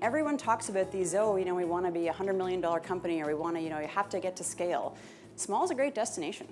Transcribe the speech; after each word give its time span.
Everyone 0.00 0.36
talks 0.36 0.68
about 0.68 0.92
these, 0.92 1.12
oh, 1.16 1.34
you 1.34 1.44
know, 1.44 1.56
we 1.56 1.64
want 1.64 1.84
to 1.84 1.90
be 1.90 2.06
a 2.06 2.12
$100 2.12 2.36
million 2.36 2.62
company 2.80 3.20
or 3.20 3.26
we 3.26 3.34
want 3.34 3.56
to, 3.56 3.62
you 3.62 3.68
know, 3.68 3.80
you 3.80 3.88
have 3.88 4.08
to 4.10 4.20
get 4.20 4.36
to 4.36 4.44
scale. 4.44 4.96
Small 5.34 5.64
is 5.64 5.72
a 5.72 5.74
great 5.74 5.92
destination. 5.92 6.46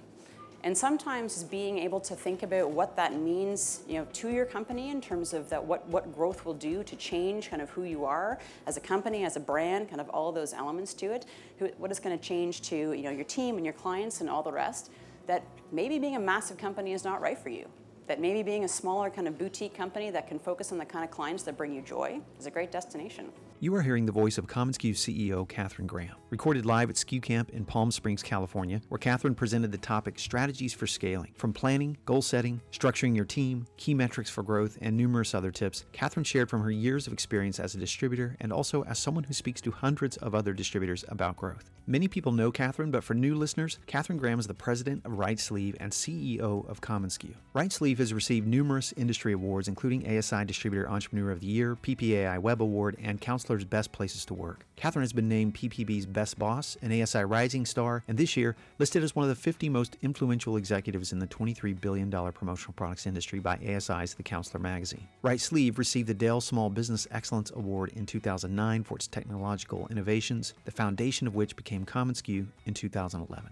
And 0.64 0.76
sometimes 0.76 1.44
being 1.44 1.78
able 1.78 2.00
to 2.00 2.16
think 2.16 2.42
about 2.42 2.70
what 2.70 2.96
that 2.96 3.14
means, 3.14 3.82
you 3.86 3.94
know, 3.94 4.06
to 4.14 4.30
your 4.30 4.46
company 4.46 4.90
in 4.90 5.00
terms 5.00 5.32
of 5.32 5.48
that 5.50 5.64
what, 5.64 5.86
what 5.86 6.12
growth 6.12 6.44
will 6.44 6.54
do 6.54 6.82
to 6.82 6.96
change 6.96 7.48
kind 7.48 7.62
of 7.62 7.70
who 7.70 7.84
you 7.84 8.04
are 8.04 8.40
as 8.66 8.76
a 8.76 8.80
company, 8.80 9.24
as 9.24 9.36
a 9.36 9.40
brand, 9.40 9.88
kind 9.88 10.00
of 10.00 10.08
all 10.08 10.32
those 10.32 10.52
elements 10.52 10.92
to 10.94 11.12
it, 11.12 11.26
who, 11.60 11.66
what 11.78 11.92
is 11.92 12.00
going 12.00 12.18
to 12.18 12.24
change 12.24 12.62
to, 12.62 12.94
you 12.94 13.02
know, 13.02 13.10
your 13.10 13.24
team 13.24 13.58
and 13.58 13.64
your 13.64 13.74
clients 13.74 14.22
and 14.22 14.28
all 14.28 14.42
the 14.42 14.50
rest, 14.50 14.90
that 15.28 15.44
maybe 15.70 16.00
being 16.00 16.16
a 16.16 16.20
massive 16.20 16.58
company 16.58 16.94
is 16.94 17.04
not 17.04 17.20
right 17.20 17.38
for 17.38 17.50
you 17.50 17.68
that 18.06 18.20
maybe 18.20 18.42
being 18.42 18.64
a 18.64 18.68
smaller 18.68 19.10
kind 19.10 19.26
of 19.26 19.38
boutique 19.38 19.74
company 19.74 20.10
that 20.10 20.26
can 20.26 20.38
focus 20.38 20.72
on 20.72 20.78
the 20.78 20.84
kind 20.84 21.04
of 21.04 21.10
clients 21.10 21.42
that 21.44 21.56
bring 21.56 21.72
you 21.72 21.82
joy 21.82 22.20
is 22.38 22.46
a 22.46 22.50
great 22.50 22.70
destination. 22.70 23.32
You 23.58 23.74
are 23.74 23.82
hearing 23.82 24.04
the 24.04 24.12
voice 24.12 24.36
of 24.36 24.46
commonsku 24.46 24.90
CEO 24.90 25.48
Catherine 25.48 25.86
Graham, 25.86 26.16
recorded 26.28 26.66
live 26.66 26.90
at 26.90 26.96
SKU 26.96 27.22
Camp 27.22 27.50
in 27.50 27.64
Palm 27.64 27.90
Springs, 27.90 28.22
California, 28.22 28.82
where 28.88 28.98
Catherine 28.98 29.34
presented 29.34 29.72
the 29.72 29.78
topic 29.78 30.18
Strategies 30.18 30.74
for 30.74 30.86
Scaling. 30.86 31.32
From 31.36 31.54
planning, 31.54 31.96
goal 32.04 32.20
setting, 32.20 32.60
structuring 32.70 33.16
your 33.16 33.24
team, 33.24 33.66
key 33.78 33.94
metrics 33.94 34.28
for 34.28 34.42
growth, 34.42 34.76
and 34.82 34.96
numerous 34.96 35.34
other 35.34 35.50
tips, 35.50 35.86
Catherine 35.92 36.24
shared 36.24 36.50
from 36.50 36.62
her 36.62 36.70
years 36.70 37.06
of 37.06 37.12
experience 37.14 37.58
as 37.58 37.74
a 37.74 37.78
distributor 37.78 38.36
and 38.40 38.52
also 38.52 38.82
as 38.84 38.98
someone 38.98 39.24
who 39.24 39.32
speaks 39.32 39.62
to 39.62 39.70
hundreds 39.70 40.18
of 40.18 40.34
other 40.34 40.52
distributors 40.52 41.04
about 41.08 41.36
growth. 41.36 41.70
Many 41.88 42.08
people 42.08 42.32
know 42.32 42.50
Catherine, 42.50 42.90
but 42.90 43.04
for 43.04 43.14
new 43.14 43.36
listeners, 43.36 43.78
Catherine 43.86 44.18
Graham 44.18 44.40
is 44.40 44.48
the 44.48 44.54
president 44.54 45.06
of 45.06 45.20
Right 45.20 45.38
Sleeve 45.38 45.76
and 45.78 45.92
CEO 45.92 46.68
of 46.68 46.80
commonsku. 46.80 47.34
Right 47.54 47.70
Sleeve 47.70 47.98
has 47.98 48.12
received 48.12 48.44
numerous 48.44 48.92
industry 48.96 49.32
awards, 49.32 49.68
including 49.68 50.04
ASI 50.04 50.44
Distributor 50.46 50.90
Entrepreneur 50.90 51.30
of 51.30 51.38
the 51.38 51.46
Year, 51.46 51.76
PPAI 51.76 52.40
Web 52.40 52.60
Award, 52.60 52.96
and 53.00 53.20
Counselor's 53.20 53.64
Best 53.64 53.92
Places 53.92 54.24
to 54.24 54.34
Work. 54.34 54.66
Catherine 54.76 55.04
has 55.04 55.14
been 55.14 55.28
named 55.28 55.54
PPB's 55.54 56.04
Best 56.04 56.38
Boss, 56.38 56.76
an 56.82 57.02
ASI 57.02 57.24
Rising 57.24 57.64
Star, 57.64 58.04
and 58.06 58.18
this 58.18 58.36
year 58.36 58.54
listed 58.78 59.02
as 59.02 59.16
one 59.16 59.22
of 59.22 59.30
the 59.30 59.34
50 59.34 59.70
most 59.70 59.96
influential 60.02 60.58
executives 60.58 61.12
in 61.12 61.18
the 61.18 61.26
$23 61.26 61.80
billion 61.80 62.10
promotional 62.10 62.74
products 62.74 63.06
industry 63.06 63.38
by 63.38 63.56
ASI's 63.56 64.12
The 64.12 64.22
Counselor 64.22 64.60
magazine. 64.60 65.08
Right 65.22 65.40
Sleeve 65.40 65.78
received 65.78 66.08
the 66.08 66.14
Dell 66.14 66.42
Small 66.42 66.68
Business 66.68 67.08
Excellence 67.10 67.50
Award 67.56 67.92
in 67.96 68.04
2009 68.04 68.84
for 68.84 68.96
its 68.96 69.06
technological 69.06 69.88
innovations, 69.90 70.52
the 70.66 70.70
foundation 70.70 71.26
of 71.26 71.34
which 71.34 71.56
became 71.56 71.86
commonsku 71.86 72.46
in 72.66 72.74
2011. 72.74 73.48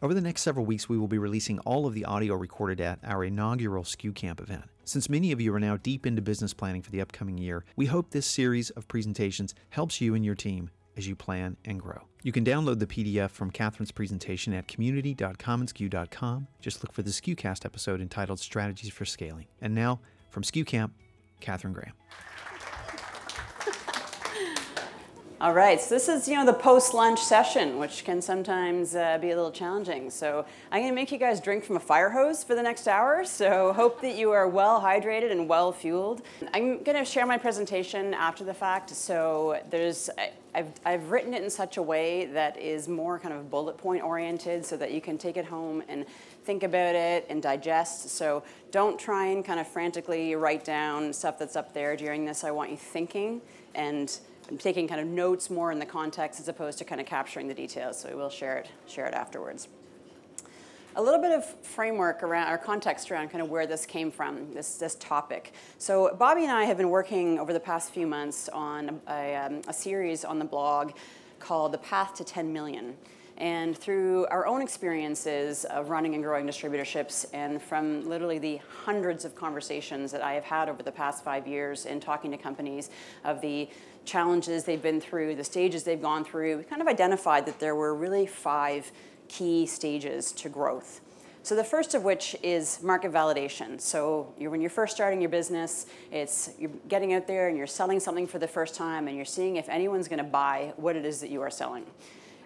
Over 0.00 0.14
the 0.14 0.20
next 0.20 0.42
several 0.42 0.64
weeks, 0.64 0.88
we 0.88 0.96
will 0.96 1.08
be 1.08 1.18
releasing 1.18 1.58
all 1.60 1.86
of 1.86 1.94
the 1.94 2.04
audio 2.04 2.36
recorded 2.36 2.80
at 2.80 3.00
our 3.02 3.24
inaugural 3.24 3.82
SKU 3.82 4.14
Camp 4.14 4.40
event. 4.40 4.62
Since 4.88 5.10
many 5.10 5.32
of 5.32 5.40
you 5.42 5.54
are 5.54 5.60
now 5.60 5.76
deep 5.76 6.06
into 6.06 6.22
business 6.22 6.54
planning 6.54 6.80
for 6.80 6.90
the 6.90 7.02
upcoming 7.02 7.36
year, 7.36 7.62
we 7.76 7.84
hope 7.84 8.08
this 8.10 8.26
series 8.26 8.70
of 8.70 8.88
presentations 8.88 9.54
helps 9.68 10.00
you 10.00 10.14
and 10.14 10.24
your 10.24 10.34
team 10.34 10.70
as 10.96 11.06
you 11.06 11.14
plan 11.14 11.58
and 11.66 11.78
grow. 11.78 12.04
You 12.22 12.32
can 12.32 12.42
download 12.42 12.78
the 12.78 12.86
PDF 12.86 13.28
from 13.28 13.50
Catherine's 13.50 13.92
presentation 13.92 14.54
at 14.54 14.66
community.commonsku.com. 14.66 16.46
Just 16.62 16.82
look 16.82 16.94
for 16.94 17.02
the 17.02 17.10
SKUcast 17.10 17.66
episode 17.66 18.00
entitled 18.00 18.40
Strategies 18.40 18.90
for 18.90 19.04
Scaling. 19.04 19.44
And 19.60 19.74
now, 19.74 20.00
from 20.30 20.42
SKU 20.42 20.64
Camp, 20.64 20.94
Catherine 21.40 21.74
Graham. 21.74 21.92
All 25.40 25.54
right, 25.54 25.80
so 25.80 25.94
this 25.94 26.08
is 26.08 26.26
you 26.26 26.34
know 26.34 26.44
the 26.44 26.52
post-lunch 26.52 27.20
session, 27.20 27.78
which 27.78 28.04
can 28.04 28.20
sometimes 28.20 28.96
uh, 28.96 29.18
be 29.18 29.30
a 29.30 29.36
little 29.36 29.52
challenging. 29.52 30.10
So 30.10 30.44
I'm 30.72 30.80
going 30.80 30.90
to 30.90 30.94
make 30.96 31.12
you 31.12 31.18
guys 31.18 31.40
drink 31.40 31.62
from 31.62 31.76
a 31.76 31.80
fire 31.80 32.10
hose 32.10 32.42
for 32.42 32.56
the 32.56 32.62
next 32.62 32.88
hour. 32.88 33.24
So 33.24 33.72
hope 33.72 34.00
that 34.00 34.16
you 34.16 34.32
are 34.32 34.48
well 34.48 34.80
hydrated 34.80 35.30
and 35.30 35.48
well 35.48 35.70
fueled. 35.70 36.22
I'm 36.52 36.82
going 36.82 36.98
to 36.98 37.04
share 37.04 37.24
my 37.24 37.38
presentation 37.38 38.14
after 38.14 38.42
the 38.42 38.52
fact. 38.52 38.90
So 38.90 39.62
there's 39.70 40.10
I've, 40.56 40.72
I've 40.84 41.12
written 41.12 41.32
it 41.32 41.44
in 41.44 41.50
such 41.50 41.76
a 41.76 41.82
way 41.82 42.26
that 42.32 42.58
is 42.58 42.88
more 42.88 43.20
kind 43.20 43.32
of 43.32 43.48
bullet 43.48 43.78
point 43.78 44.02
oriented, 44.02 44.66
so 44.66 44.76
that 44.76 44.90
you 44.90 45.00
can 45.00 45.18
take 45.18 45.36
it 45.36 45.44
home 45.44 45.84
and 45.88 46.04
think 46.46 46.64
about 46.64 46.96
it 46.96 47.26
and 47.30 47.40
digest. 47.40 48.08
So 48.08 48.42
don't 48.72 48.98
try 48.98 49.26
and 49.26 49.44
kind 49.44 49.60
of 49.60 49.68
frantically 49.68 50.34
write 50.34 50.64
down 50.64 51.12
stuff 51.12 51.38
that's 51.38 51.54
up 51.54 51.74
there 51.74 51.94
during 51.94 52.24
this. 52.24 52.42
I 52.42 52.50
want 52.50 52.72
you 52.72 52.76
thinking 52.76 53.40
and 53.76 54.18
I'm 54.48 54.56
taking 54.56 54.88
kind 54.88 55.00
of 55.00 55.06
notes 55.06 55.50
more 55.50 55.70
in 55.72 55.78
the 55.78 55.86
context 55.86 56.40
as 56.40 56.48
opposed 56.48 56.78
to 56.78 56.84
kind 56.84 57.00
of 57.00 57.06
capturing 57.06 57.48
the 57.48 57.54
details. 57.54 58.00
So 58.00 58.08
we 58.08 58.14
will 58.14 58.30
share 58.30 58.56
it, 58.58 58.70
share 58.86 59.06
it 59.06 59.12
afterwards. 59.12 59.68
A 60.96 61.02
little 61.02 61.20
bit 61.20 61.32
of 61.32 61.44
framework 61.62 62.22
around, 62.22 62.50
or 62.50 62.56
context 62.56 63.10
around 63.10 63.28
kind 63.28 63.42
of 63.42 63.50
where 63.50 63.66
this 63.66 63.84
came 63.84 64.10
from, 64.10 64.52
this, 64.54 64.76
this 64.76 64.94
topic. 64.96 65.52
So 65.76 66.14
Bobby 66.18 66.44
and 66.44 66.50
I 66.50 66.64
have 66.64 66.78
been 66.78 66.88
working 66.88 67.38
over 67.38 67.52
the 67.52 67.60
past 67.60 67.92
few 67.92 68.06
months 68.06 68.48
on 68.48 69.00
a, 69.06 69.36
um, 69.36 69.60
a 69.68 69.72
series 69.72 70.24
on 70.24 70.38
the 70.38 70.44
blog 70.44 70.92
called 71.38 71.72
The 71.72 71.78
Path 71.78 72.14
to 72.14 72.24
10 72.24 72.52
Million. 72.52 72.96
And 73.36 73.78
through 73.78 74.26
our 74.26 74.48
own 74.48 74.62
experiences 74.62 75.64
of 75.66 75.90
running 75.90 76.14
and 76.14 76.24
growing 76.24 76.44
distributorships, 76.44 77.26
and 77.32 77.62
from 77.62 78.08
literally 78.08 78.40
the 78.40 78.60
hundreds 78.84 79.24
of 79.24 79.36
conversations 79.36 80.10
that 80.10 80.22
I 80.22 80.32
have 80.32 80.42
had 80.42 80.68
over 80.68 80.82
the 80.82 80.90
past 80.90 81.22
five 81.22 81.46
years 81.46 81.86
in 81.86 82.00
talking 82.00 82.32
to 82.32 82.36
companies 82.36 82.90
of 83.24 83.40
the 83.40 83.68
challenges 84.08 84.64
they've 84.64 84.82
been 84.82 85.00
through, 85.00 85.36
the 85.36 85.44
stages 85.44 85.84
they've 85.84 86.02
gone 86.02 86.24
through, 86.24 86.56
we 86.56 86.64
kind 86.64 86.82
of 86.82 86.88
identified 86.88 87.46
that 87.46 87.60
there 87.60 87.76
were 87.76 87.94
really 87.94 88.26
five 88.26 88.90
key 89.28 89.66
stages 89.66 90.32
to 90.32 90.48
growth. 90.48 91.00
So 91.42 91.54
the 91.54 91.64
first 91.64 91.94
of 91.94 92.02
which 92.02 92.36
is 92.42 92.82
market 92.82 93.12
validation. 93.12 93.80
So 93.80 94.34
you're, 94.38 94.50
when 94.50 94.60
you're 94.60 94.70
first 94.70 94.94
starting 94.94 95.20
your 95.20 95.30
business, 95.30 95.86
it's 96.10 96.50
you're 96.58 96.70
getting 96.88 97.14
out 97.14 97.26
there 97.26 97.48
and 97.48 97.56
you're 97.56 97.66
selling 97.66 98.00
something 98.00 98.26
for 98.26 98.38
the 98.38 98.48
first 98.48 98.74
time 98.74 99.08
and 99.08 99.16
you're 99.16 99.24
seeing 99.24 99.56
if 99.56 99.68
anyone's 99.68 100.08
going 100.08 100.18
to 100.18 100.30
buy 100.30 100.72
what 100.76 100.96
it 100.96 101.04
is 101.04 101.20
that 101.20 101.30
you 101.30 101.40
are 101.40 101.50
selling. 101.50 101.84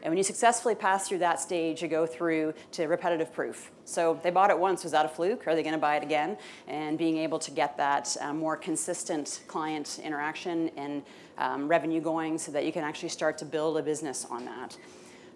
And 0.03 0.11
when 0.11 0.19
you 0.19 0.25
successfully 0.25 0.75
pass 0.75 1.09
through 1.09 1.19
that 1.19 1.39
stage, 1.39 1.81
you 1.81 1.87
go 1.87 2.07
through 2.07 2.55
to 2.73 2.87
repetitive 2.87 3.33
proof. 3.33 3.71
So 3.85 4.19
they 4.23 4.31
bought 4.31 4.51
it 4.51 4.59
once, 4.59 4.83
was 4.83 4.93
that 4.93 5.07
a 5.07 5.09
fluke? 5.09 5.47
Are 5.47 5.55
they 5.55 5.63
going 5.63 5.75
to 5.75 5.81
buy 5.81 5.97
it 5.97 6.03
again? 6.03 6.37
And 6.67 6.99
being 6.99 7.19
able 7.19 7.39
to 7.39 7.53
get 7.53 7.77
that 7.77 8.17
uh, 8.21 8.33
more 8.33 8.57
consistent 8.57 9.43
client 9.47 10.01
interaction 10.03 10.71
and 10.77 11.03
um, 11.43 11.67
revenue 11.67 12.01
going 12.01 12.39
so 12.39 12.53
that 12.53 12.65
you 12.65 12.73
can 12.73 12.85
actually 12.85 13.09
start 13.09 13.37
to 13.39 13.45
build 13.45 13.77
a 13.77 13.83
business 13.83 14.27
on 14.31 14.45
that. 14.45 14.77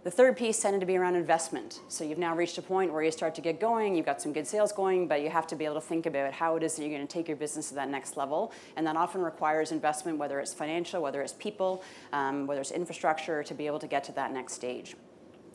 The 0.04 0.10
third 0.12 0.36
piece 0.36 0.60
tended 0.60 0.78
to 0.82 0.86
be 0.86 0.96
around 0.96 1.16
investment. 1.16 1.80
So 1.88 2.04
you've 2.04 2.16
now 2.16 2.36
reached 2.36 2.56
a 2.58 2.62
point 2.62 2.92
where 2.92 3.02
you 3.02 3.10
start 3.10 3.34
to 3.34 3.40
get 3.40 3.58
going, 3.58 3.96
you've 3.96 4.06
got 4.06 4.22
some 4.22 4.32
good 4.32 4.46
sales 4.46 4.70
going, 4.70 5.08
but 5.08 5.20
you 5.20 5.30
have 5.30 5.48
to 5.48 5.56
be 5.56 5.64
able 5.64 5.74
to 5.74 5.80
think 5.80 6.06
about 6.06 6.32
how 6.32 6.54
it 6.54 6.62
is 6.62 6.76
that 6.76 6.82
you're 6.82 6.96
going 6.96 7.04
to 7.04 7.12
take 7.12 7.26
your 7.26 7.36
business 7.36 7.70
to 7.70 7.74
that 7.74 7.88
next 7.88 8.16
level. 8.16 8.52
And 8.76 8.86
that 8.86 8.94
often 8.94 9.20
requires 9.20 9.72
investment, 9.72 10.16
whether 10.16 10.38
it's 10.38 10.54
financial, 10.54 11.02
whether 11.02 11.22
it's 11.22 11.32
people, 11.32 11.82
um, 12.12 12.46
whether 12.46 12.60
it's 12.60 12.70
infrastructure, 12.70 13.42
to 13.42 13.52
be 13.52 13.66
able 13.66 13.80
to 13.80 13.88
get 13.88 14.04
to 14.04 14.12
that 14.12 14.32
next 14.32 14.52
stage, 14.52 14.94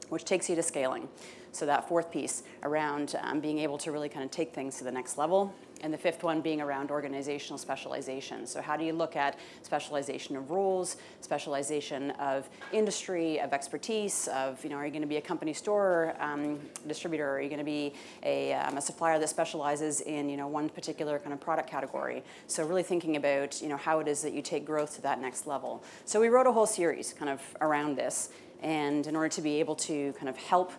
which 0.10 0.26
takes 0.26 0.50
you 0.50 0.56
to 0.58 0.64
scaling. 0.64 1.08
So 1.54 1.66
that 1.66 1.88
fourth 1.88 2.12
piece 2.12 2.44
around 2.64 3.16
um, 3.22 3.40
being 3.40 3.60
able 3.60 3.78
to 3.78 3.92
really 3.94 4.10
kind 4.10 4.26
of 4.26 4.32
take 4.32 4.54
things 4.54 4.78
to 4.80 4.84
the 4.84 4.92
next 4.92 5.18
level 5.18 5.56
and 5.82 5.94
the 5.94 5.98
fifth 5.98 6.24
one 6.24 6.42
being 6.42 6.62
around 6.62 6.92
organizational 6.92 7.58
specialization. 7.58 8.46
So 8.48 8.62
how 8.62 8.78
do 8.78 8.84
you 8.84 8.94
look 8.94 9.16
at 9.16 9.38
specialization 9.64 10.36
of 10.36 10.52
roles, 10.52 10.98
specialization 11.22 12.12
of 12.12 12.50
industry, 12.72 13.40
of 13.40 13.54
expertise, 13.54 14.28
of, 14.30 14.64
you 14.64 14.70
know, 14.70 14.78
are 14.78 14.86
you 14.86 14.92
going 14.92 15.02
to 15.02 15.08
be 15.08 15.18
a 15.18 15.22
company 15.22 15.54
store 15.54 16.16
um, 16.20 16.60
distributor? 16.88 17.30
Are 17.36 17.42
you 17.42 17.50
going 17.50 17.60
to 17.60 17.66
be 17.66 17.94
a, 18.24 18.54
um, 18.54 18.78
a 18.78 18.82
supplier 18.82 19.20
that 19.20 19.30
specializes 19.30 20.02
in, 20.02 20.30
you 20.30 20.38
know, 20.38 20.48
one 20.48 20.70
particular 20.70 21.20
kind 21.20 21.34
of 21.34 21.40
product 21.40 21.70
category? 21.70 22.24
So 22.48 22.66
really 22.66 22.84
thinking 22.84 23.16
about, 23.16 23.62
you 23.62 23.70
know, 23.70 23.78
how 23.78 24.00
it 24.00 24.08
is 24.08 24.22
that 24.22 24.34
you 24.34 24.42
take 24.42 24.66
growth 24.66 24.96
to 24.96 25.02
that 25.02 25.20
next 25.20 25.48
level. 25.48 25.84
So 26.06 26.20
we 26.22 26.30
wrote 26.30 26.48
a 26.48 26.52
whole 26.52 26.68
series 26.68 27.14
kind 27.14 27.30
of 27.30 27.42
around 27.62 27.98
this. 27.98 28.30
And 28.62 29.08
in 29.08 29.16
order 29.16 29.30
to 29.30 29.42
be 29.42 29.60
able 29.60 29.76
to 29.78 30.14
kind 30.14 30.30
of 30.30 30.38
help 30.38 30.72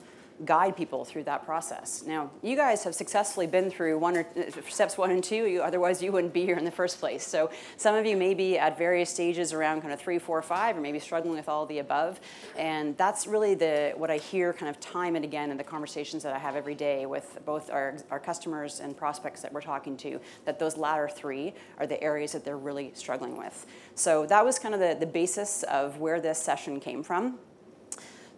guide 0.45 0.77
people 0.77 1.05
through 1.05 1.25
that 1.25 1.45
process. 1.45 2.05
Now, 2.07 2.31
you 2.43 2.57
guys 2.57 2.85
have 2.85 2.95
successfully 2.95 3.47
been 3.47 3.71
through 3.71 3.99
one 3.99 4.17
or 4.17 4.27
uh, 4.37 4.51
steps 4.69 4.99
one 4.99 5.11
and 5.11 5.23
two. 5.23 5.47
You, 5.47 5.63
otherwise, 5.63 6.03
you 6.03 6.13
wouldn't 6.13 6.33
be 6.33 6.45
here 6.45 6.57
in 6.57 6.65
the 6.65 6.71
first 6.71 6.99
place. 6.99 7.27
So, 7.27 7.51
some 7.77 7.95
of 7.95 8.07
you 8.07 8.17
may 8.17 8.35
be 8.35 8.59
at 8.59 8.79
various 8.79 9.11
stages 9.11 9.53
around 9.53 9.83
kind 9.83 9.93
of 9.93 10.01
three, 10.01 10.19
four, 10.19 10.43
five, 10.43 10.77
or 10.77 10.81
maybe 10.81 10.99
struggling 10.99 11.37
with 11.37 11.49
all 11.49 11.67
the 11.67 11.79
above. 11.79 12.21
And 12.57 12.97
that's 12.97 13.27
really 13.27 13.55
the 13.55 13.93
what 13.97 14.11
I 14.11 14.19
hear 14.19 14.53
kind 14.53 14.69
of 14.71 14.81
time 14.81 15.17
and 15.17 15.25
again 15.25 15.51
in 15.51 15.57
the 15.57 15.65
conversations 15.65 16.23
that 16.23 16.35
I 16.35 16.39
have 16.39 16.57
every 16.57 16.75
day 16.75 17.07
with 17.07 17.39
both 17.45 17.71
our, 17.71 17.97
our 18.11 18.21
customers 18.21 18.81
and 18.81 18.97
prospects 18.97 19.43
that 19.43 19.53
we're 19.53 19.63
talking 19.63 19.97
to. 19.99 20.21
That 20.45 20.59
those 20.59 20.77
latter 20.77 21.09
three 21.09 21.55
are 21.79 21.87
the 21.87 22.03
areas 22.03 22.33
that 22.33 22.45
they're 22.45 22.57
really 22.57 22.93
struggling 22.95 23.37
with. 23.37 23.67
So 23.95 24.27
that 24.27 24.45
was 24.45 24.59
kind 24.59 24.75
of 24.75 24.81
the, 24.81 24.97
the 24.99 25.07
basis 25.07 25.63
of 25.65 25.99
where 25.99 26.21
this 26.21 26.39
session 26.39 26.81
came 26.81 27.03
from. 27.03 27.39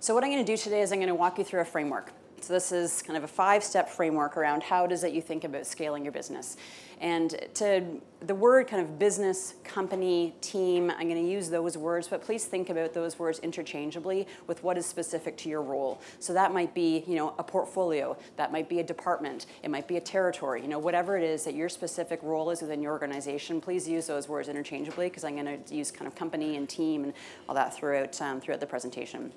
So 0.05 0.13
what 0.13 0.23
I'm 0.23 0.31
going 0.31 0.45
to 0.45 0.53
do 0.53 0.59
today 0.59 0.83
is 0.83 0.93
I'm 0.93 0.99
going 0.99 1.09
to 1.09 1.15
walk 1.15 1.39
you 1.39 1.45
through 1.45 1.63
a 1.63 1.65
framework. 1.65 2.13
So 2.43 2.53
this 2.53 2.73
is 2.73 3.01
kind 3.01 3.17
of 3.17 3.25
a 3.25 3.27
five-step 3.27 3.89
framework 3.89 4.37
around 4.37 4.63
how 4.63 4.85
it 4.85 4.93
is 4.93 5.01
that 5.01 5.15
you 5.15 5.23
think 5.23 5.45
about 5.45 5.67
scaling 5.67 6.05
your 6.05 6.13
business. 6.13 6.59
And 7.01 7.35
to 7.55 7.83
the 8.21 8.35
word 8.35 8.69
kind 8.69 8.83
of 8.83 8.99
business, 8.99 9.55
company, 9.65 10.35
team, 10.43 10.91
I'm 10.91 11.09
going 11.09 11.25
to 11.25 11.27
use 11.27 11.49
those 11.49 11.79
words, 11.79 12.07
but 12.07 12.21
please 12.21 12.45
think 12.45 12.69
about 12.69 12.93
those 12.93 13.19
words 13.19 13.39
interchangeably 13.39 14.27
with 14.47 14.63
what 14.63 14.77
is 14.77 14.85
specific 14.85 15.39
to 15.39 15.49
your 15.49 15.63
role. 15.63 16.03
So 16.19 16.35
that 16.35 16.53
might 16.53 16.75
be, 16.75 17.03
you 17.07 17.15
know, 17.15 17.35
a 17.39 17.43
portfolio, 17.43 18.15
that 18.37 18.53
might 18.53 18.69
be 18.69 18.81
a 18.81 18.85
department, 18.85 19.47
it 19.63 19.71
might 19.71 19.89
be 19.89 19.97
a 19.97 20.03
territory, 20.03 20.61
you 20.61 20.69
know, 20.69 20.79
whatever 20.79 21.17
it 21.17 21.25
is 21.25 21.45
that 21.45 21.55
your 21.55 21.71
specific 21.71 22.23
role 22.23 22.51
is 22.51 22.61
within 22.61 22.83
your 22.83 22.93
organization, 22.93 23.59
please 23.59 23.89
use 23.89 24.07
those 24.07 24.29
words 24.29 24.51
interchangeably 24.51 25.07
because 25.07 25.25
I'm 25.25 25.37
going 25.37 25.65
to 25.65 25.75
use 25.75 25.91
kind 25.91 26.07
of 26.07 26.15
company 26.15 26.59
and 26.59 26.69
team 26.69 27.05
and 27.05 27.15
all 27.49 27.55
that 27.55 27.75
throughout 27.75 28.21
um, 28.21 28.43
throughout 28.43 28.61
the 28.61 28.67
presentation. 28.67 29.33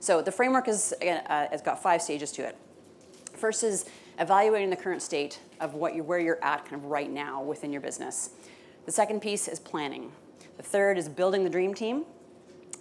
So 0.00 0.22
the 0.22 0.32
framework 0.32 0.66
is, 0.66 0.94
uh, 1.02 1.48
has 1.50 1.60
got 1.60 1.82
five 1.82 2.00
stages 2.00 2.32
to 2.32 2.46
it. 2.46 2.56
First 3.34 3.62
is 3.62 3.84
evaluating 4.18 4.70
the 4.70 4.76
current 4.76 5.02
state 5.02 5.40
of 5.60 5.74
what 5.74 5.94
you, 5.94 6.02
where 6.02 6.18
you're 6.18 6.42
at 6.42 6.64
kind 6.64 6.82
of 6.82 6.86
right 6.86 7.10
now 7.10 7.42
within 7.42 7.70
your 7.70 7.82
business. 7.82 8.30
The 8.86 8.92
second 8.92 9.20
piece 9.20 9.46
is 9.46 9.60
planning. 9.60 10.10
The 10.56 10.62
third 10.62 10.98
is 10.98 11.08
building 11.08 11.44
the 11.44 11.50
dream 11.50 11.74
team. 11.74 12.04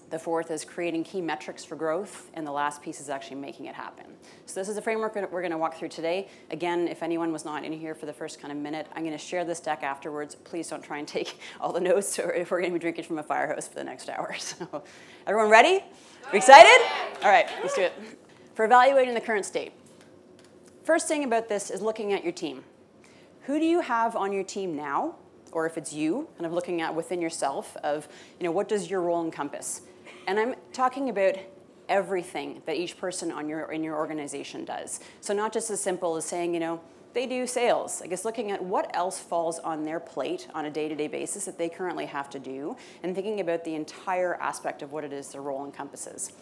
The 0.09 0.17
fourth 0.17 0.49
is 0.49 0.65
creating 0.65 1.03
key 1.03 1.21
metrics 1.21 1.63
for 1.63 1.75
growth. 1.75 2.31
And 2.33 2.47
the 2.47 2.51
last 2.51 2.81
piece 2.81 2.99
is 2.99 3.09
actually 3.09 3.37
making 3.37 3.65
it 3.65 3.75
happen. 3.75 4.05
So, 4.45 4.59
this 4.59 4.67
is 4.67 4.75
the 4.75 4.81
framework 4.81 5.15
we're 5.15 5.41
going 5.41 5.51
to 5.51 5.57
walk 5.57 5.75
through 5.75 5.89
today. 5.89 6.29
Again, 6.49 6.87
if 6.87 7.03
anyone 7.03 7.31
was 7.31 7.45
not 7.45 7.63
in 7.63 7.71
here 7.71 7.93
for 7.93 8.05
the 8.05 8.13
first 8.13 8.41
kind 8.41 8.51
of 8.51 8.57
minute, 8.57 8.87
I'm 8.95 9.03
going 9.03 9.11
to 9.11 9.23
share 9.23 9.45
this 9.45 9.59
deck 9.59 9.83
afterwards. 9.83 10.33
Please 10.35 10.67
don't 10.67 10.81
try 10.81 10.97
and 10.97 11.07
take 11.19 11.39
all 11.61 11.71
the 11.71 11.79
notes, 11.79 12.17
or 12.17 12.33
if 12.33 12.49
we're 12.49 12.59
going 12.59 12.71
to 12.71 12.79
be 12.79 12.81
drinking 12.81 13.03
from 13.03 13.19
a 13.19 13.23
fire 13.23 13.53
hose 13.53 13.67
for 13.67 13.75
the 13.75 13.83
next 13.83 14.09
hour. 14.09 14.35
So, 14.39 14.83
everyone 15.27 15.51
ready? 15.51 15.83
Excited? 16.33 16.87
All 17.23 17.29
right, 17.29 17.47
let's 17.61 17.75
do 17.75 17.81
it. 17.81 17.93
For 18.55 18.65
evaluating 18.65 19.13
the 19.13 19.21
current 19.21 19.45
state, 19.45 19.71
first 20.83 21.07
thing 21.07 21.23
about 21.23 21.49
this 21.49 21.69
is 21.69 21.81
looking 21.81 22.13
at 22.13 22.23
your 22.23 22.33
team. 22.33 22.63
Who 23.43 23.59
do 23.59 23.65
you 23.65 23.81
have 23.81 24.15
on 24.15 24.31
your 24.31 24.43
team 24.43 24.75
now? 24.75 25.15
Or 25.51 25.65
if 25.65 25.77
it's 25.77 25.91
you, 25.91 26.27
kind 26.35 26.45
of 26.45 26.53
looking 26.53 26.81
at 26.81 26.93
within 26.93 27.21
yourself 27.21 27.75
of, 27.83 28.07
you 28.39 28.43
know, 28.43 28.51
what 28.51 28.69
does 28.69 28.89
your 28.89 29.01
role 29.01 29.23
encompass? 29.25 29.81
And 30.27 30.39
I'm 30.39 30.55
talking 30.73 31.09
about 31.09 31.35
everything 31.87 32.61
that 32.67 32.75
each 32.75 32.97
person 32.97 33.31
on 33.31 33.49
your 33.49 33.71
in 33.71 33.83
your 33.83 33.95
organization 33.95 34.63
does. 34.63 34.99
So 35.21 35.33
not 35.33 35.51
just 35.51 35.71
as 35.71 35.81
simple 35.81 36.15
as 36.15 36.25
saying, 36.25 36.53
you 36.53 36.59
know, 36.59 36.81
they 37.13 37.25
do 37.25 37.47
sales. 37.47 38.01
I 38.01 38.07
guess 38.07 38.25
looking 38.25 38.51
at 38.51 38.63
what 38.63 38.95
else 38.95 39.19
falls 39.19 39.59
on 39.59 39.83
their 39.83 39.99
plate 39.99 40.47
on 40.53 40.65
a 40.65 40.69
day-to-day 40.69 41.07
basis 41.07 41.45
that 41.45 41.57
they 41.57 41.69
currently 41.69 42.05
have 42.05 42.29
to 42.31 42.39
do 42.39 42.75
and 43.03 43.15
thinking 43.15 43.39
about 43.39 43.63
the 43.63 43.75
entire 43.75 44.35
aspect 44.35 44.81
of 44.81 44.91
what 44.91 45.03
it 45.03 45.13
is 45.13 45.31
their 45.31 45.41
role 45.41 45.65
encompasses. 45.65 46.33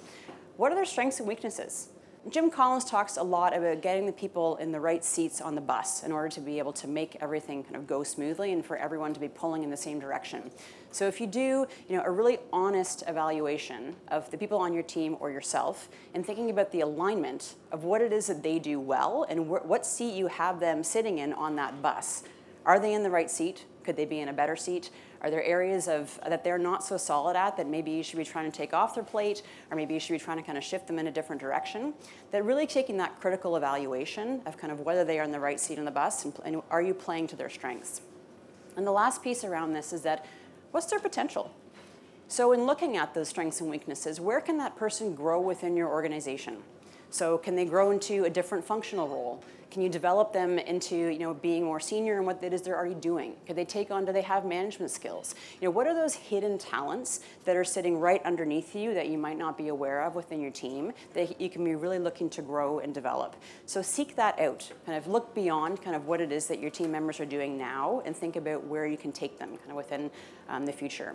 What 0.58 0.72
are 0.72 0.76
their 0.76 0.86
strengths 0.86 1.20
and 1.20 1.28
weaknesses? 1.28 1.90
Jim 2.30 2.52
Collins 2.52 2.84
talks 2.84 3.16
a 3.16 3.24
lot 3.24 3.56
about 3.56 3.82
getting 3.82 4.06
the 4.06 4.12
people 4.12 4.58
in 4.58 4.74
the 4.74 4.80
right 4.80 5.06
seats 5.06 5.40
on 5.40 5.56
the 5.56 5.62
bus 5.62 6.04
in 6.04 6.12
order 6.12 6.28
to 6.28 6.42
be 6.42 6.60
able 6.60 6.74
to 6.74 6.86
make 6.86 7.16
everything 7.22 7.64
kind 7.64 7.78
of 7.78 7.88
go 7.88 8.04
smoothly 8.04 8.52
and 8.52 8.66
for 8.66 8.76
everyone 8.76 9.14
to 9.14 9.20
be 9.20 9.30
pulling 9.30 9.64
in 9.64 9.70
the 9.70 9.78
same 9.78 9.98
direction. 9.98 10.52
So 10.92 11.08
if 11.08 11.22
you 11.22 11.28
do, 11.28 11.66
you 11.88 11.96
know, 11.96 12.04
a 12.04 12.12
really 12.12 12.40
honest 12.52 13.04
evaluation 13.08 13.96
of 14.10 14.30
the 14.30 14.38
people 14.38 14.58
on 14.58 14.74
your 14.74 14.84
team 14.84 15.16
or 15.22 15.32
yourself 15.32 15.88
and 16.14 16.26
thinking 16.26 16.50
about 16.50 16.72
the 16.72 16.82
alignment 16.82 17.56
of 17.72 17.86
what 17.86 18.02
it 18.02 18.12
is 18.12 18.28
that 18.28 18.44
they 18.44 18.60
do 18.60 18.78
well 18.78 19.26
and 19.30 19.48
wh- 19.48 19.66
what 19.66 19.86
seat 19.86 20.14
you 20.14 20.28
have 20.28 20.60
them 20.60 20.84
sitting 20.84 21.20
in 21.20 21.32
on 21.32 21.56
that 21.56 21.82
bus. 21.82 22.24
Are 22.66 22.80
they 22.80 22.94
in 22.94 23.04
the 23.04 23.10
right 23.10 23.32
seat? 23.32 23.64
Could 23.86 23.96
they 23.96 24.06
be 24.06 24.20
in 24.20 24.28
a 24.28 24.34
better 24.34 24.58
seat? 24.58 24.90
Are 25.22 25.32
there 25.32 25.44
areas 25.44 25.88
of 25.88 26.20
that 26.28 26.44
they're 26.44 26.58
not 26.58 26.84
so 26.84 26.98
solid 26.98 27.36
at 27.36 27.58
that 27.58 27.68
maybe 27.68 27.92
you 27.92 28.04
should 28.04 28.18
be 28.18 28.26
trying 28.26 28.50
to 28.50 28.56
take 28.56 28.74
off 28.74 28.96
their 28.96 29.04
plate, 29.04 29.42
or 29.72 29.78
maybe 29.78 29.94
you 29.94 30.00
should 30.00 30.14
be 30.14 30.20
trying 30.20 30.38
to 30.38 30.44
kind 30.44 30.58
of 30.58 30.64
shift 30.64 30.88
them 30.88 31.00
in 31.00 31.08
a 31.08 31.12
different 31.12 31.42
direction? 31.42 31.94
That 32.32 32.44
really 32.46 32.68
taking 32.68 32.98
that 32.98 33.20
critical 33.20 33.56
evaluation 33.56 34.42
of 34.46 34.58
kind 34.58 34.72
of 34.72 34.82
whether 34.82 35.04
they 35.04 35.20
are 35.20 35.24
in 35.24 35.32
the 35.32 35.40
right 35.40 35.60
seat 35.60 35.80
on 35.80 35.86
the 35.86 35.92
bus 35.92 36.26
and, 36.26 36.34
and 36.46 36.62
are 36.70 36.82
you 36.82 36.94
playing 36.94 37.28
to 37.28 37.36
their 37.36 37.50
strengths. 37.50 38.02
And 38.76 38.86
the 38.86 38.92
last 38.92 39.24
piece 39.24 39.44
around 39.44 39.74
this 39.74 39.92
is 39.92 40.02
that 40.04 40.26
what's 40.72 40.86
their 40.88 41.00
potential? 41.00 41.52
So, 42.30 42.52
in 42.52 42.66
looking 42.66 42.98
at 42.98 43.14
those 43.14 43.30
strengths 43.30 43.62
and 43.62 43.70
weaknesses, 43.70 44.20
where 44.20 44.42
can 44.42 44.58
that 44.58 44.76
person 44.76 45.16
grow 45.16 45.40
within 45.40 45.78
your 45.78 45.88
organization? 45.88 46.58
So, 47.10 47.38
can 47.38 47.56
they 47.56 47.66
grow 47.66 47.92
into 47.92 48.26
a 48.26 48.30
different 48.30 48.66
functional 48.66 49.08
role? 49.08 49.44
Can 49.70 49.82
you 49.82 49.90
develop 49.90 50.34
them 50.34 50.58
into 50.60 50.96
you 50.96 51.20
know 51.20 51.34
being 51.34 51.64
more 51.64 51.80
senior 51.80 52.18
in 52.20 52.26
what 52.26 52.44
it 52.44 52.54
is 52.54 52.62
they're 52.62 52.78
already 52.78 52.96
doing? 52.96 53.36
Can 53.46 53.56
they 53.56 53.66
take 53.66 53.92
on? 53.92 54.06
Do 54.06 54.14
they 54.14 54.22
have 54.22 54.46
management 54.46 54.92
skills? 54.92 55.36
You 55.60 55.68
know, 55.68 55.72
what 55.72 55.88
are 55.88 55.94
those 55.94 56.16
hidden 56.16 56.58
talents 56.58 57.20
that 57.46 57.56
are 57.56 57.64
sitting 57.64 58.00
right 58.00 58.24
underneath 58.24 58.76
you 58.76 58.94
that 58.94 59.10
you 59.10 59.18
might 59.18 59.38
not 59.38 59.58
be 59.58 59.68
aware 59.68 60.04
of 60.04 60.16
within 60.16 60.42
your 60.42 60.52
team 60.52 60.94
that 61.14 61.40
you 61.40 61.50
can 61.50 61.64
be 61.64 61.76
really 61.76 62.00
looking 62.00 62.30
to 62.32 62.42
grow 62.42 62.80
and 62.80 62.94
develop? 62.94 63.36
So 63.66 63.82
seek 63.82 64.16
that 64.16 64.40
out. 64.40 64.72
Kind 64.86 64.98
of 64.98 65.08
look 65.08 65.36
beyond 65.36 65.82
kind 65.82 65.96
of 65.96 66.08
what 66.08 66.22
it 66.22 66.32
is 66.32 66.48
that 66.48 66.60
your 66.60 66.72
team 66.72 66.92
members 66.92 67.20
are 67.20 67.26
doing 67.26 67.58
now, 67.58 68.02
and 68.06 68.16
think 68.16 68.36
about 68.36 68.66
where 68.66 68.86
you 68.86 68.98
can 68.98 69.12
take 69.12 69.38
them 69.38 69.58
kind 69.58 69.72
of 69.72 69.76
within 69.76 70.10
um, 70.50 70.66
the 70.66 70.74
future. 70.74 71.14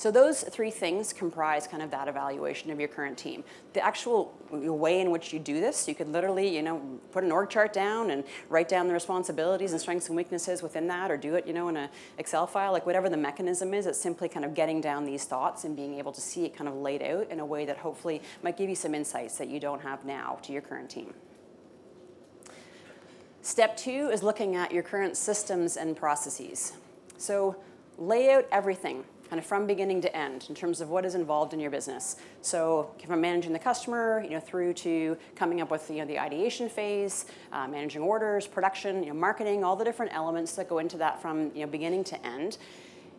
So 0.00 0.10
those 0.10 0.44
three 0.44 0.70
things 0.70 1.12
comprise 1.12 1.66
kind 1.66 1.82
of 1.82 1.90
that 1.90 2.08
evaluation 2.08 2.70
of 2.70 2.78
your 2.78 2.88
current 2.88 3.18
team. 3.18 3.44
The 3.74 3.84
actual 3.84 4.32
way 4.50 5.02
in 5.02 5.10
which 5.10 5.30
you 5.34 5.38
do 5.38 5.60
this, 5.60 5.86
you 5.86 5.94
could 5.94 6.08
literally, 6.08 6.56
you 6.56 6.62
know, 6.62 6.80
put 7.12 7.22
an 7.22 7.30
org 7.30 7.50
chart 7.50 7.74
down 7.74 8.10
and 8.10 8.24
write 8.48 8.66
down 8.66 8.88
the 8.88 8.94
responsibilities 8.94 9.72
and 9.72 9.80
strengths 9.80 10.06
and 10.06 10.16
weaknesses 10.16 10.62
within 10.62 10.86
that, 10.86 11.10
or 11.10 11.18
do 11.18 11.34
it, 11.34 11.46
you 11.46 11.52
know, 11.52 11.68
in 11.68 11.76
an 11.76 11.90
Excel 12.16 12.46
file, 12.46 12.72
like 12.72 12.86
whatever 12.86 13.10
the 13.10 13.16
mechanism 13.18 13.74
is. 13.74 13.84
It's 13.84 14.00
simply 14.00 14.26
kind 14.26 14.46
of 14.46 14.54
getting 14.54 14.80
down 14.80 15.04
these 15.04 15.24
thoughts 15.26 15.64
and 15.64 15.76
being 15.76 15.98
able 15.98 16.12
to 16.12 16.20
see 16.22 16.46
it 16.46 16.56
kind 16.56 16.66
of 16.66 16.76
laid 16.76 17.02
out 17.02 17.30
in 17.30 17.38
a 17.38 17.44
way 17.44 17.66
that 17.66 17.76
hopefully 17.76 18.22
might 18.42 18.56
give 18.56 18.70
you 18.70 18.76
some 18.76 18.94
insights 18.94 19.36
that 19.36 19.48
you 19.48 19.60
don't 19.60 19.82
have 19.82 20.06
now 20.06 20.38
to 20.44 20.52
your 20.54 20.62
current 20.62 20.88
team. 20.88 21.12
Step 23.42 23.76
two 23.76 24.08
is 24.10 24.22
looking 24.22 24.56
at 24.56 24.72
your 24.72 24.82
current 24.82 25.18
systems 25.18 25.76
and 25.76 25.94
processes. 25.94 26.72
So 27.18 27.56
lay 27.98 28.30
out 28.30 28.46
everything 28.50 29.04
kind 29.30 29.38
of 29.38 29.46
from 29.46 29.64
beginning 29.64 30.00
to 30.00 30.14
end 30.14 30.46
in 30.48 30.56
terms 30.56 30.80
of 30.80 30.88
what 30.90 31.04
is 31.04 31.14
involved 31.14 31.54
in 31.54 31.60
your 31.60 31.70
business. 31.70 32.16
So 32.42 32.90
from 33.06 33.20
managing 33.20 33.52
the 33.52 33.60
customer, 33.60 34.22
you 34.24 34.30
know, 34.30 34.40
through 34.40 34.74
to 34.74 35.16
coming 35.36 35.60
up 35.60 35.70
with 35.70 35.88
you 35.88 35.98
know 35.98 36.04
the 36.04 36.18
ideation 36.18 36.68
phase, 36.68 37.26
uh, 37.52 37.68
managing 37.68 38.02
orders, 38.02 38.48
production, 38.48 39.04
you 39.04 39.10
know, 39.10 39.14
marketing, 39.14 39.62
all 39.62 39.76
the 39.76 39.84
different 39.84 40.12
elements 40.12 40.52
that 40.56 40.68
go 40.68 40.78
into 40.78 40.96
that 40.98 41.22
from 41.22 41.52
you 41.54 41.60
know 41.60 41.68
beginning 41.68 42.02
to 42.04 42.26
end. 42.26 42.58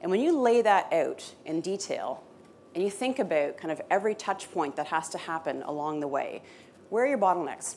And 0.01 0.11
when 0.11 0.19
you 0.19 0.37
lay 0.37 0.61
that 0.61 0.91
out 0.91 1.33
in 1.45 1.61
detail, 1.61 2.21
and 2.75 2.83
you 2.83 2.89
think 2.89 3.19
about 3.19 3.57
kind 3.57 3.71
of 3.71 3.81
every 3.89 4.15
touch 4.15 4.51
point 4.51 4.75
that 4.75 4.87
has 4.87 5.07
to 5.09 5.17
happen 5.17 5.61
along 5.63 6.01
the 6.01 6.07
way, 6.07 6.41
where 6.89 7.05
are 7.05 7.07
your 7.07 7.17
bottlenecks? 7.17 7.75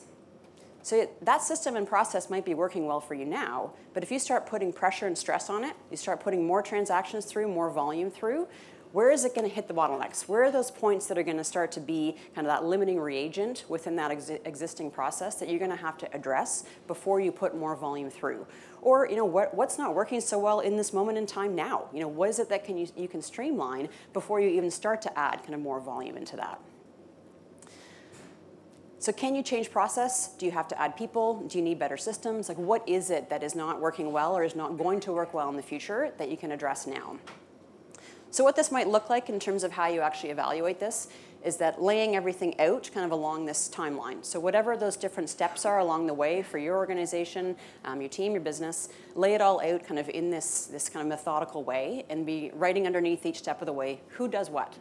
So 0.85 1.09
that 1.23 1.41
system 1.41 1.75
and 1.77 1.87
process 1.87 2.29
might 2.29 2.45
be 2.45 2.53
working 2.53 2.85
well 2.85 2.99
for 2.99 3.15
you 3.15 3.25
now, 3.25 3.73
but 3.95 4.03
if 4.03 4.11
you 4.11 4.19
start 4.19 4.45
putting 4.45 4.71
pressure 4.71 5.07
and 5.07 5.17
stress 5.17 5.49
on 5.49 5.63
it, 5.63 5.75
you 5.89 5.97
start 5.97 6.19
putting 6.19 6.45
more 6.45 6.61
transactions 6.61 7.25
through, 7.25 7.47
more 7.47 7.71
volume 7.71 8.11
through, 8.11 8.47
where 8.91 9.09
is 9.09 9.25
it 9.25 9.33
going 9.33 9.49
to 9.49 9.53
hit 9.53 9.67
the 9.67 9.73
bottlenecks? 9.73 10.27
Where 10.27 10.43
are 10.43 10.51
those 10.51 10.69
points 10.69 11.07
that 11.07 11.17
are 11.17 11.23
going 11.23 11.37
to 11.37 11.43
start 11.43 11.71
to 11.71 11.79
be 11.79 12.15
kind 12.35 12.45
of 12.45 12.53
that 12.53 12.65
limiting 12.65 12.99
reagent 12.99 13.65
within 13.67 13.95
that 13.95 14.11
ex- 14.11 14.29
existing 14.29 14.91
process 14.91 15.33
that 15.37 15.49
you're 15.49 15.57
going 15.57 15.71
to 15.71 15.75
have 15.75 15.97
to 15.97 16.15
address 16.15 16.65
before 16.85 17.19
you 17.19 17.31
put 17.31 17.57
more 17.57 17.75
volume 17.75 18.11
through? 18.11 18.45
Or 18.83 19.09
you 19.09 19.15
know 19.15 19.25
what, 19.25 19.55
what's 19.55 19.79
not 19.79 19.95
working 19.95 20.21
so 20.21 20.37
well 20.37 20.59
in 20.59 20.77
this 20.77 20.93
moment 20.93 21.17
in 21.17 21.25
time 21.25 21.55
now? 21.55 21.89
You 21.93 22.01
know 22.01 22.07
what 22.07 22.29
is 22.29 22.37
it 22.37 22.47
that 22.49 22.63
can 22.63 22.77
you, 22.77 22.87
you 22.95 23.07
can 23.07 23.23
streamline 23.23 23.89
before 24.13 24.39
you 24.39 24.49
even 24.49 24.69
start 24.69 25.01
to 25.01 25.17
add 25.17 25.41
kind 25.41 25.55
of 25.55 25.61
more 25.61 25.79
volume 25.79 26.15
into 26.15 26.35
that? 26.35 26.61
So 29.05 29.11
can 29.11 29.35
you 29.35 29.43
change 29.43 29.69
process? 29.69 30.29
Do 30.29 30.47
you 30.47 30.51
have 30.53 30.67
to 30.69 30.81
add 30.81 30.97
people? 30.97 31.41
Do 31.41 31.59
you 31.59 31.63
need 31.63 31.77
better 31.77 31.95
systems? 31.95 32.49
Like 32.49 32.57
what 32.57 32.89
is 32.89 33.11
it 33.11 33.29
that 33.29 33.43
is 33.43 33.53
not 33.53 33.79
working 33.79 34.11
well 34.11 34.35
or 34.35 34.43
is 34.43 34.55
not 34.55 34.79
going 34.79 34.99
to 35.01 35.11
work 35.11 35.31
well 35.31 35.47
in 35.47 35.55
the 35.55 35.61
future 35.61 36.11
that 36.17 36.27
you 36.31 36.37
can 36.37 36.51
address 36.51 36.87
now? 36.87 37.19
So 38.31 38.43
what 38.43 38.55
this 38.55 38.71
might 38.71 38.87
look 38.87 39.11
like 39.11 39.29
in 39.29 39.39
terms 39.39 39.63
of 39.63 39.73
how 39.73 39.89
you 39.89 40.01
actually 40.01 40.31
evaluate 40.31 40.79
this 40.79 41.07
is 41.43 41.57
that 41.57 41.79
laying 41.79 42.15
everything 42.15 42.59
out 42.59 42.89
kind 42.95 43.05
of 43.05 43.11
along 43.11 43.45
this 43.45 43.69
timeline. 43.71 44.25
So 44.25 44.39
whatever 44.39 44.75
those 44.75 44.97
different 44.97 45.29
steps 45.29 45.65
are 45.65 45.77
along 45.77 46.07
the 46.07 46.13
way 46.15 46.41
for 46.41 46.57
your 46.57 46.75
organization, 46.75 47.55
um, 47.83 48.01
your 48.01 48.09
team, 48.09 48.31
your 48.31 48.41
business, 48.41 48.89
lay 49.13 49.35
it 49.35 49.39
all 49.41 49.61
out 49.61 49.85
kind 49.85 49.99
of 49.99 50.09
in 50.09 50.31
this, 50.31 50.65
this 50.65 50.89
kind 50.89 51.03
of 51.03 51.09
methodical 51.09 51.63
way 51.63 52.05
and 52.09 52.25
be 52.25 52.49
writing 52.55 52.87
underneath 52.87 53.23
each 53.27 53.37
step 53.37 53.61
of 53.61 53.67
the 53.67 53.73
way, 53.73 54.01
who 54.07 54.27
does 54.27 54.49
what? 54.49 54.73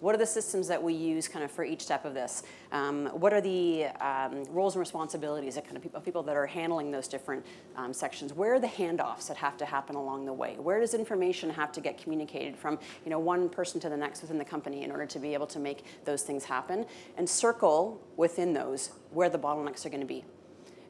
What 0.00 0.14
are 0.14 0.18
the 0.18 0.26
systems 0.26 0.66
that 0.68 0.82
we 0.82 0.94
use 0.94 1.28
kind 1.28 1.44
of 1.44 1.50
for 1.50 1.62
each 1.62 1.82
step 1.82 2.06
of 2.06 2.14
this? 2.14 2.42
Um, 2.72 3.06
what 3.08 3.34
are 3.34 3.42
the 3.42 3.84
um, 4.00 4.44
roles 4.44 4.74
and 4.74 4.80
responsibilities 4.80 5.58
of 5.58 5.64
kind 5.64 5.76
of 5.76 5.82
people, 5.82 6.00
people 6.00 6.22
that 6.22 6.36
are 6.36 6.46
handling 6.46 6.90
those 6.90 7.06
different 7.06 7.44
um, 7.76 7.92
sections? 7.92 8.32
Where 8.32 8.54
are 8.54 8.60
the 8.60 8.66
handoffs 8.66 9.28
that 9.28 9.36
have 9.36 9.58
to 9.58 9.66
happen 9.66 9.96
along 9.96 10.24
the 10.24 10.32
way? 10.32 10.56
Where 10.58 10.80
does 10.80 10.94
information 10.94 11.50
have 11.50 11.70
to 11.72 11.82
get 11.82 11.98
communicated 11.98 12.56
from 12.56 12.78
you 13.04 13.10
know, 13.10 13.18
one 13.18 13.50
person 13.50 13.78
to 13.80 13.90
the 13.90 13.96
next 13.96 14.22
within 14.22 14.38
the 14.38 14.44
company 14.44 14.84
in 14.84 14.90
order 14.90 15.04
to 15.04 15.18
be 15.18 15.34
able 15.34 15.46
to 15.48 15.58
make 15.58 15.84
those 16.06 16.22
things 16.22 16.44
happen? 16.44 16.86
And 17.18 17.28
circle 17.28 18.00
within 18.16 18.54
those 18.54 18.92
where 19.10 19.28
the 19.28 19.38
bottlenecks 19.38 19.84
are 19.84 19.90
going 19.90 20.00
to 20.00 20.06
be 20.06 20.24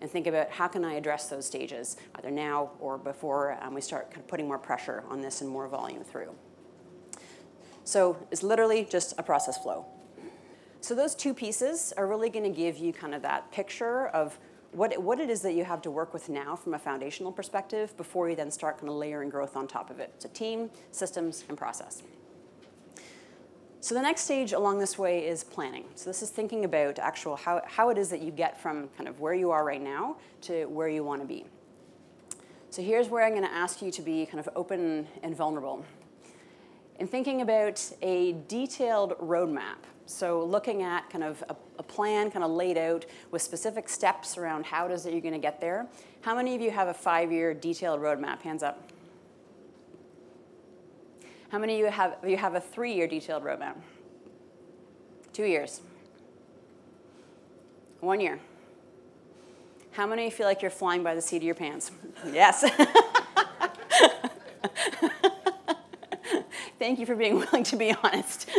and 0.00 0.09
think 0.09 0.29
about 0.29 0.50
how 0.50 0.69
can 0.69 0.85
I 0.85 0.95
address 0.95 1.29
those 1.29 1.47
stages, 1.47 1.97
either 2.14 2.31
now 2.31 2.71
or 2.79 2.97
before 2.97 3.59
um, 3.61 3.75
we 3.75 3.81
start 3.81 4.11
kind 4.11 4.23
of 4.23 4.29
putting 4.29 4.47
more 4.47 4.59
pressure 4.59 5.02
on 5.09 5.21
this 5.21 5.40
and 5.40 5.50
more 5.50 5.69
volume 5.69 6.05
through. 6.05 6.31
So 7.84 8.16
it's 8.30 8.42
literally 8.42 8.87
just 8.88 9.14
a 9.18 9.22
process 9.22 9.58
flow. 9.58 9.87
So 10.80 10.94
those 10.94 11.14
two 11.14 11.34
pieces 11.34 11.92
are 11.96 12.06
really 12.06 12.30
going 12.30 12.44
to 12.44 12.56
give 12.56 12.78
you 12.78 12.92
kind 12.92 13.14
of 13.14 13.22
that 13.22 13.50
picture 13.52 14.08
of 14.08 14.38
what, 14.72 15.02
what 15.02 15.18
it 15.18 15.28
is 15.28 15.42
that 15.42 15.54
you 15.54 15.64
have 15.64 15.82
to 15.82 15.90
work 15.90 16.14
with 16.14 16.28
now 16.28 16.56
from 16.56 16.75
a 16.75 16.78
foundational 16.78 17.32
perspective 17.32 17.96
before 17.96 18.30
you 18.30 18.37
then 18.37 18.50
start 18.50 18.78
kind 18.78 18.88
of 18.88 18.94
layering 18.94 19.28
growth 19.28 19.56
on 19.56 19.66
top 19.66 19.90
of 19.90 19.99
it. 19.99 20.14
So 20.18 20.28
team, 20.32 20.70
systems, 20.92 21.44
and 21.49 21.58
process. 21.58 22.02
So 23.82 23.94
the 23.94 24.02
next 24.02 24.22
stage 24.22 24.52
along 24.52 24.78
this 24.78 24.99
way 24.99 25.26
is 25.26 25.42
planning. 25.42 25.84
So 25.94 26.10
this 26.10 26.22
is 26.22 26.30
thinking 26.30 26.64
about 26.64 26.99
actual 26.99 27.34
how, 27.34 27.62
how 27.66 27.88
it 27.88 27.99
is 27.99 28.10
that 28.10 28.20
you 28.20 28.30
get 28.30 28.60
from 28.60 28.88
kind 28.96 29.08
of 29.08 29.20
where 29.20 29.34
you 29.34 29.50
are 29.50 29.64
right 29.64 29.82
now 29.82 30.16
to 30.42 30.66
where 30.66 30.88
you 30.88 31.02
want 31.02 31.22
to 31.22 31.26
be. 31.26 31.46
So 32.68 32.82
here's 32.82 33.08
where 33.08 33.25
I'm 33.25 33.32
going 33.32 33.42
to 33.42 33.52
ask 33.52 33.82
you 33.82 33.90
to 33.90 34.02
be 34.02 34.26
kind 34.26 34.38
of 34.38 34.49
open 34.54 35.08
and 35.22 35.34
vulnerable. 35.34 35.84
In 37.00 37.07
thinking 37.07 37.40
about 37.40 37.83
a 38.02 38.33
detailed 38.47 39.16
roadmap, 39.21 39.78
so 40.04 40.45
looking 40.45 40.83
at 40.83 41.09
kind 41.09 41.25
of 41.25 41.42
a, 41.49 41.57
a 41.78 41.83
plan 41.83 42.30
kind 42.30 42.45
of 42.45 42.50
laid 42.50 42.76
out 42.76 43.07
with 43.30 43.40
specific 43.40 43.88
steps 43.88 44.37
around 44.37 44.66
how 44.66 44.85
it 44.85 44.92
is 44.92 45.02
that 45.04 45.12
you're 45.12 45.23
going 45.23 45.33
to 45.33 45.40
get 45.40 45.62
there. 45.62 45.87
How 46.21 46.37
many 46.37 46.54
of 46.54 46.61
you 46.61 46.71
have 46.71 46.88
a 46.88 46.95
five-year 46.95 47.54
detailed 47.54 48.02
roadmap? 48.02 48.42
Hands 48.42 48.62
up. 48.62 48.90
How 51.49 51.59
many 51.59 51.80
of 51.80 51.87
you 51.87 51.87
have, 51.87 52.16
you 52.23 52.37
have 52.37 52.54
a 52.54 52.61
three 52.61 52.92
year 52.92 53.07
detailed 53.07 53.45
roadmap? 53.45 53.76
Two 55.33 55.47
years? 55.47 55.80
One 58.00 58.21
year? 58.21 58.40
How 59.92 60.07
many 60.07 60.28
feel 60.28 60.47
like 60.47 60.61
you're 60.61 60.71
flying 60.71 61.02
by 61.02 61.14
the 61.14 61.23
seat 61.23 61.38
of 61.38 61.45
your 61.45 61.54
pants? 61.54 61.92
yes. 62.30 62.62
Thank 66.90 66.99
you 66.99 67.06
for 67.06 67.14
being 67.14 67.37
willing 67.52 67.62
to 67.62 67.76
be 67.76 67.94
honest. 68.02 68.50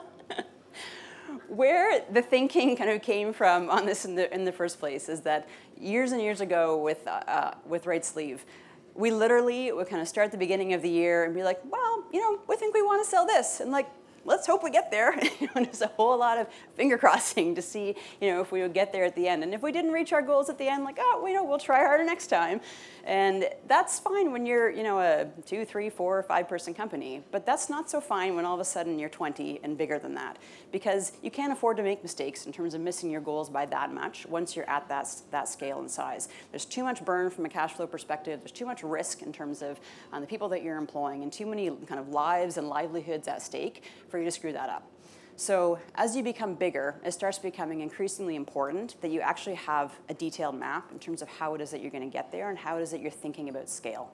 Where 1.48 2.02
the 2.10 2.22
thinking 2.22 2.74
kind 2.78 2.88
of 2.88 3.02
came 3.02 3.34
from 3.34 3.68
on 3.68 3.84
this 3.84 4.06
in 4.06 4.14
the, 4.14 4.32
in 4.32 4.46
the 4.46 4.52
first 4.52 4.80
place 4.80 5.10
is 5.10 5.20
that 5.20 5.46
years 5.78 6.12
and 6.12 6.22
years 6.22 6.40
ago 6.40 6.78
with, 6.78 7.06
uh, 7.06 7.50
with 7.66 7.84
Right 7.84 8.02
Sleeve, 8.02 8.46
we 8.94 9.10
literally 9.10 9.70
would 9.70 9.86
kind 9.86 10.00
of 10.00 10.08
start 10.08 10.24
at 10.24 10.32
the 10.32 10.38
beginning 10.38 10.72
of 10.72 10.80
the 10.80 10.88
year 10.88 11.24
and 11.24 11.34
be 11.34 11.42
like, 11.42 11.60
well, 11.70 12.04
you 12.10 12.20
know, 12.20 12.40
we 12.48 12.56
think 12.56 12.74
we 12.74 12.80
want 12.80 13.04
to 13.04 13.10
sell 13.10 13.26
this. 13.26 13.60
And 13.60 13.70
like, 13.70 13.90
let's 14.26 14.46
hope 14.46 14.62
we 14.62 14.70
get 14.70 14.90
there. 14.90 15.14
there's 15.54 15.82
a 15.82 15.86
whole 15.86 16.18
lot 16.18 16.38
of 16.38 16.48
finger 16.74 16.98
crossing 17.06 17.54
to 17.54 17.62
see, 17.62 17.94
you 18.20 18.30
know, 18.30 18.40
if 18.40 18.52
we 18.52 18.60
would 18.60 18.74
get 18.74 18.92
there 18.92 19.04
at 19.04 19.14
the 19.14 19.26
end. 19.26 19.42
And 19.42 19.54
if 19.54 19.62
we 19.62 19.72
didn't 19.72 19.92
reach 19.92 20.12
our 20.12 20.22
goals 20.22 20.50
at 20.50 20.58
the 20.58 20.68
end, 20.68 20.84
like, 20.84 20.98
oh, 21.00 21.20
we 21.24 21.32
know, 21.32 21.44
we'll 21.44 21.58
try 21.58 21.78
harder 21.78 22.04
next 22.04 22.26
time. 22.26 22.60
And 23.04 23.48
that's 23.68 24.00
fine 24.00 24.32
when 24.32 24.44
you're, 24.44 24.68
you 24.68 24.82
know, 24.82 24.98
a 24.98 25.26
two, 25.46 25.64
three, 25.64 25.88
four, 25.88 26.22
five 26.24 26.48
person 26.48 26.74
company. 26.74 27.22
But 27.30 27.46
that's 27.46 27.70
not 27.70 27.88
so 27.88 28.00
fine 28.00 28.34
when 28.34 28.44
all 28.44 28.54
of 28.54 28.60
a 28.60 28.64
sudden 28.64 28.98
you're 28.98 29.08
20 29.08 29.60
and 29.62 29.78
bigger 29.78 29.98
than 29.98 30.14
that. 30.14 30.38
Because 30.72 31.12
you 31.22 31.30
can't 31.30 31.52
afford 31.52 31.76
to 31.76 31.84
make 31.84 32.02
mistakes 32.02 32.46
in 32.46 32.52
terms 32.52 32.74
of 32.74 32.80
missing 32.80 33.10
your 33.10 33.20
goals 33.20 33.48
by 33.48 33.64
that 33.66 33.92
much 33.92 34.26
once 34.26 34.56
you're 34.56 34.68
at 34.68 34.88
that, 34.88 35.08
that 35.30 35.48
scale 35.48 35.78
and 35.78 35.90
size. 35.90 36.28
There's 36.50 36.64
too 36.64 36.82
much 36.82 37.04
burn 37.04 37.30
from 37.30 37.46
a 37.46 37.48
cash 37.48 37.74
flow 37.74 37.86
perspective. 37.86 38.40
There's 38.40 38.50
too 38.50 38.66
much 38.66 38.82
risk 38.82 39.22
in 39.22 39.32
terms 39.32 39.62
of 39.62 39.78
um, 40.12 40.20
the 40.20 40.26
people 40.26 40.48
that 40.48 40.64
you're 40.64 40.76
employing 40.76 41.22
and 41.22 41.32
too 41.32 41.46
many 41.46 41.70
kind 41.86 42.00
of 42.00 42.08
lives 42.08 42.56
and 42.56 42.68
livelihoods 42.68 43.28
at 43.28 43.40
stake 43.40 43.84
for 44.08 44.15
you 44.18 44.24
to 44.24 44.30
screw 44.30 44.52
that 44.52 44.68
up. 44.68 44.90
So 45.36 45.78
as 45.94 46.16
you 46.16 46.22
become 46.22 46.54
bigger, 46.54 46.94
it 47.04 47.12
starts 47.12 47.38
becoming 47.38 47.80
increasingly 47.80 48.36
important 48.36 49.00
that 49.02 49.10
you 49.10 49.20
actually 49.20 49.56
have 49.56 49.92
a 50.08 50.14
detailed 50.14 50.58
map 50.58 50.90
in 50.90 50.98
terms 50.98 51.20
of 51.20 51.28
how 51.28 51.54
it 51.54 51.60
is 51.60 51.70
that 51.72 51.82
you're 51.82 51.90
going 51.90 52.08
to 52.08 52.12
get 52.12 52.32
there 52.32 52.48
and 52.48 52.58
how 52.58 52.78
it 52.78 52.82
is 52.82 52.90
that 52.90 53.00
you're 53.00 53.10
thinking 53.10 53.50
about 53.50 53.68
scale. 53.68 54.10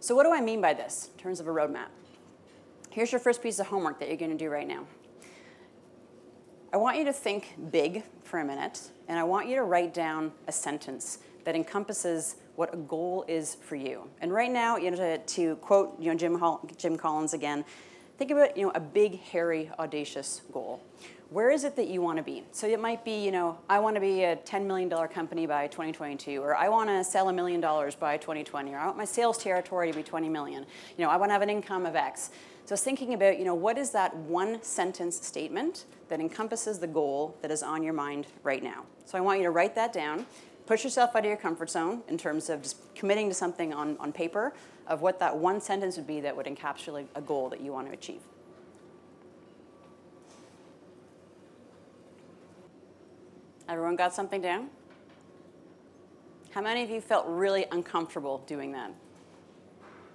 So 0.00 0.14
what 0.14 0.24
do 0.24 0.32
I 0.32 0.40
mean 0.40 0.60
by 0.60 0.74
this 0.74 1.10
in 1.16 1.22
terms 1.22 1.38
of 1.38 1.46
a 1.46 1.50
roadmap? 1.50 1.88
Here's 2.90 3.12
your 3.12 3.20
first 3.20 3.42
piece 3.42 3.58
of 3.60 3.68
homework 3.68 4.00
that 4.00 4.08
you're 4.08 4.16
going 4.16 4.30
to 4.30 4.36
do 4.36 4.50
right 4.50 4.66
now. 4.66 4.86
I 6.72 6.78
want 6.78 6.98
you 6.98 7.04
to 7.04 7.12
think 7.12 7.54
big 7.70 8.02
for 8.24 8.40
a 8.40 8.44
minute, 8.44 8.90
and 9.08 9.18
I 9.18 9.22
want 9.22 9.48
you 9.48 9.54
to 9.56 9.62
write 9.62 9.94
down 9.94 10.32
a 10.48 10.52
sentence 10.52 11.20
that 11.44 11.54
encompasses 11.54 12.36
what 12.56 12.74
a 12.74 12.76
goal 12.76 13.24
is 13.28 13.54
for 13.54 13.76
you. 13.76 14.08
And 14.20 14.32
right 14.32 14.50
now, 14.50 14.76
you 14.76 14.90
know, 14.90 14.96
to, 14.96 15.18
to 15.18 15.56
quote 15.56 16.00
you 16.00 16.10
know, 16.10 16.16
Jim, 16.16 16.38
Hall, 16.38 16.68
Jim 16.76 16.96
Collins 16.96 17.34
again, 17.34 17.64
think 18.18 18.30
about 18.30 18.56
you 18.56 18.64
know, 18.64 18.72
a 18.74 18.80
big, 18.80 19.20
hairy, 19.20 19.70
audacious 19.78 20.42
goal. 20.52 20.82
Where 21.30 21.50
is 21.50 21.64
it 21.64 21.74
that 21.76 21.88
you 21.88 22.00
want 22.00 22.18
to 22.18 22.22
be? 22.22 22.44
So 22.52 22.68
it 22.68 22.80
might 22.80 23.04
be, 23.04 23.24
you 23.24 23.32
know, 23.32 23.58
I 23.68 23.80
want 23.80 23.96
to 23.96 24.00
be 24.00 24.22
a 24.22 24.36
$10 24.36 24.64
million 24.64 24.88
company 25.08 25.44
by 25.44 25.66
2022, 25.66 26.40
or 26.40 26.54
I 26.54 26.68
want 26.68 26.88
to 26.88 27.02
sell 27.02 27.28
a 27.28 27.32
million 27.32 27.60
dollars 27.60 27.96
by 27.96 28.16
2020, 28.16 28.72
or 28.72 28.78
I 28.78 28.86
want 28.86 28.96
my 28.96 29.04
sales 29.04 29.36
territory 29.36 29.90
to 29.90 29.96
be 29.96 30.04
20 30.04 30.28
million. 30.28 30.64
You 30.96 31.04
know, 31.04 31.10
I 31.10 31.16
want 31.16 31.30
to 31.30 31.32
have 31.32 31.42
an 31.42 31.50
income 31.50 31.84
of 31.84 31.96
X. 31.96 32.30
So 32.64 32.76
thinking 32.76 33.12
about, 33.14 33.38
you 33.38 33.44
know, 33.44 33.54
what 33.54 33.76
is 33.76 33.90
that 33.90 34.14
one 34.16 34.62
sentence 34.62 35.16
statement 35.26 35.86
that 36.08 36.20
encompasses 36.20 36.78
the 36.78 36.86
goal 36.86 37.36
that 37.42 37.50
is 37.50 37.62
on 37.62 37.82
your 37.82 37.92
mind 37.92 38.28
right 38.44 38.62
now? 38.62 38.84
So 39.04 39.18
I 39.18 39.20
want 39.20 39.40
you 39.40 39.44
to 39.44 39.50
write 39.50 39.74
that 39.74 39.92
down, 39.92 40.26
push 40.64 40.84
yourself 40.84 41.10
out 41.16 41.20
of 41.20 41.26
your 41.26 41.36
comfort 41.36 41.70
zone 41.70 42.02
in 42.08 42.18
terms 42.18 42.50
of 42.50 42.62
just 42.62 42.94
committing 42.94 43.28
to 43.28 43.34
something 43.34 43.74
on, 43.74 43.96
on 43.98 44.12
paper 44.12 44.52
of 44.86 45.02
what 45.02 45.18
that 45.18 45.36
one 45.36 45.60
sentence 45.60 45.96
would 45.96 46.06
be 46.06 46.20
that 46.20 46.36
would 46.36 46.46
encapsulate 46.46 47.06
a 47.14 47.20
goal 47.20 47.48
that 47.48 47.60
you 47.60 47.72
want 47.72 47.88
to 47.88 47.92
achieve. 47.92 48.20
Everyone 53.68 53.96
got 53.96 54.14
something 54.14 54.40
down? 54.40 54.68
How 56.50 56.60
many 56.60 56.82
of 56.82 56.90
you 56.90 57.00
felt 57.00 57.26
really 57.26 57.66
uncomfortable 57.72 58.42
doing 58.46 58.72
that? 58.72 58.92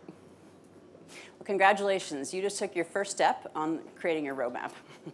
Well, 0.07 1.45
congratulations, 1.45 2.33
you 2.33 2.41
just 2.41 2.57
took 2.57 2.75
your 2.75 2.85
first 2.85 3.11
step 3.11 3.51
on 3.55 3.79
creating 3.95 4.25
your 4.25 4.35
roadmap. 4.35 4.71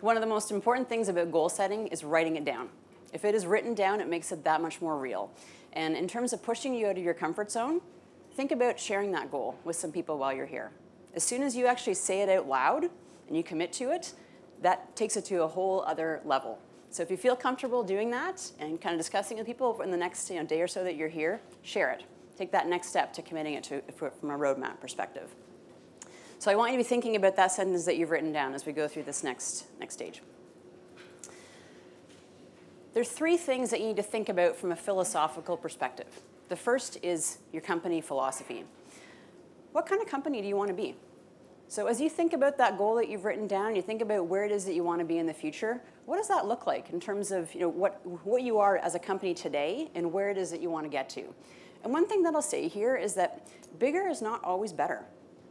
One 0.00 0.16
of 0.16 0.22
the 0.22 0.26
most 0.26 0.50
important 0.50 0.88
things 0.88 1.08
about 1.08 1.30
goal 1.30 1.50
setting 1.50 1.88
is 1.88 2.02
writing 2.02 2.36
it 2.36 2.44
down. 2.44 2.70
If 3.12 3.24
it 3.24 3.34
is 3.34 3.44
written 3.46 3.74
down, 3.74 4.00
it 4.00 4.08
makes 4.08 4.32
it 4.32 4.42
that 4.44 4.62
much 4.62 4.80
more 4.80 4.96
real. 4.96 5.30
And 5.72 5.96
in 5.96 6.08
terms 6.08 6.32
of 6.32 6.42
pushing 6.42 6.74
you 6.74 6.86
out 6.86 6.96
of 6.96 7.04
your 7.04 7.14
comfort 7.14 7.50
zone, 7.50 7.80
think 8.40 8.52
about 8.52 8.80
sharing 8.80 9.12
that 9.12 9.30
goal 9.30 9.54
with 9.64 9.76
some 9.76 9.92
people 9.92 10.16
while 10.16 10.32
you're 10.32 10.46
here. 10.46 10.70
As 11.14 11.22
soon 11.22 11.42
as 11.42 11.54
you 11.54 11.66
actually 11.66 11.92
say 11.92 12.22
it 12.22 12.30
out 12.30 12.48
loud 12.48 12.84
and 13.28 13.36
you 13.36 13.42
commit 13.42 13.70
to 13.74 13.90
it, 13.90 14.14
that 14.62 14.96
takes 14.96 15.14
it 15.18 15.26
to 15.26 15.42
a 15.42 15.46
whole 15.46 15.82
other 15.82 16.22
level. 16.24 16.58
So 16.88 17.02
if 17.02 17.10
you 17.10 17.18
feel 17.18 17.36
comfortable 17.36 17.82
doing 17.82 18.10
that 18.12 18.50
and 18.58 18.80
kind 18.80 18.94
of 18.94 18.98
discussing 18.98 19.36
with 19.36 19.46
people 19.46 19.82
in 19.82 19.90
the 19.90 19.96
next 19.98 20.30
you 20.30 20.36
know, 20.36 20.46
day 20.46 20.62
or 20.62 20.68
so 20.68 20.82
that 20.84 20.96
you're 20.96 21.10
here, 21.10 21.42
share 21.60 21.90
it. 21.90 22.04
Take 22.38 22.50
that 22.52 22.66
next 22.66 22.88
step 22.88 23.12
to 23.12 23.20
committing 23.20 23.52
it 23.52 23.64
to, 23.64 23.82
from 23.92 24.30
a 24.30 24.38
roadmap 24.38 24.80
perspective. 24.80 25.28
So 26.38 26.50
I 26.50 26.54
want 26.54 26.72
you 26.72 26.78
to 26.78 26.82
be 26.82 26.88
thinking 26.88 27.16
about 27.16 27.36
that 27.36 27.52
sentence 27.52 27.84
that 27.84 27.98
you've 27.98 28.10
written 28.10 28.32
down 28.32 28.54
as 28.54 28.64
we 28.64 28.72
go 28.72 28.88
through 28.88 29.02
this 29.02 29.22
next, 29.22 29.66
next 29.78 29.92
stage. 29.92 30.22
There's 32.94 33.10
three 33.10 33.36
things 33.36 33.68
that 33.68 33.80
you 33.80 33.88
need 33.88 33.96
to 33.96 34.02
think 34.02 34.30
about 34.30 34.56
from 34.56 34.72
a 34.72 34.76
philosophical 34.76 35.58
perspective. 35.58 36.22
The 36.50 36.56
first 36.56 36.98
is 37.04 37.38
your 37.52 37.62
company 37.62 38.00
philosophy. 38.00 38.64
What 39.70 39.86
kind 39.86 40.02
of 40.02 40.08
company 40.08 40.42
do 40.42 40.48
you 40.48 40.56
want 40.56 40.66
to 40.66 40.74
be? 40.74 40.96
So 41.68 41.86
as 41.86 42.00
you 42.00 42.10
think 42.10 42.32
about 42.32 42.58
that 42.58 42.76
goal 42.76 42.96
that 42.96 43.08
you've 43.08 43.24
written 43.24 43.46
down, 43.46 43.76
you 43.76 43.82
think 43.82 44.02
about 44.02 44.26
where 44.26 44.44
it 44.44 44.50
is 44.50 44.64
that 44.64 44.74
you 44.74 44.82
want 44.82 44.98
to 44.98 45.04
be 45.04 45.18
in 45.18 45.26
the 45.26 45.32
future, 45.32 45.80
what 46.06 46.16
does 46.16 46.26
that 46.26 46.48
look 46.48 46.66
like 46.66 46.90
in 46.90 46.98
terms 46.98 47.30
of 47.30 47.54
you 47.54 47.60
know, 47.60 47.68
what, 47.68 48.04
what 48.26 48.42
you 48.42 48.58
are 48.58 48.78
as 48.78 48.96
a 48.96 48.98
company 48.98 49.32
today 49.32 49.92
and 49.94 50.12
where 50.12 50.28
it 50.28 50.36
is 50.36 50.50
that 50.50 50.60
you 50.60 50.70
want 50.70 50.84
to 50.86 50.90
get 50.90 51.08
to? 51.10 51.32
And 51.84 51.92
one 51.92 52.08
thing 52.08 52.24
that 52.24 52.34
I'll 52.34 52.42
say 52.42 52.66
here 52.66 52.96
is 52.96 53.14
that 53.14 53.46
bigger 53.78 54.08
is 54.08 54.20
not 54.20 54.42
always 54.42 54.72
better. 54.72 55.04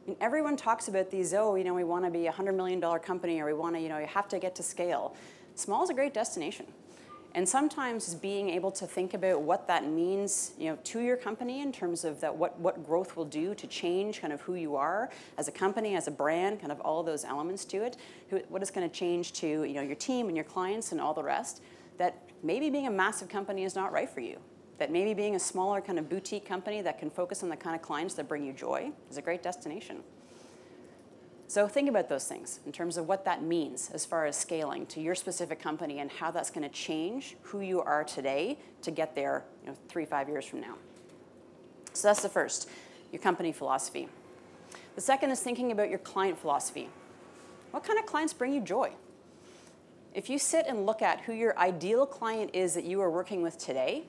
I 0.04 0.10
mean, 0.10 0.18
everyone 0.20 0.58
talks 0.58 0.90
about 0.90 1.10
these, 1.10 1.34
oh, 1.34 1.56
you 1.56 1.64
know, 1.64 1.74
we 1.74 1.86
want 1.86 2.04
to 2.04 2.12
be 2.12 2.28
a 2.28 2.32
$100 2.34 2.54
million 2.54 2.82
company 3.00 3.40
or 3.40 3.46
we 3.46 3.54
want 3.54 3.76
to, 3.78 3.82
you 3.82 3.88
know, 3.88 4.00
you 4.00 4.08
have 4.08 4.28
to 4.28 4.40
get 4.40 4.54
to 4.56 4.64
scale. 4.64 5.16
Small 5.56 5.82
is 5.82 5.90
a 5.90 5.94
great 5.94 6.14
destination. 6.14 6.66
And 7.36 7.48
sometimes 7.48 8.16
being 8.16 8.50
able 8.50 8.72
to 8.72 8.88
think 8.88 9.14
about 9.14 9.42
what 9.42 9.68
that 9.68 9.86
means, 9.86 10.54
you 10.58 10.70
know, 10.70 10.80
to 10.86 11.00
your 11.00 11.16
company 11.16 11.62
in 11.62 11.72
terms 11.72 12.04
of 12.04 12.20
that 12.22 12.36
what, 12.36 12.60
what 12.60 12.84
growth 12.86 13.16
will 13.16 13.26
do 13.26 13.54
to 13.54 13.68
change 13.68 14.20
kind 14.20 14.34
of 14.34 14.42
who 14.42 14.56
you 14.56 14.76
are 14.76 15.12
as 15.38 15.48
a 15.48 15.52
company, 15.52 15.96
as 15.96 16.08
a 16.08 16.12
brand, 16.12 16.60
kind 16.60 16.72
of 16.72 16.80
all 16.82 17.04
those 17.04 17.24
elements 17.24 17.66
to 17.66 17.84
it, 17.84 17.98
what 18.50 18.64
is 18.64 18.72
going 18.72 18.90
to 18.90 18.94
change 18.94 19.34
to 19.34 19.64
you 19.64 19.74
know, 19.76 19.82
your 19.82 19.96
team 19.96 20.28
and 20.28 20.36
your 20.36 20.44
clients 20.44 20.92
and 20.92 21.00
all 21.00 21.14
the 21.14 21.24
rest, 21.24 21.62
that 22.00 22.18
maybe 22.42 22.70
being 22.72 22.88
a 22.88 22.92
massive 22.92 23.30
company 23.30 23.64
is 23.64 23.76
not 23.76 23.92
right 23.92 24.10
for 24.10 24.22
you. 24.22 24.40
That 24.80 24.92
maybe 24.92 25.14
being 25.14 25.36
a 25.36 25.40
smaller 25.40 25.82
kind 25.82 26.00
of 26.00 26.10
boutique 26.10 26.48
company 26.48 26.82
that 26.82 26.98
can 26.98 27.12
focus 27.12 27.44
on 27.44 27.50
the 27.50 27.58
kind 27.58 27.76
of 27.76 27.82
clients 27.82 28.16
that 28.16 28.28
bring 28.28 28.44
you 28.44 28.54
joy 28.54 28.92
is 29.12 29.18
a 29.18 29.22
great 29.22 29.44
destination. 29.44 30.04
So 31.50 31.68
think 31.68 31.90
about 31.90 32.10
those 32.10 32.26
things 32.26 32.60
in 32.68 32.72
terms 32.72 32.96
of 32.96 33.08
what 33.08 33.26
that 33.26 33.42
means 33.42 33.90
as 33.92 34.06
far 34.06 34.28
as 34.28 34.38
scaling 34.38 34.86
to 34.86 35.02
your 35.02 35.16
specific 35.16 35.60
company 35.60 35.98
and 35.98 36.12
how 36.12 36.30
that's 36.30 36.52
going 36.52 36.62
to 36.62 36.70
change 36.70 37.38
who 37.42 37.62
you 37.62 37.82
are 37.82 38.04
today 38.04 38.60
to 38.84 38.92
get 38.92 39.16
there 39.16 39.44
you 39.64 39.72
know, 39.72 39.78
three, 39.88 40.06
five 40.06 40.30
years 40.30 40.46
from 40.46 40.62
now. 40.62 40.76
So 41.94 42.08
that's 42.08 42.22
the 42.22 42.30
first, 42.30 42.70
your 43.12 43.20
company 43.20 43.52
philosophy. 43.52 44.08
The 44.94 45.02
second 45.02 45.32
is 45.32 45.40
thinking 45.40 45.72
about 45.72 45.90
your 45.90 45.98
client 45.98 46.38
philosophy. 46.38 46.88
What 47.72 47.84
kind 47.84 47.98
of 47.98 48.06
clients 48.06 48.32
bring 48.32 48.54
you 48.54 48.62
joy? 48.62 48.92
If 50.14 50.30
you 50.30 50.38
sit 50.38 50.68
and 50.68 50.86
look 50.86 51.02
at 51.02 51.22
who 51.22 51.34
your 51.34 51.58
ideal 51.58 52.06
client 52.06 52.52
is 52.54 52.76
that 52.76 52.84
you 52.84 53.02
are 53.02 53.10
working 53.10 53.42
with 53.42 53.58
today, 53.58 54.04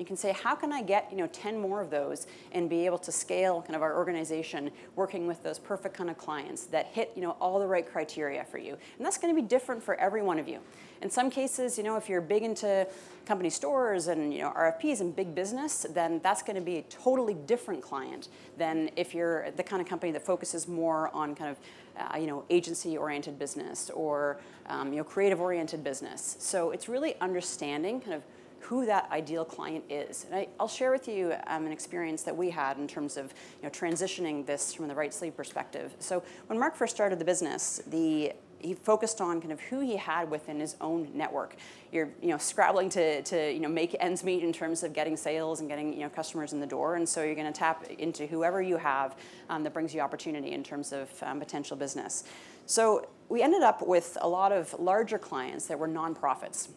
you 0.00 0.06
can 0.06 0.16
say, 0.16 0.32
how 0.32 0.54
can 0.54 0.72
I 0.72 0.82
get 0.82 1.08
you 1.10 1.18
know 1.18 1.26
10 1.28 1.60
more 1.60 1.80
of 1.80 1.90
those 1.90 2.26
and 2.52 2.68
be 2.68 2.86
able 2.86 2.98
to 2.98 3.12
scale 3.12 3.62
kind 3.62 3.76
of 3.76 3.82
our 3.82 3.96
organization 3.96 4.70
working 4.96 5.26
with 5.26 5.42
those 5.42 5.58
perfect 5.58 5.96
kind 5.96 6.10
of 6.10 6.18
clients 6.18 6.64
that 6.66 6.86
hit 6.86 7.12
you 7.14 7.22
know 7.22 7.36
all 7.40 7.58
the 7.58 7.66
right 7.66 7.86
criteria 7.86 8.44
for 8.44 8.58
you. 8.58 8.76
And 8.96 9.04
that's 9.04 9.18
going 9.18 9.34
to 9.34 9.40
be 9.40 9.46
different 9.46 9.82
for 9.82 9.94
every 9.96 10.22
one 10.22 10.38
of 10.38 10.48
you. 10.48 10.60
In 11.02 11.10
some 11.10 11.30
cases, 11.30 11.78
you 11.78 11.84
know, 11.84 11.96
if 11.96 12.08
you're 12.08 12.20
big 12.20 12.42
into 12.42 12.86
company 13.26 13.50
stores 13.50 14.08
and 14.08 14.32
you 14.32 14.40
know 14.40 14.52
RFPs 14.52 15.00
and 15.00 15.14
big 15.14 15.34
business, 15.34 15.86
then 15.94 16.20
that's 16.22 16.42
going 16.42 16.56
to 16.56 16.62
be 16.62 16.78
a 16.78 16.82
totally 16.82 17.34
different 17.34 17.82
client 17.82 18.28
than 18.58 18.90
if 18.96 19.14
you're 19.14 19.50
the 19.52 19.62
kind 19.62 19.80
of 19.80 19.88
company 19.88 20.12
that 20.12 20.24
focuses 20.24 20.66
more 20.68 21.14
on 21.14 21.34
kind 21.34 21.50
of 21.50 21.58
uh, 21.98 22.18
you 22.18 22.26
know 22.26 22.44
agency-oriented 22.50 23.38
business 23.38 23.90
or 23.90 24.38
um, 24.66 24.92
you 24.92 24.98
know 24.98 25.04
creative-oriented 25.04 25.82
business. 25.84 26.36
So 26.38 26.70
it's 26.70 26.88
really 26.88 27.14
understanding 27.20 28.00
kind 28.00 28.14
of 28.14 28.22
who 28.70 28.86
that 28.86 29.10
ideal 29.10 29.44
client 29.44 29.82
is. 29.90 30.26
And 30.26 30.34
I, 30.36 30.48
will 30.60 30.68
share 30.68 30.92
with 30.92 31.08
you 31.08 31.34
um, 31.48 31.66
an 31.66 31.72
experience 31.72 32.22
that 32.22 32.36
we 32.36 32.50
had 32.50 32.78
in 32.78 32.86
terms 32.86 33.16
of 33.16 33.34
you 33.60 33.64
know, 33.64 33.68
transitioning 33.68 34.46
this 34.46 34.72
from 34.72 34.86
the 34.86 34.94
Right 34.94 35.12
Sleeve 35.12 35.36
perspective. 35.36 35.92
So 35.98 36.22
when 36.46 36.56
Mark 36.56 36.76
first 36.76 36.94
started 36.94 37.18
the 37.18 37.24
business, 37.24 37.82
the 37.88 38.32
he 38.60 38.74
focused 38.74 39.20
on 39.20 39.40
kind 39.40 39.52
of 39.52 39.60
who 39.60 39.80
he 39.80 39.96
had 39.96 40.30
within 40.30 40.60
his 40.60 40.76
own 40.80 41.08
network. 41.14 41.56
You're 41.90 42.10
you 42.22 42.28
know 42.28 42.38
scrabbling 42.38 42.90
to, 42.90 43.22
to 43.22 43.52
you 43.52 43.58
know 43.58 43.68
make 43.68 43.96
ends 43.98 44.22
meet 44.22 44.44
in 44.44 44.52
terms 44.52 44.84
of 44.84 44.92
getting 44.92 45.16
sales 45.16 45.58
and 45.58 45.68
getting 45.68 45.92
you 45.92 46.00
know 46.00 46.08
customers 46.08 46.52
in 46.52 46.60
the 46.60 46.66
door, 46.66 46.94
and 46.94 47.08
so 47.08 47.24
you're 47.24 47.34
going 47.34 47.52
to 47.52 47.58
tap 47.58 47.84
into 47.98 48.28
whoever 48.28 48.62
you 48.62 48.76
have 48.76 49.16
um, 49.48 49.64
that 49.64 49.72
brings 49.72 49.92
you 49.92 50.00
opportunity 50.00 50.52
in 50.52 50.62
terms 50.62 50.92
of 50.92 51.10
um, 51.24 51.40
potential 51.40 51.76
business. 51.76 52.22
So 52.66 53.08
we 53.28 53.42
ended 53.42 53.62
up 53.62 53.84
with 53.84 54.16
a 54.20 54.28
lot 54.28 54.52
of 54.52 54.72
larger 54.78 55.18
clients 55.18 55.66
that 55.66 55.76
were 55.76 55.88
nonprofits, 55.88 56.68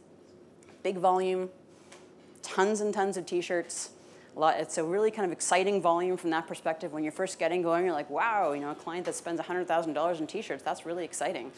big 0.81 0.97
volume, 0.97 1.49
tons 2.43 2.81
and 2.81 2.93
tons 2.93 3.17
of 3.17 3.25
t-shirts. 3.25 3.89
It's 4.37 4.77
a 4.77 4.83
really 4.83 5.11
kind 5.11 5.25
of 5.25 5.31
exciting 5.31 5.81
volume 5.81 6.17
from 6.17 6.29
that 6.31 6.47
perspective. 6.47 6.91
When 6.93 7.03
you're 7.03 7.11
first 7.11 7.39
getting 7.39 7.61
going, 7.61 7.85
you're 7.85 7.93
like, 7.93 8.09
wow, 8.09 8.53
you 8.53 8.61
know, 8.61 8.71
a 8.71 8.75
client 8.75 9.05
that 9.05 9.15
spends 9.15 9.39
$100,000 9.39 10.19
in 10.19 10.27
t-shirts, 10.27 10.63
that's 10.63 10.85
really 10.85 11.05
exciting. 11.05 11.51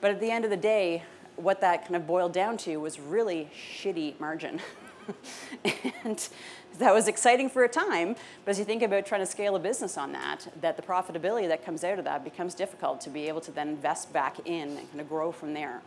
But 0.00 0.10
at 0.12 0.20
the 0.20 0.30
end 0.30 0.44
of 0.44 0.50
the 0.50 0.56
day, 0.56 1.02
what 1.36 1.60
that 1.60 1.82
kind 1.82 1.96
of 1.96 2.06
boiled 2.06 2.32
down 2.32 2.56
to 2.58 2.76
was 2.78 2.98
really 2.98 3.50
shitty 3.54 4.18
margin. 4.20 4.60
and 6.04 6.28
that 6.78 6.94
was 6.94 7.08
exciting 7.08 7.48
for 7.48 7.64
a 7.64 7.68
time, 7.68 8.14
but 8.44 8.50
as 8.50 8.58
you 8.58 8.64
think 8.64 8.82
about 8.82 9.06
trying 9.06 9.20
to 9.20 9.26
scale 9.26 9.56
a 9.56 9.58
business 9.58 9.96
on 9.96 10.12
that, 10.12 10.46
that 10.60 10.76
the 10.76 10.82
profitability 10.82 11.48
that 11.48 11.64
comes 11.64 11.82
out 11.82 11.98
of 11.98 12.04
that 12.04 12.24
becomes 12.24 12.54
difficult 12.54 13.00
to 13.00 13.10
be 13.10 13.26
able 13.28 13.40
to 13.40 13.50
then 13.50 13.68
invest 13.68 14.12
back 14.12 14.38
in 14.46 14.76
and 14.76 14.88
kind 14.88 15.00
of 15.00 15.08
grow 15.08 15.32
from 15.32 15.54
there. 15.54 15.80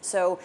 So 0.00 0.38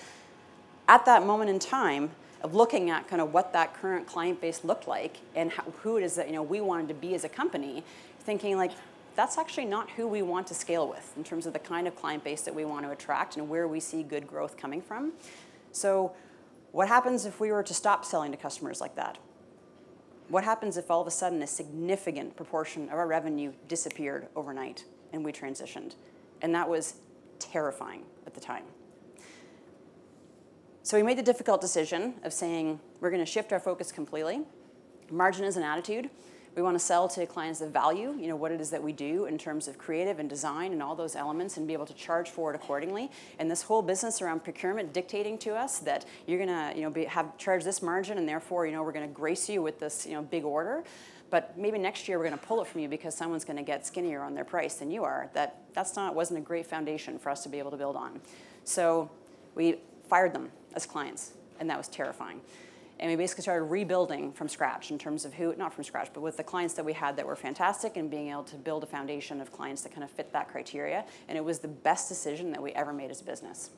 at 0.88 1.06
that 1.06 1.26
moment 1.26 1.50
in 1.50 1.60
time, 1.60 2.12
of 2.42 2.54
looking 2.54 2.90
at 2.90 3.08
kind 3.08 3.22
of 3.22 3.34
what 3.34 3.54
that 3.54 3.74
current 3.74 4.08
client 4.08 4.40
base 4.40 4.64
looked 4.64 4.88
like 4.88 5.18
and 5.36 5.52
how, 5.52 5.64
who 5.82 5.98
it 5.98 6.04
is 6.04 6.16
that 6.16 6.28
you 6.28 6.34
know 6.34 6.44
we 6.44 6.62
wanted 6.62 6.88
to 6.88 6.94
be 6.94 7.16
as 7.16 7.24
a 7.24 7.30
company, 7.30 7.84
thinking 8.20 8.58
like 8.58 8.72
that's 9.16 9.40
actually 9.40 9.66
not 9.66 9.90
who 9.92 10.08
we 10.08 10.22
want 10.22 10.46
to 10.48 10.54
scale 10.54 10.88
with 10.88 11.12
in 11.18 11.24
terms 11.24 11.48
of 11.48 11.54
the 11.54 11.60
kind 11.60 11.88
of 11.88 11.96
client 11.96 12.24
base 12.24 12.44
that 12.44 12.54
we 12.54 12.64
want 12.66 12.86
to 12.86 12.92
attract 12.92 13.36
and 13.36 13.50
where 13.50 13.68
we 13.68 13.80
see 13.80 14.04
good 14.04 14.28
growth 14.28 14.56
coming 14.58 14.82
from. 14.82 15.12
So, 15.72 16.14
what 16.72 16.88
happens 16.88 17.26
if 17.26 17.40
we 17.40 17.52
were 17.52 17.64
to 17.64 17.74
stop 17.74 18.06
selling 18.06 18.32
to 18.32 18.38
customers 18.38 18.80
like 18.80 18.96
that? 18.96 19.18
What 20.28 20.44
happens 20.44 20.78
if 20.78 20.92
all 20.92 21.02
of 21.02 21.08
a 21.08 21.12
sudden 21.12 21.42
a 21.42 21.48
significant 21.48 22.36
proportion 22.36 22.84
of 22.90 22.94
our 22.94 23.08
revenue 23.08 23.54
disappeared 23.68 24.28
overnight 24.36 24.86
and 25.14 25.26
we 25.26 25.32
transitioned? 25.32 25.96
And 26.42 26.54
that 26.54 26.70
was 26.70 26.96
terrifying 27.40 28.04
at 28.28 28.36
the 28.36 28.42
time. 28.42 28.64
So 30.88 30.96
we 30.96 31.04
made 31.04 31.18
the 31.18 31.22
difficult 31.22 31.60
decision 31.60 32.14
of 32.24 32.32
saying 32.32 32.80
we're 33.02 33.10
going 33.10 33.22
to 33.22 33.30
shift 33.30 33.52
our 33.52 33.60
focus 33.60 33.92
completely. 33.92 34.44
Margin 35.12 35.44
is 35.44 35.58
an 35.58 35.64
attitude. 35.64 36.10
We 36.56 36.62
want 36.62 36.76
to 36.76 36.80
sell 36.80 37.10
to 37.10 37.26
clients 37.26 37.60
that 37.60 37.74
value, 37.74 38.16
you 38.18 38.28
know, 38.28 38.38
what 38.38 38.54
it 38.54 38.62
is 38.62 38.70
that 38.70 38.82
we 38.82 38.94
do 38.94 39.26
in 39.26 39.38
terms 39.38 39.68
of 39.68 39.78
creative 39.78 40.18
and 40.18 40.30
design 40.30 40.72
and 40.72 40.82
all 40.82 40.96
those 40.96 41.18
elements, 41.18 41.58
and 41.58 41.68
be 41.68 41.74
able 41.74 41.88
to 41.88 41.94
charge 41.94 42.30
for 42.30 42.54
it 42.54 42.56
accordingly. 42.56 43.12
And 43.38 43.52
this 43.52 43.64
whole 43.64 43.82
business 43.82 44.22
around 44.22 44.46
procurement 44.46 44.94
dictating 44.94 45.38
to 45.40 45.56
us 45.56 45.80
that 45.80 46.06
you're 46.26 46.38
going 46.38 46.48
to, 46.48 46.72
you 46.74 46.84
know, 46.84 46.90
be, 46.90 47.04
have 47.04 47.38
charge 47.38 47.66
this 47.66 47.82
margin, 47.82 48.18
and 48.18 48.26
therefore, 48.26 48.66
you 48.66 48.72
know, 48.72 48.82
we're 48.82 48.94
going 48.94 49.10
to 49.10 49.14
grace 49.14 49.50
you 49.50 49.62
with 49.62 49.82
this, 49.82 50.06
you 50.06 50.14
know, 50.14 50.22
big 50.22 50.46
order. 50.46 50.86
But 51.30 51.58
maybe 51.58 51.80
next 51.80 52.08
year 52.08 52.18
we're 52.18 52.28
going 52.28 52.40
to 52.40 52.46
pull 52.46 52.62
it 52.62 52.68
from 52.68 52.80
you 52.80 52.88
because 52.88 53.14
someone's 53.14 53.44
going 53.44 53.58
to 53.58 53.64
get 53.64 53.86
skinnier 53.86 54.22
on 54.22 54.36
their 54.36 54.46
price 54.46 54.76
than 54.76 54.90
you 54.90 55.04
are. 55.04 55.30
That 55.34 55.64
that's 55.74 55.98
not 55.98 56.16
wasn't 56.16 56.40
a 56.40 56.44
great 56.44 56.66
foundation 56.66 57.20
for 57.20 57.30
us 57.30 57.44
to 57.44 57.50
be 57.50 57.60
able 57.60 57.72
to 57.72 57.78
build 57.78 57.98
on. 57.98 58.22
So 58.64 59.12
we 59.54 59.82
fired 60.08 60.32
them 60.32 60.50
as 60.78 60.86
clients, 60.86 61.34
and 61.60 61.70
that 61.70 61.78
was 61.78 61.90
terrifying. 61.90 62.40
And 63.00 63.12
we 63.12 63.16
basically 63.16 63.42
started 63.42 63.66
rebuilding 63.66 64.32
from 64.32 64.48
scratch 64.48 64.90
in 64.90 64.98
terms 64.98 65.26
of 65.26 65.34
who, 65.34 65.54
not 65.56 65.74
from 65.74 65.84
scratch, 65.84 66.10
but 66.14 66.22
with 66.22 66.38
the 66.38 66.44
clients 66.44 66.74
that 66.76 66.86
we 66.86 66.94
had 66.94 67.18
that 67.18 67.28
were 67.28 67.36
fantastic 67.36 67.98
and 67.98 68.10
being 68.10 68.30
able 68.30 68.44
to 68.46 68.56
build 68.56 68.84
a 68.84 68.88
foundation 68.88 69.42
of 69.42 69.52
clients 69.52 69.82
that 69.84 69.92
kind 69.92 70.04
of 70.04 70.10
fit 70.10 70.32
that 70.34 70.50
criteria. 70.50 71.06
And 71.28 71.38
it 71.38 71.44
was 71.44 71.60
the 71.60 71.68
best 71.68 72.10
decision 72.10 72.52
that 72.52 72.64
we 72.64 72.72
ever 72.72 72.94
made 72.94 73.12
as 73.12 73.22
a 73.22 73.24
business. 73.24 73.70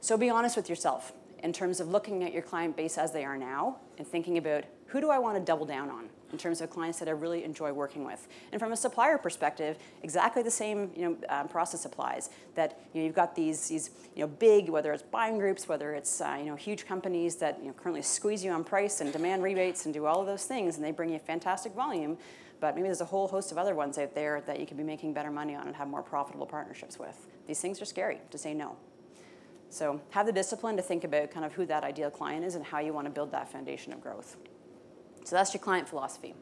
So 0.00 0.16
be 0.16 0.30
honest 0.30 0.56
with 0.56 0.68
yourself 0.68 1.12
in 1.44 1.52
terms 1.52 1.78
of 1.78 1.88
looking 1.88 2.24
at 2.24 2.32
your 2.32 2.42
client 2.42 2.74
base 2.74 2.96
as 2.96 3.12
they 3.12 3.22
are 3.22 3.36
now 3.36 3.76
and 3.98 4.06
thinking 4.06 4.38
about 4.38 4.64
who 4.86 5.00
do 5.00 5.10
I 5.10 5.18
want 5.18 5.36
to 5.36 5.44
double 5.44 5.66
down 5.66 5.90
on 5.90 6.08
in 6.32 6.38
terms 6.38 6.62
of 6.62 6.70
clients 6.70 6.98
that 6.98 7.06
I 7.06 7.10
really 7.12 7.44
enjoy 7.44 7.70
working 7.70 8.02
with. 8.02 8.26
And 8.50 8.58
from 8.58 8.72
a 8.72 8.76
supplier 8.76 9.18
perspective, 9.18 9.76
exactly 10.02 10.42
the 10.42 10.50
same 10.50 10.90
you 10.96 11.02
know, 11.02 11.16
um, 11.28 11.48
process 11.48 11.84
applies. 11.84 12.30
That 12.54 12.80
you 12.92 13.00
know, 13.00 13.06
you've 13.06 13.14
got 13.14 13.36
these, 13.36 13.68
these 13.68 13.90
you 14.16 14.22
know, 14.22 14.26
big, 14.26 14.70
whether 14.70 14.90
it's 14.92 15.02
buying 15.02 15.38
groups, 15.38 15.68
whether 15.68 15.92
it's 15.92 16.20
uh, 16.22 16.36
you 16.38 16.46
know, 16.46 16.56
huge 16.56 16.86
companies 16.86 17.36
that 17.36 17.58
you 17.60 17.66
know, 17.66 17.74
currently 17.74 18.02
squeeze 18.02 18.42
you 18.42 18.50
on 18.50 18.64
price 18.64 19.02
and 19.02 19.12
demand 19.12 19.42
rebates 19.42 19.84
and 19.84 19.92
do 19.92 20.06
all 20.06 20.20
of 20.20 20.26
those 20.26 20.46
things, 20.46 20.76
and 20.76 20.84
they 20.84 20.92
bring 20.92 21.10
you 21.10 21.18
fantastic 21.18 21.74
volume. 21.74 22.16
But 22.58 22.74
maybe 22.74 22.88
there's 22.88 23.02
a 23.02 23.04
whole 23.04 23.28
host 23.28 23.52
of 23.52 23.58
other 23.58 23.74
ones 23.74 23.98
out 23.98 24.14
there 24.14 24.40
that 24.46 24.58
you 24.58 24.66
could 24.66 24.78
be 24.78 24.82
making 24.82 25.12
better 25.12 25.30
money 25.30 25.54
on 25.54 25.66
and 25.66 25.76
have 25.76 25.88
more 25.88 26.02
profitable 26.02 26.46
partnerships 26.46 26.98
with. 26.98 27.26
These 27.46 27.60
things 27.60 27.82
are 27.82 27.84
scary 27.84 28.20
to 28.30 28.38
say 28.38 28.54
no. 28.54 28.76
So 29.74 30.00
have 30.10 30.26
the 30.26 30.32
discipline 30.32 30.76
to 30.76 30.82
think 30.82 31.02
about 31.02 31.32
kind 31.32 31.44
of 31.44 31.52
who 31.52 31.66
that 31.66 31.82
ideal 31.82 32.08
client 32.08 32.44
is 32.44 32.54
and 32.54 32.64
how 32.64 32.78
you 32.78 32.92
want 32.92 33.08
to 33.08 33.10
build 33.10 33.32
that 33.32 33.50
foundation 33.50 33.92
of 33.92 34.00
growth. 34.00 34.36
So 35.24 35.34
that's 35.34 35.52
your 35.52 35.60
client 35.60 35.88
philosophy. 35.88 36.36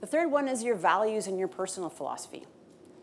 The 0.00 0.06
third 0.06 0.30
one 0.30 0.46
is 0.46 0.62
your 0.62 0.76
values 0.76 1.26
and 1.26 1.40
your 1.40 1.48
personal 1.48 1.90
philosophy. 1.90 2.46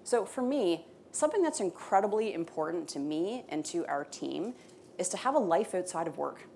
So 0.06 0.24
for 0.24 0.42
me, 0.42 0.86
something 1.12 1.42
that's 1.44 1.60
incredibly 1.60 2.34
important 2.34 2.88
to 2.90 3.00
me 3.00 3.44
and 3.50 3.66
to 3.66 3.86
our 3.88 4.06
team 4.06 4.54
is 4.98 5.10
to 5.10 5.18
have 5.18 5.36
a 5.36 5.40
life 5.40 5.76
outside 5.76 6.08
of 6.08 6.18
work. 6.18 6.48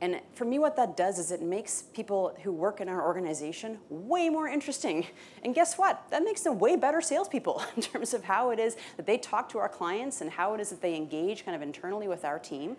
And 0.00 0.20
for 0.34 0.44
me, 0.44 0.58
what 0.58 0.76
that 0.76 0.96
does 0.96 1.18
is 1.18 1.32
it 1.32 1.40
makes 1.40 1.84
people 1.94 2.36
who 2.42 2.52
work 2.52 2.80
in 2.82 2.88
our 2.88 3.06
organization 3.06 3.78
way 3.88 4.28
more 4.28 4.46
interesting. 4.46 5.06
And 5.42 5.54
guess 5.54 5.78
what? 5.78 6.04
That 6.10 6.22
makes 6.22 6.42
them 6.42 6.58
way 6.58 6.76
better 6.76 7.00
salespeople 7.00 7.62
in 7.76 7.82
terms 7.82 8.12
of 8.12 8.24
how 8.24 8.50
it 8.50 8.58
is 8.58 8.76
that 8.98 9.06
they 9.06 9.16
talk 9.16 9.48
to 9.50 9.58
our 9.58 9.68
clients 9.68 10.20
and 10.20 10.30
how 10.30 10.54
it 10.54 10.60
is 10.60 10.68
that 10.68 10.82
they 10.82 10.94
engage 10.94 11.44
kind 11.46 11.56
of 11.56 11.62
internally 11.62 12.08
with 12.08 12.24
our 12.24 12.38
team. 12.38 12.76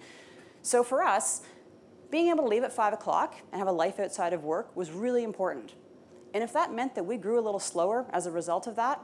So 0.61 0.83
for 0.83 1.01
us, 1.01 1.41
being 2.11 2.27
able 2.27 2.43
to 2.43 2.49
leave 2.49 2.63
at 2.63 2.71
five 2.71 2.93
o'clock 2.93 3.35
and 3.51 3.59
have 3.59 3.67
a 3.67 3.71
life 3.71 3.99
outside 3.99 4.33
of 4.33 4.43
work 4.43 4.75
was 4.75 4.91
really 4.91 5.23
important. 5.23 5.73
And 6.33 6.43
if 6.43 6.53
that 6.53 6.73
meant 6.73 6.93
that 6.95 7.05
we 7.05 7.17
grew 7.17 7.39
a 7.39 7.41
little 7.41 7.59
slower 7.59 8.05
as 8.11 8.27
a 8.27 8.31
result 8.31 8.67
of 8.67 8.75
that, 8.75 9.01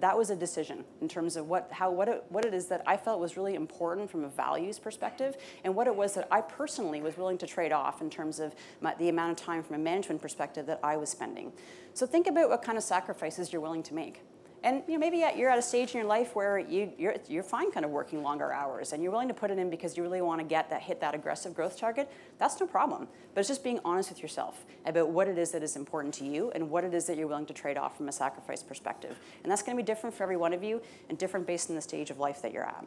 that 0.00 0.16
was 0.16 0.30
a 0.30 0.36
decision 0.36 0.84
in 1.00 1.08
terms 1.08 1.36
of 1.36 1.48
what, 1.48 1.68
how, 1.70 1.90
what, 1.90 2.08
it, 2.08 2.24
what 2.28 2.44
it 2.44 2.54
is 2.54 2.66
that 2.66 2.82
I 2.86 2.96
felt 2.96 3.20
was 3.20 3.36
really 3.36 3.54
important 3.54 4.10
from 4.10 4.24
a 4.24 4.28
values 4.28 4.78
perspective 4.78 5.36
and 5.64 5.74
what 5.74 5.86
it 5.86 5.94
was 5.94 6.14
that 6.14 6.28
I 6.30 6.40
personally 6.40 7.00
was 7.00 7.16
willing 7.16 7.38
to 7.38 7.46
trade 7.46 7.72
off 7.72 8.00
in 8.00 8.10
terms 8.10 8.40
of 8.40 8.54
my, 8.80 8.94
the 8.94 9.08
amount 9.08 9.32
of 9.32 9.44
time 9.44 9.62
from 9.62 9.76
a 9.76 9.78
management 9.78 10.20
perspective 10.22 10.66
that 10.66 10.80
I 10.82 10.96
was 10.96 11.08
spending. 11.10 11.52
So 11.94 12.06
think 12.06 12.26
about 12.26 12.48
what 12.48 12.62
kind 12.62 12.78
of 12.78 12.84
sacrifices 12.84 13.52
you're 13.52 13.62
willing 13.62 13.82
to 13.84 13.94
make. 13.94 14.22
And 14.64 14.82
you 14.88 14.94
know, 14.94 14.98
maybe 14.98 15.24
you're 15.36 15.50
at 15.50 15.58
a 15.58 15.62
stage 15.62 15.92
in 15.92 15.98
your 15.98 16.06
life 16.08 16.34
where 16.34 16.58
you, 16.58 16.92
you're, 16.98 17.14
you're 17.28 17.44
fine 17.44 17.70
kind 17.70 17.84
of 17.84 17.92
working 17.92 18.22
longer 18.22 18.52
hours 18.52 18.92
and 18.92 19.02
you're 19.02 19.12
willing 19.12 19.28
to 19.28 19.34
put 19.34 19.52
it 19.52 19.58
in 19.58 19.70
because 19.70 19.96
you 19.96 20.02
really 20.02 20.20
want 20.20 20.40
to 20.40 20.44
get 20.44 20.68
that, 20.70 20.82
hit 20.82 21.00
that 21.00 21.14
aggressive 21.14 21.54
growth 21.54 21.78
target. 21.78 22.10
That's 22.38 22.58
no 22.58 22.66
problem. 22.66 23.06
But 23.34 23.40
it's 23.40 23.48
just 23.48 23.62
being 23.62 23.78
honest 23.84 24.10
with 24.10 24.20
yourself 24.20 24.64
about 24.84 25.10
what 25.10 25.28
it 25.28 25.38
is 25.38 25.52
that 25.52 25.62
is 25.62 25.76
important 25.76 26.12
to 26.14 26.24
you 26.24 26.50
and 26.56 26.70
what 26.70 26.82
it 26.82 26.92
is 26.92 27.06
that 27.06 27.16
you're 27.16 27.28
willing 27.28 27.46
to 27.46 27.54
trade 27.54 27.76
off 27.76 27.96
from 27.96 28.08
a 28.08 28.12
sacrifice 28.12 28.62
perspective. 28.62 29.16
And 29.44 29.52
that's 29.52 29.62
going 29.62 29.76
to 29.76 29.82
be 29.82 29.86
different 29.86 30.16
for 30.16 30.24
every 30.24 30.36
one 30.36 30.52
of 30.52 30.64
you 30.64 30.82
and 31.08 31.16
different 31.16 31.46
based 31.46 31.70
on 31.70 31.76
the 31.76 31.82
stage 31.82 32.10
of 32.10 32.18
life 32.18 32.42
that 32.42 32.52
you're 32.52 32.64
at. 32.64 32.84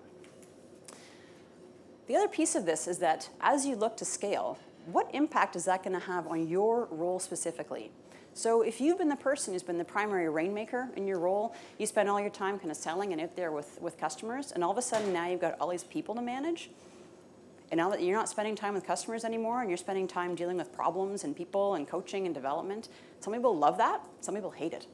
The 2.07 2.17
other 2.17 2.27
piece 2.27 2.55
of 2.55 2.65
this 2.65 2.87
is 2.87 2.97
that 2.97 3.29
as 3.39 3.65
you 3.65 3.77
look 3.77 3.95
to 3.97 4.05
scale, 4.05 4.59
what 4.87 5.09
impact 5.13 5.55
is 5.55 5.65
that 5.65 5.83
going 5.83 5.93
to 5.93 6.05
have 6.05 6.27
on 6.27 6.49
your 6.49 6.87
role 6.91 7.19
specifically? 7.19 7.91
So 8.33 8.61
if 8.61 8.79
you've 8.79 8.97
been 8.97 9.09
the 9.09 9.15
person 9.15 9.53
who's 9.53 9.63
been 9.63 9.77
the 9.77 9.83
primary 9.83 10.29
rainmaker 10.29 10.89
in 10.95 11.05
your 11.05 11.19
role, 11.19 11.53
you 11.77 11.85
spend 11.85 12.09
all 12.09 12.19
your 12.19 12.29
time 12.29 12.57
kind 12.57 12.71
of 12.71 12.77
selling 12.77 13.11
and 13.11 13.21
out 13.21 13.35
there 13.35 13.51
with, 13.51 13.79
with 13.81 13.97
customers, 13.97 14.51
and 14.51 14.63
all 14.63 14.71
of 14.71 14.77
a 14.77 14.81
sudden 14.81 15.11
now 15.11 15.27
you've 15.27 15.41
got 15.41 15.57
all 15.59 15.67
these 15.67 15.83
people 15.83 16.15
to 16.15 16.21
manage. 16.21 16.69
And 17.71 17.77
now 17.77 17.89
that 17.89 18.03
you're 18.03 18.17
not 18.17 18.29
spending 18.29 18.55
time 18.55 18.73
with 18.73 18.85
customers 18.85 19.23
anymore 19.23 19.61
and 19.61 19.69
you're 19.69 19.77
spending 19.77 20.07
time 20.07 20.35
dealing 20.35 20.57
with 20.57 20.73
problems 20.73 21.23
and 21.23 21.35
people 21.35 21.75
and 21.75 21.87
coaching 21.87 22.25
and 22.25 22.35
development, 22.35 22.89
some 23.19 23.33
people 23.33 23.57
love 23.57 23.77
that, 23.77 24.05
some 24.19 24.35
people 24.35 24.51
hate 24.51 24.73
it. 24.73 24.87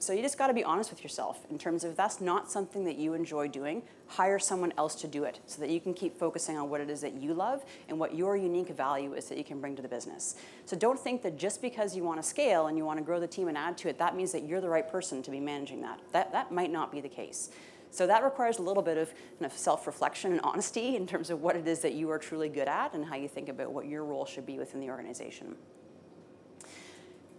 So 0.00 0.14
you 0.14 0.22
just 0.22 0.38
got 0.38 0.46
to 0.46 0.54
be 0.54 0.64
honest 0.64 0.88
with 0.88 1.02
yourself 1.02 1.44
in 1.50 1.58
terms 1.58 1.84
of 1.84 1.94
that's 1.94 2.22
not 2.22 2.50
something 2.50 2.86
that 2.86 2.96
you 2.96 3.12
enjoy 3.12 3.48
doing, 3.48 3.82
hire 4.06 4.38
someone 4.38 4.72
else 4.78 4.94
to 5.02 5.06
do 5.06 5.24
it 5.24 5.40
so 5.44 5.60
that 5.60 5.68
you 5.68 5.78
can 5.78 5.92
keep 5.92 6.18
focusing 6.18 6.56
on 6.56 6.70
what 6.70 6.80
it 6.80 6.88
is 6.88 7.02
that 7.02 7.20
you 7.20 7.34
love 7.34 7.62
and 7.86 7.98
what 7.98 8.14
your 8.14 8.34
unique 8.34 8.70
value 8.70 9.12
is 9.12 9.26
that 9.26 9.36
you 9.36 9.44
can 9.44 9.60
bring 9.60 9.76
to 9.76 9.82
the 9.82 9.88
business. 9.88 10.36
So 10.64 10.74
don't 10.74 10.98
think 10.98 11.20
that 11.22 11.36
just 11.36 11.60
because 11.60 11.94
you 11.94 12.02
want 12.02 12.18
to 12.18 12.26
scale 12.26 12.68
and 12.68 12.78
you 12.78 12.84
want 12.86 12.98
to 12.98 13.04
grow 13.04 13.20
the 13.20 13.26
team 13.26 13.48
and 13.48 13.58
add 13.58 13.76
to 13.76 13.90
it, 13.90 13.98
that 13.98 14.16
means 14.16 14.32
that 14.32 14.44
you're 14.44 14.62
the 14.62 14.70
right 14.70 14.90
person 14.90 15.22
to 15.22 15.30
be 15.30 15.38
managing 15.38 15.82
that. 15.82 16.00
That 16.12 16.32
that 16.32 16.50
might 16.50 16.72
not 16.72 16.90
be 16.90 17.02
the 17.02 17.08
case. 17.10 17.50
So 17.90 18.06
that 18.06 18.24
requires 18.24 18.56
a 18.56 18.62
little 18.62 18.82
bit 18.82 18.96
of, 18.96 19.12
kind 19.38 19.44
of 19.44 19.52
self-reflection 19.52 20.32
and 20.32 20.40
honesty 20.40 20.96
in 20.96 21.06
terms 21.06 21.28
of 21.28 21.42
what 21.42 21.56
it 21.56 21.68
is 21.68 21.80
that 21.80 21.92
you 21.92 22.10
are 22.10 22.18
truly 22.18 22.48
good 22.48 22.68
at 22.68 22.94
and 22.94 23.04
how 23.04 23.16
you 23.16 23.28
think 23.28 23.50
about 23.50 23.70
what 23.70 23.84
your 23.84 24.04
role 24.06 24.24
should 24.24 24.46
be 24.46 24.58
within 24.58 24.80
the 24.80 24.88
organization. 24.88 25.56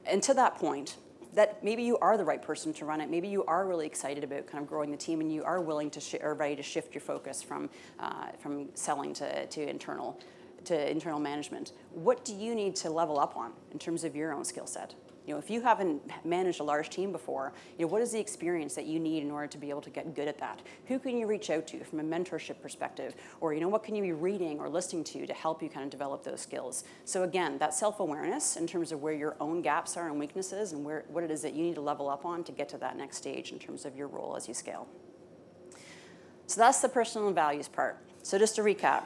And 0.05 0.21
to 0.21 0.35
that 0.35 0.55
point, 0.55 0.97
that 1.33 1.63
maybe 1.63 1.83
you 1.83 1.97
are 1.99 2.17
the 2.17 2.25
right 2.25 2.41
person 2.41 2.73
to 2.73 2.85
run 2.85 3.01
it. 3.01 3.09
Maybe 3.09 3.27
you 3.27 3.43
are 3.45 3.65
really 3.65 3.85
excited 3.85 4.23
about 4.23 4.47
kind 4.47 4.61
of 4.61 4.67
growing 4.67 4.91
the 4.91 4.97
team, 4.97 5.21
and 5.21 5.33
you 5.33 5.43
are 5.43 5.61
willing 5.61 5.89
to 5.91 5.99
sh- 5.99 6.15
or 6.21 6.33
ready 6.33 6.55
to 6.55 6.63
shift 6.63 6.93
your 6.93 7.01
focus 7.01 7.41
from 7.41 7.69
uh, 7.99 8.27
from 8.39 8.67
selling 8.75 9.13
to, 9.15 9.45
to 9.47 9.69
internal 9.69 10.19
to 10.65 10.91
internal 10.91 11.19
management. 11.19 11.71
What 11.91 12.23
do 12.23 12.35
you 12.35 12.53
need 12.55 12.75
to 12.77 12.89
level 12.89 13.19
up 13.19 13.35
on 13.35 13.51
in 13.71 13.79
terms 13.79 14.03
of 14.03 14.15
your 14.15 14.33
own 14.33 14.45
skill 14.45 14.67
set? 14.67 14.93
You 15.27 15.33
know, 15.33 15.39
if 15.39 15.51
you 15.51 15.61
haven't 15.61 16.01
managed 16.25 16.61
a 16.61 16.63
large 16.63 16.89
team 16.89 17.11
before, 17.11 17.53
you 17.77 17.85
know, 17.85 17.91
what 17.91 18.01
is 18.01 18.11
the 18.11 18.19
experience 18.19 18.73
that 18.73 18.85
you 18.85 18.99
need 18.99 19.21
in 19.21 19.29
order 19.29 19.45
to 19.47 19.57
be 19.57 19.69
able 19.69 19.81
to 19.81 19.91
get 19.91 20.15
good 20.15 20.27
at 20.27 20.39
that? 20.39 20.61
Who 20.87 20.97
can 20.97 21.15
you 21.15 21.27
reach 21.27 21.51
out 21.51 21.67
to 21.67 21.83
from 21.83 21.99
a 21.99 22.03
mentorship 22.03 22.59
perspective? 22.59 23.13
Or, 23.39 23.53
you 23.53 23.61
know, 23.61 23.67
what 23.67 23.83
can 23.83 23.95
you 23.95 24.01
be 24.01 24.13
reading 24.13 24.59
or 24.59 24.67
listening 24.67 25.03
to 25.05 25.27
to 25.27 25.33
help 25.33 25.61
you 25.61 25.69
kind 25.69 25.83
of 25.83 25.91
develop 25.91 26.23
those 26.23 26.41
skills? 26.41 26.85
So 27.05 27.21
again, 27.21 27.59
that 27.59 27.75
self-awareness 27.75 28.57
in 28.57 28.65
terms 28.65 28.91
of 28.91 29.03
where 29.03 29.13
your 29.13 29.35
own 29.39 29.61
gaps 29.61 29.95
are 29.95 30.07
and 30.07 30.17
weaknesses 30.17 30.73
and 30.73 30.83
where, 30.83 31.05
what 31.07 31.23
it 31.23 31.29
is 31.29 31.43
that 31.43 31.53
you 31.53 31.61
need 31.61 31.75
to 31.75 31.81
level 31.81 32.09
up 32.09 32.25
on 32.25 32.43
to 32.45 32.51
get 32.51 32.67
to 32.69 32.77
that 32.79 32.97
next 32.97 33.17
stage 33.17 33.51
in 33.51 33.59
terms 33.59 33.85
of 33.85 33.95
your 33.95 34.07
role 34.07 34.35
as 34.35 34.47
you 34.47 34.55
scale. 34.55 34.87
So 36.47 36.59
that's 36.59 36.81
the 36.81 36.89
personal 36.89 37.31
values 37.31 37.67
part. 37.67 37.99
So 38.23 38.39
just 38.39 38.55
to 38.55 38.63
recap, 38.63 39.03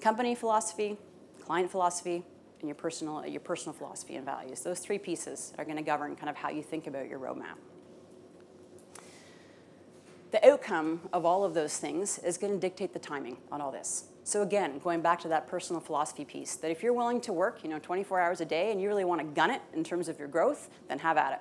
company 0.00 0.34
philosophy, 0.34 0.98
client 1.42 1.70
philosophy, 1.70 2.22
and 2.60 2.68
your 2.68 2.74
personal, 2.74 3.26
your 3.26 3.40
personal 3.40 3.72
philosophy 3.72 4.16
and 4.16 4.24
values. 4.24 4.60
Those 4.60 4.78
three 4.80 4.98
pieces 4.98 5.52
are 5.58 5.64
going 5.64 5.76
to 5.76 5.82
govern 5.82 6.16
kind 6.16 6.30
of 6.30 6.36
how 6.36 6.50
you 6.50 6.62
think 6.62 6.86
about 6.86 7.08
your 7.08 7.18
roadmap. 7.18 7.56
The 10.30 10.48
outcome 10.48 11.00
of 11.12 11.24
all 11.24 11.44
of 11.44 11.54
those 11.54 11.76
things 11.78 12.18
is 12.18 12.38
going 12.38 12.52
to 12.52 12.58
dictate 12.58 12.92
the 12.92 13.00
timing 13.00 13.38
on 13.50 13.60
all 13.60 13.72
this. 13.72 14.04
So 14.22 14.42
again, 14.42 14.78
going 14.78 15.00
back 15.00 15.20
to 15.22 15.28
that 15.28 15.48
personal 15.48 15.80
philosophy 15.80 16.24
piece, 16.24 16.54
that 16.56 16.70
if 16.70 16.82
you're 16.82 16.92
willing 16.92 17.20
to 17.22 17.32
work, 17.32 17.64
you 17.64 17.70
know, 17.70 17.80
24 17.80 18.20
hours 18.20 18.40
a 18.40 18.44
day 18.44 18.70
and 18.70 18.80
you 18.80 18.86
really 18.86 19.04
want 19.04 19.20
to 19.20 19.26
gun 19.26 19.50
it 19.50 19.60
in 19.74 19.82
terms 19.82 20.08
of 20.08 20.18
your 20.18 20.28
growth, 20.28 20.70
then 20.88 21.00
have 21.00 21.16
at 21.16 21.32
it. 21.32 21.40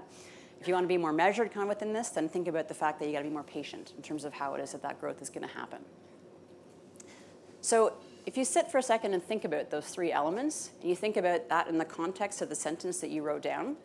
If 0.60 0.68
you 0.68 0.74
want 0.74 0.86
to 0.86 0.88
be 0.88 0.98
more 0.98 1.14
measured 1.14 1.52
kind 1.52 1.64
of 1.64 1.70
within 1.70 1.94
this, 1.94 2.10
then 2.10 2.28
think 2.28 2.48
about 2.48 2.68
the 2.68 2.74
fact 2.74 3.00
that 3.00 3.06
you 3.06 3.12
got 3.12 3.20
to 3.20 3.26
be 3.26 3.30
more 3.30 3.44
patient 3.44 3.94
in 3.96 4.02
terms 4.02 4.26
of 4.26 4.34
how 4.34 4.56
it 4.56 4.62
is 4.62 4.72
that 4.72 4.82
that 4.82 5.00
growth 5.00 5.22
is 5.22 5.30
going 5.30 5.48
to 5.48 5.54
happen. 5.54 5.80
So 7.62 7.94
if 8.30 8.38
you 8.38 8.46
sit 8.46 8.70
for 8.70 8.78
a 8.78 8.84
second 8.84 9.16
and 9.16 9.24
think 9.24 9.44
about 9.44 9.72
those 9.72 9.88
three 9.88 10.12
elements, 10.12 10.70
and 10.82 10.88
you 10.88 10.96
think 10.96 11.18
about 11.18 11.50
that 11.50 11.68
in 11.68 11.80
the 11.80 11.84
context 11.84 12.44
of 12.44 12.50
the 12.50 12.54
sentence 12.54 13.00
that 13.00 13.10
you 13.10 13.24
wrote 13.24 13.42
down, 13.42 13.76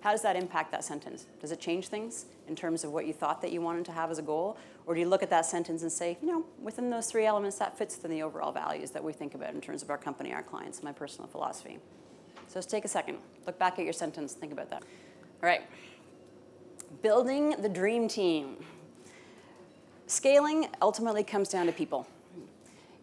how 0.00 0.12
does 0.12 0.22
that 0.22 0.34
impact 0.34 0.72
that 0.72 0.82
sentence? 0.82 1.26
Does 1.42 1.52
it 1.52 1.60
change 1.60 1.88
things 1.88 2.24
in 2.48 2.56
terms 2.56 2.84
of 2.84 2.92
what 2.92 3.06
you 3.06 3.12
thought 3.12 3.42
that 3.42 3.52
you 3.52 3.60
wanted 3.60 3.84
to 3.84 3.92
have 3.92 4.10
as 4.10 4.16
a 4.16 4.22
goal? 4.22 4.56
Or 4.86 4.94
do 4.94 5.00
you 5.00 5.06
look 5.06 5.22
at 5.22 5.28
that 5.28 5.44
sentence 5.44 5.82
and 5.82 5.92
say, 5.92 6.16
you 6.22 6.26
know, 6.26 6.46
within 6.58 6.88
those 6.88 7.08
three 7.08 7.26
elements, 7.26 7.58
that 7.58 7.76
fits 7.76 7.96
within 7.96 8.12
the 8.12 8.22
overall 8.22 8.50
values 8.50 8.92
that 8.92 9.04
we 9.04 9.12
think 9.12 9.34
about 9.34 9.52
in 9.52 9.60
terms 9.60 9.82
of 9.82 9.90
our 9.90 9.98
company, 9.98 10.32
our 10.32 10.42
clients, 10.42 10.82
my 10.82 10.92
personal 10.92 11.28
philosophy? 11.28 11.78
So 12.48 12.52
let's 12.54 12.66
take 12.66 12.86
a 12.86 12.88
second. 12.88 13.18
Look 13.46 13.58
back 13.58 13.78
at 13.78 13.84
your 13.84 13.92
sentence, 13.92 14.32
think 14.32 14.54
about 14.54 14.70
that. 14.70 14.84
All 15.42 15.46
right. 15.50 15.64
Building 17.02 17.56
the 17.60 17.68
dream 17.68 18.08
team. 18.08 18.56
Scaling 20.06 20.68
ultimately 20.80 21.24
comes 21.24 21.50
down 21.50 21.66
to 21.66 21.72
people 21.72 22.06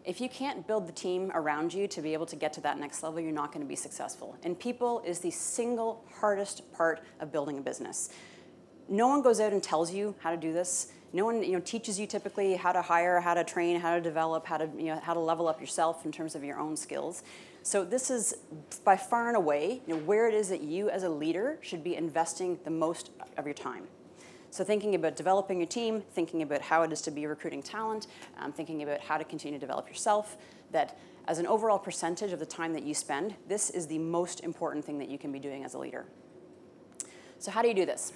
if 0.04 0.20
you 0.20 0.28
can't 0.28 0.66
build 0.66 0.88
the 0.88 0.92
team 0.92 1.30
around 1.34 1.72
you 1.72 1.86
to 1.88 2.02
be 2.02 2.12
able 2.12 2.26
to 2.26 2.36
get 2.36 2.52
to 2.54 2.60
that 2.62 2.78
next 2.78 3.02
level, 3.02 3.20
you're 3.20 3.32
not 3.32 3.52
going 3.52 3.64
to 3.64 3.68
be 3.68 3.76
successful. 3.76 4.36
And 4.42 4.58
people 4.58 5.02
is 5.06 5.20
the 5.20 5.30
single 5.30 6.04
hardest 6.20 6.70
part 6.72 7.00
of 7.20 7.30
building 7.30 7.58
a 7.58 7.60
business. 7.60 8.10
No 8.88 9.08
one 9.08 9.22
goes 9.22 9.38
out 9.40 9.52
and 9.52 9.62
tells 9.62 9.92
you 9.92 10.14
how 10.18 10.30
to 10.30 10.36
do 10.36 10.52
this. 10.52 10.92
No 11.12 11.24
one 11.24 11.42
you 11.42 11.52
know, 11.52 11.60
teaches 11.60 12.00
you 12.00 12.06
typically 12.06 12.56
how 12.56 12.72
to 12.72 12.82
hire, 12.82 13.20
how 13.20 13.34
to 13.34 13.44
train, 13.44 13.78
how 13.78 13.94
to 13.94 14.00
develop, 14.00 14.46
how 14.46 14.56
to, 14.56 14.68
you 14.76 14.86
know, 14.86 14.98
how 15.00 15.14
to 15.14 15.20
level 15.20 15.46
up 15.46 15.60
yourself 15.60 16.04
in 16.04 16.12
terms 16.12 16.34
of 16.34 16.42
your 16.42 16.58
own 16.58 16.76
skills. 16.76 17.22
So 17.62 17.84
this 17.84 18.10
is 18.10 18.34
by 18.84 18.96
far 18.96 19.28
and 19.28 19.36
away 19.36 19.82
you 19.86 19.94
know, 19.94 20.00
where 20.00 20.26
it 20.26 20.34
is 20.34 20.48
that 20.48 20.62
you 20.62 20.90
as 20.90 21.04
a 21.04 21.08
leader 21.08 21.58
should 21.60 21.84
be 21.84 21.94
investing 21.94 22.58
the 22.64 22.70
most 22.70 23.10
of 23.36 23.44
your 23.44 23.54
time. 23.54 23.84
So 24.52 24.64
thinking 24.64 24.94
about 24.94 25.16
developing 25.16 25.56
your 25.56 25.66
team, 25.66 26.02
thinking 26.12 26.42
about 26.42 26.60
how 26.60 26.82
it 26.82 26.92
is 26.92 27.00
to 27.02 27.10
be 27.10 27.26
recruiting 27.26 27.62
talent, 27.62 28.06
um, 28.38 28.52
thinking 28.52 28.82
about 28.82 29.00
how 29.00 29.16
to 29.16 29.24
continue 29.24 29.58
to 29.58 29.60
develop 29.60 29.88
yourself, 29.88 30.36
that 30.72 30.98
as 31.26 31.38
an 31.38 31.46
overall 31.46 31.78
percentage 31.78 32.32
of 32.32 32.38
the 32.38 32.44
time 32.44 32.74
that 32.74 32.82
you 32.82 32.92
spend, 32.92 33.34
this 33.48 33.70
is 33.70 33.86
the 33.86 33.96
most 33.96 34.40
important 34.40 34.84
thing 34.84 34.98
that 34.98 35.08
you 35.08 35.16
can 35.16 35.32
be 35.32 35.38
doing 35.38 35.64
as 35.64 35.72
a 35.72 35.78
leader. 35.78 36.04
So 37.38 37.50
how 37.50 37.62
do 37.62 37.68
you 37.68 37.72
do 37.72 37.86
this? 37.86 38.12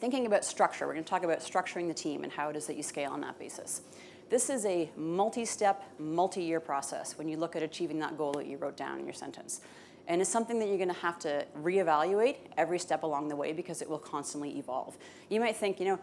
Thinking 0.00 0.26
about 0.26 0.44
structure, 0.44 0.84
we're 0.84 0.94
going 0.94 1.04
to 1.04 1.10
talk 1.10 1.22
about 1.22 1.38
structuring 1.38 1.86
the 1.86 1.94
team 1.94 2.24
and 2.24 2.32
how 2.32 2.48
it 2.48 2.56
is 2.56 2.66
that 2.66 2.76
you 2.76 2.82
scale 2.82 3.12
on 3.12 3.20
that 3.20 3.38
basis. 3.38 3.82
This 4.30 4.50
is 4.50 4.66
a 4.66 4.90
multi-step, 4.96 5.84
multi-year 6.00 6.58
process 6.58 7.16
when 7.16 7.28
you 7.28 7.36
look 7.36 7.54
at 7.54 7.62
achieving 7.62 8.00
that 8.00 8.18
goal 8.18 8.32
that 8.32 8.46
you 8.46 8.56
wrote 8.56 8.76
down 8.76 8.98
in 8.98 9.04
your 9.04 9.14
sentence. 9.14 9.60
And 10.06 10.20
it's 10.20 10.30
something 10.30 10.58
that 10.58 10.68
you're 10.68 10.76
going 10.76 10.88
to 10.88 10.94
have 10.94 11.18
to 11.20 11.46
reevaluate 11.62 12.36
every 12.56 12.78
step 12.78 13.02
along 13.02 13.28
the 13.28 13.36
way 13.36 13.52
because 13.52 13.80
it 13.80 13.88
will 13.88 13.98
constantly 13.98 14.58
evolve. 14.58 14.96
You 15.30 15.40
might 15.40 15.56
think, 15.56 15.80
you 15.80 15.86
know, 15.86 15.98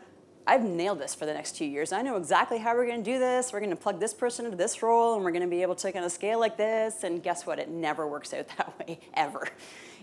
I've 0.47 0.63
nailed 0.63 0.99
this 0.99 1.13
for 1.13 1.27
the 1.27 1.33
next 1.33 1.55
two 1.55 1.65
years. 1.65 1.91
I 1.91 2.01
know 2.01 2.17
exactly 2.17 2.57
how 2.57 2.75
we're 2.75 2.87
going 2.87 3.03
to 3.03 3.11
do 3.11 3.19
this. 3.19 3.53
We're 3.53 3.59
going 3.59 3.69
to 3.69 3.75
plug 3.75 3.99
this 3.99 4.13
person 4.13 4.45
into 4.45 4.57
this 4.57 4.81
role, 4.81 5.15
and 5.15 5.23
we're 5.23 5.31
going 5.31 5.43
to 5.43 5.47
be 5.47 5.61
able 5.61 5.75
to 5.75 5.91
kind 5.91 6.03
of 6.03 6.11
scale 6.11 6.39
like 6.39 6.57
this. 6.57 7.03
And 7.03 7.21
guess 7.21 7.45
what? 7.45 7.59
It 7.59 7.69
never 7.69 8.07
works 8.07 8.33
out 8.33 8.47
that 8.57 8.79
way 8.79 8.99
ever 9.13 9.47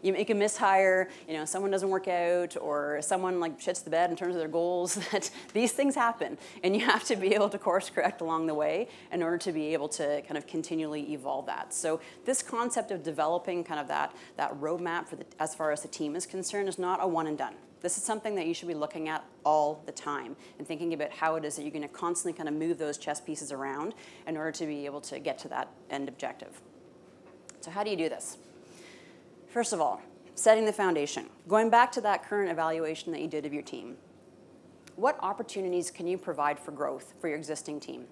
you 0.02 0.12
make 0.12 0.30
a 0.30 0.34
mishire, 0.34 1.08
you 1.26 1.34
know, 1.34 1.44
someone 1.44 1.70
doesn't 1.70 1.88
work 1.88 2.08
out, 2.08 2.56
or 2.60 3.00
someone 3.02 3.40
like 3.40 3.58
shits 3.58 3.82
the 3.82 3.90
bed 3.90 4.10
in 4.10 4.16
terms 4.16 4.34
of 4.34 4.40
their 4.40 4.48
goals, 4.48 4.94
that 5.12 5.30
these 5.52 5.72
things 5.72 5.94
happen. 5.94 6.38
And 6.62 6.74
you 6.74 6.84
have 6.84 7.04
to 7.04 7.16
be 7.16 7.34
able 7.34 7.48
to 7.50 7.58
course 7.58 7.90
correct 7.90 8.20
along 8.20 8.46
the 8.46 8.54
way 8.54 8.88
in 9.12 9.22
order 9.22 9.38
to 9.38 9.52
be 9.52 9.72
able 9.72 9.88
to 9.90 10.22
kind 10.22 10.36
of 10.36 10.46
continually 10.46 11.12
evolve 11.12 11.46
that. 11.46 11.72
So 11.72 12.00
this 12.24 12.42
concept 12.42 12.90
of 12.90 13.02
developing 13.02 13.64
kind 13.64 13.80
of 13.80 13.88
that, 13.88 14.14
that 14.36 14.52
roadmap 14.60 15.08
for 15.08 15.16
the, 15.16 15.26
as 15.38 15.54
far 15.54 15.72
as 15.72 15.82
the 15.82 15.88
team 15.88 16.16
is 16.16 16.26
concerned 16.26 16.68
is 16.68 16.78
not 16.78 17.02
a 17.02 17.06
one 17.06 17.26
and 17.26 17.38
done. 17.38 17.54
This 17.80 17.96
is 17.96 18.02
something 18.02 18.34
that 18.34 18.46
you 18.46 18.54
should 18.54 18.68
be 18.68 18.74
looking 18.74 19.08
at 19.08 19.24
all 19.44 19.82
the 19.86 19.92
time 19.92 20.36
and 20.58 20.66
thinking 20.66 20.94
about 20.94 21.12
how 21.12 21.36
it 21.36 21.44
is 21.44 21.56
that 21.56 21.62
you're 21.62 21.70
going 21.70 21.82
to 21.82 21.88
constantly 21.88 22.36
kind 22.36 22.48
of 22.48 22.54
move 22.54 22.78
those 22.78 22.98
chess 22.98 23.20
pieces 23.20 23.52
around 23.52 23.94
in 24.26 24.36
order 24.36 24.50
to 24.52 24.66
be 24.66 24.84
able 24.84 25.00
to 25.02 25.20
get 25.20 25.38
to 25.38 25.48
that 25.48 25.68
end 25.90 26.08
objective. 26.08 26.60
So, 27.60 27.70
how 27.70 27.84
do 27.84 27.90
you 27.90 27.96
do 27.96 28.08
this? 28.08 28.38
First 29.48 29.72
of 29.72 29.80
all, 29.80 30.02
setting 30.34 30.66
the 30.66 30.74
foundation. 30.74 31.26
Going 31.48 31.70
back 31.70 31.90
to 31.92 32.02
that 32.02 32.28
current 32.28 32.50
evaluation 32.50 33.12
that 33.12 33.22
you 33.22 33.28
did 33.28 33.46
of 33.46 33.54
your 33.54 33.62
team. 33.62 33.96
What 34.96 35.16
opportunities 35.20 35.90
can 35.90 36.06
you 36.06 36.18
provide 36.18 36.58
for 36.58 36.70
growth 36.70 37.14
for 37.18 37.28
your 37.28 37.38
existing 37.38 37.80
team? 37.80 38.04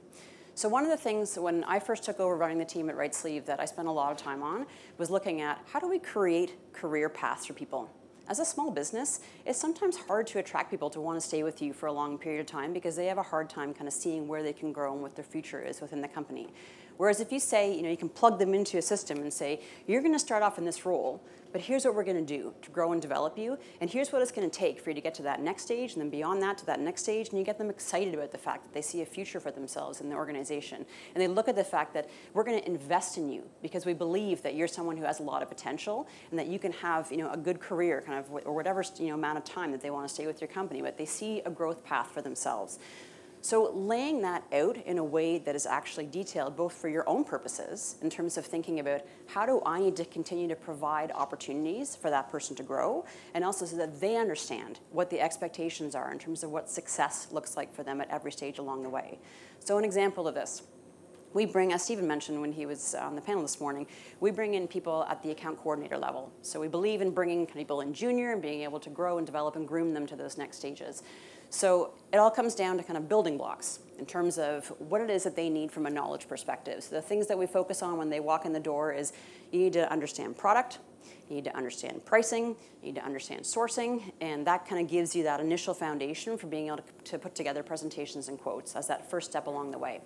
So 0.55 0.67
one 0.67 0.83
of 0.83 0.91
the 0.91 0.97
things 0.97 1.39
when 1.39 1.63
I 1.65 1.79
first 1.79 2.05
took 2.05 2.21
over 2.21 2.35
running 2.35 2.57
the 2.57 2.65
team 2.65 2.89
at 2.89 2.97
Right 2.97 3.15
Sleeve 3.15 3.45
that 3.45 3.61
I 3.61 3.67
spent 3.67 3.87
a 3.87 3.91
lot 3.93 4.13
of 4.13 4.17
time 4.17 4.43
on 4.43 4.65
was 4.97 5.11
looking 5.11 5.43
at 5.43 5.61
how 5.71 5.79
do 5.79 5.87
we 5.91 5.99
create 5.99 6.73
career 6.73 7.11
paths 7.11 7.45
for 7.45 7.53
people? 7.53 7.91
As 8.29 8.39
a 8.39 8.45
small 8.45 8.71
business, 8.71 9.21
it's 9.45 9.61
sometimes 9.61 9.99
hard 9.99 10.27
to 10.29 10.39
attract 10.39 10.71
people 10.71 10.89
to 10.91 11.01
want 11.03 11.21
to 11.21 11.27
stay 11.27 11.43
with 11.43 11.61
you 11.61 11.75
for 11.75 11.87
a 11.87 11.93
long 11.93 12.17
period 12.17 12.41
of 12.41 12.47
time 12.47 12.73
because 12.73 12.97
they 12.97 13.07
have 13.07 13.19
a 13.19 13.23
hard 13.23 13.51
time 13.51 13.75
kind 13.75 13.87
of 13.87 13.93
seeing 13.93 14.27
where 14.27 14.43
they 14.43 14.55
can 14.55 14.73
grow 14.73 14.95
and 14.95 15.03
what 15.03 15.15
their 15.15 15.25
future 15.25 15.61
is 15.61 15.83
within 15.83 16.01
the 16.01 16.09
company. 16.09 16.49
Whereas 16.97 17.21
if 17.21 17.33
you 17.33 17.41
say, 17.41 17.75
you 17.75 17.83
know, 17.83 17.91
you 17.91 17.97
can 17.97 18.09
plug 18.09 18.39
them 18.39 18.55
into 18.55 18.79
a 18.79 18.83
system 18.83 19.19
and 19.19 19.33
say, 19.33 19.61
you're 19.87 20.01
going 20.01 20.13
to 20.13 20.19
start 20.19 20.43
off 20.43 20.59
in 20.59 20.65
this 20.65 20.87
role, 20.87 21.23
but 21.53 21.61
here's 21.61 21.85
what 21.85 21.95
we're 21.95 22.05
going 22.05 22.25
to 22.25 22.37
do 22.37 22.53
to 22.63 22.71
grow 22.71 22.93
and 22.93 23.01
develop 23.01 23.39
you, 23.39 23.57
and 23.81 23.89
here's 23.89 24.13
what 24.13 24.21
it's 24.21 24.31
going 24.31 24.49
to 24.49 24.59
take 24.59 24.81
for 24.81 24.91
you 24.91 24.95
to 24.95 25.01
get 25.01 25.15
to 25.15 25.23
that 25.23 25.41
next 25.41 25.63
stage, 25.63 25.95
and 25.95 26.03
then 26.03 26.11
beyond 26.11 26.43
that 26.43 26.59
to 26.59 26.67
that 26.67 26.81
next 26.81 27.03
stage, 27.03 27.31
and 27.31 27.39
you 27.39 27.45
get 27.45 27.57
them 27.57 27.71
excited 27.71 28.13
about 28.13 28.31
the 28.31 28.39
fact 28.39 28.65
that 28.65 28.75
they 28.75 28.83
see 28.83 29.01
a 29.01 29.07
future 29.07 29.41
for 29.41 29.51
themselves 29.51 30.01
in 30.01 30.09
the 30.09 30.15
organization, 30.15 30.85
and 31.15 31.23
they 31.23 31.29
look 31.29 31.49
at 31.49 31.57
the 31.57 31.65
fact 31.65 31.95
that 31.95 32.11
we're 32.35 32.45
going 32.45 32.61
to 32.61 32.67
invest 32.67 33.17
in 33.17 33.31
you 33.31 33.43
because 33.63 33.87
we 33.87 33.95
believe 33.95 34.43
that 34.43 34.55
you're 34.55 34.69
someone 34.69 34.97
who 34.97 35.05
has 35.05 35.21
a 35.21 35.23
lot 35.23 35.43
of 35.43 35.49
potential 35.49 36.07
and 36.31 36.39
that 36.39 36.47
you 36.47 36.59
can 36.59 36.73
have, 36.73 37.11
you 37.11 37.19
know, 37.19 37.31
a 37.31 37.37
good 37.37 37.61
career, 37.61 38.03
kind 38.05 38.19
of, 38.19 38.31
or 38.45 38.55
whatever 38.55 38.85
you 38.99 39.09
know 39.09 39.15
amount 39.15 39.39
of 39.39 39.45
time 39.45 39.73
that 39.73 39.81
they 39.81 39.91
want 39.91 40.07
to 40.07 40.13
stay 40.13 40.27
with 40.27 40.41
your 40.41 40.49
company, 40.49 40.83
but 40.83 40.99
they 40.99 41.07
see 41.07 41.41
a 41.47 41.51
growth 41.51 41.85
path 41.85 42.11
for 42.11 42.21
themselves. 42.21 42.79
So, 43.43 43.71
laying 43.73 44.23
that 44.23 44.43
out 44.53 44.77
in 44.77 44.99
a 44.99 45.05
way 45.05 45.39
that 45.39 45.55
is 45.55 45.67
actually 45.67 46.07
detailed, 46.07 46.57
both 46.57 46.73
for 46.73 46.89
your 46.89 47.09
own 47.09 47.23
purposes, 47.23 47.97
in 48.03 48.11
terms 48.11 48.37
of 48.37 48.45
thinking 48.45 48.81
about 48.81 49.03
how 49.27 49.47
do 49.47 49.63
I 49.65 49.79
need 49.79 49.95
to 49.97 50.05
continue 50.05 50.49
to 50.49 50.57
provide 50.57 51.13
opportunities 51.13 51.95
for 51.95 52.11
that 52.11 52.29
person 52.29 52.57
to 52.57 52.65
grow, 52.65 53.05
and 53.35 53.45
also 53.45 53.65
so 53.65 53.77
that 53.77 54.01
they 54.01 54.17
understand 54.17 54.81
what 54.91 55.11
the 55.11 55.21
expectations 55.21 55.95
are 55.95 56.11
in 56.11 56.19
terms 56.19 56.43
of 56.43 56.51
what 56.51 56.69
success 56.69 57.29
looks 57.31 57.57
like 57.57 57.73
for 57.73 57.85
them 57.85 58.01
at 58.01 58.11
every 58.11 58.33
stage 58.33 58.59
along 58.59 58.83
the 58.83 58.89
way. 58.89 59.19
So, 59.61 59.79
an 59.79 59.85
example 59.85 60.27
of 60.27 60.35
this 60.35 60.63
we 61.37 61.45
bring, 61.45 61.75
as 61.75 61.83
Stephen 61.83 62.09
mentioned 62.09 62.41
when 62.41 62.51
he 62.51 62.65
was 62.65 62.95
on 62.95 63.15
the 63.15 63.21
panel 63.21 63.43
this 63.43 63.61
morning, 63.61 63.87
we 64.21 64.31
bring 64.31 64.55
in 64.55 64.67
people 64.67 65.05
at 65.11 65.23
the 65.23 65.33
account 65.33 65.59
coordinator 65.59 65.99
level. 65.99 66.33
So 66.41 66.59
we 66.59 66.67
believe 66.67 67.03
in 67.03 67.11
bringing 67.11 67.47
people 67.47 67.83
in 67.83 67.93
junior 67.93 68.33
and 68.33 68.41
being 68.41 68.63
able 68.63 68.81
to 68.81 68.89
grow 68.89 69.19
and 69.19 69.27
develop 69.27 69.55
and 69.55 69.69
groom 69.69 69.93
them 69.93 70.07
to 70.07 70.17
those 70.17 70.39
next 70.39 70.57
stages. 70.57 71.03
So 71.51 71.93
it 72.13 72.17
all 72.17 72.31
comes 72.31 72.55
down 72.55 72.77
to 72.77 72.83
kind 72.83 72.97
of 72.97 73.09
building 73.09 73.37
blocks 73.37 73.81
in 73.99 74.07
terms 74.07 74.39
of 74.39 74.67
what 74.79 75.01
it 75.01 75.11
is 75.11 75.25
that 75.25 75.37
they 75.37 75.49
need 75.49 75.71
from 75.71 75.87
a 75.87 75.91
knowledge 75.91 76.29
perspective. 76.29 76.83
So 76.83 76.97
the 76.97 77.03
things 77.03 77.27
that 77.29 77.39
we 77.39 77.47
focus 77.47 77.83
on 77.83 77.97
when 77.97 78.11
they 78.11 78.21
walk 78.21 78.45
in 78.45 78.53
the 78.53 78.61
door 78.61 78.93
is 78.93 79.13
you 79.53 79.59
need 79.59 79.73
to 79.75 79.91
understand 79.91 80.37
product, 80.37 80.79
you 81.29 81.37
need 81.37 81.45
to 81.45 81.57
understand 81.57 82.05
pricing, 82.05 82.57
you 82.83 82.93
need 82.93 82.95
to 82.97 83.05
understand 83.05 83.43
sourcing, 83.43 84.13
and 84.21 84.47
that 84.47 84.67
kind 84.67 84.81
of 84.81 84.91
gives 84.91 85.17
you 85.17 85.23
that 85.25 85.41
initial 85.41 85.75
foundation 85.75 86.37
for 86.37 86.47
being 86.47 86.67
able 86.67 86.79
to, 86.79 86.83
to 87.05 87.19
put 87.19 87.35
together 87.35 87.63
presentations 87.63 88.29
and 88.29 88.39
quotes 88.39 88.77
as 88.77 88.87
that 88.89 89.11
first 89.11 89.31
step 89.31 89.47
along 89.47 89.71
the 89.71 89.79
way. 89.79 90.01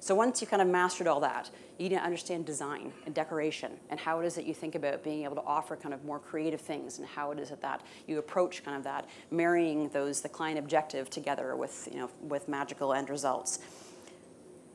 So 0.00 0.14
once 0.14 0.40
you've 0.40 0.50
kind 0.50 0.60
of 0.60 0.68
mastered 0.68 1.06
all 1.06 1.20
that, 1.20 1.50
you 1.78 1.88
need 1.88 1.96
to 1.96 2.02
understand 2.02 2.44
design 2.44 2.92
and 3.06 3.14
decoration 3.14 3.72
and 3.90 3.98
how 3.98 4.20
it 4.20 4.26
is 4.26 4.34
that 4.34 4.46
you 4.46 4.52
think 4.52 4.74
about 4.74 5.02
being 5.02 5.24
able 5.24 5.36
to 5.36 5.42
offer 5.42 5.76
kind 5.76 5.94
of 5.94 6.04
more 6.04 6.18
creative 6.18 6.60
things 6.60 6.98
and 6.98 7.08
how 7.08 7.30
it 7.30 7.38
is 7.38 7.48
that, 7.48 7.62
that 7.62 7.82
you 8.06 8.18
approach 8.18 8.64
kind 8.64 8.76
of 8.76 8.84
that 8.84 9.08
marrying 9.30 9.88
those 9.88 10.20
the 10.20 10.28
client 10.28 10.58
objective 10.58 11.08
together 11.08 11.56
with 11.56 11.88
you 11.90 11.98
know 11.98 12.10
with 12.20 12.48
magical 12.48 12.92
end 12.92 13.08
results. 13.08 13.60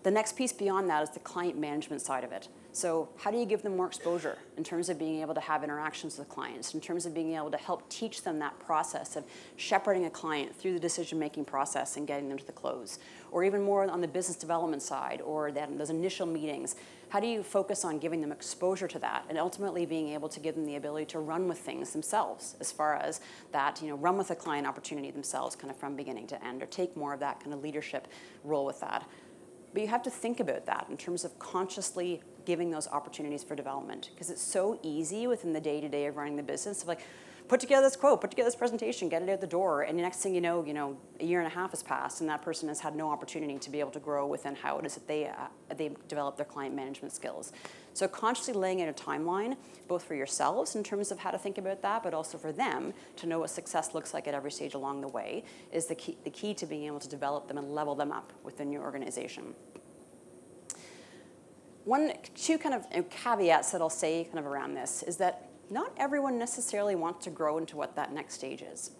The 0.04 0.12
next 0.12 0.36
piece 0.36 0.54
beyond 0.54 0.90
that 0.90 1.04
is 1.04 1.10
the 1.12 1.20
client 1.20 1.58
management 1.58 2.02
side 2.02 2.24
of 2.24 2.32
it. 2.32 2.48
So, 2.80 3.10
how 3.18 3.30
do 3.30 3.38
you 3.38 3.46
give 3.46 3.62
them 3.62 3.76
more 3.76 3.88
exposure 3.88 4.38
in 4.56 4.63
terms 4.63 4.88
of 4.88 4.98
being 4.98 5.20
able 5.20 5.34
to 5.34 5.42
have 5.42 5.65
interactions 5.65 6.18
with 6.18 6.30
clients, 6.30 6.74
in 6.74 6.80
terms 6.80 7.06
of 7.06 7.13
being 7.13 7.36
able 7.36 7.52
to 7.52 7.58
help 7.58 7.89
teach 7.89 8.24
them 8.24 8.39
that 8.39 8.58
process 8.58 9.18
of 9.18 9.26
shepherding 9.58 10.06
a 10.06 10.10
client 10.10 10.56
through 10.56 10.72
the 10.72 10.80
decision 10.80 11.20
making 11.20 11.44
process 11.44 11.98
and 11.98 12.08
getting 12.08 12.30
them 12.30 12.38
to 12.38 12.46
the 12.46 12.54
close? 12.54 13.00
Or 13.32 13.44
even 13.44 13.62
more 13.62 13.84
on 13.84 14.00
the 14.00 14.08
business 14.08 14.38
development 14.38 14.82
side 14.82 15.20
or 15.20 15.52
that, 15.52 15.78
those 15.78 15.89
initial 15.89 16.26
meetings. 16.26 16.78
How 17.10 17.20
do 17.20 17.28
you 17.28 17.44
focus 17.44 17.84
on 17.84 18.00
giving 18.00 18.22
them 18.22 18.32
exposure 18.32 18.88
to 18.88 19.00
that 19.00 19.26
and 19.28 19.38
ultimately 19.38 19.86
being 19.86 20.13
able 20.13 20.30
to 20.30 20.39
give 20.39 20.56
them 20.56 20.65
the 20.65 20.78
ability 20.78 21.08
to 21.08 21.20
run 21.20 21.50
with 21.50 21.60
things 21.60 21.92
themselves 21.92 22.56
as 22.62 22.72
far 22.72 22.96
as 22.96 23.20
that, 23.52 23.82
you 23.82 23.89
know, 23.89 23.98
run 23.98 24.18
with 24.18 24.32
a 24.32 24.36
client 24.36 24.65
opportunity 24.65 25.12
themselves 25.12 25.54
kind 25.54 25.70
of 25.70 25.76
from 25.76 25.98
beginning 25.98 26.28
to 26.28 26.46
end 26.46 26.63
or 26.63 26.65
take 26.68 26.96
more 26.96 27.13
of 27.13 27.20
that 27.20 27.42
kind 27.42 27.54
of 27.54 27.62
leadership 27.62 28.08
role 28.46 28.65
with 28.65 28.80
that? 28.80 29.06
But 29.74 29.82
you 29.82 29.89
have 29.89 30.04
to 30.04 30.10
think 30.10 30.39
about 30.39 30.65
that 30.65 30.88
in 30.89 30.96
terms 30.96 31.26
of 31.26 31.38
consciously 31.39 32.22
giving 32.45 32.71
those 32.71 32.88
opportunities 32.88 33.43
for 33.43 33.56
development 33.56 34.10
because 34.13 34.30
it's 34.30 34.41
so 34.41 34.80
easy 34.84 35.28
within 35.28 35.54
the 35.54 35.62
day 35.62 35.82
to 35.82 35.89
day 35.89 36.06
of 36.06 36.17
running 36.17 36.36
the 36.36 36.43
business 36.43 36.82
of 36.82 36.88
like, 36.88 37.02
put 37.49 37.60
together 37.60 37.86
this 37.86 37.95
quote, 37.95 38.21
put 38.21 38.30
together 38.30 38.47
this 38.47 38.56
presentation, 38.56 39.10
get 39.10 39.23
it 39.23 39.30
out 39.30 39.41
the 39.41 39.47
door, 39.47 39.82
and 39.82 39.97
the 39.97 40.04
next 40.04 40.17
thing 40.19 40.36
you 40.36 40.39
know, 40.39 40.63
you 40.63 40.73
know, 40.73 40.95
a 41.19 41.25
year 41.25 41.39
and 41.39 41.47
a 41.47 41.54
half 41.54 41.71
has 41.71 41.82
passed, 41.82 42.21
and 42.21 42.30
that 42.30 42.41
person 42.43 42.69
has 42.69 42.80
had 42.80 42.95
no 42.95 43.10
opportunity 43.10 43.58
to 43.58 43.69
be 43.71 43.80
able 43.80 43.91
to 43.91 43.99
grow 43.99 44.28
within 44.28 44.56
how 44.56 44.78
it 44.78 44.86
is 44.86 44.93
that 44.93 45.08
they 45.08 45.28
uh, 45.28 45.47
they 45.75 45.91
develop 46.08 46.38
their 46.38 46.45
client 46.45 46.75
management 46.75 47.12
skills. 47.12 47.52
So 47.93 48.08
consciously 48.08 48.54
laying 48.54 48.82
out 48.82 48.88
a 48.88 48.93
timeline, 48.93 49.58
both 49.88 50.04
for 50.04 50.13
yourselves 50.13 50.75
in 50.75 50.84
terms 50.84 51.12
of 51.12 51.19
how 51.19 51.32
to 51.32 51.38
think 51.38 51.58
about 51.58 51.82
that, 51.82 52.04
but 52.04 52.13
also 52.13 52.38
for 52.38 52.52
them 52.52 52.93
to 53.17 53.28
know 53.28 53.39
what 53.39 53.49
success 53.49 53.93
looks 53.93 54.13
like 54.13 54.28
at 54.28 54.34
every 54.34 54.52
stage 54.52 54.75
along 54.75 55.02
the 55.02 55.08
way, 55.08 55.43
is 55.73 55.88
the 55.88 55.95
key 55.95 56.17
the 56.23 56.30
key 56.30 56.54
to 56.54 56.67
being 56.67 56.86
able 56.86 56.99
to 56.99 57.10
develop 57.10 57.47
them 57.47 57.58
and 57.58 57.73
level 57.73 57.95
them 57.95 58.12
up 58.12 58.32
within 58.43 58.71
your 58.71 58.84
organization 58.84 59.56
one, 61.89 62.13
two 62.36 62.60
kind 62.60 62.75
of 62.75 63.10
caveats 63.10 63.71
that 63.71 63.82
I'll 63.82 63.89
say 63.89 64.23
kind 64.25 64.38
of 64.38 64.45
around 64.45 64.75
this 64.75 65.02
is 65.02 65.17
that 65.17 65.49
not 65.71 65.91
everyone 65.97 66.38
necessarily 66.38 66.93
wants 66.93 67.23
to 67.23 67.32
grow 67.32 67.58
into 67.58 67.78
what 67.78 67.95
that 67.95 68.13
next 68.13 68.36
stage 68.36 68.62
is. 68.62 68.91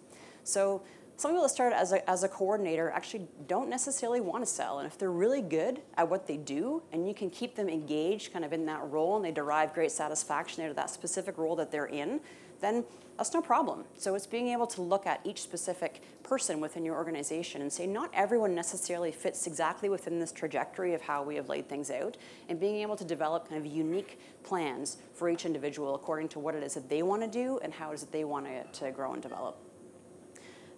So 0.42 0.82
some 1.16 1.30
people 1.30 1.42
that 1.42 1.50
start 1.50 1.72
as 1.72 1.92
a, 1.92 2.10
as 2.10 2.24
a 2.24 2.28
coordinator 2.28 2.90
actually 2.90 3.28
don't 3.46 3.70
necessarily 3.70 4.20
want 4.20 4.44
to 4.44 4.50
sell. 4.50 4.80
And 4.80 4.88
if 4.88 4.98
they're 4.98 5.12
really 5.12 5.40
good 5.40 5.82
at 5.94 6.10
what 6.10 6.26
they 6.26 6.36
do 6.36 6.82
and 6.92 7.06
you 7.06 7.14
can 7.14 7.30
keep 7.30 7.54
them 7.54 7.68
engaged 7.68 8.32
kind 8.32 8.44
of 8.44 8.52
in 8.52 8.66
that 8.66 8.82
role 8.90 9.14
and 9.14 9.24
they 9.24 9.30
derive 9.30 9.72
great 9.72 9.92
satisfaction 9.92 10.64
out 10.64 10.70
of 10.70 10.76
that 10.76 10.90
specific 10.90 11.38
role 11.38 11.54
that 11.56 11.70
they're 11.70 11.86
in, 11.86 12.20
then 12.60 12.84
that's 13.20 13.34
no 13.34 13.42
problem. 13.42 13.84
So 13.98 14.14
it's 14.14 14.26
being 14.26 14.48
able 14.48 14.66
to 14.68 14.80
look 14.80 15.06
at 15.06 15.20
each 15.24 15.42
specific 15.42 16.00
person 16.22 16.58
within 16.58 16.86
your 16.86 16.94
organization 16.94 17.60
and 17.60 17.70
say, 17.70 17.86
not 17.86 18.10
everyone 18.14 18.54
necessarily 18.54 19.12
fits 19.12 19.46
exactly 19.46 19.90
within 19.90 20.18
this 20.18 20.32
trajectory 20.32 20.94
of 20.94 21.02
how 21.02 21.22
we 21.22 21.34
have 21.34 21.50
laid 21.50 21.68
things 21.68 21.90
out, 21.90 22.16
and 22.48 22.58
being 22.58 22.76
able 22.76 22.96
to 22.96 23.04
develop 23.04 23.46
kind 23.46 23.60
of 23.60 23.70
unique 23.70 24.18
plans 24.42 24.96
for 25.12 25.28
each 25.28 25.44
individual 25.44 25.94
according 25.94 26.28
to 26.28 26.38
what 26.38 26.54
it 26.54 26.62
is 26.62 26.72
that 26.72 26.88
they 26.88 27.02
want 27.02 27.20
to 27.20 27.28
do 27.28 27.58
and 27.62 27.74
how 27.74 27.90
it 27.90 27.94
is 27.96 28.00
that 28.00 28.10
they 28.10 28.24
want 28.24 28.46
to, 28.72 28.90
grow 28.90 29.12
and 29.12 29.22
develop. 29.22 29.58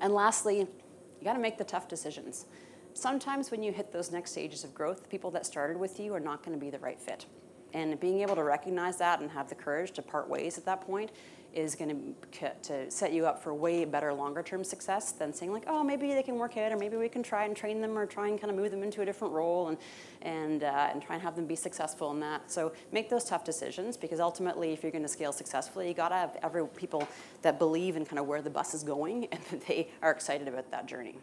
And 0.01 0.13
lastly, 0.13 0.59
you 0.59 1.25
got 1.25 1.35
to 1.35 1.39
make 1.39 1.59
the 1.59 1.65
tough 1.65 1.87
decisions. 1.87 2.47
Sometimes 2.93 3.53
when 3.53 3.63
you 3.63 3.71
hit 3.71 3.93
those 3.93 4.11
next 4.11 4.33
stages 4.33 4.65
of 4.65 4.75
growth, 4.75 5.05
the 5.05 5.09
people 5.09 5.31
that 5.31 5.47
started 5.47 5.77
with 5.77 6.01
you 6.01 6.13
are 6.13 6.19
not 6.19 6.45
going 6.45 6.59
to 6.59 6.61
be 6.61 6.71
the 6.71 6.81
right 6.81 7.01
fit. 7.01 7.25
And 7.73 7.99
being 8.01 8.21
able 8.21 8.35
to 8.35 8.43
recognize 8.43 8.99
that 8.99 9.21
and 9.21 9.31
have 9.31 9.49
the 9.49 9.55
courage 9.55 9.93
to 9.93 10.03
part 10.03 10.29
ways 10.29 10.59
at 10.59 10.65
that 10.65 10.81
point 10.81 11.13
is 11.55 11.75
going 11.75 12.15
to 12.33 12.51
to 12.63 12.91
set 12.91 13.13
you 13.13 13.27
up 13.27 13.43
for 13.43 13.55
way 13.55 13.85
better 13.85 14.13
longer 14.13 14.43
term 14.43 14.65
success 14.65 15.13
than 15.13 15.33
saying 15.33 15.53
like 15.53 15.65
oh 15.67 15.83
maybe 15.85 16.09
they 16.15 16.23
can 16.23 16.37
work 16.37 16.57
it 16.57 16.73
or 16.73 16.77
maybe 16.77 16.97
we 16.97 17.09
can 17.09 17.23
try 17.23 17.45
and 17.45 17.57
train 17.57 17.81
them 17.81 17.97
or 17.99 18.07
try 18.07 18.29
and 18.29 18.41
kind 18.41 18.51
of 18.51 18.57
move 18.57 18.71
them 18.71 18.83
into 18.83 19.03
a 19.03 19.05
different 19.05 19.33
role 19.33 19.69
and 19.69 19.79
and 20.23 20.63
uh, 20.63 20.89
and 20.93 21.03
try 21.03 21.15
and 21.15 21.23
have 21.23 21.37
them 21.37 21.47
be 21.47 21.57
successful 21.57 22.11
in 22.11 22.21
that. 22.21 22.51
So 22.51 22.73
make 22.93 23.11
those 23.11 23.25
tough 23.25 23.45
decisions 23.45 23.97
because 23.97 24.21
ultimately 24.21 24.73
if 24.73 24.83
you're 24.83 24.93
going 24.93 25.03
to 25.03 25.09
scale 25.09 25.33
successfully 25.33 25.89
you 25.89 25.95
got 25.95 26.09
to 26.09 26.15
have 26.15 26.37
every 26.43 26.67
people 26.67 27.07
that 27.43 27.59
believe 27.59 27.97
in 27.97 28.05
kind 28.05 28.19
of 28.19 28.27
where 28.27 28.43
the 28.43 28.51
bus 28.51 28.75
is 28.75 28.83
going 28.83 29.27
and 29.33 29.43
that 29.51 29.67
they 29.67 29.89
are 30.03 30.11
excited 30.11 30.49
about 30.49 30.71
that 30.71 30.87
journey. 30.87 31.17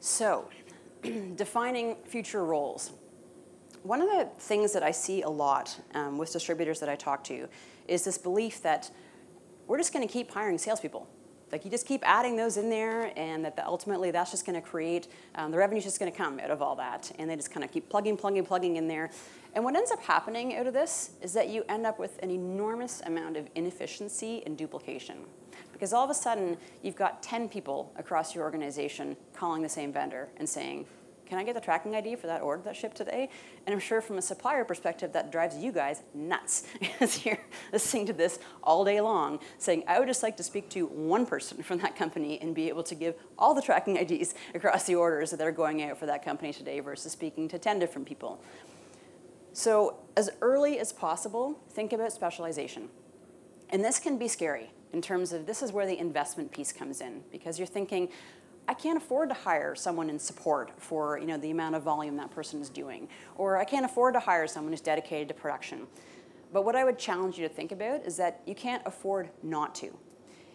So 0.00 0.48
defining 1.36 1.96
future 2.04 2.44
roles. 2.44 2.92
One 3.82 4.00
of 4.00 4.08
the 4.08 4.28
things 4.38 4.72
that 4.74 4.84
I 4.84 4.92
see 4.92 5.22
a 5.22 5.28
lot 5.28 5.76
um, 5.94 6.16
with 6.16 6.32
distributors 6.32 6.78
that 6.80 6.88
I 6.88 6.94
talk 6.94 7.24
to 7.24 7.48
is 7.88 8.04
this 8.04 8.16
belief 8.16 8.62
that 8.62 8.90
we're 9.66 9.78
just 9.78 9.92
going 9.92 10.06
to 10.06 10.12
keep 10.12 10.30
hiring 10.30 10.58
salespeople. 10.58 11.08
Like 11.52 11.66
you 11.66 11.70
just 11.70 11.86
keep 11.86 12.02
adding 12.08 12.34
those 12.34 12.56
in 12.56 12.70
there, 12.70 13.12
and 13.14 13.44
that 13.44 13.56
the, 13.56 13.66
ultimately 13.66 14.10
that's 14.10 14.30
just 14.30 14.46
going 14.46 14.60
to 14.60 14.66
create 14.66 15.08
um, 15.34 15.50
the 15.50 15.58
revenue's 15.58 15.84
just 15.84 16.00
going 16.00 16.10
to 16.10 16.16
come 16.16 16.40
out 16.40 16.50
of 16.50 16.62
all 16.62 16.74
that, 16.76 17.12
and 17.18 17.28
they 17.28 17.36
just 17.36 17.50
kind 17.50 17.62
of 17.62 17.70
keep 17.70 17.90
plugging, 17.90 18.16
plugging, 18.16 18.44
plugging 18.44 18.76
in 18.76 18.88
there. 18.88 19.10
And 19.54 19.62
what 19.62 19.76
ends 19.76 19.90
up 19.90 20.02
happening 20.02 20.56
out 20.56 20.66
of 20.66 20.72
this 20.72 21.10
is 21.20 21.34
that 21.34 21.50
you 21.50 21.62
end 21.68 21.84
up 21.84 21.98
with 21.98 22.18
an 22.22 22.30
enormous 22.30 23.02
amount 23.04 23.36
of 23.36 23.48
inefficiency 23.54 24.42
and 24.46 24.56
duplication. 24.56 25.18
Because 25.72 25.92
all 25.92 26.04
of 26.04 26.10
a 26.10 26.14
sudden, 26.14 26.56
you've 26.80 26.96
got 26.96 27.22
10 27.22 27.50
people 27.50 27.92
across 27.96 28.34
your 28.34 28.44
organization 28.44 29.14
calling 29.34 29.60
the 29.60 29.68
same 29.68 29.92
vendor 29.92 30.28
and 30.38 30.48
saying, 30.48 30.86
can 31.32 31.38
I 31.38 31.44
get 31.44 31.54
the 31.54 31.62
tracking 31.62 31.96
ID 31.96 32.16
for 32.16 32.26
that 32.26 32.42
order 32.42 32.62
that 32.64 32.76
shipped 32.76 32.98
today? 32.98 33.30
And 33.64 33.72
I'm 33.72 33.80
sure 33.80 34.02
from 34.02 34.18
a 34.18 34.22
supplier 34.22 34.66
perspective, 34.66 35.14
that 35.14 35.32
drives 35.32 35.56
you 35.56 35.72
guys 35.72 36.02
nuts 36.12 36.64
as 37.00 37.24
you're 37.24 37.38
listening 37.72 38.04
to 38.04 38.12
this 38.12 38.38
all 38.62 38.84
day 38.84 39.00
long, 39.00 39.40
saying, 39.56 39.84
I 39.86 39.98
would 39.98 40.08
just 40.08 40.22
like 40.22 40.36
to 40.36 40.42
speak 40.42 40.68
to 40.70 40.84
one 40.84 41.24
person 41.24 41.62
from 41.62 41.78
that 41.78 41.96
company 41.96 42.38
and 42.42 42.54
be 42.54 42.68
able 42.68 42.82
to 42.82 42.94
give 42.94 43.14
all 43.38 43.54
the 43.54 43.62
tracking 43.62 43.96
IDs 43.96 44.34
across 44.54 44.84
the 44.84 44.94
orders 44.94 45.30
that 45.30 45.40
are 45.40 45.52
going 45.52 45.82
out 45.82 45.96
for 45.96 46.04
that 46.04 46.22
company 46.22 46.52
today 46.52 46.80
versus 46.80 47.12
speaking 47.12 47.48
to 47.48 47.58
10 47.58 47.78
different 47.78 48.06
people. 48.06 48.38
So, 49.54 50.00
as 50.18 50.28
early 50.42 50.78
as 50.80 50.92
possible, 50.92 51.58
think 51.70 51.94
about 51.94 52.12
specialization. 52.12 52.90
And 53.70 53.82
this 53.82 53.98
can 53.98 54.18
be 54.18 54.28
scary 54.28 54.70
in 54.92 55.00
terms 55.00 55.32
of 55.32 55.46
this 55.46 55.62
is 55.62 55.72
where 55.72 55.86
the 55.86 55.98
investment 55.98 56.52
piece 56.52 56.74
comes 56.74 57.00
in 57.00 57.22
because 57.32 57.58
you're 57.58 57.66
thinking, 57.66 58.10
I 58.68 58.74
can't 58.74 58.96
afford 58.96 59.28
to 59.30 59.34
hire 59.34 59.74
someone 59.74 60.08
in 60.08 60.18
support 60.18 60.70
for 60.78 61.18
you 61.18 61.26
know, 61.26 61.36
the 61.36 61.50
amount 61.50 61.74
of 61.74 61.82
volume 61.82 62.16
that 62.16 62.30
person 62.30 62.60
is 62.60 62.68
doing, 62.68 63.08
or 63.36 63.58
I 63.58 63.64
can't 63.64 63.84
afford 63.84 64.14
to 64.14 64.20
hire 64.20 64.46
someone 64.46 64.72
who's 64.72 64.80
dedicated 64.80 65.28
to 65.28 65.34
production. 65.34 65.86
But 66.52 66.64
what 66.64 66.76
I 66.76 66.84
would 66.84 66.98
challenge 66.98 67.38
you 67.38 67.48
to 67.48 67.52
think 67.52 67.72
about 67.72 68.04
is 68.04 68.16
that 68.18 68.42
you 68.46 68.54
can't 68.54 68.82
afford 68.86 69.30
not 69.42 69.74
to. 69.76 69.96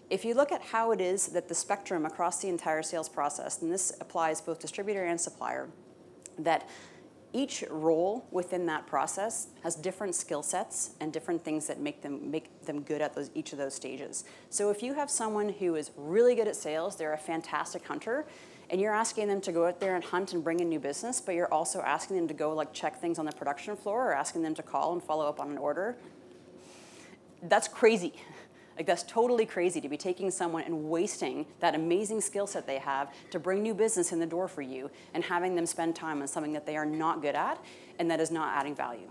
If 0.10 0.24
you 0.24 0.36
look 0.36 0.52
at 0.52 0.62
how 0.62 0.92
it 0.92 1.02
is 1.02 1.28
that 1.30 1.50
the 1.50 1.56
spectrum 1.56 2.06
across 2.06 2.42
the 2.42 2.48
entire 2.48 2.82
sales 2.82 3.10
process, 3.10 3.62
and 3.62 3.72
this 3.72 3.92
applies 4.00 4.40
both 4.40 4.60
distributor 4.60 5.04
and 5.04 5.20
supplier, 5.20 5.68
that 6.40 6.70
each 7.34 7.64
role 7.70 8.26
within 8.32 8.66
that 8.68 8.88
process 8.88 9.48
has 9.64 9.76
different 9.76 10.16
skill 10.16 10.42
sets 10.42 10.92
and 11.00 11.12
different 11.12 11.44
things 11.44 11.68
that 11.68 11.80
make 11.80 12.02
them 12.02 12.32
make 12.32 12.66
them 12.66 12.82
good 12.82 13.02
at 13.02 13.14
those 13.14 13.30
each 13.36 13.52
of 13.52 13.58
those 13.58 13.74
stages. 13.74 14.24
So 14.50 14.70
if 14.70 14.82
you 14.82 14.94
have 14.94 15.10
someone 15.10 15.50
who 15.50 15.76
is 15.76 15.92
really 15.98 16.36
good 16.36 16.48
at 16.48 16.56
sales, 16.56 16.96
they're 16.96 17.14
a 17.14 17.18
fantastic 17.18 17.86
hunter, 17.86 18.26
and 18.70 18.82
you're 18.82 18.94
asking 18.94 19.28
them 19.28 19.42
to 19.42 19.52
go 19.52 19.68
out 19.68 19.80
there 19.80 19.96
and 19.96 20.04
hunt 20.04 20.34
and 20.34 20.44
bring 20.44 20.60
in 20.60 20.70
new 20.70 20.80
business, 20.80 21.22
but 21.22 21.36
you're 21.36 21.54
also 21.54 21.82
asking 21.82 22.18
them 22.18 22.28
to 22.28 22.34
go 22.34 22.54
like 22.54 22.74
check 22.74 23.00
things 23.00 23.20
on 23.20 23.26
the 23.26 23.32
production 23.32 23.76
floor 23.76 24.10
or 24.10 24.14
asking 24.14 24.42
them 24.42 24.56
to 24.56 24.64
call 24.64 24.94
and 24.94 25.04
follow 25.04 25.28
up 25.28 25.40
on 25.40 25.52
an 25.52 25.58
order. 25.58 25.98
That's 27.44 27.68
crazy. 27.68 28.14
Like 28.78 28.86
that's 28.86 29.04
totally 29.04 29.48
crazy 29.48 29.82
to 29.82 29.90
be 29.90 29.98
taking 29.98 30.30
someone 30.30 30.64
and 30.64 30.84
wasting 30.88 31.48
that 31.60 31.74
amazing 31.74 32.22
skill 32.22 32.46
set 32.46 32.68
they 32.68 32.78
have 32.78 33.12
to 33.32 33.40
bring 33.40 33.64
new 33.64 33.74
business 33.74 34.12
in 34.12 34.20
the 34.20 34.26
door 34.28 34.48
for 34.48 34.62
you 34.62 34.92
and 35.16 35.24
having 35.24 35.56
them 35.56 35.66
spend 35.66 35.96
time 35.96 36.22
on 36.22 36.28
something 36.28 36.54
that 36.54 36.68
they 36.68 36.78
are 36.78 36.86
not 36.86 37.22
good 37.24 37.34
at 37.34 37.60
and 37.98 38.10
that 38.12 38.20
is 38.20 38.30
not 38.30 38.56
adding 38.56 38.76
value. 38.76 39.10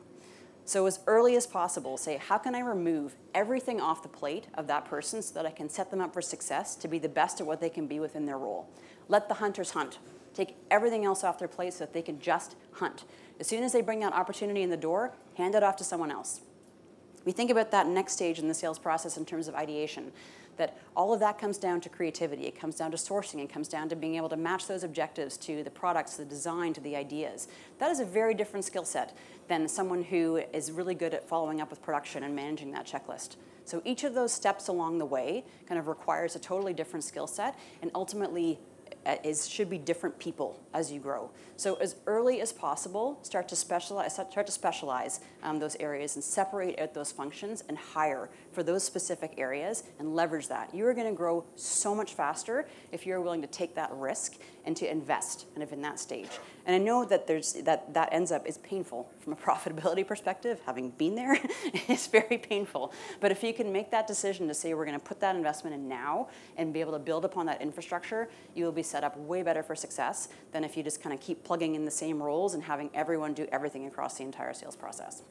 So 0.65 0.87
as 0.87 1.01
early 1.07 1.37
as 1.37 1.47
possible, 1.47 1.97
say, 1.97 2.17
how 2.17 2.39
can 2.39 2.55
I 2.55 2.61
remove 2.61 3.17
everything 3.35 3.81
off 3.81 4.03
the 4.03 4.09
plate 4.09 4.47
of 4.55 4.69
that 4.69 4.85
person 4.85 5.21
so 5.23 5.35
that 5.35 5.47
I 5.47 5.51
can 5.51 5.69
set 5.69 5.91
them 5.91 6.01
up 6.01 6.13
for 6.13 6.23
success 6.23 6.75
to 6.77 6.89
be 6.89 6.99
the 6.99 7.09
best 7.09 7.41
at 7.41 7.47
what 7.47 7.61
they 7.61 7.71
can 7.71 7.87
be 7.87 8.01
within 8.01 8.25
their 8.25 8.39
role? 8.39 8.69
Let 9.09 9.29
the 9.29 9.35
hunters 9.35 9.71
hunt. 9.71 9.99
Take 10.35 10.57
everything 10.71 11.05
else 11.05 11.25
off 11.25 11.39
their 11.39 11.49
plate 11.49 11.75
so 11.75 11.81
that 11.81 11.93
they 11.93 12.03
can 12.03 12.21
just 12.21 12.57
hunt. 12.73 13.05
As 13.39 13.47
soon 13.47 13.63
as 13.63 13.73
they 13.73 13.81
bring 13.81 14.01
that 14.01 14.13
opportunity 14.13 14.63
in 14.63 14.71
the 14.71 14.77
door, 14.77 15.13
hand 15.37 15.55
it 15.55 15.63
off 15.63 15.77
to 15.77 15.85
someone 15.85 16.11
else. 16.11 16.41
We 17.27 17.33
think 17.33 17.51
about 17.51 17.73
that 17.73 17.87
next 17.87 18.15
stage 18.15 18.39
in 18.39 18.49
the 18.49 18.55
sales 18.55 18.79
process 18.79 19.19
in 19.19 19.27
terms 19.27 19.49
of 19.49 19.55
ideation 19.55 20.13
that 20.57 20.79
all 20.97 21.13
of 21.13 21.21
that 21.21 21.39
comes 21.39 21.59
down 21.59 21.81
to 21.83 21.89
creativity. 21.89 22.45
It 22.45 22.59
comes 22.59 22.77
down 22.77 22.91
to 22.93 22.97
sourcing. 22.97 23.43
It 23.43 23.53
comes 23.53 23.69
down 23.69 23.89
to 23.91 23.97
being 23.97 24.15
able 24.15 24.31
to 24.31 24.37
match 24.37 24.67
those 24.67 24.85
objectives 24.85 25.37
to 25.39 25.63
the 25.63 25.71
products, 25.71 26.17
the 26.17 26.25
design, 26.25 26.73
to 26.75 26.81
the 26.81 26.97
ideas. 26.97 27.49
That 27.79 27.91
is 27.91 28.01
a 28.01 28.07
very 28.07 28.33
different 28.33 28.65
skill 28.65 28.85
set 28.85 29.15
than 29.49 29.69
someone 29.69 30.03
who 30.03 30.37
is 30.55 30.73
really 30.73 30.95
good 30.95 31.13
at 31.13 31.29
following 31.29 31.61
up 31.61 31.69
with 31.69 31.83
production 31.83 32.23
and 32.23 32.35
managing 32.35 32.73
that 32.73 32.87
checklist. 32.87 33.37
So 33.65 33.83
each 33.85 34.05
of 34.05 34.15
those 34.15 34.33
steps 34.33 34.69
along 34.69 34.99
the 34.99 35.05
way 35.05 35.45
kind 35.67 35.79
of 35.79 35.89
requires 35.89 36.37
a 36.37 36.39
totally 36.39 36.73
different 36.73 37.05
skill 37.05 37.27
set 37.27 37.59
and 37.83 37.91
ultimately 37.95 38.59
uh, 39.05 39.17
is 39.25 39.49
should 39.49 39.69
be 39.69 39.79
different 39.79 40.19
people 40.19 40.61
as 40.73 40.91
you 40.93 41.01
grow. 41.01 41.31
So 41.57 41.75
as 41.77 41.97
early 42.07 42.41
as 42.41 42.53
possible, 42.53 43.19
start 43.23 43.49
to 43.49 43.57
specialize, 43.57 44.15
start 44.15 44.47
to 44.47 44.53
specialize 44.53 45.21
um, 45.43 45.59
those 45.59 45.75
areas 45.77 46.15
and 46.17 46.23
separate 46.23 46.79
out 46.79 46.93
those 46.93 47.11
functions 47.11 47.65
and 47.69 47.79
hire 47.79 48.29
for 48.53 48.63
those 48.63 48.85
specific 48.85 49.35
areas 49.39 49.85
and 49.99 50.15
leverage 50.15 50.49
that. 50.49 50.75
You 50.75 50.87
are 50.87 50.95
going 50.95 51.09
to 51.09 51.17
grow 51.17 51.45
so 51.55 51.95
much 51.95 52.15
faster 52.15 52.69
if 52.93 53.07
you're 53.07 53.21
willing 53.21 53.41
to 53.41 53.47
take 53.47 53.75
that 53.75 53.91
risk 53.93 54.37
and 54.67 54.77
to 54.77 54.91
invest 54.91 55.47
kind 55.55 55.63
of 55.63 55.73
in 55.73 55.81
that 55.83 55.99
stage. 55.99 56.29
And 56.67 56.75
I 56.75 56.79
know 56.79 57.05
that 57.05 57.29
there's 57.29 57.53
that 57.53 57.95
that 57.95 58.09
ends 58.13 58.33
up 58.33 58.47
is 58.47 58.59
painful 58.59 59.09
from 59.21 59.33
a 59.33 59.37
profitability 59.47 60.07
perspective. 60.07 60.61
Having 60.67 60.91
been 60.91 61.15
there, 61.15 61.39
it's 61.89 62.09
very 62.09 62.37
painful. 62.37 62.93
But 63.21 63.31
if 63.31 63.43
you 63.43 63.55
can 63.55 63.73
make 63.73 63.91
that 63.93 64.07
decision 64.07 64.49
to 64.49 64.55
say 64.55 64.75
we're 64.75 64.85
going 64.85 64.99
to 64.99 65.05
put 65.05 65.21
that 65.21 65.37
investment 65.37 65.75
in 65.75 65.89
now 65.89 66.29
and 66.57 66.73
be 66.73 66.81
able 66.81 66.93
to 66.93 66.99
build 66.99 67.25
upon 67.25 67.47
that 67.47 67.63
infrastructure, 67.63 68.29
you 68.55 68.65
will 68.65 68.73
be 68.73 68.83
set 68.83 69.05
up 69.05 69.17
way 69.17 69.43
better 69.43 69.63
for 69.63 69.77
success 69.77 70.29
than 70.53 70.65
if 70.65 70.77
you 70.77 70.83
just 70.83 71.01
kind 71.01 71.15
of 71.15 71.21
keep 71.21 71.45
plugging 71.47 71.77
in 71.77 71.85
the 71.85 71.91
same 71.91 72.21
roles 72.21 72.55
and 72.55 72.65
having 72.65 72.91
everyone 72.93 73.33
do 73.33 73.47
everything 73.53 73.87
across 73.87 74.19
the 74.19 74.25
entire 74.25 74.53
sales 74.53 74.75
process. 74.75 75.23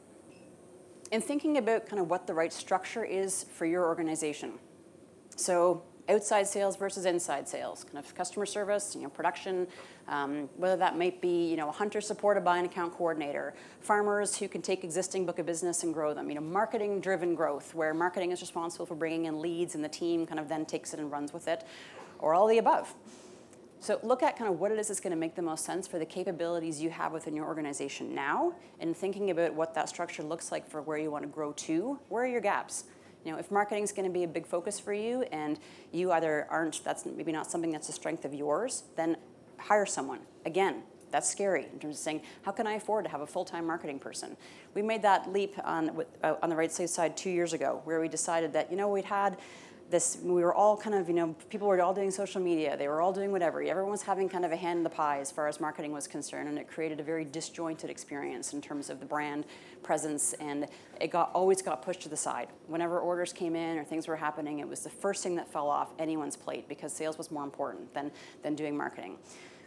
And 1.12 1.22
thinking 1.22 1.58
about 1.58 1.86
kind 1.86 2.00
of 2.00 2.08
what 2.08 2.26
the 2.26 2.34
right 2.34 2.52
structure 2.52 3.04
is 3.04 3.44
for 3.44 3.66
your 3.66 3.84
organization. 3.84 4.54
So 5.36 5.82
outside 6.08 6.46
sales 6.46 6.76
versus 6.76 7.04
inside 7.04 7.46
sales, 7.48 7.84
kind 7.84 7.98
of 7.98 8.14
customer 8.14 8.46
service, 8.46 8.94
you 8.96 9.02
know, 9.02 9.08
production, 9.08 9.66
um, 10.08 10.48
whether 10.56 10.76
that 10.76 10.96
might 10.96 11.20
be, 11.20 11.48
you 11.50 11.56
know, 11.56 11.68
a 11.68 11.72
hunter 11.72 12.00
supported 12.00 12.44
by 12.44 12.58
an 12.58 12.64
account 12.64 12.94
coordinator, 12.94 13.54
farmers 13.80 14.36
who 14.38 14.48
can 14.48 14.62
take 14.62 14.84
existing 14.84 15.26
book 15.26 15.38
of 15.38 15.46
business 15.46 15.82
and 15.82 15.92
grow 15.92 16.14
them, 16.14 16.28
you 16.30 16.34
know, 16.34 16.40
marketing 16.40 17.00
driven 17.00 17.34
growth, 17.34 17.74
where 17.74 17.92
marketing 17.92 18.30
is 18.32 18.40
responsible 18.40 18.86
for 18.86 18.94
bringing 18.94 19.26
in 19.26 19.40
leads 19.40 19.74
and 19.74 19.84
the 19.84 19.88
team 19.88 20.26
kind 20.26 20.40
of 20.40 20.48
then 20.48 20.64
takes 20.64 20.94
it 20.94 21.00
and 21.00 21.10
runs 21.10 21.32
with 21.32 21.46
it, 21.46 21.64
or 22.18 22.34
all 22.34 22.46
the 22.46 22.58
above. 22.58 22.94
So 23.86 24.00
look 24.02 24.24
at 24.24 24.36
kind 24.36 24.50
of 24.50 24.58
what 24.58 24.72
it 24.72 24.80
is 24.80 24.88
that's 24.88 24.98
going 24.98 25.12
to 25.12 25.16
make 25.16 25.36
the 25.36 25.42
most 25.42 25.64
sense 25.64 25.86
for 25.86 26.00
the 26.00 26.04
capabilities 26.04 26.82
you 26.82 26.90
have 26.90 27.12
within 27.12 27.36
your 27.36 27.46
organization 27.46 28.16
now, 28.16 28.52
and 28.80 28.96
thinking 28.96 29.30
about 29.30 29.54
what 29.54 29.74
that 29.74 29.88
structure 29.88 30.24
looks 30.24 30.50
like 30.50 30.68
for 30.68 30.82
where 30.82 30.98
you 30.98 31.08
want 31.08 31.22
to 31.22 31.28
grow 31.28 31.52
to. 31.52 31.96
Where 32.08 32.24
are 32.24 32.26
your 32.26 32.40
gaps? 32.40 32.86
You 33.24 33.30
know, 33.30 33.38
if 33.38 33.52
marketing 33.52 33.84
is 33.84 33.92
going 33.92 34.08
to 34.08 34.12
be 34.12 34.24
a 34.24 34.26
big 34.26 34.44
focus 34.44 34.80
for 34.80 34.92
you, 34.92 35.22
and 35.30 35.60
you 35.92 36.10
either 36.10 36.48
aren't, 36.50 36.82
that's 36.82 37.06
maybe 37.06 37.30
not 37.30 37.48
something 37.48 37.70
that's 37.70 37.88
a 37.88 37.92
strength 37.92 38.24
of 38.24 38.34
yours, 38.34 38.82
then 38.96 39.18
hire 39.56 39.86
someone. 39.86 40.18
Again, 40.44 40.82
that's 41.12 41.30
scary 41.30 41.68
in 41.72 41.78
terms 41.78 41.94
of 41.94 42.02
saying, 42.02 42.22
how 42.42 42.50
can 42.50 42.66
I 42.66 42.72
afford 42.72 43.04
to 43.04 43.10
have 43.12 43.20
a 43.20 43.26
full-time 43.26 43.68
marketing 43.68 44.00
person? 44.00 44.36
We 44.74 44.82
made 44.82 45.02
that 45.02 45.32
leap 45.32 45.54
on, 45.62 46.04
uh, 46.24 46.34
on 46.42 46.50
the 46.50 46.56
right 46.56 46.72
side 46.72 47.16
two 47.16 47.30
years 47.30 47.52
ago, 47.52 47.82
where 47.84 48.00
we 48.00 48.08
decided 48.08 48.52
that, 48.54 48.68
you 48.68 48.76
know, 48.76 48.88
we'd 48.88 49.04
had 49.04 49.36
this 49.88 50.18
we 50.22 50.42
were 50.42 50.54
all 50.54 50.76
kind 50.76 50.96
of 50.96 51.08
you 51.08 51.14
know 51.14 51.34
people 51.48 51.68
were 51.68 51.80
all 51.80 51.94
doing 51.94 52.10
social 52.10 52.40
media 52.40 52.76
they 52.76 52.88
were 52.88 53.00
all 53.00 53.12
doing 53.12 53.30
whatever 53.30 53.62
everyone 53.62 53.90
was 53.90 54.02
having 54.02 54.28
kind 54.28 54.44
of 54.44 54.50
a 54.50 54.56
hand 54.56 54.78
in 54.78 54.82
the 54.82 54.90
pie 54.90 55.20
as 55.20 55.30
far 55.30 55.46
as 55.46 55.60
marketing 55.60 55.92
was 55.92 56.08
concerned 56.08 56.48
and 56.48 56.58
it 56.58 56.66
created 56.66 56.98
a 56.98 57.02
very 57.02 57.24
disjointed 57.24 57.88
experience 57.88 58.52
in 58.52 58.60
terms 58.60 58.90
of 58.90 58.98
the 58.98 59.06
brand 59.06 59.44
presence 59.82 60.32
and 60.34 60.66
it 61.00 61.08
got 61.08 61.30
always 61.34 61.62
got 61.62 61.82
pushed 61.82 62.00
to 62.00 62.08
the 62.08 62.16
side. 62.16 62.48
Whenever 62.66 62.98
orders 62.98 63.32
came 63.32 63.54
in 63.54 63.78
or 63.78 63.84
things 63.84 64.08
were 64.08 64.16
happening 64.16 64.58
it 64.58 64.68
was 64.68 64.80
the 64.80 64.90
first 64.90 65.22
thing 65.22 65.36
that 65.36 65.48
fell 65.48 65.68
off 65.68 65.92
anyone's 65.98 66.36
plate 66.36 66.68
because 66.68 66.92
sales 66.92 67.16
was 67.16 67.30
more 67.30 67.44
important 67.44 67.92
than 67.94 68.10
than 68.42 68.56
doing 68.56 68.76
marketing. 68.76 69.16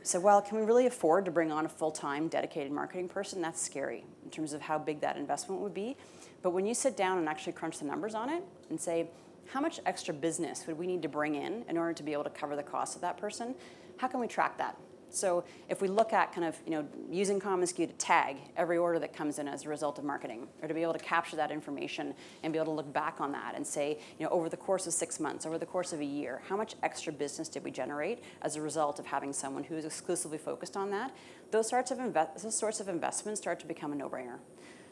So 0.03 0.19
well 0.19 0.41
can 0.41 0.59
we 0.59 0.65
really 0.65 0.85
afford 0.85 1.23
to 1.25 1.31
bring 1.31 1.49
on 1.49 1.65
a 1.65 1.69
full-time 1.69 2.27
dedicated 2.27 2.73
marketing 2.73 3.07
person? 3.07 3.41
That's 3.41 3.61
scary 3.61 4.03
in 4.25 4.31
terms 4.31 4.51
of 4.51 4.61
how 4.61 4.77
big 4.77 4.99
that 4.99 5.15
investment 5.15 5.61
would 5.61 5.73
be. 5.73 5.95
But 6.41 6.49
when 6.51 6.65
you 6.65 6.73
sit 6.73 6.97
down 6.97 7.19
and 7.19 7.29
actually 7.29 7.53
crunch 7.53 7.79
the 7.79 7.85
numbers 7.85 8.15
on 8.15 8.29
it 8.29 8.43
and 8.69 8.79
say 8.79 9.07
how 9.51 9.59
much 9.59 9.79
extra 9.85 10.13
business 10.13 10.65
would 10.67 10.77
we 10.77 10.87
need 10.87 11.01
to 11.01 11.09
bring 11.09 11.35
in 11.35 11.63
in 11.67 11.77
order 11.77 11.93
to 11.93 12.03
be 12.03 12.13
able 12.13 12.23
to 12.23 12.29
cover 12.29 12.55
the 12.55 12.63
cost 12.63 12.95
of 12.95 13.01
that 13.01 13.17
person? 13.17 13.55
How 13.97 14.07
can 14.07 14.19
we 14.19 14.27
track 14.27 14.57
that? 14.57 14.77
So 15.11 15.43
if 15.67 15.81
we 15.81 15.87
look 15.87 16.13
at 16.13 16.33
kind 16.33 16.45
of 16.45 16.55
you 16.65 16.71
know 16.71 16.87
using 17.09 17.39
commonsku 17.39 17.87
to 17.87 17.93
tag 17.93 18.37
every 18.55 18.77
order 18.77 18.99
that 18.99 19.13
comes 19.13 19.39
in 19.39 19.47
as 19.47 19.65
a 19.65 19.69
result 19.69 19.97
of 19.97 20.03
marketing, 20.03 20.47
or 20.61 20.67
to 20.67 20.73
be 20.73 20.83
able 20.83 20.93
to 20.93 20.99
capture 20.99 21.35
that 21.35 21.51
information 21.51 22.13
and 22.43 22.53
be 22.53 22.59
able 22.59 22.67
to 22.67 22.75
look 22.75 22.93
back 22.93 23.19
on 23.19 23.31
that 23.31 23.55
and 23.55 23.65
say, 23.65 23.99
you 24.19 24.25
know, 24.25 24.31
over 24.31 24.49
the 24.49 24.57
course 24.57 24.85
of 24.85 24.93
six 24.93 25.19
months, 25.19 25.45
over 25.45 25.57
the 25.57 25.65
course 25.65 25.93
of 25.93 25.99
a 25.99 26.05
year, 26.05 26.41
how 26.47 26.55
much 26.55 26.75
extra 26.83 27.11
business 27.11 27.49
did 27.49 27.63
we 27.63 27.71
generate 27.71 28.23
as 28.43 28.55
a 28.55 28.61
result 28.61 28.99
of 28.99 29.07
having 29.07 29.33
someone 29.33 29.63
who 29.63 29.75
is 29.75 29.85
exclusively 29.85 30.37
focused 30.37 30.77
on 30.77 30.91
that? 30.91 31.11
Those 31.51 31.67
sorts 31.67 31.89
of 31.89 31.97
those 31.97 32.55
sorts 32.55 32.79
of 32.79 32.87
investments 32.87 33.41
start 33.41 33.59
to 33.61 33.65
become 33.65 33.91
a 33.91 33.95
no-brainer. 33.95 34.37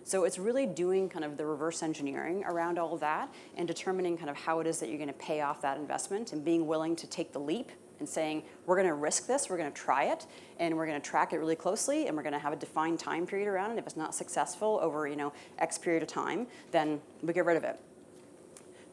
So 0.07 0.23
it's 0.23 0.39
really 0.39 0.65
doing 0.65 1.09
kind 1.09 1.25
of 1.25 1.35
the 1.35 1.45
reverse 1.45 1.83
engineering 1.83 2.45
around 2.45 2.79
all 2.79 2.93
of 2.93 3.01
that 3.01 3.29
and 3.57 3.67
determining 3.67 4.17
kind 4.17 4.29
of 4.29 4.37
how 4.37 4.61
it 4.61 4.67
is 4.67 4.79
that 4.79 4.87
you're 4.87 4.97
going 4.97 5.09
to 5.09 5.13
pay 5.13 5.41
off 5.41 5.61
that 5.63 5.75
investment 5.75 6.31
and 6.31 6.45
being 6.45 6.65
willing 6.65 6.95
to 6.95 7.07
take 7.07 7.33
the 7.33 7.39
leap 7.39 7.73
and 7.99 8.07
saying 8.07 8.43
we're 8.65 8.77
going 8.77 8.87
to 8.87 8.93
risk 8.93 9.27
this 9.27 9.49
we're 9.49 9.57
going 9.57 9.69
to 9.69 9.77
try 9.77 10.05
it 10.05 10.25
and 10.59 10.73
we're 10.73 10.85
going 10.85 10.99
to 10.99 11.05
track 11.05 11.33
it 11.33 11.39
really 11.39 11.57
closely 11.57 12.07
and 12.07 12.15
we're 12.15 12.23
going 12.23 12.31
to 12.31 12.39
have 12.39 12.53
a 12.53 12.55
defined 12.55 12.97
time 12.97 13.27
period 13.27 13.49
around 13.49 13.71
it. 13.71 13.79
If 13.79 13.85
it's 13.85 13.97
not 13.97 14.15
successful 14.15 14.79
over 14.81 15.09
you 15.09 15.17
know 15.17 15.33
x 15.59 15.77
period 15.77 16.03
of 16.03 16.07
time 16.07 16.47
then 16.71 17.01
we 17.21 17.33
get 17.33 17.43
rid 17.43 17.57
of 17.57 17.65
it. 17.65 17.77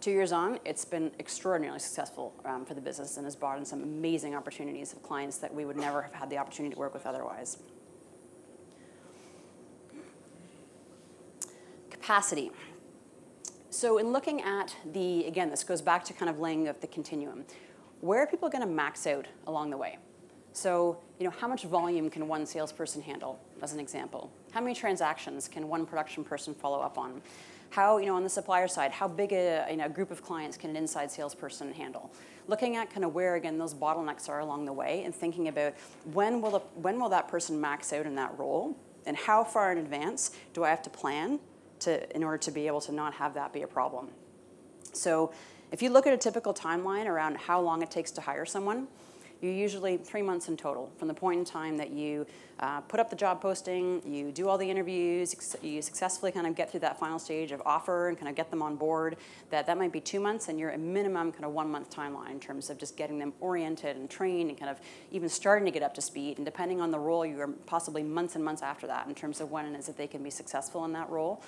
Two 0.01 0.11
years 0.11 0.33
on 0.33 0.59
it's 0.65 0.85
been 0.85 1.13
extraordinarily 1.21 1.79
successful 1.79 2.35
um, 2.45 2.65
for 2.65 2.75
the 2.75 2.81
business 2.81 3.19
and 3.19 3.25
has 3.25 3.37
brought 3.37 3.57
in 3.57 3.65
some 3.65 3.85
amazing 3.85 4.35
opportunities 4.35 4.93
of 4.93 5.01
clients 5.05 5.39
that 5.39 5.55
we 5.55 5.65
would 5.65 5.77
never 5.77 6.03
have 6.03 6.13
had 6.13 6.29
the 6.29 6.39
opportunity 6.39 6.75
to 6.75 6.81
work 6.81 6.93
with 6.93 7.07
otherwise 7.07 7.59
capacity. 12.05 12.51
So 13.71 13.97
in 13.97 14.13
looking 14.13 14.43
at 14.43 14.77
the, 14.93 15.25
again, 15.25 15.49
this 15.49 15.65
goes 15.65 15.81
back 15.81 16.05
to 16.05 16.13
kind 16.13 16.29
of 16.29 16.39
laying 16.39 16.69
of 16.69 16.79
the 16.83 16.87
continuum. 16.87 17.47
Where 18.03 18.21
are 18.21 18.27
people 18.27 18.51
going 18.51 18.63
to 18.63 18.69
max 18.69 19.07
out 19.07 19.27
along 19.47 19.71
the 19.71 19.79
way? 19.79 19.97
So, 20.53 20.99
you 21.19 21.25
know, 21.25 21.31
how 21.31 21.49
much 21.49 21.65
volume 21.65 22.11
can 22.11 22.29
one 22.29 22.45
salesperson 22.45 23.01
handle, 23.01 23.41
as 23.63 23.73
an 23.73 23.81
example? 23.81 24.31
How 24.53 24.61
many 24.61 24.75
transactions 24.75 25.49
can 25.49 25.67
one 25.67 25.87
production 25.87 26.25
person 26.25 26.55
follow 26.55 26.79
up 26.81 26.99
on? 26.99 27.23
How, 27.71 27.97
you 27.97 28.05
know, 28.05 28.17
on 28.17 28.23
the 28.23 28.29
supplier 28.29 28.69
side, 28.69 28.93
how 28.93 29.09
big 29.09 29.33
a, 29.33 29.67
you 29.71 29.79
know, 29.79 29.89
group 29.89 30.11
of 30.11 30.23
clients 30.23 30.59
can 30.59 30.69
an 30.69 30.77
inside 30.77 31.11
salesperson 31.11 31.73
handle? 31.73 32.13
Looking 32.49 32.77
at 32.77 32.91
kind 32.91 33.07
of 33.07 33.15
where, 33.15 33.37
again, 33.37 33.57
those 33.57 33.73
bottlenecks 33.73 34.29
are 34.29 34.41
along 34.41 34.67
the 34.67 34.75
way 34.75 35.05
and 35.05 35.15
thinking 35.15 35.49
about 35.49 35.73
when 36.13 36.43
will, 36.43 36.51
the, 36.51 36.59
when 36.75 37.01
will 37.01 37.09
that 37.09 37.29
person 37.29 37.59
max 37.59 37.95
out 37.95 38.05
in 38.05 38.15
that 38.17 38.39
role? 38.39 38.77
And 39.07 39.17
how 39.17 39.43
far 39.43 39.73
in 39.73 39.79
advance 39.79 40.33
do 40.53 40.65
I 40.65 40.69
have 40.69 40.83
to 40.83 40.91
plan 40.91 41.41
to, 41.85 42.17
in 42.17 42.23
order 42.23 42.39
to 42.39 42.51
be 42.51 42.67
able 42.67 42.81
to 42.83 42.93
not 42.93 43.15
have 43.15 43.35
that 43.35 43.53
be 43.53 43.63
a 43.63 43.67
problem. 43.67 44.09
So 44.93 45.33
if 45.73 45.83
you 45.83 45.91
look 45.91 46.07
at 46.07 46.13
a 46.13 46.19
typical 46.19 46.55
timeline 46.55 47.07
around 47.07 47.37
how 47.37 47.61
long 47.61 47.83
it 47.83 47.91
takes 47.91 48.11
to 48.13 48.21
hire 48.21 48.45
someone, 48.45 48.89
you 49.41 49.51
usually 49.51 49.97
three 49.99 50.23
months 50.23 50.49
in 50.49 50.57
total 50.57 50.91
from 50.97 51.09
the 51.09 51.15
point 51.15 51.39
in 51.39 51.45
time 51.45 51.77
that 51.77 51.91
you 51.91 52.27
uh, 52.61 52.81
put 52.83 52.99
up 53.01 53.11
the 53.11 53.17
job 53.17 53.43
posting, 53.43 54.01
you 54.07 54.31
do 54.31 54.49
all 54.49 54.57
the 54.57 54.71
interviews, 54.71 55.35
you 55.61 55.83
successfully 55.83 56.33
kind 56.33 56.47
of 56.47 56.55
get 56.55 56.71
through 56.71 56.81
that 56.81 56.99
final 56.99 57.19
stage 57.19 57.53
of 57.53 57.61
offer 57.67 58.09
and 58.09 58.17
kind 58.17 58.29
of 58.29 58.37
get 58.37 58.51
them 58.51 58.63
on 58.63 58.77
board. 58.77 59.17
That 59.51 59.67
that 59.67 59.77
might 59.77 59.93
be 59.93 60.01
two 60.01 60.21
months, 60.21 60.49
and 60.49 60.59
you're 60.59 60.71
a 60.71 60.79
minimum 60.79 61.33
kind 61.33 61.45
of 61.45 61.53
one 61.53 61.71
month 61.71 61.91
timeline 61.91 62.31
in 62.31 62.41
terms 62.41 62.71
of 62.71 62.79
just 62.79 62.97
getting 62.97 63.19
them 63.19 63.35
oriented 63.41 63.97
and 63.97 64.09
trained 64.09 64.51
and 64.51 64.59
kind 64.59 64.71
of 64.71 64.79
even 65.11 65.29
starting 65.29 65.65
to 65.67 65.73
get 65.73 65.83
up 65.83 65.95
to 65.95 66.01
speed. 66.01 66.39
And 66.39 66.47
depending 66.47 66.81
on 66.81 66.91
the 66.91 66.99
role, 66.99 67.27
you 67.27 67.39
are 67.41 67.49
possibly 67.67 68.03
months 68.03 68.37
and 68.37 68.45
months 68.45 68.63
after 68.63 68.87
that 68.87 69.09
in 69.09 69.15
terms 69.15 69.41
of 69.41 69.51
when 69.51 69.67
it 69.67 69.77
is 69.79 69.87
that 69.87 69.99
they 69.99 70.07
can 70.07 70.23
be 70.23 70.31
successful 70.31 70.85
in 70.85 70.93
that 70.93 71.11
role. 71.11 71.43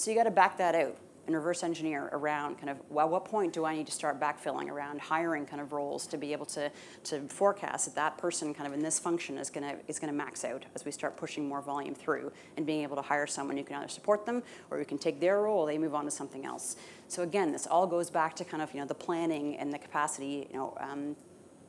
So 0.00 0.10
you 0.10 0.16
got 0.16 0.24
to 0.24 0.30
back 0.30 0.56
that 0.56 0.74
out 0.74 0.96
and 1.26 1.36
reverse 1.36 1.62
engineer 1.62 2.08
around 2.12 2.56
kind 2.56 2.70
of 2.70 2.78
well, 2.88 3.10
what 3.10 3.26
point 3.26 3.52
do 3.52 3.66
I 3.66 3.76
need 3.76 3.84
to 3.84 3.92
start 3.92 4.18
backfilling 4.18 4.70
around 4.70 4.98
hiring 4.98 5.44
kind 5.44 5.60
of 5.60 5.74
roles 5.74 6.06
to 6.06 6.16
be 6.16 6.32
able 6.32 6.46
to, 6.46 6.72
to 7.04 7.20
forecast 7.28 7.84
that 7.84 7.94
that 7.96 8.16
person 8.16 8.54
kind 8.54 8.66
of 8.66 8.72
in 8.72 8.82
this 8.82 8.98
function 8.98 9.36
is 9.36 9.50
to 9.50 9.76
is 9.88 9.98
to 9.98 10.10
max 10.10 10.42
out 10.42 10.64
as 10.74 10.86
we 10.86 10.90
start 10.90 11.18
pushing 11.18 11.46
more 11.46 11.60
volume 11.60 11.94
through 11.94 12.32
and 12.56 12.64
being 12.64 12.82
able 12.82 12.96
to 12.96 13.02
hire 13.02 13.26
someone 13.26 13.58
who 13.58 13.62
can 13.62 13.76
either 13.76 13.88
support 13.88 14.24
them 14.24 14.42
or 14.70 14.78
who 14.78 14.86
can 14.86 14.96
take 14.96 15.20
their 15.20 15.42
role, 15.42 15.66
they 15.66 15.76
move 15.76 15.94
on 15.94 16.06
to 16.06 16.10
something 16.10 16.46
else. 16.46 16.76
So 17.08 17.22
again, 17.22 17.52
this 17.52 17.66
all 17.66 17.86
goes 17.86 18.08
back 18.08 18.34
to 18.36 18.44
kind 18.46 18.62
of 18.62 18.72
you 18.72 18.80
know 18.80 18.86
the 18.86 18.94
planning 18.94 19.58
and 19.58 19.70
the 19.70 19.78
capacity 19.78 20.48
you 20.50 20.56
know 20.56 20.78
um, 20.80 21.14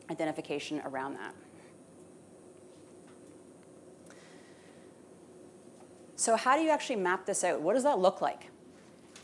identification 0.09 0.81
around 0.85 1.15
that. 1.15 1.35
So 6.21 6.35
how 6.35 6.55
do 6.55 6.61
you 6.61 6.69
actually 6.69 6.97
map 6.97 7.25
this 7.25 7.43
out? 7.43 7.61
What 7.61 7.73
does 7.73 7.81
that 7.81 7.97
look 7.97 8.21
like? 8.21 8.51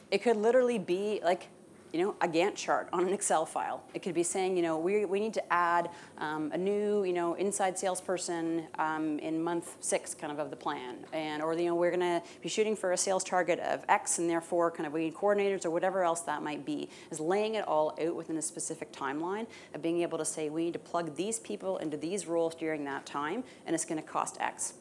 It 0.09 0.23
could 0.23 0.35
literally 0.35 0.79
be 0.79 1.21
like, 1.23 1.49
you 1.93 2.01
know, 2.01 2.15
a 2.21 2.27
Gantt 2.27 2.55
chart 2.55 2.89
on 2.91 3.05
an 3.05 3.13
Excel 3.13 3.45
file. 3.45 3.83
It 3.93 4.01
could 4.01 4.15
be 4.15 4.23
saying, 4.23 4.57
you 4.57 4.63
know, 4.63 4.79
we, 4.79 5.05
we 5.05 5.19
need 5.19 5.35
to 5.35 5.53
add 5.53 5.91
um, 6.17 6.51
a 6.53 6.57
new, 6.57 7.03
you 7.03 7.13
know, 7.13 7.35
inside 7.35 7.77
salesperson 7.77 8.65
um, 8.79 9.19
in 9.19 9.43
month 9.43 9.77
six 9.79 10.15
kind 10.15 10.33
of 10.33 10.39
of 10.39 10.49
the 10.49 10.55
plan. 10.55 10.95
And, 11.13 11.43
or, 11.43 11.53
you 11.53 11.65
know, 11.65 11.75
we're 11.75 11.95
going 11.95 11.99
to 11.99 12.23
be 12.41 12.49
shooting 12.49 12.75
for 12.75 12.93
a 12.93 12.97
sales 12.97 13.23
target 13.23 13.59
of 13.59 13.85
X 13.87 14.17
and 14.17 14.27
therefore 14.27 14.71
kind 14.71 14.87
of 14.87 14.93
we 14.93 15.01
need 15.01 15.13
coordinators 15.13 15.65
or 15.65 15.69
whatever 15.69 16.03
else 16.03 16.21
that 16.21 16.41
might 16.41 16.65
be. 16.65 16.89
Is 17.11 17.19
laying 17.19 17.53
it 17.53 17.67
all 17.67 17.95
out 18.01 18.15
within 18.15 18.37
a 18.37 18.41
specific 18.41 18.91
timeline 18.91 19.45
of 19.75 19.83
being 19.83 20.01
able 20.01 20.17
to 20.17 20.25
say 20.25 20.49
we 20.49 20.65
need 20.65 20.73
to 20.73 20.79
plug 20.79 21.15
these 21.15 21.37
people 21.37 21.77
into 21.77 21.95
these 21.95 22.25
roles 22.25 22.55
during 22.55 22.85
that 22.85 23.05
time 23.05 23.43
and 23.67 23.75
it's 23.75 23.85
going 23.85 24.01
to 24.01 24.07
cost 24.07 24.41
X. 24.41 24.73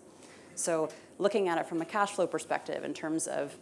So 0.57 0.89
looking 1.19 1.49
at 1.49 1.59
it 1.59 1.67
from 1.67 1.81
a 1.81 1.85
cash 1.85 2.13
flow 2.13 2.27
perspective 2.27 2.83
in 2.83 2.95
terms 2.95 3.27
of 3.27 3.55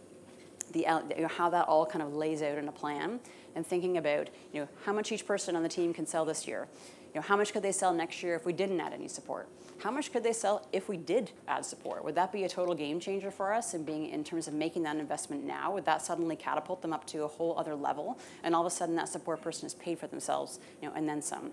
the, 0.71 0.87
uh, 0.87 1.01
you 1.15 1.21
know, 1.23 1.27
how 1.27 1.49
that 1.49 1.67
all 1.67 1.85
kind 1.85 2.01
of 2.01 2.13
lays 2.13 2.41
out 2.41 2.57
in 2.57 2.67
a 2.67 2.71
plan 2.71 3.19
and 3.55 3.65
thinking 3.65 3.97
about 3.97 4.29
you 4.51 4.61
know, 4.61 4.67
how 4.85 4.93
much 4.93 5.11
each 5.11 5.27
person 5.27 5.55
on 5.55 5.63
the 5.63 5.69
team 5.69 5.93
can 5.93 6.07
sell 6.07 6.25
this 6.25 6.47
year. 6.47 6.67
You 7.13 7.21
know, 7.21 7.27
how 7.27 7.37
much 7.37 7.53
could 7.53 7.63
they 7.63 7.71
sell 7.71 7.93
next 7.93 8.23
year 8.23 8.35
if 8.35 8.45
we 8.45 8.51
didn't 8.51 8.79
add 8.81 8.93
any 8.93 9.07
support? 9.07 9.47
How 9.79 9.91
much 9.91 10.11
could 10.11 10.23
they 10.23 10.33
sell 10.33 10.67
if 10.73 10.89
we 10.89 10.97
did 10.97 11.31
add 11.47 11.65
support? 11.65 12.03
Would 12.03 12.15
that 12.15 12.31
be 12.31 12.43
a 12.43 12.49
total 12.49 12.73
game 12.75 12.99
changer 12.99 13.29
for 13.29 13.53
us 13.53 13.73
in 13.73 13.83
being 13.83 14.09
in 14.09 14.23
terms 14.23 14.47
of 14.47 14.53
making 14.53 14.83
that 14.83 14.95
investment 14.97 15.45
now? 15.45 15.73
Would 15.73 15.85
that 15.85 16.01
suddenly 16.01 16.35
catapult 16.35 16.81
them 16.81 16.93
up 16.93 17.05
to 17.07 17.23
a 17.23 17.27
whole 17.27 17.57
other 17.57 17.75
level? 17.75 18.17
And 18.43 18.55
all 18.55 18.65
of 18.65 18.71
a 18.71 18.75
sudden 18.75 18.95
that 18.95 19.09
support 19.09 19.41
person 19.41 19.65
is 19.65 19.73
paid 19.73 19.99
for 19.99 20.07
themselves, 20.07 20.59
you 20.81 20.87
know, 20.87 20.95
and 20.95 21.07
then 21.07 21.21
some. 21.21 21.51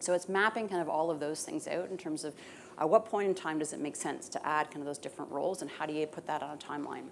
So 0.00 0.14
it's 0.14 0.28
mapping 0.28 0.68
kind 0.68 0.80
of 0.80 0.88
all 0.88 1.10
of 1.10 1.20
those 1.20 1.44
things 1.44 1.68
out 1.68 1.90
in 1.90 1.98
terms 1.98 2.24
of 2.24 2.34
at 2.80 2.88
what 2.88 3.04
point 3.04 3.28
in 3.28 3.34
time 3.34 3.58
does 3.58 3.72
it 3.72 3.80
make 3.80 3.94
sense 3.94 4.28
to 4.30 4.46
add 4.46 4.70
kind 4.70 4.78
of 4.78 4.86
those 4.86 4.98
different 4.98 5.30
roles 5.30 5.60
and 5.60 5.70
how 5.70 5.84
do 5.84 5.92
you 5.92 6.06
put 6.06 6.26
that 6.26 6.42
on 6.42 6.54
a 6.54 6.56
timeline? 6.56 7.08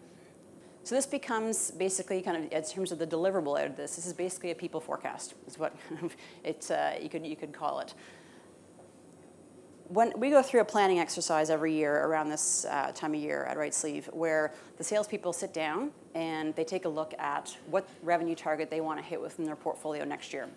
So 0.82 0.94
this 0.94 1.04
becomes 1.06 1.70
basically 1.72 2.22
kind 2.22 2.36
of 2.44 2.50
in 2.50 2.62
terms 2.64 2.92
of 2.92 2.98
the 2.98 3.06
deliverable 3.06 3.60
out 3.60 3.66
of 3.66 3.76
this. 3.76 3.96
This 3.96 4.06
is 4.06 4.14
basically 4.14 4.52
a 4.52 4.54
people 4.54 4.80
forecast. 4.80 5.34
Is 5.46 5.58
what 5.58 5.76
it's 6.44 6.70
uh, 6.70 6.98
you 7.02 7.10
could 7.10 7.26
you 7.26 7.36
could 7.36 7.52
call 7.52 7.80
it. 7.80 7.92
When 9.88 10.12
we 10.18 10.30
go 10.30 10.42
through 10.42 10.60
a 10.60 10.64
planning 10.64 10.98
exercise 10.98 11.50
every 11.50 11.74
year 11.74 12.04
around 12.04 12.30
this 12.30 12.64
uh, 12.66 12.92
time 12.94 13.14
of 13.14 13.20
year 13.20 13.44
at 13.44 13.58
Right 13.58 13.74
Sleeve, 13.74 14.08
where 14.12 14.54
the 14.78 14.84
salespeople 14.84 15.32
sit 15.34 15.52
down 15.52 15.92
and 16.14 16.54
they 16.54 16.64
take 16.64 16.86
a 16.86 16.88
look 16.88 17.14
at 17.18 17.54
what 17.70 17.86
revenue 18.02 18.34
target 18.34 18.70
they 18.70 18.80
want 18.80 18.98
to 18.98 19.04
hit 19.04 19.20
within 19.20 19.44
their 19.44 19.56
portfolio 19.56 20.04
next 20.04 20.32
year. 20.32 20.48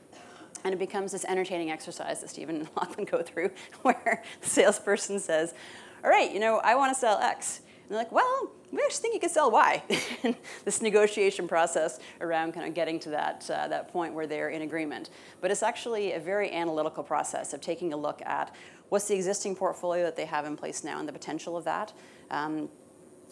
And 0.64 0.74
it 0.74 0.78
becomes 0.78 1.12
this 1.12 1.26
entertaining 1.26 1.72
exercise 1.72 2.22
that 2.22 2.30
Stephen 2.30 2.58
and 2.58 2.70
Lachlan 2.76 3.06
go 3.06 3.22
through, 3.22 3.52
where 3.82 4.24
the 4.41 4.47
salesperson 4.47 5.20
says, 5.20 5.54
"All 6.04 6.10
right, 6.10 6.32
you 6.32 6.39
know, 6.39 6.58
I 6.64 6.76
want 6.76 6.93
to 6.93 6.99
sell 6.99 7.18
X." 7.20 7.62
And 7.91 7.97
they're 7.97 8.06
like, 8.06 8.12
well, 8.14 8.52
we 8.72 8.80
actually 8.80 9.02
think 9.02 9.14
you 9.16 9.20
could 9.20 9.32
sell 9.32 9.52
Y. 9.52 9.84
this 10.64 10.82
negotiation 10.82 11.45
process 11.45 11.99
around 12.22 12.54
kind 12.54 12.66
of 12.66 12.74
getting 12.74 12.99
to 13.02 13.10
that, 13.10 13.49
uh, 13.54 13.68
that 13.68 13.89
point 13.89 14.14
where 14.14 14.26
they're 14.26 14.47
in 14.47 14.62
agreement. 14.62 15.10
But 15.41 15.52
it's 15.52 15.62
actually 15.62 16.14
a 16.14 16.20
very 16.20 16.54
analytical 16.54 17.04
process 17.04 17.52
of 17.54 17.60
taking 17.60 17.91
a 17.91 17.97
look 17.97 18.22
at 18.22 18.56
what's 18.88 19.10
the 19.10 19.16
existing 19.16 19.58
portfolio 19.58 20.06
that 20.06 20.16
they 20.16 20.24
have 20.24 20.45
in 20.45 20.56
place 20.56 20.86
now 20.86 20.99
and 20.99 21.08
the 21.08 21.12
potential 21.12 21.58
of 21.58 21.66
that. 21.66 21.91
Um, 22.30 22.70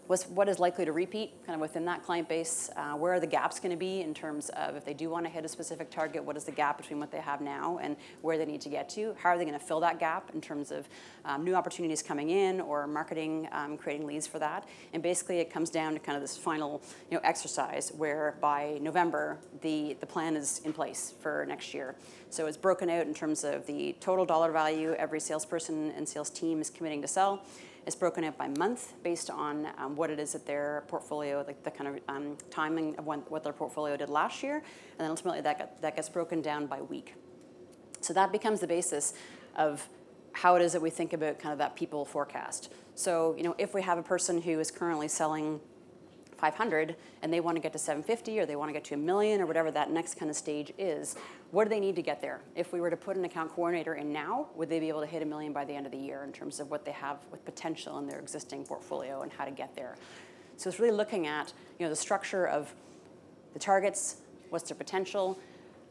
what 0.10 0.50
is 0.50 0.58
likely 0.58 0.86
to 0.86 0.92
repeat 0.92 1.34
kind 1.46 1.54
of 1.54 1.62
within 1.62 1.86
that 1.86 2.02
client 2.02 2.28
base? 2.28 2.72
Uh, 2.76 2.94
where 2.94 3.14
are 3.14 3.20
the 3.20 3.28
gaps 3.28 3.60
going 3.60 3.70
to 3.70 3.78
be 3.78 4.02
in 4.02 4.12
terms 4.12 4.50
of 4.50 4.76
if 4.76 4.84
they 4.84 4.94
do 4.96 5.08
want 5.08 5.24
to 5.24 5.30
hit 5.30 5.46
a 5.46 5.48
specific 5.48 5.92
target, 5.92 6.24
what 6.24 6.36
is 6.36 6.46
the 6.46 6.52
gap 6.52 6.78
between 6.78 7.00
what 7.00 7.12
they 7.12 7.20
have 7.20 7.42
now 7.42 7.78
and 7.80 7.96
where 8.24 8.36
they 8.36 8.46
need 8.46 8.60
to 8.62 8.70
get 8.70 8.90
to? 8.90 9.16
How 9.22 9.30
are 9.30 9.38
they 9.38 9.46
going 9.46 9.58
to 9.58 9.64
fill 9.64 9.80
that 9.82 10.00
gap 10.00 10.32
in 10.34 10.42
terms 10.42 10.72
of 10.72 10.90
um, 11.26 11.44
new 11.44 11.54
opportunities 11.54 12.02
coming 12.02 12.32
in 12.32 12.60
or 12.60 12.88
marketing, 12.88 13.48
um, 13.52 13.78
creating 13.78 14.08
leads 14.08 14.26
for 14.26 14.40
that? 14.40 14.68
And 14.94 15.04
basically, 15.04 15.42
it 15.42 15.54
comes 15.54 15.70
down 15.70 15.94
to 15.94 16.00
kind 16.00 16.16
of 16.16 16.24
this 16.24 16.36
final 16.36 16.82
you 17.12 17.18
know, 17.18 17.22
exercise 17.24 17.92
where 17.96 18.36
by 18.42 18.80
November, 18.82 19.38
the, 19.62 19.96
the 20.00 20.08
plan 20.08 20.36
is 20.36 20.60
in 20.66 20.74
place 20.74 21.14
for 21.22 21.46
next 21.48 21.72
year. 21.72 21.94
So 22.32 22.48
it's 22.48 22.58
broken 22.58 22.90
out 22.90 23.06
in 23.06 23.14
terms 23.14 23.44
of 23.44 23.68
the 23.68 23.96
total 24.00 24.26
dollar 24.26 24.52
value 24.52 24.96
every 24.98 25.20
salesperson 25.20 25.92
and 25.92 26.10
sales 26.10 26.32
team 26.32 26.62
is 26.62 26.72
committing 26.72 27.04
to 27.04 27.08
sell 27.08 27.44
it's 27.86 27.96
broken 27.96 28.24
out 28.24 28.38
by 28.38 28.48
month 28.48 28.94
based 29.04 29.30
on 29.30 29.68
um, 29.78 29.96
what 29.96 30.10
it 30.10 30.20
is 30.20 30.34
that 30.34 30.46
their 30.46 30.84
portfolio, 30.88 31.44
like 31.48 31.64
the 31.64 31.72
kind 31.72 31.90
of 31.90 32.00
um, 32.08 32.38
timing 32.50 32.96
of 32.98 33.06
when, 33.06 33.20
what 33.30 33.44
their 33.44 33.54
portfolio 33.54 33.98
did 33.98 34.10
last 34.10 34.44
year, 34.44 34.56
and 34.58 35.00
then 35.00 35.10
ultimately 35.10 35.42
that, 35.42 35.58
got, 35.58 35.82
that 35.82 35.96
gets 35.96 36.10
broken 36.10 36.42
down 36.42 36.66
by 36.66 36.82
week. 36.82 37.16
So 38.02 38.14
that 38.14 38.32
becomes 38.32 38.60
the 38.60 38.68
basis 38.68 39.14
of 39.56 39.88
how 40.34 40.56
it 40.56 40.62
is 40.62 40.74
that 40.74 40.82
we 40.82 40.90
think 40.90 41.14
about 41.14 41.40
kind 41.40 41.52
of 41.52 41.60
that 41.60 41.76
people 41.76 42.06
forecast. 42.06 42.72
So, 42.96 43.36
you 43.38 43.44
know, 43.44 43.56
if 43.58 43.74
we 43.74 43.82
have 43.82 43.98
a 43.98 44.04
person 44.04 44.42
who 44.42 44.60
is 44.60 44.72
currently 44.72 45.08
selling 45.08 45.60
500 46.40 46.96
and 47.22 47.32
they 47.34 47.40
want 47.40 47.56
to 47.56 47.62
get 47.62 47.74
to 47.74 47.80
750 47.80 48.40
or 48.40 48.46
they 48.46 48.56
want 48.56 48.70
to 48.70 48.74
get 48.74 48.84
to 48.86 48.96
a 48.96 48.98
million 48.98 49.42
or 49.42 49.46
whatever 49.46 49.72
that 49.72 49.92
next 49.92 50.16
kind 50.16 50.30
of 50.30 50.38
stage 50.38 50.74
is, 50.78 51.16
what 51.52 51.66
do 51.66 51.70
they 51.70 51.80
need 51.80 51.96
to 51.96 52.02
get 52.02 52.22
there? 52.22 52.42
If 52.56 52.72
we 52.74 52.80
were 52.82 52.90
to 52.90 52.98
put 52.98 53.18
an 53.18 53.26
account 53.26 53.52
coordinator 53.52 53.96
in 53.96 54.14
now, 54.14 54.48
would 54.56 54.70
they 54.70 54.80
be 54.80 54.90
able 54.90 55.02
to 55.02 55.08
hit 55.08 55.22
a 55.22 55.26
million 55.26 55.54
by 55.54 55.66
the 55.66 55.74
end 55.74 55.86
of 55.86 55.92
the 55.92 55.98
year 55.98 56.24
in 56.24 56.32
terms 56.32 56.60
of 56.60 56.72
what 56.72 56.86
they 56.86 56.92
have 56.92 57.18
with 57.32 57.44
potential 57.46 57.98
in 58.00 58.08
their 58.08 58.20
existing 58.20 58.66
portfolio 58.66 59.22
and 59.22 59.32
how 59.32 59.46
to 59.46 59.52
get 59.52 59.76
there? 59.76 59.96
So 60.58 60.70
it's 60.70 60.80
really 60.80 60.96
looking 60.96 61.26
at 61.28 61.54
you 61.78 61.86
know 61.86 61.90
the 61.90 61.96
structure 61.96 62.48
of 62.48 62.74
the 63.54 63.60
targets, 63.60 64.18
what's 64.50 64.68
their 64.68 64.78
potential, 64.78 65.40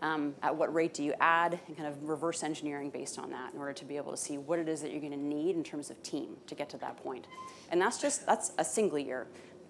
um, 0.01 0.34
at 0.42 0.55
what 0.55 0.72
rate 0.72 0.94
do 0.94 1.03
you 1.03 1.14
add, 1.20 1.59
and 1.66 1.76
kind 1.76 1.88
of 1.88 2.09
reverse 2.09 2.42
engineering 2.42 2.90
based 2.90 3.18
on 3.18 3.30
that 3.30 3.53
in 3.53 3.59
order 3.59 3.72
to 3.72 3.84
be 3.84 3.96
able 3.96 4.12
to 4.12 4.16
see 4.16 4.38
what 4.38 4.59
it 4.59 4.68
is 4.68 4.80
that 4.82 4.92
you're 4.92 5.01
going 5.01 5.12
to 5.12 5.18
need 5.18 5.57
in 5.57 5.64
terms 5.64 5.90
of 5.90 6.01
team 6.03 6.36
to 6.46 6.55
get 6.55 6.68
to 6.70 6.76
that 6.78 6.96
point. 7.03 7.26
And 7.70 7.80
that's 7.80 8.01
just 8.01 8.26
that's 8.26 8.53
a 8.59 8.64
single 8.64 8.99
year 8.99 9.26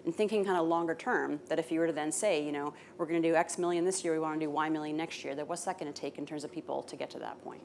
and 0.08 0.16
thinking 0.16 0.42
kind 0.42 0.56
of 0.56 0.66
longer 0.66 0.94
term 0.94 1.38
that 1.50 1.58
if 1.58 1.70
you 1.70 1.78
were 1.80 1.86
to 1.86 1.92
then 1.92 2.10
say, 2.10 2.42
you 2.42 2.50
know, 2.50 2.72
we're 2.96 3.04
going 3.04 3.20
to 3.20 3.28
do 3.28 3.34
X 3.34 3.58
million 3.58 3.84
this 3.84 4.02
year, 4.02 4.14
we 4.14 4.18
want 4.18 4.40
to 4.40 4.46
do 4.46 4.48
Y 4.48 4.70
million 4.70 4.96
next 4.96 5.22
year, 5.22 5.34
that 5.34 5.46
what's 5.46 5.66
that 5.66 5.78
going 5.78 5.92
to 5.92 6.00
take 6.00 6.16
in 6.16 6.24
terms 6.24 6.44
of 6.44 6.50
people 6.50 6.82
to 6.84 6.96
get 6.96 7.10
to 7.10 7.18
that 7.18 7.38
point? 7.44 7.60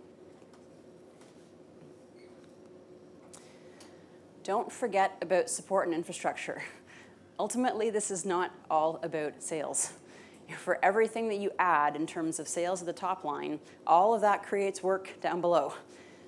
Don't 4.44 4.70
forget 4.70 5.18
about 5.22 5.50
support 5.50 5.88
and 5.88 5.96
infrastructure. 5.96 6.62
Ultimately, 7.40 7.90
this 7.90 8.12
is 8.12 8.26
not 8.26 8.52
all 8.70 9.00
about 9.04 9.42
sales. 9.42 9.94
For 10.58 10.84
everything 10.84 11.30
that 11.30 11.38
you 11.38 11.50
add 11.60 11.96
in 11.96 12.06
terms 12.06 12.40
of 12.40 12.50
sales 12.50 12.82
at 12.82 12.88
the 12.88 12.92
top 12.92 13.24
line, 13.24 13.62
all 13.88 14.14
of 14.14 14.20
that 14.20 14.44
creates 14.44 14.84
work 14.84 15.14
down 15.22 15.40
below. 15.40 15.76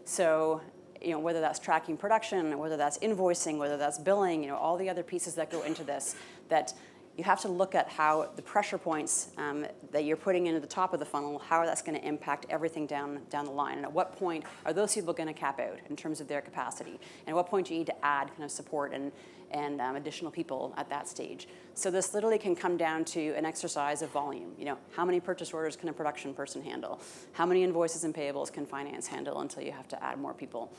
So 0.05 0.61
you 1.01 1.11
know, 1.11 1.19
whether 1.19 1.41
that's 1.41 1.59
tracking 1.59 1.97
production, 1.97 2.57
whether 2.57 2.77
that's 2.77 2.97
invoicing, 2.99 3.57
whether 3.57 3.77
that's 3.77 3.99
billing, 3.99 4.43
you 4.43 4.49
know, 4.49 4.57
all 4.57 4.77
the 4.77 4.89
other 4.89 5.03
pieces 5.03 5.35
that 5.35 5.49
go 5.51 5.61
into 5.63 5.83
this, 5.83 6.15
that 6.49 6.73
you 7.17 7.23
have 7.23 7.41
to 7.41 7.47
look 7.47 7.75
at 7.75 7.87
how 7.87 8.29
the 8.35 8.41
pressure 8.41 8.77
points 8.77 9.29
um, 9.37 9.65
that 9.91 10.03
you're 10.03 10.17
putting 10.17 10.47
into 10.47 10.59
the 10.59 10.67
top 10.67 10.93
of 10.93 10.99
the 10.99 11.05
funnel, 11.05 11.39
how 11.39 11.65
that's 11.65 11.81
going 11.81 11.97
to 11.97 12.05
impact 12.05 12.45
everything 12.49 12.85
down, 12.85 13.21
down 13.29 13.45
the 13.45 13.51
line. 13.51 13.77
And 13.77 13.85
at 13.85 13.93
what 13.93 14.17
point 14.17 14.43
are 14.65 14.73
those 14.73 14.93
people 14.93 15.13
going 15.13 15.27
to 15.27 15.33
cap 15.33 15.59
out 15.59 15.79
in 15.89 15.95
terms 15.95 16.19
of 16.19 16.27
their 16.27 16.41
capacity? 16.41 16.99
And 17.25 17.29
at 17.29 17.35
what 17.35 17.47
point 17.47 17.67
do 17.67 17.73
you 17.73 17.79
need 17.79 17.87
to 17.87 18.05
add 18.05 18.27
kind 18.29 18.43
of 18.43 18.51
support 18.51 18.91
and, 18.93 19.13
and 19.51 19.79
um, 19.79 19.95
additional 19.95 20.29
people 20.29 20.73
at 20.75 20.89
that 20.89 21.07
stage? 21.07 21.47
So 21.73 21.89
this 21.89 22.13
literally 22.13 22.37
can 22.37 22.55
come 22.55 22.75
down 22.75 23.05
to 23.05 23.33
an 23.35 23.45
exercise 23.45 24.01
of 24.01 24.09
volume. 24.09 24.51
You 24.57 24.65
know, 24.65 24.77
how 24.91 25.05
many 25.05 25.21
purchase 25.21 25.53
orders 25.53 25.77
can 25.77 25.87
a 25.87 25.93
production 25.93 26.33
person 26.33 26.61
handle? 26.61 26.99
How 27.31 27.45
many 27.45 27.63
invoices 27.63 28.03
and 28.03 28.13
payables 28.13 28.51
can 28.51 28.65
finance 28.65 29.07
handle 29.07 29.39
until 29.39 29.63
you 29.63 29.71
have 29.71 29.87
to 29.89 30.03
add 30.03 30.19
more 30.19 30.33
people? 30.33 30.71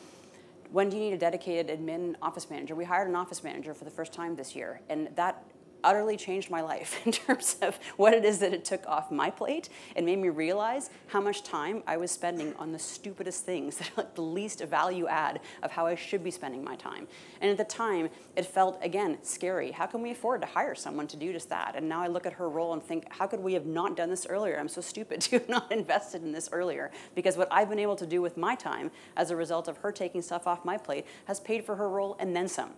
when 0.73 0.89
do 0.89 0.97
you 0.97 1.03
need 1.03 1.13
a 1.13 1.19
dedicated 1.19 1.79
admin 1.79 2.17
office 2.21 2.51
manager? 2.51 2.75
We 2.75 2.85
hired 2.85 3.09
an 3.09 3.15
office 3.15 3.45
manager 3.45 3.73
for 3.73 3.85
the 3.85 3.91
first 3.91 4.13
time 4.13 4.35
this 4.35 4.57
year, 4.57 4.81
and 4.89 5.09
that 5.15 5.45
utterly 5.87 6.17
changed 6.17 6.51
my 6.51 6.61
life 6.61 7.01
in 7.07 7.13
terms 7.13 7.57
of 7.63 7.79
what 7.97 8.13
it 8.13 8.25
is 8.25 8.41
that 8.41 8.53
it 8.53 8.65
took 8.65 8.87
off 8.87 9.11
my 9.11 9.31
plate 9.31 9.71
and 9.95 10.05
made 10.05 10.19
me 10.19 10.29
realize 10.29 10.91
how 11.07 11.21
much 11.21 11.43
time 11.45 11.83
I 11.87 11.97
was 11.97 12.11
spending 12.11 12.55
on 12.57 12.73
the 12.73 12.79
stupidest 12.79 13.45
things 13.45 13.79
that 13.79 13.89
are 13.91 14.03
like 14.03 14.15
the 14.15 14.23
least 14.23 14.63
value 14.65 15.07
add 15.07 15.41
of 15.63 15.71
how 15.71 15.87
I 15.87 15.95
should 15.95 16.25
be 16.25 16.31
spending 16.31 16.63
my 16.63 16.77
time. 16.77 17.07
And 17.41 17.51
at 17.51 17.57
the 17.57 17.65
time, 17.65 18.11
it 18.35 18.45
felt 18.45 18.79
again 18.83 19.19
scary. 19.23 19.71
How 19.71 19.87
can 19.87 20.03
we 20.03 20.11
afford 20.11 20.41
to 20.41 20.47
hire 20.47 20.75
someone 20.75 21.07
to 21.09 21.17
do 21.17 21.33
just 21.33 21.49
that? 21.51 21.75
And 21.77 21.89
now 21.89 22.03
I 22.03 22.09
look 22.09 22.27
at 22.27 22.33
her 22.35 22.49
role 22.49 22.73
and 22.73 22.83
think, 22.83 23.07
how 23.11 23.27
could 23.27 23.41
we 23.41 23.55
have 23.55 23.67
not 23.67 23.97
done 23.97 24.11
this 24.11 24.27
earlier? 24.29 24.59
I'm 24.59 24.69
so 24.69 24.81
stupid 24.81 25.21
to 25.23 25.39
have 25.39 25.49
not 25.49 25.71
invested 25.71 26.23
in 26.23 26.33
this 26.33 26.49
earlier 26.51 26.91
because 27.15 27.37
what 27.37 27.49
I've 27.53 27.69
been 27.71 27.79
able 27.79 27.97
to 27.97 28.07
do 28.07 28.21
with 28.21 28.37
my 28.37 28.57
time 28.57 28.91
as 29.17 29.31
a 29.31 29.37
result 29.37 29.69
of 29.69 29.77
her 29.79 29.93
taking 29.93 30.21
stuff 30.21 30.49
off 30.49 30.65
my 30.65 30.77
plate 30.77 31.07
has 31.27 31.39
paid 31.39 31.65
for 31.65 31.77
her 31.77 31.89
role 31.89 32.17
and 32.19 32.35
then 32.35 32.49
some. 32.49 32.73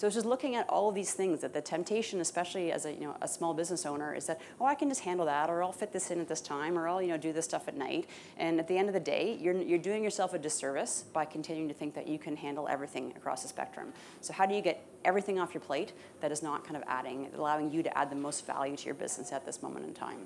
So 0.00 0.06
it's 0.06 0.16
just 0.16 0.24
looking 0.24 0.56
at 0.56 0.66
all 0.70 0.88
of 0.88 0.94
these 0.94 1.12
things 1.12 1.42
that 1.42 1.52
the 1.52 1.60
temptation, 1.60 2.22
especially 2.22 2.72
as 2.72 2.86
a, 2.86 2.92
you 2.94 3.00
know, 3.00 3.14
a 3.20 3.28
small 3.28 3.52
business 3.52 3.84
owner, 3.84 4.14
is 4.14 4.24
that, 4.28 4.40
oh, 4.58 4.64
I 4.64 4.74
can 4.74 4.88
just 4.88 5.02
handle 5.02 5.26
that, 5.26 5.50
or 5.50 5.62
I'll 5.62 5.72
fit 5.72 5.92
this 5.92 6.10
in 6.10 6.18
at 6.22 6.26
this 6.26 6.40
time, 6.40 6.78
or 6.78 6.88
I'll 6.88 7.02
you 7.02 7.08
know, 7.08 7.18
do 7.18 7.34
this 7.34 7.44
stuff 7.44 7.68
at 7.68 7.76
night. 7.76 8.08
And 8.38 8.58
at 8.58 8.66
the 8.66 8.78
end 8.78 8.88
of 8.88 8.94
the 8.94 9.00
day, 9.00 9.36
you're, 9.38 9.60
you're 9.60 9.78
doing 9.78 10.02
yourself 10.02 10.32
a 10.32 10.38
disservice 10.38 11.04
by 11.12 11.26
continuing 11.26 11.68
to 11.68 11.74
think 11.74 11.92
that 11.96 12.08
you 12.08 12.18
can 12.18 12.34
handle 12.34 12.66
everything 12.66 13.12
across 13.14 13.42
the 13.42 13.48
spectrum. 13.48 13.92
So 14.22 14.32
how 14.32 14.46
do 14.46 14.54
you 14.54 14.62
get 14.62 14.82
everything 15.04 15.38
off 15.38 15.52
your 15.52 15.60
plate 15.60 15.92
that 16.22 16.32
is 16.32 16.42
not 16.42 16.64
kind 16.64 16.78
of 16.78 16.82
adding, 16.86 17.28
allowing 17.36 17.70
you 17.70 17.82
to 17.82 17.98
add 17.98 18.08
the 18.08 18.16
most 18.16 18.46
value 18.46 18.78
to 18.78 18.86
your 18.86 18.94
business 18.94 19.32
at 19.32 19.44
this 19.44 19.62
moment 19.62 19.84
in 19.84 19.92
time? 19.92 20.20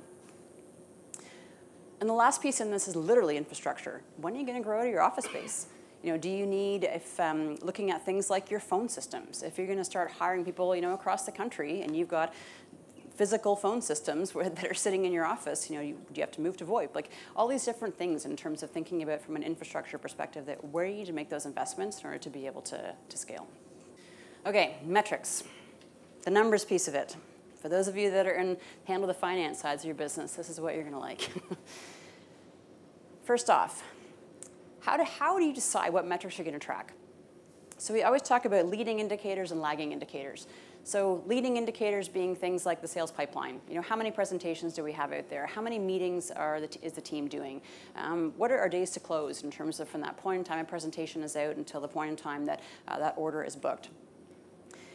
And 1.98 2.08
the 2.08 2.14
last 2.14 2.40
piece 2.40 2.60
in 2.60 2.70
this 2.70 2.86
is 2.86 2.94
literally 2.94 3.36
infrastructure. 3.36 4.02
When 4.18 4.36
are 4.36 4.38
you 4.38 4.46
going 4.46 4.58
to 4.58 4.62
grow 4.62 4.82
out 4.82 4.86
of 4.86 4.92
your 4.92 5.02
office 5.02 5.24
space? 5.24 5.66
You 6.04 6.12
know, 6.12 6.18
do 6.18 6.28
you 6.28 6.44
need, 6.44 6.84
if 6.84 7.18
um, 7.18 7.56
looking 7.62 7.90
at 7.90 8.04
things 8.04 8.28
like 8.28 8.50
your 8.50 8.60
phone 8.60 8.90
systems, 8.90 9.42
if 9.42 9.56
you're 9.56 9.66
going 9.66 9.78
to 9.78 9.84
start 9.86 10.10
hiring 10.10 10.44
people, 10.44 10.76
you 10.76 10.82
know, 10.82 10.92
across 10.92 11.24
the 11.24 11.32
country, 11.32 11.80
and 11.80 11.96
you've 11.96 12.08
got 12.08 12.34
physical 13.16 13.56
phone 13.56 13.80
systems 13.80 14.32
that 14.32 14.70
are 14.70 14.74
sitting 14.74 15.06
in 15.06 15.12
your 15.12 15.24
office, 15.24 15.70
you 15.70 15.76
know, 15.76 15.82
you, 15.82 15.94
do 15.94 16.16
you 16.16 16.20
have 16.20 16.30
to 16.32 16.42
move 16.42 16.58
to 16.58 16.66
VoIP? 16.66 16.94
Like 16.94 17.08
all 17.34 17.48
these 17.48 17.64
different 17.64 17.96
things 17.96 18.26
in 18.26 18.36
terms 18.36 18.62
of 18.62 18.68
thinking 18.68 19.02
about 19.02 19.22
from 19.22 19.34
an 19.34 19.42
infrastructure 19.42 19.96
perspective 19.96 20.44
that 20.44 20.62
where 20.62 20.84
you 20.84 20.96
need 20.96 21.06
to 21.06 21.14
make 21.14 21.30
those 21.30 21.46
investments 21.46 22.00
in 22.00 22.06
order 22.06 22.18
to 22.18 22.28
be 22.28 22.44
able 22.44 22.60
to, 22.60 22.94
to 23.08 23.16
scale. 23.16 23.48
Okay, 24.44 24.76
metrics, 24.84 25.42
the 26.24 26.30
numbers 26.30 26.66
piece 26.66 26.86
of 26.86 26.94
it. 26.94 27.16
For 27.62 27.70
those 27.70 27.88
of 27.88 27.96
you 27.96 28.10
that 28.10 28.26
are 28.26 28.34
in 28.34 28.58
handle 28.84 29.06
the 29.06 29.14
finance 29.14 29.58
sides 29.58 29.84
of 29.84 29.86
your 29.86 29.94
business, 29.94 30.34
this 30.34 30.50
is 30.50 30.60
what 30.60 30.74
you're 30.74 30.82
going 30.82 30.92
to 30.92 31.00
like. 31.00 31.30
First 33.24 33.48
off, 33.48 33.82
how 34.84 34.96
do, 34.98 35.04
how 35.04 35.38
do 35.38 35.44
you 35.44 35.54
decide 35.54 35.92
what 35.92 36.06
metrics 36.06 36.36
you're 36.36 36.44
going 36.44 36.58
to 36.58 36.64
track? 36.64 36.92
So 37.78 37.94
we 37.94 38.02
always 38.02 38.22
talk 38.22 38.44
about 38.44 38.66
leading 38.66 39.00
indicators 39.00 39.50
and 39.50 39.60
lagging 39.60 39.92
indicators. 39.92 40.46
So 40.84 41.24
leading 41.26 41.56
indicators 41.56 42.08
being 42.08 42.36
things 42.36 42.66
like 42.66 42.82
the 42.82 42.88
sales 42.88 43.10
pipeline. 43.10 43.60
You 43.68 43.76
know, 43.76 43.82
how 43.82 43.96
many 43.96 44.10
presentations 44.10 44.74
do 44.74 44.84
we 44.84 44.92
have 44.92 45.12
out 45.14 45.30
there? 45.30 45.46
How 45.46 45.62
many 45.62 45.78
meetings 45.78 46.30
are 46.30 46.60
the 46.60 46.68
is 46.82 46.92
the 46.92 47.00
team 47.00 47.26
doing? 47.26 47.62
Um, 47.96 48.34
what 48.36 48.52
are 48.52 48.58
our 48.58 48.68
days 48.68 48.90
to 48.90 49.00
close 49.00 49.42
in 49.42 49.50
terms 49.50 49.80
of 49.80 49.88
from 49.88 50.02
that 50.02 50.18
point 50.18 50.40
in 50.40 50.44
time 50.44 50.58
a 50.58 50.64
presentation 50.64 51.22
is 51.22 51.36
out 51.36 51.56
until 51.56 51.80
the 51.80 51.88
point 51.88 52.10
in 52.10 52.16
time 52.16 52.44
that 52.44 52.60
uh, 52.86 52.98
that 52.98 53.14
order 53.16 53.42
is 53.42 53.56
booked? 53.56 53.88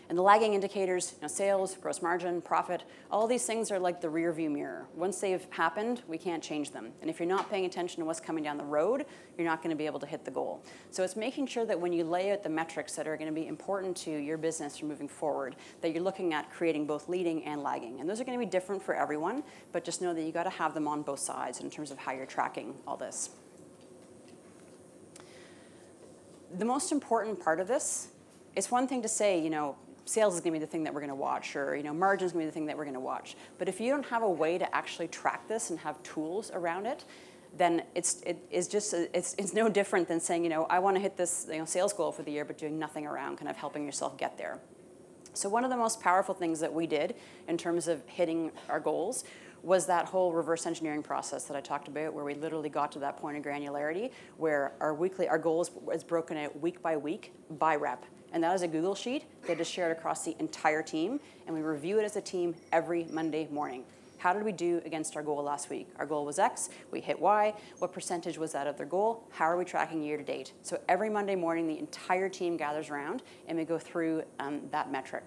And 0.09 0.17
the 0.17 0.23
lagging 0.23 0.55
indicators, 0.55 1.13
you 1.15 1.21
know, 1.21 1.27
sales, 1.27 1.77
gross 1.79 2.01
margin, 2.01 2.41
profit, 2.41 2.81
all 3.11 3.27
these 3.27 3.45
things 3.45 3.69
are 3.69 3.77
like 3.77 4.01
the 4.01 4.07
rearview 4.07 4.51
mirror. 4.51 4.87
Once 4.95 5.19
they've 5.21 5.45
happened, 5.51 6.01
we 6.07 6.17
can't 6.17 6.41
change 6.41 6.71
them. 6.71 6.89
And 7.01 7.11
if 7.11 7.19
you're 7.19 7.29
not 7.29 7.47
paying 7.51 7.65
attention 7.65 7.99
to 7.99 8.05
what's 8.05 8.19
coming 8.19 8.43
down 8.43 8.57
the 8.57 8.65
road, 8.65 9.05
you're 9.37 9.45
not 9.45 9.61
going 9.61 9.69
to 9.69 9.75
be 9.75 9.85
able 9.85 9.99
to 9.99 10.07
hit 10.07 10.25
the 10.25 10.31
goal. 10.31 10.63
So 10.89 11.03
it's 11.03 11.15
making 11.15 11.45
sure 11.45 11.63
that 11.67 11.79
when 11.79 11.93
you 11.93 12.03
lay 12.03 12.31
out 12.31 12.41
the 12.41 12.49
metrics 12.49 12.95
that 12.95 13.07
are 13.07 13.17
going 13.17 13.27
to 13.27 13.39
be 13.39 13.47
important 13.47 13.95
to 13.97 14.11
your 14.11 14.39
business 14.39 14.81
moving 14.81 15.07
forward, 15.07 15.55
that 15.81 15.93
you're 15.93 16.03
looking 16.03 16.33
at 16.33 16.51
creating 16.51 16.87
both 16.87 17.07
leading 17.07 17.45
and 17.45 17.61
lagging. 17.61 17.99
And 17.99 18.09
those 18.09 18.19
are 18.19 18.23
going 18.23 18.37
to 18.39 18.43
be 18.43 18.49
different 18.49 18.81
for 18.81 18.95
everyone, 18.95 19.43
but 19.71 19.83
just 19.83 20.01
know 20.01 20.15
that 20.15 20.23
you 20.23 20.31
got 20.31 20.43
to 20.43 20.49
have 20.49 20.73
them 20.73 20.87
on 20.87 21.03
both 21.03 21.19
sides 21.19 21.59
in 21.59 21.69
terms 21.69 21.91
of 21.91 21.99
how 21.99 22.13
you're 22.13 22.25
tracking 22.25 22.73
all 22.87 22.97
this. 22.97 23.29
The 26.57 26.65
most 26.65 26.91
important 26.91 27.39
part 27.39 27.59
of 27.59 27.67
this, 27.67 28.07
it's 28.55 28.71
one 28.71 28.87
thing 28.87 29.03
to 29.03 29.07
say, 29.07 29.39
you 29.39 29.51
know, 29.51 29.75
sales 30.09 30.33
is 30.33 30.41
going 30.41 30.53
to 30.53 30.59
be 30.59 30.65
the 30.65 30.71
thing 30.71 30.83
that 30.83 30.93
we're 30.93 31.01
going 31.01 31.09
to 31.09 31.15
watch, 31.15 31.55
or 31.55 31.75
you 31.75 31.83
know, 31.83 31.93
margin 31.93 32.25
is 32.25 32.31
going 32.31 32.43
to 32.43 32.47
be 32.47 32.49
the 32.49 32.53
thing 32.53 32.65
that 32.65 32.77
we're 32.77 32.83
going 32.83 32.95
to 32.95 32.99
watch. 32.99 33.35
But 33.57 33.69
if 33.69 33.79
you 33.79 33.91
don't 33.91 34.05
have 34.07 34.23
a 34.23 34.29
way 34.29 34.57
to 34.57 34.75
actually 34.75 35.07
track 35.07 35.47
this 35.47 35.69
and 35.69 35.79
have 35.79 36.01
tools 36.03 36.49
around 36.53 36.87
it, 36.87 37.05
then 37.57 37.83
it's 37.95 38.21
it 38.25 38.37
is 38.51 38.67
just 38.67 38.93
it's 38.93 39.35
it's 39.37 39.53
no 39.53 39.69
different 39.69 40.07
than 40.07 40.19
saying 40.19 40.43
you 40.43 40.49
know 40.49 40.65
I 40.69 40.79
want 40.79 40.95
to 40.97 41.01
hit 41.01 41.17
this 41.17 41.47
you 41.49 41.59
know 41.59 41.65
sales 41.65 41.93
goal 41.93 42.11
for 42.11 42.23
the 42.23 42.31
year, 42.31 42.45
but 42.45 42.57
doing 42.57 42.79
nothing 42.79 43.05
around 43.05 43.37
kind 43.37 43.49
of 43.49 43.57
helping 43.57 43.85
yourself 43.85 44.17
get 44.17 44.37
there. 44.37 44.59
So 45.33 45.47
one 45.47 45.63
of 45.63 45.69
the 45.69 45.77
most 45.77 46.01
powerful 46.01 46.33
things 46.33 46.59
that 46.59 46.73
we 46.73 46.87
did 46.87 47.15
in 47.47 47.57
terms 47.57 47.87
of 47.87 48.01
hitting 48.07 48.51
our 48.67 48.79
goals 48.79 49.23
was 49.61 49.85
that 49.87 50.05
whole 50.05 50.31
reverse 50.33 50.65
engineering 50.65 51.03
process 51.03 51.43
that 51.45 51.57
I 51.57 51.61
talked 51.61 51.87
about, 51.87 52.13
where 52.13 52.23
we 52.23 52.33
literally 52.33 52.69
got 52.69 52.91
to 52.93 52.99
that 52.99 53.17
point 53.17 53.37
of 53.37 53.43
granularity, 53.43 54.11
where 54.37 54.73
our 54.79 54.93
weekly 54.93 55.27
our 55.27 55.37
goals 55.37 55.69
is 55.93 56.03
broken 56.03 56.37
out 56.37 56.59
week 56.59 56.81
by 56.81 56.97
week 56.97 57.33
by 57.59 57.75
rep 57.75 58.05
and 58.33 58.43
that 58.43 58.53
is 58.55 58.61
a 58.61 58.67
Google 58.67 58.95
sheet 58.95 59.25
that 59.47 59.59
is 59.59 59.69
shared 59.69 59.95
across 59.95 60.25
the 60.25 60.35
entire 60.39 60.81
team, 60.81 61.19
and 61.45 61.55
we 61.55 61.61
review 61.61 61.99
it 61.99 62.03
as 62.03 62.15
a 62.15 62.21
team 62.21 62.55
every 62.71 63.05
Monday 63.11 63.47
morning. 63.51 63.83
How 64.19 64.33
did 64.33 64.43
we 64.43 64.51
do 64.51 64.81
against 64.85 65.15
our 65.15 65.23
goal 65.23 65.41
last 65.41 65.69
week? 65.69 65.87
Our 65.97 66.05
goal 66.05 66.25
was 66.25 66.39
X, 66.39 66.69
we 66.91 66.99
hit 66.99 67.19
Y. 67.19 67.53
What 67.79 67.93
percentage 67.93 68.37
was 68.37 68.51
that 68.51 68.67
of 68.67 68.75
their 68.75 68.85
goal? 68.85 69.23
How 69.31 69.45
are 69.45 69.57
we 69.57 69.63
tracking 69.63 70.03
year 70.03 70.17
to 70.17 70.23
date? 70.23 70.51
So 70.61 70.79
every 70.89 71.09
Monday 71.09 71.35
morning, 71.35 71.67
the 71.67 71.79
entire 71.79 72.27
team 72.27 72.57
gathers 72.57 72.89
around 72.89 73.23
and 73.47 73.57
we 73.57 73.63
go 73.63 73.79
through 73.79 74.23
um, 74.39 74.61
that 74.71 74.91
metric. 74.91 75.25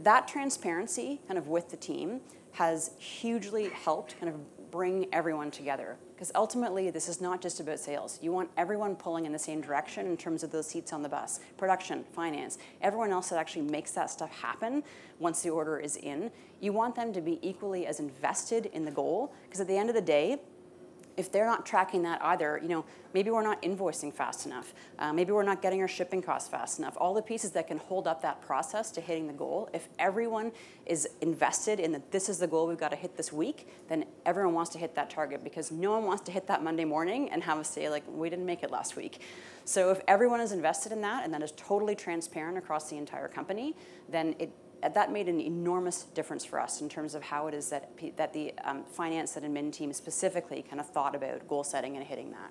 That 0.00 0.26
transparency, 0.26 1.20
kind 1.28 1.36
of 1.36 1.48
with 1.48 1.70
the 1.70 1.76
team, 1.76 2.22
has 2.52 2.92
hugely 2.98 3.68
helped 3.68 4.18
kind 4.18 4.32
of 4.32 4.40
bring 4.70 5.06
everyone 5.12 5.50
together 5.50 5.96
because 6.14 6.30
ultimately 6.34 6.90
this 6.90 7.08
is 7.08 7.20
not 7.20 7.40
just 7.40 7.60
about 7.60 7.78
sales. 7.78 8.18
You 8.20 8.30
want 8.32 8.50
everyone 8.56 8.94
pulling 8.94 9.26
in 9.26 9.32
the 9.32 9.38
same 9.38 9.60
direction 9.60 10.06
in 10.06 10.16
terms 10.16 10.42
of 10.42 10.52
those 10.52 10.66
seats 10.66 10.92
on 10.92 11.02
the 11.02 11.08
bus. 11.08 11.40
Production, 11.56 12.04
finance, 12.12 12.58
everyone 12.82 13.10
else 13.10 13.30
that 13.30 13.38
actually 13.38 13.62
makes 13.62 13.92
that 13.92 14.10
stuff 14.10 14.30
happen 14.30 14.82
once 15.18 15.42
the 15.42 15.50
order 15.50 15.78
is 15.78 15.96
in. 15.96 16.30
You 16.60 16.72
want 16.72 16.94
them 16.94 17.12
to 17.12 17.20
be 17.20 17.38
equally 17.40 17.86
as 17.86 18.00
invested 18.00 18.66
in 18.66 18.84
the 18.84 18.90
goal 18.90 19.32
because 19.44 19.60
at 19.60 19.66
the 19.66 19.76
end 19.76 19.88
of 19.88 19.94
the 19.94 20.02
day, 20.02 20.40
if 21.16 21.30
they're 21.30 21.46
not 21.46 21.66
tracking 21.66 22.02
that 22.02 22.22
either, 22.24 22.58
you 22.62 22.68
know, 22.68 22.84
maybe 23.12 23.30
we're 23.30 23.42
not 23.42 23.60
invoicing 23.62 24.12
fast 24.12 24.46
enough. 24.46 24.72
Uh, 24.98 25.12
maybe 25.12 25.32
we're 25.32 25.42
not 25.42 25.62
getting 25.62 25.80
our 25.80 25.88
shipping 25.88 26.22
costs 26.22 26.48
fast 26.48 26.78
enough. 26.78 26.96
All 26.96 27.14
the 27.14 27.22
pieces 27.22 27.50
that 27.52 27.66
can 27.66 27.78
hold 27.78 28.06
up 28.06 28.22
that 28.22 28.40
process 28.40 28.90
to 28.92 29.00
hitting 29.00 29.26
the 29.26 29.32
goal. 29.32 29.68
If 29.72 29.88
everyone 29.98 30.52
is 30.86 31.08
invested 31.20 31.80
in 31.80 31.92
that 31.92 32.10
this 32.10 32.28
is 32.28 32.38
the 32.38 32.46
goal 32.46 32.66
we've 32.66 32.78
got 32.78 32.90
to 32.90 32.96
hit 32.96 33.16
this 33.16 33.32
week, 33.32 33.68
then 33.88 34.04
everyone 34.24 34.54
wants 34.54 34.70
to 34.72 34.78
hit 34.78 34.94
that 34.94 35.10
target 35.10 35.42
because 35.44 35.70
no 35.70 35.92
one 35.92 36.04
wants 36.04 36.22
to 36.24 36.32
hit 36.32 36.46
that 36.46 36.62
Monday 36.62 36.84
morning 36.84 37.30
and 37.30 37.42
have 37.42 37.58
us 37.58 37.70
say 37.70 37.88
like 37.88 38.04
we 38.08 38.30
didn't 38.30 38.46
make 38.46 38.62
it 38.62 38.70
last 38.70 38.96
week. 38.96 39.20
So 39.64 39.90
if 39.90 40.00
everyone 40.08 40.40
is 40.40 40.52
invested 40.52 40.92
in 40.92 41.00
that 41.02 41.24
and 41.24 41.34
that 41.34 41.42
is 41.42 41.52
totally 41.52 41.94
transparent 41.94 42.58
across 42.58 42.90
the 42.90 42.96
entire 42.96 43.28
company, 43.28 43.76
then 44.08 44.34
it 44.38 44.50
that 44.82 45.12
made 45.12 45.28
an 45.28 45.40
enormous 45.40 46.04
difference 46.14 46.44
for 46.44 46.58
us 46.58 46.80
in 46.80 46.88
terms 46.88 47.14
of 47.14 47.22
how 47.22 47.46
it 47.46 47.54
is 47.54 47.70
that, 47.70 47.90
that 48.16 48.32
the 48.32 48.54
um, 48.64 48.84
finance 48.84 49.36
and 49.36 49.44
admin 49.44 49.72
team 49.72 49.92
specifically 49.92 50.62
kind 50.62 50.80
of 50.80 50.88
thought 50.88 51.14
about 51.14 51.46
goal 51.48 51.64
setting 51.64 51.96
and 51.96 52.06
hitting 52.06 52.30
that. 52.30 52.50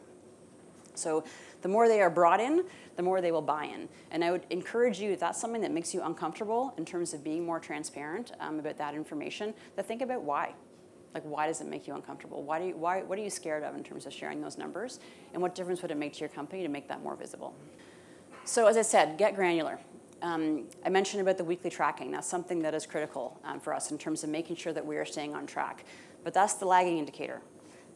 So 0.95 1.23
the 1.61 1.69
more 1.69 1.87
they 1.87 2.01
are 2.01 2.09
brought 2.09 2.39
in, 2.39 2.65
the 2.95 3.03
more 3.03 3.21
they 3.21 3.31
will 3.31 3.41
buy 3.41 3.65
in. 3.65 3.87
And 4.11 4.23
I 4.23 4.31
would 4.31 4.45
encourage 4.49 4.99
you, 4.99 5.11
if 5.11 5.19
that's 5.19 5.39
something 5.39 5.61
that 5.61 5.71
makes 5.71 5.93
you 5.93 6.01
uncomfortable 6.01 6.73
in 6.77 6.85
terms 6.85 7.13
of 7.13 7.23
being 7.23 7.45
more 7.45 7.59
transparent 7.59 8.33
um, 8.39 8.59
about 8.59 8.77
that 8.77 8.93
information, 8.93 9.53
to 9.77 9.83
think 9.83 10.01
about 10.01 10.23
why. 10.23 10.53
Like, 11.13 11.23
why 11.23 11.47
does 11.47 11.61
it 11.61 11.67
make 11.67 11.87
you 11.87 11.95
uncomfortable? 11.95 12.43
Why 12.43 12.59
do 12.59 12.65
you, 12.65 12.77
why, 12.77 13.01
what 13.01 13.17
are 13.17 13.21
you 13.21 13.31
scared 13.31 13.63
of 13.63 13.75
in 13.75 13.83
terms 13.83 14.05
of 14.05 14.13
sharing 14.13 14.41
those 14.41 14.57
numbers? 14.57 14.99
And 15.33 15.41
what 15.41 15.55
difference 15.55 15.81
would 15.81 15.89
it 15.89 15.97
make 15.97 16.13
to 16.13 16.19
your 16.19 16.29
company 16.29 16.61
to 16.61 16.69
make 16.69 16.87
that 16.89 17.01
more 17.01 17.15
visible? 17.15 17.55
So, 18.45 18.67
as 18.67 18.77
I 18.77 18.83
said, 18.83 19.17
get 19.17 19.35
granular. 19.35 19.79
Um, 20.21 20.65
I 20.85 20.89
mentioned 20.89 21.21
about 21.21 21.37
the 21.37 21.43
weekly 21.43 21.69
tracking. 21.69 22.11
That's 22.11 22.27
something 22.27 22.61
that 22.63 22.73
is 22.73 22.85
critical 22.85 23.39
um, 23.43 23.59
for 23.59 23.73
us 23.73 23.91
in 23.91 23.97
terms 23.97 24.23
of 24.23 24.29
making 24.29 24.57
sure 24.57 24.73
that 24.73 24.85
we 24.85 24.97
are 24.97 25.05
staying 25.05 25.33
on 25.33 25.45
track. 25.45 25.85
But 26.23 26.33
that's 26.33 26.55
the 26.55 26.65
lagging 26.65 26.97
indicator. 26.97 27.41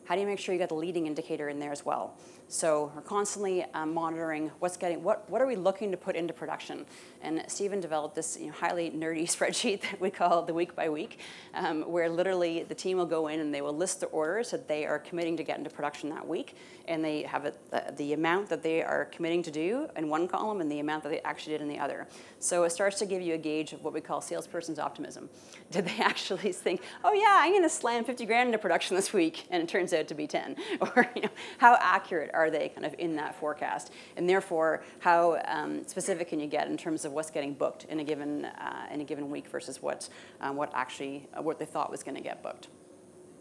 How 0.05 0.15
do 0.15 0.21
you 0.21 0.27
make 0.27 0.39
sure 0.39 0.53
you 0.53 0.59
got 0.59 0.69
the 0.69 0.75
leading 0.75 1.07
indicator 1.07 1.49
in 1.49 1.59
there 1.59 1.71
as 1.71 1.85
well? 1.85 2.17
So 2.47 2.91
we're 2.95 3.01
constantly 3.01 3.65
um, 3.73 3.93
monitoring 3.93 4.51
what's 4.59 4.77
getting 4.77 5.03
what 5.03 5.29
what 5.29 5.41
are 5.41 5.47
we 5.47 5.55
looking 5.55 5.91
to 5.91 5.97
put 5.97 6.15
into 6.15 6.33
production. 6.33 6.85
And 7.21 7.43
Stephen 7.47 7.79
developed 7.79 8.15
this 8.15 8.37
you 8.39 8.47
know, 8.47 8.53
highly 8.53 8.91
nerdy 8.91 9.23
spreadsheet 9.23 9.81
that 9.81 9.99
we 9.99 10.09
call 10.09 10.43
the 10.43 10.53
week 10.53 10.75
by 10.75 10.89
week, 10.89 11.19
um, 11.53 11.81
where 11.83 12.09
literally 12.09 12.63
the 12.63 12.75
team 12.75 12.97
will 12.97 13.05
go 13.05 13.27
in 13.27 13.39
and 13.39 13.53
they 13.53 13.61
will 13.61 13.75
list 13.75 14.01
the 14.01 14.07
orders 14.07 14.51
that 14.51 14.67
they 14.67 14.85
are 14.85 14.99
committing 14.99 15.37
to 15.37 15.43
get 15.43 15.57
into 15.57 15.69
production 15.69 16.09
that 16.09 16.27
week, 16.27 16.55
and 16.87 17.03
they 17.03 17.23
have 17.23 17.45
a, 17.45 17.53
the, 17.71 17.93
the 17.97 18.13
amount 18.13 18.49
that 18.49 18.61
they 18.61 18.83
are 18.83 19.05
committing 19.05 19.41
to 19.43 19.51
do 19.51 19.87
in 19.95 20.09
one 20.09 20.27
column 20.27 20.61
and 20.61 20.71
the 20.71 20.79
amount 20.79 21.03
that 21.03 21.09
they 21.09 21.21
actually 21.21 21.53
did 21.53 21.61
in 21.61 21.69
the 21.69 21.79
other. 21.79 22.07
So 22.39 22.63
it 22.63 22.71
starts 22.71 22.99
to 22.99 23.05
give 23.05 23.21
you 23.21 23.35
a 23.35 23.37
gauge 23.37 23.73
of 23.73 23.83
what 23.83 23.93
we 23.93 24.01
call 24.01 24.21
salesperson's 24.21 24.79
optimism. 24.79 25.29
Did 25.71 25.85
they 25.85 26.03
actually 26.03 26.51
think, 26.51 26.81
oh 27.03 27.13
yeah, 27.13 27.39
I'm 27.39 27.51
going 27.51 27.63
to 27.63 27.69
slam 27.69 28.03
50 28.03 28.25
grand 28.25 28.47
into 28.47 28.57
production 28.57 28.95
this 28.95 29.13
week, 29.13 29.47
and 29.49 29.63
it 29.63 29.69
turns 29.69 29.93
out 29.93 30.07
to 30.09 30.13
be 30.13 30.27
10, 30.27 30.57
or 30.81 31.09
you 31.15 31.23
know, 31.23 31.29
how 31.57 31.77
accurate 31.79 32.31
are 32.33 32.49
they 32.49 32.69
kind 32.69 32.85
of 32.85 32.95
in 32.97 33.15
that 33.15 33.35
forecast, 33.35 33.91
and 34.17 34.27
therefore 34.27 34.83
how 34.99 35.41
um, 35.45 35.87
specific 35.87 36.29
can 36.29 36.39
you 36.39 36.47
get 36.47 36.67
in 36.67 36.77
terms 36.77 37.05
of 37.05 37.11
what's 37.11 37.31
getting 37.31 37.53
booked 37.53 37.85
in 37.85 37.99
a 37.99 38.03
given 38.03 38.45
uh, 38.45 38.87
in 38.91 39.01
a 39.01 39.03
given 39.03 39.29
week 39.29 39.47
versus 39.47 39.81
what 39.81 40.09
um, 40.41 40.55
what 40.55 40.71
actually 40.73 41.27
uh, 41.37 41.41
what 41.41 41.59
they 41.59 41.65
thought 41.65 41.91
was 41.91 42.03
going 42.03 42.15
to 42.15 42.23
get 42.23 42.41
booked. 42.43 42.67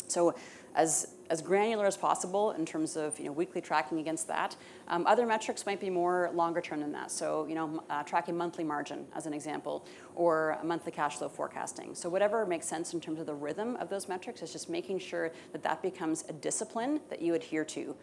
So 0.09 0.35
as, 0.75 1.15
as 1.31 1.41
granular 1.41 1.87
as 1.87 1.97
possible 1.97 2.53
in 2.53 2.65
terms 2.65 2.97
of 2.97 3.19
you 3.19 3.27
know, 3.27 3.33
weekly 3.33 3.61
tracking 3.61 3.99
against 3.99 4.29
that. 4.29 4.57
Um, 4.89 5.07
other 5.07 5.27
metrics 5.27 5.67
might 5.67 5.81
be 5.81 5.91
more 5.91 6.31
longer 6.35 6.61
term 6.61 6.81
than 6.81 6.93
that. 6.93 7.11
So 7.11 7.47
you 7.47 7.55
know, 7.55 7.83
uh, 7.91 8.03
tracking 8.03 8.37
monthly 8.37 8.65
margin 8.65 9.07
as 9.15 9.27
an 9.27 9.35
example, 9.35 9.87
or 10.15 10.59
monthly 10.63 10.93
cash 10.93 11.17
flow 11.17 11.29
forecasting. 11.29 11.95
So 11.95 12.09
whatever 12.09 12.47
makes 12.47 12.67
sense 12.67 12.95
in 12.95 13.01
terms 13.01 13.21
of 13.21 13.27
the 13.27 13.35
rhythm 13.35 13.77
of 13.77 13.89
those 13.89 14.09
metrics 14.09 14.43
is 14.43 14.53
just 14.53 14.69
making 14.69 14.99
sure 14.99 15.31
that 15.53 15.63
that 15.63 15.83
becomes 15.83 16.25
a 16.29 16.33
discipline 16.33 17.01
that 17.09 17.21
you 17.21 17.35
adhere 17.35 17.65
to 17.67 17.95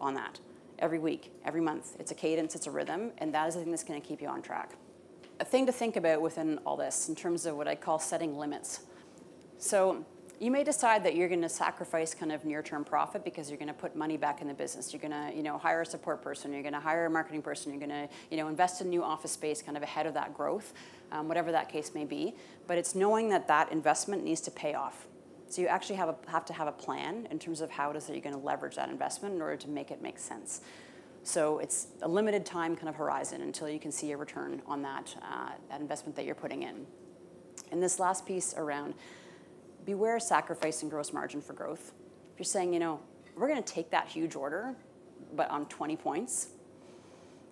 on 0.00 0.14
that 0.14 0.40
every 0.78 0.98
week, 0.98 1.32
every 1.44 1.60
month. 1.60 1.96
It's 1.98 2.10
a 2.10 2.14
cadence, 2.14 2.54
it's 2.54 2.66
a 2.66 2.70
rhythm, 2.70 3.12
and 3.18 3.32
that 3.34 3.48
is 3.48 3.54
the 3.54 3.60
thing 3.60 3.70
that's 3.70 3.84
going 3.84 4.00
to 4.00 4.06
keep 4.06 4.20
you 4.20 4.28
on 4.28 4.42
track. 4.42 4.74
a 5.40 5.44
thing 5.44 5.66
to 5.66 5.72
think 5.72 5.96
about 5.96 6.20
within 6.20 6.58
all 6.66 6.76
this 6.76 7.08
in 7.08 7.14
terms 7.14 7.46
of 7.46 7.56
what 7.56 7.68
I 7.68 7.74
call 7.74 7.98
setting 7.98 8.36
limits. 8.36 8.80
So 9.58 10.04
you 10.38 10.50
may 10.50 10.64
decide 10.64 11.04
that 11.04 11.14
you're 11.16 11.28
going 11.28 11.42
to 11.42 11.48
sacrifice 11.48 12.14
kind 12.14 12.30
of 12.30 12.44
near-term 12.44 12.84
profit 12.84 13.24
because 13.24 13.48
you're 13.48 13.58
going 13.58 13.68
to 13.68 13.74
put 13.74 13.96
money 13.96 14.16
back 14.16 14.42
in 14.42 14.48
the 14.48 14.54
business. 14.54 14.92
You're 14.92 15.00
going 15.00 15.12
to, 15.12 15.34
you 15.34 15.42
know, 15.42 15.56
hire 15.56 15.82
a 15.82 15.86
support 15.86 16.22
person. 16.22 16.52
You're 16.52 16.62
going 16.62 16.74
to 16.74 16.80
hire 16.80 17.06
a 17.06 17.10
marketing 17.10 17.42
person. 17.42 17.72
You're 17.72 17.80
going 17.86 18.08
to, 18.08 18.14
you 18.30 18.36
know, 18.36 18.48
invest 18.48 18.80
in 18.80 18.90
new 18.90 19.02
office 19.02 19.32
space, 19.32 19.62
kind 19.62 19.76
of 19.76 19.82
ahead 19.82 20.06
of 20.06 20.14
that 20.14 20.34
growth, 20.34 20.74
um, 21.12 21.28
whatever 21.28 21.52
that 21.52 21.68
case 21.70 21.92
may 21.94 22.04
be. 22.04 22.34
But 22.66 22.76
it's 22.76 22.94
knowing 22.94 23.30
that 23.30 23.48
that 23.48 23.72
investment 23.72 24.24
needs 24.24 24.42
to 24.42 24.50
pay 24.50 24.74
off. 24.74 25.06
So 25.48 25.62
you 25.62 25.68
actually 25.68 25.96
have, 25.96 26.08
a, 26.08 26.16
have 26.30 26.44
to 26.46 26.52
have 26.52 26.66
a 26.66 26.72
plan 26.72 27.28
in 27.30 27.38
terms 27.38 27.60
of 27.60 27.70
how 27.70 27.90
it 27.90 27.96
is 27.96 28.06
that 28.06 28.12
you're 28.12 28.22
going 28.22 28.34
to 28.34 28.40
leverage 28.40 28.76
that 28.76 28.88
investment 28.88 29.34
in 29.34 29.42
order 29.42 29.56
to 29.56 29.68
make 29.68 29.90
it 29.90 30.02
make 30.02 30.18
sense. 30.18 30.60
So 31.22 31.58
it's 31.58 31.88
a 32.02 32.08
limited 32.08 32.44
time 32.44 32.76
kind 32.76 32.88
of 32.88 32.96
horizon 32.96 33.42
until 33.42 33.68
you 33.68 33.78
can 33.78 33.90
see 33.90 34.12
a 34.12 34.16
return 34.16 34.62
on 34.66 34.82
that, 34.82 35.14
uh, 35.22 35.50
that 35.70 35.80
investment 35.80 36.14
that 36.16 36.24
you're 36.24 36.34
putting 36.34 36.62
in. 36.62 36.86
And 37.72 37.82
this 37.82 37.98
last 37.98 38.26
piece 38.26 38.54
around 38.56 38.94
beware 39.84 40.18
sacrificing 40.20 40.88
gross 40.88 41.12
margin 41.12 41.40
for 41.40 41.52
growth. 41.52 41.92
If 42.32 42.38
you're 42.38 42.44
saying, 42.44 42.72
you 42.72 42.80
know, 42.80 43.00
we're 43.36 43.48
going 43.48 43.62
to 43.62 43.72
take 43.72 43.90
that 43.90 44.08
huge 44.08 44.34
order, 44.34 44.74
but 45.34 45.50
on 45.50 45.66
20 45.66 45.96
points, 45.96 46.48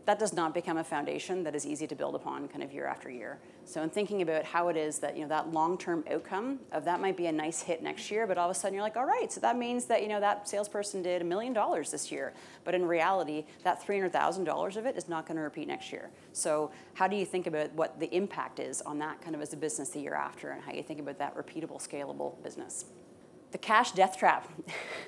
that 0.06 0.18
does 0.18 0.34
not 0.34 0.52
become 0.52 0.76
a 0.76 0.84
foundation 0.84 1.44
that 1.44 1.54
is 1.54 1.66
easy 1.66 1.86
to 1.86 1.94
build 1.94 2.14
upon 2.14 2.46
kind 2.48 2.62
of 2.62 2.72
year 2.72 2.86
after 2.86 3.10
year. 3.10 3.38
So 3.64 3.82
in 3.82 3.88
thinking 3.88 4.20
about 4.20 4.44
how 4.44 4.68
it 4.68 4.76
is 4.76 4.98
that, 4.98 5.16
you 5.16 5.22
know, 5.22 5.28
that 5.28 5.52
long-term 5.52 6.04
outcome 6.10 6.60
of 6.72 6.84
that 6.84 7.00
might 7.00 7.16
be 7.16 7.26
a 7.26 7.32
nice 7.32 7.62
hit 7.62 7.82
next 7.82 8.10
year, 8.10 8.26
but 8.26 8.36
all 8.36 8.50
of 8.50 8.54
a 8.54 8.58
sudden 8.58 8.74
you're 8.74 8.82
like, 8.82 8.96
all 8.96 9.06
right, 9.06 9.32
so 9.32 9.40
that 9.40 9.56
means 9.56 9.86
that, 9.86 10.02
you 10.02 10.08
know, 10.08 10.20
that 10.20 10.46
salesperson 10.46 11.02
did 11.02 11.22
a 11.22 11.24
million 11.24 11.54
dollars 11.54 11.90
this 11.90 12.12
year. 12.12 12.34
But 12.64 12.74
in 12.74 12.84
reality, 12.84 13.46
that 13.62 13.84
$300,000 13.84 14.76
of 14.76 14.86
it 14.86 14.96
is 14.96 15.08
not 15.08 15.26
going 15.26 15.36
to 15.36 15.42
repeat 15.42 15.68
next 15.68 15.90
year. 15.90 16.10
So 16.32 16.70
how 16.92 17.08
do 17.08 17.16
you 17.16 17.24
think 17.24 17.46
about 17.46 17.72
what 17.72 17.98
the 17.98 18.14
impact 18.14 18.60
is 18.60 18.82
on 18.82 18.98
that 18.98 19.22
kind 19.22 19.34
of 19.34 19.40
as 19.40 19.54
a 19.54 19.56
business 19.56 19.90
the 19.90 20.00
year 20.00 20.14
after 20.14 20.50
and 20.50 20.62
how 20.62 20.72
you 20.72 20.82
think 20.82 21.00
about 21.00 21.18
that 21.18 21.34
repeatable, 21.34 21.82
scalable 21.82 22.42
business? 22.42 22.84
The 23.52 23.58
cash 23.58 23.92
death 23.92 24.18
trap. 24.18 24.50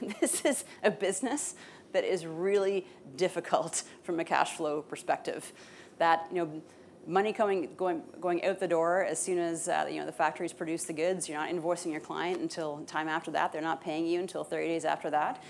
this 0.21 0.45
is 0.45 0.65
a 0.85 0.91
business 0.91 1.57
that 1.97 2.05
is 2.05 2.27
really 2.27 2.87
difficult 3.17 3.83
from 4.03 4.21
a 4.21 4.25
cash 4.25 4.53
flow 4.53 4.83
perspective. 4.83 5.53
That, 5.99 6.27
you 6.31 6.45
know, 6.45 6.63
money 7.07 7.33
coming 7.33 7.71
going 7.77 8.03
going 8.21 8.45
out 8.45 8.61
the 8.61 8.69
door 8.69 9.05
as 9.05 9.19
soon 9.19 9.39
as 9.39 9.69
uh, 9.69 9.87
you 9.89 9.99
know 9.99 10.05
the 10.05 10.13
factories 10.13 10.53
produce 10.53 10.85
the 10.85 10.93
goods. 10.93 11.27
You're 11.27 11.39
not 11.39 11.49
invoicing 11.49 11.91
your 11.91 12.01
client 12.01 12.41
until 12.41 12.83
time 12.87 13.09
after 13.09 13.31
that. 13.31 13.51
They're 13.51 13.63
not 13.63 13.81
paying 13.81 14.07
you 14.07 14.21
until 14.21 14.45
30 14.45 14.67
days 14.67 14.85
after 14.85 15.09
that. 15.11 15.43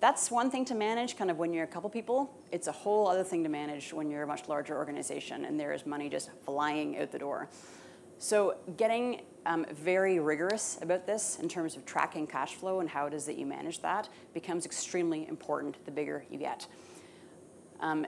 That's 0.00 0.30
one 0.30 0.50
thing 0.50 0.64
to 0.66 0.74
manage, 0.74 1.16
kind 1.16 1.30
of 1.30 1.38
when 1.38 1.52
you're 1.52 1.64
a 1.64 1.68
couple 1.68 1.90
people. 1.90 2.32
It's 2.50 2.66
a 2.66 2.72
whole 2.72 3.08
other 3.08 3.24
thing 3.24 3.42
to 3.44 3.48
manage 3.48 3.92
when 3.92 4.10
you're 4.10 4.22
a 4.22 4.26
much 4.26 4.48
larger 4.48 4.76
organization 4.76 5.44
and 5.44 5.58
there 5.58 5.72
is 5.72 5.86
money 5.86 6.08
just 6.08 6.30
flying 6.44 6.98
out 6.98 7.12
the 7.12 7.18
door. 7.18 7.48
So 8.18 8.56
getting 8.76 9.22
um, 9.48 9.64
very 9.72 10.20
rigorous 10.20 10.78
about 10.82 11.06
this 11.06 11.38
in 11.40 11.48
terms 11.48 11.74
of 11.74 11.86
tracking 11.86 12.26
cash 12.26 12.54
flow 12.54 12.80
and 12.80 12.88
how 12.88 13.06
it 13.06 13.14
is 13.14 13.24
that 13.24 13.38
you 13.38 13.46
manage 13.46 13.80
that 13.80 14.08
becomes 14.34 14.66
extremely 14.66 15.26
important 15.26 15.82
the 15.86 15.90
bigger 15.90 16.24
you 16.30 16.38
get. 16.38 16.66
Um, 17.80 18.06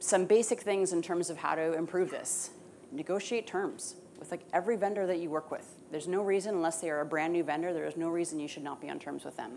some 0.00 0.26
basic 0.26 0.60
things 0.60 0.92
in 0.92 1.00
terms 1.00 1.30
of 1.30 1.38
how 1.38 1.54
to 1.54 1.72
improve 1.72 2.10
this. 2.10 2.50
Negotiate 2.92 3.46
terms 3.46 3.96
with 4.18 4.30
like 4.30 4.42
every 4.52 4.76
vendor 4.76 5.06
that 5.06 5.18
you 5.18 5.30
work 5.30 5.50
with. 5.50 5.66
There's 5.90 6.08
no 6.08 6.22
reason, 6.22 6.54
unless 6.54 6.80
they 6.80 6.90
are 6.90 7.00
a 7.00 7.06
brand 7.06 7.32
new 7.32 7.42
vendor, 7.42 7.72
there 7.72 7.86
is 7.86 7.96
no 7.96 8.08
reason 8.08 8.38
you 8.38 8.48
should 8.48 8.62
not 8.62 8.80
be 8.80 8.90
on 8.90 8.98
terms 8.98 9.24
with 9.24 9.36
them 9.36 9.52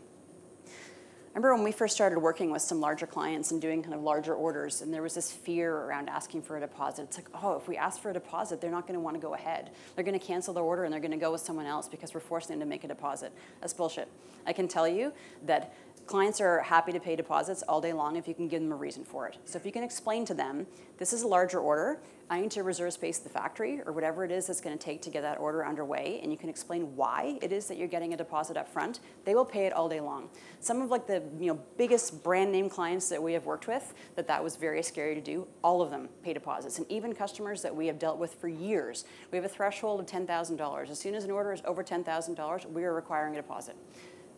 remember 1.36 1.54
when 1.54 1.66
we 1.66 1.74
first 1.74 1.94
started 1.94 2.18
working 2.18 2.50
with 2.50 2.62
some 2.62 2.80
larger 2.80 3.06
clients 3.06 3.52
and 3.52 3.62
doing 3.62 3.84
kind 3.84 3.94
of 3.94 4.02
larger 4.02 4.34
orders, 4.34 4.82
and 4.82 4.94
there 4.94 5.02
was 5.02 5.16
this 5.16 5.32
fear 5.32 5.76
around 5.76 6.08
asking 6.08 6.42
for 6.42 6.56
a 6.56 6.62
deposit. 6.62 7.04
It's 7.04 7.18
like, 7.18 7.28
oh, 7.44 7.58
if 7.58 7.68
we 7.68 7.76
ask 7.76 8.02
for 8.02 8.10
a 8.10 8.14
deposit, 8.14 8.62
they're 8.62 8.72
not 8.72 8.88
going 8.88 8.94
to 8.94 9.02
want 9.02 9.16
to 9.16 9.22
go 9.22 9.34
ahead. 9.34 9.72
They're 9.96 10.06
going 10.06 10.18
to 10.18 10.26
cancel 10.26 10.54
their 10.54 10.64
order 10.64 10.86
and 10.86 10.94
they're 10.94 11.02
going 11.02 11.12
to 11.12 11.18
go 11.18 11.34
with 11.34 11.42
someone 11.42 11.66
else 11.66 11.90
because 11.90 12.14
we're 12.14 12.22
forcing 12.22 12.58
them 12.58 12.62
to 12.62 12.66
make 12.66 12.86
a 12.86 12.88
deposit. 12.88 13.34
That's 13.60 13.74
bullshit. 13.74 14.08
I 14.48 14.54
can 14.54 14.70
tell 14.70 14.88
you 14.88 15.12
that 15.46 15.74
clients 16.06 16.40
are 16.40 16.60
happy 16.60 16.92
to 16.92 17.00
pay 17.00 17.16
deposits 17.16 17.64
all 17.64 17.82
day 17.82 17.94
long 17.94 18.16
if 18.16 18.28
you 18.28 18.34
can 18.34 18.48
give 18.48 18.62
them 18.62 18.72
a 18.72 18.76
reason 18.76 19.04
for 19.04 19.28
it. 19.28 19.38
So 19.46 19.58
if 19.58 19.66
you 19.66 19.72
can 19.72 19.84
explain 19.84 20.26
to 20.26 20.34
them, 20.34 20.68
this 20.98 21.14
is 21.14 21.24
a 21.24 21.28
larger 21.28 21.60
order, 21.60 22.00
I 22.28 22.42
need 22.42 22.52
to 22.52 22.64
reserve 22.64 22.94
space 22.94 23.20
at 23.20 23.24
the 23.24 23.30
factory 23.30 23.82
or 23.86 23.92
whatever 23.92 24.26
it 24.26 24.32
is 24.32 24.48
that's 24.48 24.62
going 24.62 24.76
to 24.76 24.84
take 24.84 25.02
to 25.04 25.12
get 25.12 25.22
that 25.22 25.40
order 25.40 25.66
underway, 25.66 26.20
and 26.24 26.32
you 26.32 26.38
can 26.38 26.50
explain 26.50 26.96
why 26.96 27.38
it 27.42 27.52
is 27.52 27.68
that 27.68 27.78
you're 27.78 27.88
getting 27.88 28.14
a 28.14 28.18
deposit 28.18 28.58
up 28.58 28.68
front, 28.68 29.00
they 29.26 29.36
will 29.36 29.46
pay 29.46 29.68
it 29.68 29.74
all 29.74 29.88
day 29.88 30.00
long. 30.00 30.30
Some 30.60 30.82
of 30.82 30.90
like 30.90 31.06
the 31.06 31.22
you 31.40 31.48
know 31.48 31.60
biggest 31.78 32.24
brand 32.24 32.52
name 32.52 32.68
clients 32.68 33.10
that 33.10 33.22
we 33.22 33.34
have 33.34 33.46
worked 33.46 33.68
with 33.68 33.94
that 34.16 34.28
that 34.28 34.44
was 34.44 34.56
very 34.56 34.82
scary 34.82 35.14
to 35.14 35.22
do, 35.22 35.48
all 35.64 35.84
of 35.84 35.92
them 35.92 36.10
pay 36.24 36.34
deposits, 36.34 36.80
and 36.80 36.92
even 36.92 37.14
customers 37.14 37.62
that 37.62 37.76
we 37.76 37.86
have 37.88 38.00
dealt 38.00 38.18
with 38.18 38.34
for 38.34 38.48
years, 38.48 39.06
we 39.32 39.36
have 39.36 39.46
a 39.46 39.50
threshold 39.50 40.00
of 40.00 40.08
ten 40.08 40.26
thousand 40.26 40.56
dollars. 40.56 40.90
As 40.90 40.98
soon 40.98 41.14
as 41.14 41.26
an 41.26 41.32
order 41.32 41.54
is 41.54 41.62
over 41.66 41.84
ten 41.84 42.04
thousand 42.04 42.36
dollars, 42.36 42.66
we 42.66 42.84
are 42.86 42.94
requiring 42.94 43.34
a 43.34 43.38
deposit 43.38 43.76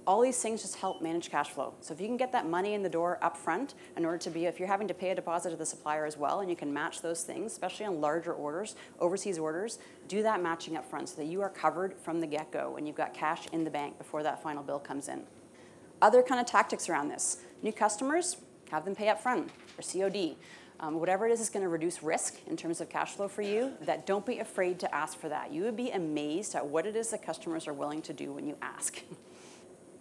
all 0.07 0.21
these 0.21 0.41
things 0.41 0.61
just 0.61 0.77
help 0.77 1.01
manage 1.01 1.29
cash 1.29 1.49
flow. 1.49 1.73
So 1.81 1.93
if 1.93 1.99
you 1.99 2.07
can 2.07 2.15
get 2.15 2.31
that 2.31 2.47
money 2.47 2.73
in 2.73 2.81
the 2.81 2.89
door 2.89 3.19
up 3.21 3.35
front 3.35 3.75
in 3.97 4.05
order 4.05 4.17
to 4.19 4.29
be, 4.29 4.45
if 4.45 4.57
you're 4.57 4.67
having 4.67 4.87
to 4.87 4.93
pay 4.93 5.09
a 5.09 5.15
deposit 5.15 5.49
to 5.49 5.57
the 5.57 5.65
supplier 5.65 6.05
as 6.05 6.15
well, 6.15 6.39
and 6.39 6.49
you 6.49 6.55
can 6.55 6.73
match 6.73 7.01
those 7.01 7.23
things, 7.23 7.51
especially 7.51 7.85
on 7.85 7.99
larger 7.99 8.31
orders, 8.31 8.77
overseas 9.01 9.37
orders, 9.37 9.79
do 10.07 10.23
that 10.23 10.41
matching 10.41 10.77
up 10.77 10.89
front 10.89 11.09
so 11.09 11.17
that 11.17 11.25
you 11.25 11.41
are 11.41 11.49
covered 11.49 11.93
from 11.97 12.21
the 12.21 12.27
get-go 12.27 12.77
and 12.77 12.87
you've 12.87 12.95
got 12.95 13.13
cash 13.13 13.47
in 13.51 13.65
the 13.65 13.69
bank 13.69 13.97
before 13.97 14.23
that 14.23 14.41
final 14.41 14.63
bill 14.63 14.79
comes 14.79 15.09
in. 15.09 15.23
Other 16.01 16.23
kind 16.23 16.39
of 16.39 16.47
tactics 16.47 16.87
around 16.87 17.09
this, 17.09 17.39
new 17.61 17.73
customers, 17.73 18.37
have 18.71 18.85
them 18.85 18.95
pay 18.95 19.09
up 19.09 19.21
front 19.21 19.49
or 19.77 19.81
COD. 19.81 20.37
Um, 20.79 20.99
whatever 20.99 21.27
it 21.27 21.33
is 21.33 21.41
is 21.41 21.49
going 21.49 21.63
to 21.63 21.69
reduce 21.69 22.01
risk 22.01 22.39
in 22.47 22.55
terms 22.55 22.79
of 22.79 22.87
cash 22.87 23.15
flow 23.15 23.27
for 23.27 23.41
you, 23.41 23.73
that 23.81 24.05
don't 24.05 24.25
be 24.25 24.39
afraid 24.39 24.79
to 24.79 24.95
ask 24.95 25.19
for 25.19 25.27
that. 25.27 25.51
You 25.51 25.63
would 25.63 25.75
be 25.75 25.89
amazed 25.89 26.55
at 26.55 26.65
what 26.65 26.85
it 26.85 26.95
is 26.95 27.09
that 27.09 27.25
customers 27.25 27.67
are 27.67 27.73
willing 27.73 28.01
to 28.03 28.13
do 28.13 28.31
when 28.31 28.47
you 28.47 28.55
ask. 28.61 29.01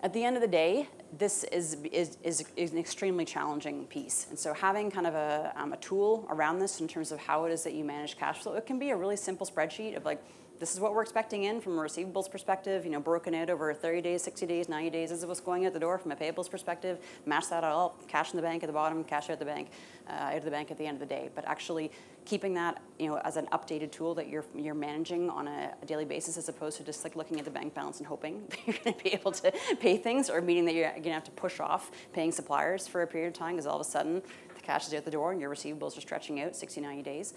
at 0.07 0.13
the 0.13 0.23
end 0.23 0.37
of 0.37 0.41
the 0.41 0.47
day, 0.47 0.89
this 1.19 1.43
is, 1.43 1.79
is, 1.91 2.17
is, 2.23 2.71
an 2.73 2.79
extremely 2.79 3.25
challenging 3.25 3.87
piece. 3.87 4.29
And 4.31 4.39
so 4.39 4.55
having 4.55 4.89
kind 4.89 5.05
of 5.05 5.17
a, 5.17 5.53
um, 5.57 5.73
a 5.73 5.77
tool 5.79 6.29
around 6.31 6.61
this 6.61 6.81
in 6.81 6.87
terms 6.87 7.11
of 7.11 7.19
how 7.19 7.45
it 7.45 7.51
is 7.51 7.65
that 7.65 7.75
you 7.75 7.83
manage 7.83 8.17
cash 8.17 8.39
flow, 8.39 8.55
it 8.55 8.67
can 8.67 8.79
be 8.79 8.91
a 8.91 8.97
really 8.97 9.17
simple 9.17 9.45
spreadsheet 9.45 9.97
of 9.97 10.05
like, 10.05 10.23
this 10.59 10.75
is 10.75 10.81
what 10.81 10.95
we're 10.95 11.03
expecting 11.03 11.45
in 11.45 11.61
from 11.61 11.79
a 11.79 11.83
receivables 11.83 12.31
perspective, 12.31 12.85
you 12.85 12.91
know, 12.91 13.01
broken 13.01 13.35
out 13.35 13.51
over 13.51 13.73
30 13.75 14.01
days, 14.01 14.23
60 14.23 14.47
days, 14.47 14.69
90 14.69 14.91
days. 14.91 15.11
This 15.11 15.21
is 15.21 15.27
what's 15.27 15.41
going 15.41 15.67
out 15.67 15.73
the 15.73 15.81
door 15.81 15.99
from 15.99 16.13
a 16.13 16.17
payables 16.17 16.51
perspective. 16.51 16.99
Match 17.27 17.49
that 17.51 17.65
all, 17.65 17.97
cash 18.09 18.33
in 18.33 18.37
the 18.37 18.43
bank 18.43 18.63
at 18.63 18.67
the 18.67 18.73
bottom, 18.73 19.05
cash 19.05 19.29
out 19.31 19.39
the 19.39 19.45
bank, 19.45 19.69
uh, 20.09 20.13
out 20.13 20.39
of 20.39 20.45
the 20.45 20.51
bank 20.51 20.71
at 20.71 20.79
the 20.79 20.87
end 20.87 20.97
of 20.97 21.01
the 21.01 21.15
day. 21.15 21.31
But 21.35 21.47
actually 21.47 21.93
keeping 22.25 22.55
that, 22.55 22.83
you 22.99 23.09
know, 23.09 23.19
as 23.19 23.37
an 23.37 23.47
updated 23.53 23.91
tool 23.91 24.15
that 24.15 24.29
you're 24.29 24.45
you're 24.55 24.75
managing 24.75 25.31
on 25.31 25.47
a, 25.47 25.73
a 25.81 25.87
daily 25.87 26.05
basis, 26.05 26.37
as 26.37 26.49
opposed 26.49 26.79
to 26.79 26.85
just 26.85 27.05
like 27.05 27.17
looking 27.17 27.39
at 27.39 27.45
the 27.45 27.51
bank 27.51 27.75
balance 27.75 27.99
and 27.99 28.07
hoping 28.07 28.43
that 28.49 28.67
you're 28.67 28.77
going 28.83 28.97
to 28.97 29.05
be 29.05 29.13
able 29.13 29.33
to 29.33 29.53
pay 29.81 29.97
things, 29.97 30.31
or 30.31 30.41
meaning 30.41 30.65
that 30.65 30.75
you're 30.75 30.91
going 30.91 31.03
to 31.05 31.11
have 31.13 31.25
to 31.25 31.31
push 31.33 31.61
off 31.61 31.91
paying 32.13 32.33
suppliers 32.33 32.89
for 32.89 33.03
a 33.03 33.07
period 33.07 33.29
of 33.29 33.35
time 33.35 33.57
because 33.57 33.67
all 33.67 33.81
of 33.81 33.87
a 33.87 33.91
sudden 33.91 34.23
the 34.55 34.61
cash 34.63 34.87
is 34.87 34.95
out 34.95 35.05
the 35.05 35.11
door 35.11 35.33
and 35.33 35.41
your 35.41 35.51
receivables 35.51 35.97
are 35.97 36.01
stretching 36.01 36.41
out 36.41 36.57
60, 36.57 36.81
90 36.81 37.03
days. 37.03 37.35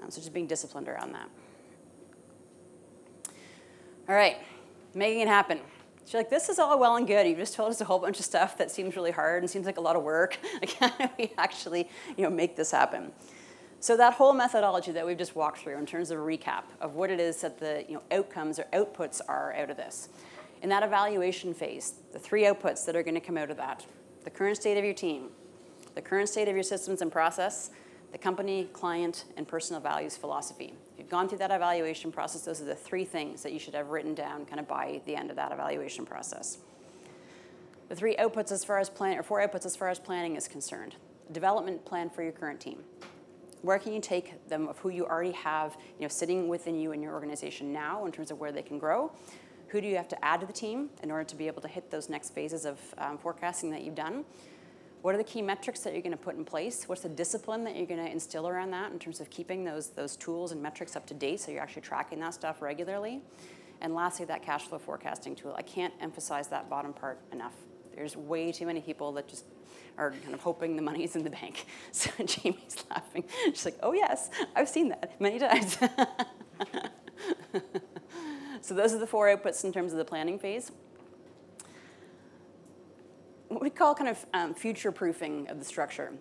Um, 0.00 0.10
so 0.10 0.20
just 0.20 0.32
being 0.32 0.46
disciplined 0.46 0.88
around 0.88 1.12
that. 1.12 1.28
All 4.08 4.14
right, 4.16 4.36
making 4.94 5.20
it 5.20 5.28
happen. 5.28 5.60
She's 6.04 6.14
like, 6.14 6.28
this 6.28 6.48
is 6.48 6.58
all 6.58 6.78
well 6.78 6.96
and 6.96 7.06
good. 7.06 7.26
You 7.26 7.36
just 7.36 7.54
told 7.54 7.70
us 7.70 7.80
a 7.80 7.84
whole 7.84 8.00
bunch 8.00 8.18
of 8.18 8.24
stuff 8.24 8.58
that 8.58 8.70
seems 8.70 8.96
really 8.96 9.12
hard 9.12 9.42
and 9.42 9.50
seems 9.50 9.64
like 9.64 9.76
a 9.76 9.80
lot 9.80 9.94
of 9.94 10.02
work. 10.02 10.38
Like, 10.60 10.72
how 10.74 10.88
do 10.88 11.08
we 11.18 11.32
actually, 11.38 11.88
you 12.16 12.24
know, 12.24 12.30
make 12.30 12.56
this 12.56 12.72
happen? 12.72 13.12
So 13.78 13.96
that 13.96 14.14
whole 14.14 14.32
methodology 14.32 14.92
that 14.92 15.06
we've 15.06 15.18
just 15.18 15.34
walked 15.34 15.58
through 15.58 15.78
in 15.78 15.86
terms 15.86 16.10
of 16.10 16.18
a 16.18 16.22
recap 16.22 16.64
of 16.80 16.94
what 16.94 17.10
it 17.10 17.20
is 17.20 17.40
that 17.40 17.58
the 17.58 17.84
you 17.88 17.94
know, 17.94 18.02
outcomes 18.10 18.58
or 18.58 18.64
outputs 18.72 19.20
are 19.28 19.54
out 19.54 19.70
of 19.70 19.76
this. 19.76 20.08
In 20.62 20.68
that 20.68 20.82
evaluation 20.82 21.54
phase, 21.54 21.94
the 22.12 22.18
three 22.18 22.42
outputs 22.42 22.84
that 22.86 22.94
are 22.94 23.02
going 23.02 23.14
to 23.14 23.20
come 23.20 23.36
out 23.36 23.50
of 23.50 23.56
that, 23.56 23.84
the 24.24 24.30
current 24.30 24.56
state 24.56 24.78
of 24.78 24.84
your 24.84 24.94
team, 24.94 25.30
the 25.94 26.02
current 26.02 26.28
state 26.28 26.48
of 26.48 26.54
your 26.54 26.62
systems 26.62 27.02
and 27.02 27.10
process, 27.10 27.70
the 28.12 28.18
company, 28.18 28.68
client, 28.72 29.24
and 29.36 29.48
personal 29.48 29.80
values 29.80 30.16
philosophy. 30.16 30.74
You've 30.98 31.08
gone 31.08 31.28
through 31.28 31.38
that 31.38 31.50
evaluation 31.50 32.12
process, 32.12 32.42
those 32.42 32.60
are 32.60 32.66
the 32.66 32.74
three 32.74 33.04
things 33.04 33.42
that 33.42 33.52
you 33.52 33.58
should 33.58 33.74
have 33.74 33.88
written 33.88 34.14
down 34.14 34.44
kind 34.44 34.60
of 34.60 34.68
by 34.68 35.00
the 35.06 35.16
end 35.16 35.30
of 35.30 35.36
that 35.36 35.52
evaluation 35.52 36.04
process. 36.04 36.58
The 37.88 37.96
three 37.96 38.16
outputs 38.16 38.52
as 38.52 38.64
far 38.64 38.78
as 38.78 38.88
plan, 38.88 39.18
or 39.18 39.22
four 39.22 39.46
outputs 39.46 39.66
as 39.66 39.76
far 39.76 39.88
as 39.88 39.98
planning 39.98 40.36
is 40.36 40.48
concerned. 40.48 40.96
Development 41.30 41.84
plan 41.84 42.10
for 42.10 42.22
your 42.22 42.32
current 42.32 42.60
team. 42.60 42.84
Where 43.62 43.78
can 43.78 43.92
you 43.92 44.00
take 44.00 44.48
them 44.48 44.66
of 44.66 44.78
who 44.78 44.88
you 44.88 45.06
already 45.06 45.32
have, 45.32 45.76
you 45.98 46.02
know, 46.02 46.08
sitting 46.08 46.48
within 46.48 46.78
you 46.78 46.92
and 46.92 47.02
your 47.02 47.12
organization 47.12 47.72
now 47.72 48.06
in 48.06 48.12
terms 48.12 48.30
of 48.30 48.40
where 48.40 48.50
they 48.50 48.62
can 48.62 48.78
grow? 48.78 49.12
Who 49.68 49.80
do 49.80 49.86
you 49.86 49.96
have 49.96 50.08
to 50.08 50.24
add 50.24 50.40
to 50.40 50.46
the 50.46 50.52
team 50.52 50.90
in 51.02 51.10
order 51.10 51.24
to 51.24 51.36
be 51.36 51.46
able 51.46 51.62
to 51.62 51.68
hit 51.68 51.90
those 51.90 52.08
next 52.08 52.34
phases 52.34 52.66
of 52.66 52.78
um, 52.98 53.18
forecasting 53.18 53.70
that 53.70 53.82
you've 53.82 53.94
done? 53.94 54.24
What 55.02 55.16
are 55.16 55.18
the 55.18 55.24
key 55.24 55.42
metrics 55.42 55.80
that 55.80 55.92
you're 55.92 56.02
going 56.02 56.12
to 56.12 56.16
put 56.16 56.36
in 56.36 56.44
place? 56.44 56.88
What's 56.88 57.02
the 57.02 57.08
discipline 57.08 57.64
that 57.64 57.76
you're 57.76 57.86
going 57.86 58.04
to 58.04 58.10
instill 58.10 58.46
around 58.46 58.70
that 58.70 58.92
in 58.92 59.00
terms 59.00 59.20
of 59.20 59.28
keeping 59.30 59.64
those, 59.64 59.88
those 59.88 60.16
tools 60.16 60.52
and 60.52 60.62
metrics 60.62 60.94
up 60.94 61.06
to 61.06 61.14
date 61.14 61.40
so 61.40 61.50
you're 61.50 61.60
actually 61.60 61.82
tracking 61.82 62.20
that 62.20 62.34
stuff 62.34 62.62
regularly? 62.62 63.20
And 63.80 63.96
lastly, 63.96 64.26
that 64.26 64.44
cash 64.44 64.62
flow 64.62 64.78
forecasting 64.78 65.34
tool. 65.34 65.56
I 65.58 65.62
can't 65.62 65.92
emphasize 66.00 66.46
that 66.48 66.70
bottom 66.70 66.92
part 66.92 67.18
enough. 67.32 67.54
There's 67.96 68.16
way 68.16 68.52
too 68.52 68.64
many 68.64 68.80
people 68.80 69.10
that 69.12 69.26
just 69.26 69.44
are 69.98 70.12
kind 70.22 70.34
of 70.34 70.40
hoping 70.40 70.76
the 70.76 70.82
money 70.82 71.02
is 71.02 71.16
in 71.16 71.24
the 71.24 71.30
bank. 71.30 71.66
So 71.90 72.10
Jamie's 72.24 72.84
laughing. 72.88 73.24
She's 73.46 73.64
like, 73.64 73.78
oh, 73.82 73.92
yes, 73.92 74.30
I've 74.54 74.68
seen 74.68 74.90
that 74.90 75.20
many 75.20 75.40
times. 75.40 75.76
so 78.60 78.74
those 78.74 78.94
are 78.94 78.98
the 78.98 79.06
four 79.06 79.26
outputs 79.26 79.64
in 79.64 79.72
terms 79.72 79.90
of 79.90 79.98
the 79.98 80.04
planning 80.04 80.38
phase. 80.38 80.70
Call 83.74 83.94
kind 83.94 84.10
of 84.10 84.26
um, 84.34 84.54
future 84.54 84.92
proofing 84.92 85.48
of 85.48 85.58
the 85.58 85.64
structure. 85.64 86.12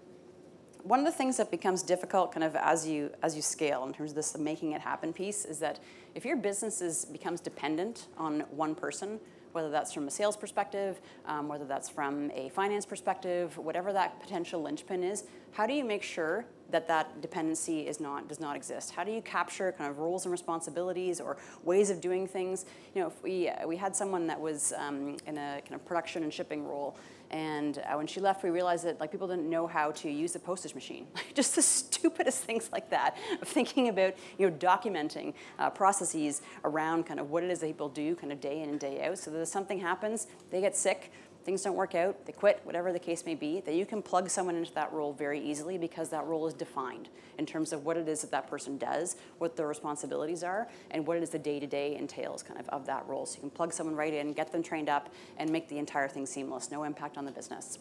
One 0.84 1.00
of 1.00 1.06
the 1.06 1.12
things 1.12 1.38
that 1.38 1.52
becomes 1.52 1.84
difficult 1.84 2.32
kind 2.32 2.44
of 2.44 2.56
as 2.56 2.88
you 2.88 3.12
as 3.22 3.36
you 3.36 3.42
scale 3.42 3.84
in 3.84 3.94
terms 3.94 4.12
of 4.12 4.16
this 4.16 4.38
making 4.38 4.72
it 4.72 4.82
happen 4.82 5.14
piece 5.14 5.46
is 5.46 5.60
that 5.60 5.80
if 6.16 6.26
your 6.26 6.38
business 6.38 6.82
is 6.82 7.06
becomes 7.06 7.40
dependent 7.40 8.08
on 8.18 8.42
one 8.52 8.74
person 8.74 9.20
whether 9.52 9.70
that's 9.70 9.94
from 9.94 10.08
a 10.08 10.12
sales 10.12 10.36
perspective 10.36 11.02
um, 11.26 11.48
whether 11.48 11.66
that's 11.66 11.88
from 11.88 12.32
a 12.32 12.50
finance 12.50 12.86
perspective 12.86 13.56
whatever 13.60 13.94
that 13.94 14.20
potential 14.20 14.60
linchpin 14.62 15.04
is 15.04 15.26
how 15.52 15.68
do 15.68 15.74
you 15.74 15.84
make 15.84 16.02
sure 16.02 16.46
that 16.72 16.88
that 16.88 17.22
dependency 17.22 17.82
is 17.88 18.00
not 18.00 18.28
does 18.28 18.40
not 18.40 18.56
exist? 18.56 18.92
How 18.92 19.04
do 19.04 19.12
you 19.12 19.22
capture 19.22 19.72
kind 19.74 19.90
of 19.90 20.00
roles 20.00 20.26
and 20.26 20.32
responsibilities 20.32 21.20
or 21.20 21.38
ways 21.64 21.90
of 21.90 22.02
doing 22.02 22.28
things? 22.28 22.66
You 22.96 23.02
know 23.02 23.08
if 23.08 23.22
we 23.22 23.50
uh, 23.50 23.68
we 23.68 23.78
had 23.78 23.96
someone 23.96 24.28
that 24.28 24.40
was 24.40 24.74
um, 24.78 25.18
in 25.28 25.38
a 25.38 25.62
kind 25.62 25.76
of 25.76 25.86
production 25.86 26.24
and 26.24 26.34
shipping 26.34 26.66
role 26.66 26.98
and 27.32 27.78
uh, 27.80 27.96
when 27.96 28.08
she 28.08 28.20
left, 28.20 28.44
we 28.44 28.50
realized 28.50 28.84
that 28.86 29.00
like 29.00 29.10
people 29.10 29.28
didn't 29.28 29.50
know 29.50 29.66
how 29.66 29.92
to 29.92 30.10
use 30.10 30.34
the 30.34 30.40
postage 30.40 30.76
machine. 30.76 31.08
Just 31.34 31.56
the 31.56 31.62
stupidest 31.62 32.44
things 32.46 32.70
like 32.72 32.90
that 32.90 33.18
of 33.42 33.48
thinking 33.48 33.88
about 33.88 34.16
you 34.38 34.50
know 34.50 34.56
documenting 34.58 35.34
uh, 35.58 35.70
processes 35.70 36.42
around 36.66 37.06
kind 37.06 37.20
of 37.20 37.32
what 37.32 37.44
it 37.44 37.50
is 37.50 37.62
that 37.62 37.68
people 37.68 37.90
do 37.90 38.16
kind 38.16 38.34
of 38.34 38.42
day 38.42 38.62
in 38.62 38.70
and 38.70 38.80
day 38.80 39.04
out. 39.04 39.18
So 39.18 39.32
that 39.32 39.40
if 39.40 39.48
something 39.48 39.80
happens, 39.80 40.28
they 40.50 40.60
get 40.60 40.76
sick, 40.76 41.12
things 41.44 41.62
don't 41.62 41.76
work 41.76 41.96
out, 41.96 42.26
they 42.26 42.32
quit, 42.32 42.62
whatever 42.64 42.92
the 42.92 43.00
case 43.00 43.26
may 43.26 43.36
be, 43.36 43.62
that 43.62 43.76
you 43.76 43.86
can 43.86 44.02
plug 44.02 44.30
someone 44.30 44.56
into 44.56 44.74
that 44.74 44.92
role 44.92 45.14
very 45.14 45.40
easily 45.40 45.78
because 45.78 46.10
that 46.10 46.26
role 46.26 46.48
is 46.48 46.54
defined 46.54 47.10
in 47.38 47.46
terms 47.46 47.74
of 47.74 47.86
what 47.86 47.98
it 47.98 48.08
is 48.08 48.22
that 48.22 48.32
that 48.32 48.48
person 48.48 48.78
does, 48.78 49.16
what 49.38 49.56
their 49.56 49.68
responsibilities 49.68 50.44
are, 50.44 50.68
and 50.92 51.06
what 51.06 51.18
it 51.18 51.24
is 51.24 51.30
the 51.30 51.40
day 51.40 51.60
to 51.60 51.68
day 51.68 51.96
entails 51.96 52.44
kind 52.44 52.60
of 52.60 52.68
of 52.70 52.86
that 52.86 53.08
role. 53.08 53.26
So 53.26 53.36
you 53.36 53.42
can 53.42 53.50
plug 53.50 53.74
someone 53.74 53.96
right 53.96 54.14
in, 54.14 54.34
get 54.34 54.52
them 54.52 54.64
trained 54.64 54.90
up, 54.90 55.10
and 55.38 55.50
make 55.50 55.68
the 55.68 55.78
entire 55.78 56.08
thing 56.08 56.26
seamless, 56.26 56.72
no 56.72 56.84
impact 56.84 57.18
on 57.18 57.26
the 57.26 57.32
business. 57.32 57.80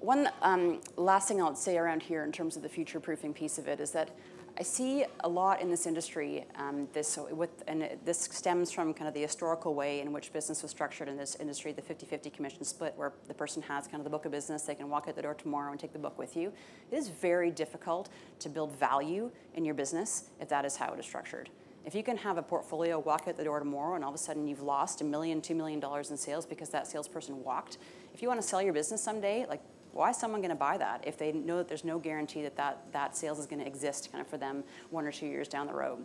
One 0.00 0.28
um, 0.42 0.80
last 0.96 1.28
thing 1.28 1.40
I'll 1.40 1.54
say 1.54 1.78
around 1.78 2.02
here 2.02 2.24
in 2.24 2.32
terms 2.32 2.56
of 2.56 2.62
the 2.62 2.68
future 2.68 3.00
proofing 3.00 3.32
piece 3.32 3.56
of 3.56 3.68
it 3.68 3.80
is 3.80 3.92
that 3.92 4.10
I 4.56 4.62
see 4.62 5.04
a 5.24 5.28
lot 5.28 5.60
in 5.60 5.68
this 5.68 5.84
industry. 5.84 6.44
Um, 6.54 6.86
this 6.92 7.18
with 7.32 7.64
and 7.66 7.88
this 8.04 8.20
stems 8.30 8.70
from 8.70 8.94
kind 8.94 9.08
of 9.08 9.14
the 9.14 9.22
historical 9.22 9.74
way 9.74 10.00
in 10.00 10.12
which 10.12 10.32
business 10.32 10.62
was 10.62 10.70
structured 10.70 11.08
in 11.08 11.16
this 11.16 11.36
industry, 11.40 11.72
the 11.72 11.82
50-50 11.82 12.32
commission 12.32 12.64
split, 12.64 12.94
where 12.96 13.12
the 13.26 13.34
person 13.34 13.62
has 13.62 13.88
kind 13.88 13.98
of 14.00 14.04
the 14.04 14.10
book 14.10 14.26
of 14.26 14.30
business, 14.32 14.62
they 14.62 14.76
can 14.76 14.88
walk 14.88 15.06
out 15.08 15.16
the 15.16 15.22
door 15.22 15.34
tomorrow 15.34 15.72
and 15.72 15.80
take 15.80 15.92
the 15.92 15.98
book 15.98 16.16
with 16.18 16.36
you. 16.36 16.52
It 16.92 16.96
is 16.96 17.08
very 17.08 17.50
difficult 17.50 18.10
to 18.38 18.48
build 18.48 18.70
value 18.78 19.30
in 19.54 19.64
your 19.64 19.74
business 19.74 20.30
if 20.40 20.48
that 20.50 20.64
is 20.64 20.76
how 20.76 20.92
it 20.92 21.00
is 21.00 21.06
structured. 21.06 21.50
If 21.84 21.94
you 21.94 22.04
can 22.04 22.16
have 22.18 22.38
a 22.38 22.42
portfolio 22.42 23.00
walk 23.00 23.24
out 23.26 23.36
the 23.36 23.44
door 23.44 23.58
tomorrow 23.58 23.96
and 23.96 24.04
all 24.04 24.10
of 24.10 24.14
a 24.14 24.18
sudden 24.18 24.46
you've 24.46 24.62
lost 24.62 25.00
a 25.00 25.04
million, 25.04 25.42
two 25.42 25.56
million 25.56 25.80
dollars 25.80 26.12
in 26.12 26.16
sales 26.16 26.46
because 26.46 26.68
that 26.70 26.86
salesperson 26.86 27.42
walked, 27.42 27.78
if 28.14 28.22
you 28.22 28.28
want 28.28 28.40
to 28.40 28.46
sell 28.46 28.62
your 28.62 28.72
business 28.72 29.02
someday, 29.02 29.46
like 29.48 29.60
why 29.94 30.10
is 30.10 30.16
someone 30.16 30.40
going 30.40 30.50
to 30.50 30.56
buy 30.56 30.76
that 30.76 31.04
if 31.06 31.16
they 31.16 31.32
know 31.32 31.56
that 31.56 31.68
there's 31.68 31.84
no 31.84 31.98
guarantee 31.98 32.42
that 32.42 32.56
that, 32.56 32.84
that 32.92 33.16
sales 33.16 33.38
is 33.38 33.46
going 33.46 33.60
to 33.60 33.66
exist 33.66 34.10
kind 34.10 34.20
of 34.20 34.28
for 34.28 34.36
them 34.36 34.64
one 34.90 35.06
or 35.06 35.12
two 35.12 35.26
years 35.26 35.48
down 35.48 35.66
the 35.66 35.72
road? 35.72 36.04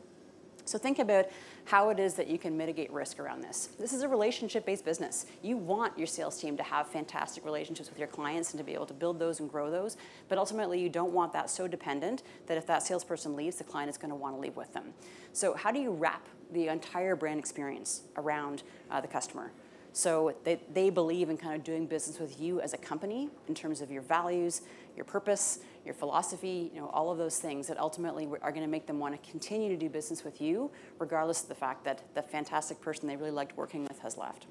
So 0.65 0.77
think 0.77 0.99
about 0.99 1.25
how 1.65 1.89
it 1.89 1.99
is 1.99 2.13
that 2.13 2.27
you 2.27 2.37
can 2.37 2.55
mitigate 2.55 2.91
risk 2.91 3.19
around 3.19 3.41
this. 3.41 3.69
This 3.79 3.91
is 3.91 4.03
a 4.03 4.07
relationship-based 4.07 4.85
business. 4.85 5.25
You 5.41 5.57
want 5.57 5.97
your 5.97 6.05
sales 6.05 6.39
team 6.39 6.55
to 6.57 6.63
have 6.63 6.87
fantastic 6.87 7.43
relationships 7.43 7.89
with 7.89 7.97
your 7.97 8.07
clients 8.07 8.51
and 8.51 8.59
to 8.59 8.63
be 8.63 8.75
able 8.75 8.85
to 8.85 8.93
build 8.93 9.17
those 9.17 9.39
and 9.39 9.49
grow 9.49 9.71
those, 9.71 9.97
but 10.27 10.37
ultimately 10.37 10.79
you 10.79 10.89
don't 10.89 11.11
want 11.11 11.33
that 11.33 11.49
so 11.49 11.67
dependent 11.67 12.21
that 12.45 12.57
if 12.57 12.67
that 12.67 12.83
salesperson 12.83 13.35
leaves, 13.35 13.55
the 13.55 13.63
client 13.63 13.89
is 13.89 13.97
going 13.97 14.11
to 14.11 14.15
want 14.15 14.35
to 14.35 14.39
leave 14.39 14.55
with 14.55 14.71
them. 14.73 14.93
So 15.33 15.55
how 15.55 15.71
do 15.71 15.79
you 15.79 15.91
wrap 15.91 16.27
the 16.51 16.67
entire 16.67 17.15
brand 17.15 17.39
experience 17.39 18.03
around 18.15 18.61
uh, 18.91 19.01
the 19.01 19.07
customer? 19.07 19.51
So 19.99 20.33
they, 20.45 20.61
they 20.73 20.89
believe 20.89 21.29
in 21.29 21.35
kind 21.35 21.55
of 21.55 21.65
doing 21.65 21.85
business 21.85 22.19
with 22.19 22.39
you 22.39 22.61
as 22.61 22.73
a 22.73 22.77
company 22.77 23.27
in 23.49 23.53
terms 23.53 23.81
of 23.81 23.91
your 23.91 24.01
values, 24.01 24.61
your 24.95 25.03
purpose, 25.03 25.59
your 25.83 25.93
philosophy, 25.93 26.71
you 26.73 26.79
know, 26.79 26.87
all 26.93 27.11
of 27.11 27.17
those 27.17 27.37
things 27.37 27.67
that 27.67 27.77
ultimately 27.77 28.25
are 28.41 28.51
going 28.53 28.63
to 28.63 28.69
make 28.69 28.87
them 28.87 28.97
want 28.97 29.21
to 29.21 29.29
continue 29.29 29.67
to 29.67 29.75
do 29.75 29.89
business 29.89 30.23
with 30.23 30.39
you, 30.39 30.71
regardless 30.99 31.43
of 31.43 31.49
the 31.49 31.55
fact 31.55 31.83
that 31.83 32.01
the 32.15 32.21
fantastic 32.21 32.79
person 32.79 33.09
they 33.09 33.17
really 33.17 33.29
liked 33.29 33.57
working 33.57 33.83
with 33.83 33.99
has 33.99 34.17
left. 34.17 34.45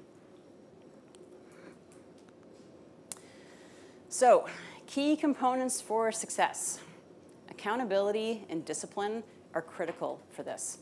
So, 4.07 4.47
key 4.85 5.15
components 5.15 5.81
for 5.81 6.11
success 6.11 6.79
accountability 7.49 8.45
and 8.49 8.63
discipline 8.63 9.23
are 9.55 9.63
critical 9.63 10.21
for 10.29 10.43
this 10.43 10.77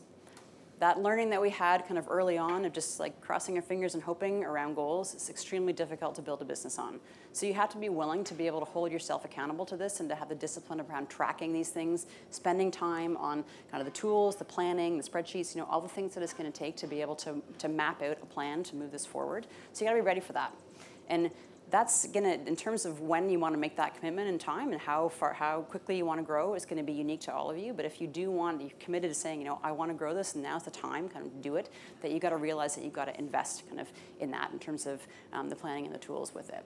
that 0.78 1.02
learning 1.02 1.30
that 1.30 1.40
we 1.40 1.50
had 1.50 1.84
kind 1.86 1.98
of 1.98 2.06
early 2.08 2.38
on 2.38 2.64
of 2.64 2.72
just 2.72 3.00
like 3.00 3.20
crossing 3.20 3.56
our 3.56 3.62
fingers 3.62 3.94
and 3.94 4.02
hoping 4.02 4.44
around 4.44 4.74
goals 4.74 5.14
is 5.14 5.28
extremely 5.28 5.72
difficult 5.72 6.14
to 6.14 6.22
build 6.22 6.40
a 6.40 6.44
business 6.44 6.78
on. 6.78 7.00
So 7.32 7.46
you 7.46 7.54
have 7.54 7.68
to 7.70 7.78
be 7.78 7.88
willing 7.88 8.22
to 8.24 8.34
be 8.34 8.46
able 8.46 8.60
to 8.60 8.64
hold 8.64 8.92
yourself 8.92 9.24
accountable 9.24 9.66
to 9.66 9.76
this 9.76 10.00
and 10.00 10.08
to 10.08 10.14
have 10.14 10.28
the 10.28 10.34
discipline 10.36 10.80
around 10.80 11.08
tracking 11.08 11.52
these 11.52 11.70
things, 11.70 12.06
spending 12.30 12.70
time 12.70 13.16
on 13.16 13.44
kind 13.70 13.80
of 13.80 13.86
the 13.86 13.98
tools, 13.98 14.36
the 14.36 14.44
planning, 14.44 14.96
the 14.96 15.02
spreadsheets, 15.02 15.54
you 15.54 15.60
know, 15.60 15.66
all 15.68 15.80
the 15.80 15.88
things 15.88 16.14
that 16.14 16.22
it's 16.22 16.32
going 16.32 16.50
to 16.50 16.56
take 16.56 16.76
to 16.76 16.86
be 16.86 17.00
able 17.00 17.16
to, 17.16 17.42
to 17.58 17.68
map 17.68 18.00
out 18.02 18.18
a 18.22 18.26
plan 18.26 18.62
to 18.62 18.76
move 18.76 18.92
this 18.92 19.04
forward. 19.04 19.46
So 19.72 19.84
you 19.84 19.90
got 19.90 19.96
to 19.96 20.02
be 20.02 20.06
ready 20.06 20.20
for 20.20 20.32
that. 20.34 20.54
And 21.08 21.30
that's 21.70 22.06
gonna, 22.08 22.38
in 22.46 22.56
terms 22.56 22.84
of 22.86 23.00
when 23.00 23.28
you 23.28 23.38
want 23.38 23.54
to 23.54 23.58
make 23.58 23.76
that 23.76 23.94
commitment 23.96 24.28
in 24.28 24.38
time 24.38 24.72
and 24.72 24.80
how 24.80 25.08
far, 25.08 25.32
how 25.32 25.62
quickly 25.62 25.96
you 25.96 26.06
want 26.06 26.20
to 26.20 26.24
grow, 26.24 26.54
is 26.54 26.64
going 26.64 26.78
to 26.78 26.82
be 26.82 26.92
unique 26.92 27.20
to 27.22 27.34
all 27.34 27.50
of 27.50 27.58
you. 27.58 27.72
But 27.72 27.84
if 27.84 28.00
you 28.00 28.06
do 28.06 28.30
want, 28.30 28.60
you're 28.60 28.70
committed 28.80 29.10
to 29.10 29.14
saying, 29.14 29.40
you 29.40 29.46
know, 29.46 29.58
I 29.62 29.72
want 29.72 29.90
to 29.90 29.96
grow 29.96 30.14
this, 30.14 30.34
and 30.34 30.42
now's 30.42 30.64
the 30.64 30.70
time, 30.70 31.08
kind 31.08 31.26
of 31.26 31.42
do 31.42 31.56
it. 31.56 31.70
That 32.02 32.10
you 32.10 32.20
got 32.20 32.30
to 32.30 32.36
realize 32.36 32.74
that 32.74 32.84
you've 32.84 32.92
got 32.92 33.06
to 33.06 33.18
invest 33.18 33.66
kind 33.68 33.80
of 33.80 33.88
in 34.20 34.30
that 34.30 34.50
in 34.52 34.58
terms 34.58 34.86
of 34.86 35.06
um, 35.32 35.48
the 35.48 35.56
planning 35.56 35.86
and 35.86 35.94
the 35.94 35.98
tools 35.98 36.34
with 36.34 36.48
it. 36.50 36.64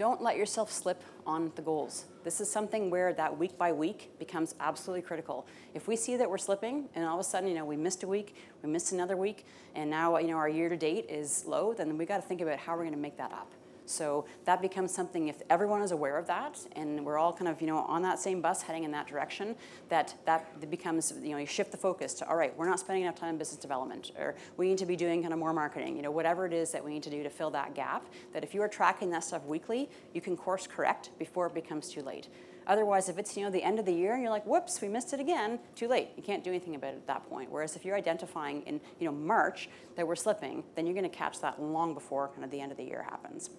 Don't 0.00 0.22
let 0.22 0.38
yourself 0.38 0.72
slip 0.72 1.04
on 1.26 1.52
the 1.56 1.60
goals. 1.60 2.06
This 2.24 2.40
is 2.40 2.50
something 2.50 2.88
where 2.88 3.12
that 3.12 3.36
week 3.36 3.58
by 3.58 3.70
week 3.70 4.18
becomes 4.18 4.54
absolutely 4.58 5.02
critical. 5.02 5.46
If 5.74 5.88
we 5.88 5.94
see 5.94 6.16
that 6.16 6.30
we're 6.30 6.38
slipping 6.38 6.88
and 6.94 7.04
all 7.04 7.16
of 7.16 7.20
a 7.20 7.28
sudden, 7.28 7.50
you 7.50 7.54
know, 7.54 7.66
we 7.66 7.76
missed 7.76 8.02
a 8.02 8.08
week, 8.08 8.34
we 8.62 8.70
missed 8.70 8.92
another 8.92 9.18
week, 9.18 9.44
and 9.74 9.90
now, 9.90 10.16
you 10.16 10.28
know, 10.28 10.38
our 10.38 10.48
year 10.48 10.70
to 10.70 10.76
date 10.78 11.04
is 11.10 11.44
low, 11.44 11.74
then 11.74 11.98
we 11.98 12.06
got 12.06 12.16
to 12.16 12.22
think 12.22 12.40
about 12.40 12.58
how 12.58 12.72
we're 12.72 12.84
going 12.84 12.94
to 12.94 12.98
make 12.98 13.18
that 13.18 13.30
up. 13.30 13.52
So 13.90 14.24
that 14.44 14.62
becomes 14.62 14.94
something 14.94 15.28
if 15.28 15.42
everyone 15.50 15.82
is 15.82 15.90
aware 15.90 16.16
of 16.16 16.26
that 16.28 16.58
and 16.76 17.04
we're 17.04 17.18
all 17.18 17.32
kind 17.32 17.48
of 17.48 17.60
you 17.60 17.66
know 17.66 17.78
on 17.78 18.02
that 18.02 18.18
same 18.18 18.40
bus 18.40 18.62
heading 18.62 18.84
in 18.84 18.90
that 18.92 19.06
direction, 19.06 19.56
that 19.88 20.14
that 20.26 20.70
becomes 20.70 21.12
you 21.22 21.30
know 21.32 21.38
you 21.38 21.46
shift 21.46 21.72
the 21.72 21.76
focus 21.76 22.14
to 22.14 22.28
all 22.28 22.36
right 22.36 22.56
we're 22.56 22.68
not 22.68 22.78
spending 22.78 23.02
enough 23.02 23.16
time 23.16 23.30
in 23.30 23.38
business 23.38 23.58
development 23.58 24.12
or 24.18 24.34
we 24.56 24.68
need 24.68 24.78
to 24.78 24.86
be 24.86 24.96
doing 24.96 25.22
kind 25.22 25.32
of 25.32 25.38
more 25.38 25.52
marketing 25.52 25.96
you 25.96 26.02
know 26.02 26.10
whatever 26.10 26.46
it 26.46 26.52
is 26.52 26.70
that 26.70 26.84
we 26.84 26.92
need 26.92 27.02
to 27.02 27.10
do 27.10 27.22
to 27.22 27.30
fill 27.30 27.50
that 27.50 27.74
gap. 27.74 28.06
That 28.32 28.44
if 28.44 28.54
you 28.54 28.62
are 28.62 28.68
tracking 28.68 29.10
that 29.10 29.24
stuff 29.24 29.44
weekly, 29.44 29.90
you 30.14 30.20
can 30.20 30.36
course 30.36 30.66
correct 30.66 31.10
before 31.18 31.46
it 31.46 31.54
becomes 31.54 31.88
too 31.88 32.02
late. 32.02 32.28
Otherwise, 32.66 33.08
if 33.08 33.18
it's 33.18 33.36
you 33.36 33.44
know 33.44 33.50
the 33.50 33.62
end 33.62 33.78
of 33.78 33.86
the 33.86 33.92
year 33.92 34.12
and 34.12 34.22
you're 34.22 34.30
like, 34.30 34.46
whoops, 34.46 34.80
we 34.80 34.88
missed 34.88 35.12
it 35.12 35.20
again, 35.20 35.58
too 35.74 35.88
late. 35.88 36.10
You 36.16 36.22
can't 36.22 36.44
do 36.44 36.50
anything 36.50 36.74
about 36.74 36.94
it 36.94 36.98
at 36.98 37.06
that 37.06 37.28
point. 37.28 37.50
Whereas 37.50 37.74
if 37.74 37.84
you're 37.84 37.96
identifying 37.96 38.62
in 38.62 38.80
you 38.98 39.06
know 39.06 39.12
March 39.12 39.68
that 39.96 40.06
we're 40.06 40.16
slipping, 40.16 40.62
then 40.76 40.86
you're 40.86 40.94
going 40.94 41.10
to 41.10 41.16
catch 41.16 41.40
that 41.40 41.60
long 41.60 41.94
before 41.94 42.28
kind 42.28 42.44
of 42.44 42.50
the 42.50 42.60
end 42.60 42.70
of 42.70 42.78
the 42.78 42.84
year 42.84 43.02
happens 43.02 43.50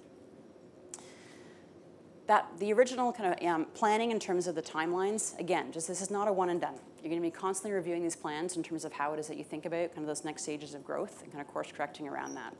that 2.32 2.48
the 2.60 2.72
original 2.72 3.12
kind 3.12 3.34
of 3.34 3.46
um, 3.46 3.66
planning 3.74 4.12
in 4.12 4.18
terms 4.18 4.48
of 4.48 4.56
the 4.56 4.62
timelines, 4.62 5.38
again, 5.38 5.70
just 5.70 5.86
this 5.86 6.00
is 6.00 6.10
not 6.10 6.30
a 6.30 6.32
one 6.32 6.50
and 6.50 6.62
done. 6.62 6.76
You're 7.04 7.10
going 7.10 7.22
to 7.22 7.28
be 7.28 7.30
constantly 7.30 7.74
reviewing 7.74 8.04
these 8.04 8.16
plans 8.16 8.56
in 8.56 8.64
terms 8.64 8.86
of 8.86 8.94
how 8.94 9.12
it 9.12 9.20
is 9.20 9.28
that 9.28 9.36
you 9.36 9.44
think 9.44 9.66
about 9.66 9.94
kind 9.94 9.98
of 9.98 10.08
those 10.08 10.24
next 10.24 10.44
stages 10.44 10.74
of 10.74 10.82
growth 10.82 11.24
and 11.24 11.30
kind 11.34 11.46
of 11.46 11.52
course 11.52 11.68
correcting 11.76 12.08
around 12.08 12.36
that. 12.36 12.54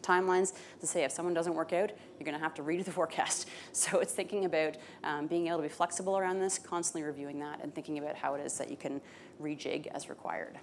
Timelines 0.00 0.52
to 0.78 0.86
say 0.86 1.02
if 1.02 1.10
someone 1.10 1.34
doesn't 1.34 1.54
work 1.54 1.72
out, 1.72 1.90
you're 2.20 2.24
going 2.24 2.38
to 2.38 2.40
have 2.40 2.54
to 2.54 2.62
redo 2.62 2.84
the 2.84 2.92
forecast. 2.92 3.48
So 3.72 3.98
it's 3.98 4.12
thinking 4.12 4.44
about 4.44 4.76
um, 5.02 5.26
being 5.26 5.48
able 5.48 5.56
to 5.56 5.64
be 5.64 5.68
flexible 5.68 6.16
around 6.16 6.38
this, 6.38 6.56
constantly 6.56 7.02
reviewing 7.02 7.40
that, 7.40 7.64
and 7.64 7.74
thinking 7.74 7.98
about 7.98 8.14
how 8.14 8.34
it 8.34 8.46
is 8.46 8.56
that 8.58 8.70
you 8.70 8.76
can 8.76 9.00
rejig 9.42 9.88
as 9.88 10.08
required. 10.08 10.56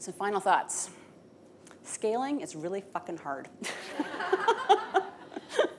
Some 0.00 0.14
final 0.14 0.40
thoughts. 0.40 0.90
Scaling 1.84 2.40
is 2.40 2.56
really 2.56 2.80
fucking 2.80 3.18
hard. 3.18 3.48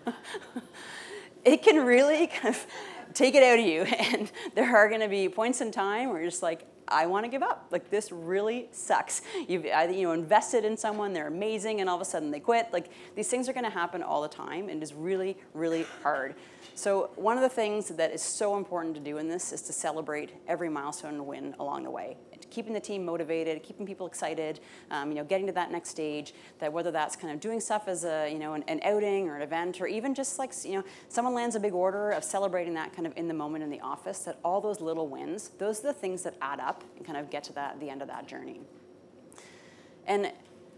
it 1.46 1.62
can 1.64 1.86
really 1.86 2.28
kind 2.42 2.56
of 2.56 2.68
take 3.14 3.36
it 3.36 3.44
out 3.44 3.60
of 3.60 3.66
you. 3.66 3.84
And 4.14 4.32
there 4.56 4.76
are 4.76 4.88
going 4.90 5.02
to 5.02 5.08
be 5.08 5.30
points 5.30 5.62
in 5.62 5.72
time 5.72 6.10
where 6.10 6.20
you're 6.20 6.30
just 6.30 6.44
like, 6.44 6.66
I 6.92 7.06
want 7.06 7.24
to 7.26 7.30
give 7.30 7.44
up. 7.44 7.68
Like 7.70 7.90
this 7.90 8.12
really 8.12 8.68
sucks. 8.72 9.22
You've 9.48 9.66
you 9.66 10.04
know 10.04 10.12
invested 10.12 10.66
in 10.66 10.76
someone, 10.76 11.14
they're 11.14 11.28
amazing, 11.28 11.82
and 11.82 11.90
all 11.90 11.96
of 11.96 12.02
a 12.02 12.06
sudden 12.06 12.32
they 12.32 12.40
quit. 12.40 12.68
Like 12.74 12.90
these 13.16 13.28
things 13.28 13.48
are 13.48 13.54
going 13.54 13.66
to 13.66 13.70
happen 13.70 14.02
all 14.02 14.24
the 14.24 14.28
time, 14.28 14.70
and 14.70 14.82
it 14.82 14.84
is 14.84 14.94
really, 14.94 15.38
really 15.54 15.86
hard. 16.02 16.34
So 16.80 17.10
one 17.18 17.36
of 17.36 17.44
the 17.44 17.50
things 17.50 17.90
that 17.90 18.14
is 18.14 18.22
so 18.22 18.56
important 18.56 18.96
to 18.96 19.02
do 19.02 19.18
in 19.18 19.28
this 19.28 19.52
is 19.52 19.62
to 19.64 19.74
celebrate 19.74 20.32
every 20.48 20.70
milestone 20.70 21.16
and 21.16 21.28
win 21.28 21.54
along 21.60 21.84
the 21.84 21.92
way 21.92 22.16
keeping 22.52 22.74
the 22.74 22.80
team 22.80 23.06
motivated, 23.06 23.62
keeping 23.62 23.86
people 23.86 24.08
excited, 24.08 24.62
um, 24.90 25.10
you 25.10 25.16
know, 25.16 25.26
getting 25.26 25.46
to 25.46 25.52
that 25.52 25.72
next 25.72 25.90
stage. 25.90 26.34
That 26.60 26.72
whether 26.72 26.90
that's 26.90 27.18
kind 27.18 27.34
of 27.34 27.42
doing 27.42 27.60
stuff 27.60 27.90
as 27.90 28.06
a 28.06 28.32
you 28.32 28.40
know 28.40 28.54
an, 28.54 28.64
an, 28.70 28.80
outing 28.86 29.28
or 29.28 29.36
an 29.36 29.42
event, 29.42 29.82
or 29.82 29.88
even 29.88 30.16
just 30.16 30.40
like 30.40 30.54
you 30.64 30.76
know 30.76 30.84
someone 31.10 31.34
lands 31.34 31.56
a 31.58 31.60
big 31.60 31.74
order 31.74 32.12
of 32.12 32.24
celebrating 32.24 32.74
that 32.76 32.94
kind 32.94 33.06
of 33.06 33.14
in 33.18 33.28
the 33.28 33.34
moment 33.34 33.62
in 33.62 33.70
the 33.70 33.82
office. 33.82 34.20
That 34.20 34.40
all 34.42 34.62
those 34.62 34.80
little 34.80 35.10
wins, 35.10 35.50
those 35.60 35.82
are 35.82 35.88
the 35.88 35.94
things 35.94 36.24
that 36.24 36.36
add 36.42 36.62
up 36.62 36.86
and 36.96 37.06
kind 37.06 37.18
of 37.18 37.30
get 37.30 37.44
to 37.44 37.54
that 37.54 37.78
the 37.82 37.90
end 37.90 38.02
of 38.02 38.08
that 38.08 38.26
journey. 38.26 38.62
And 40.08 40.32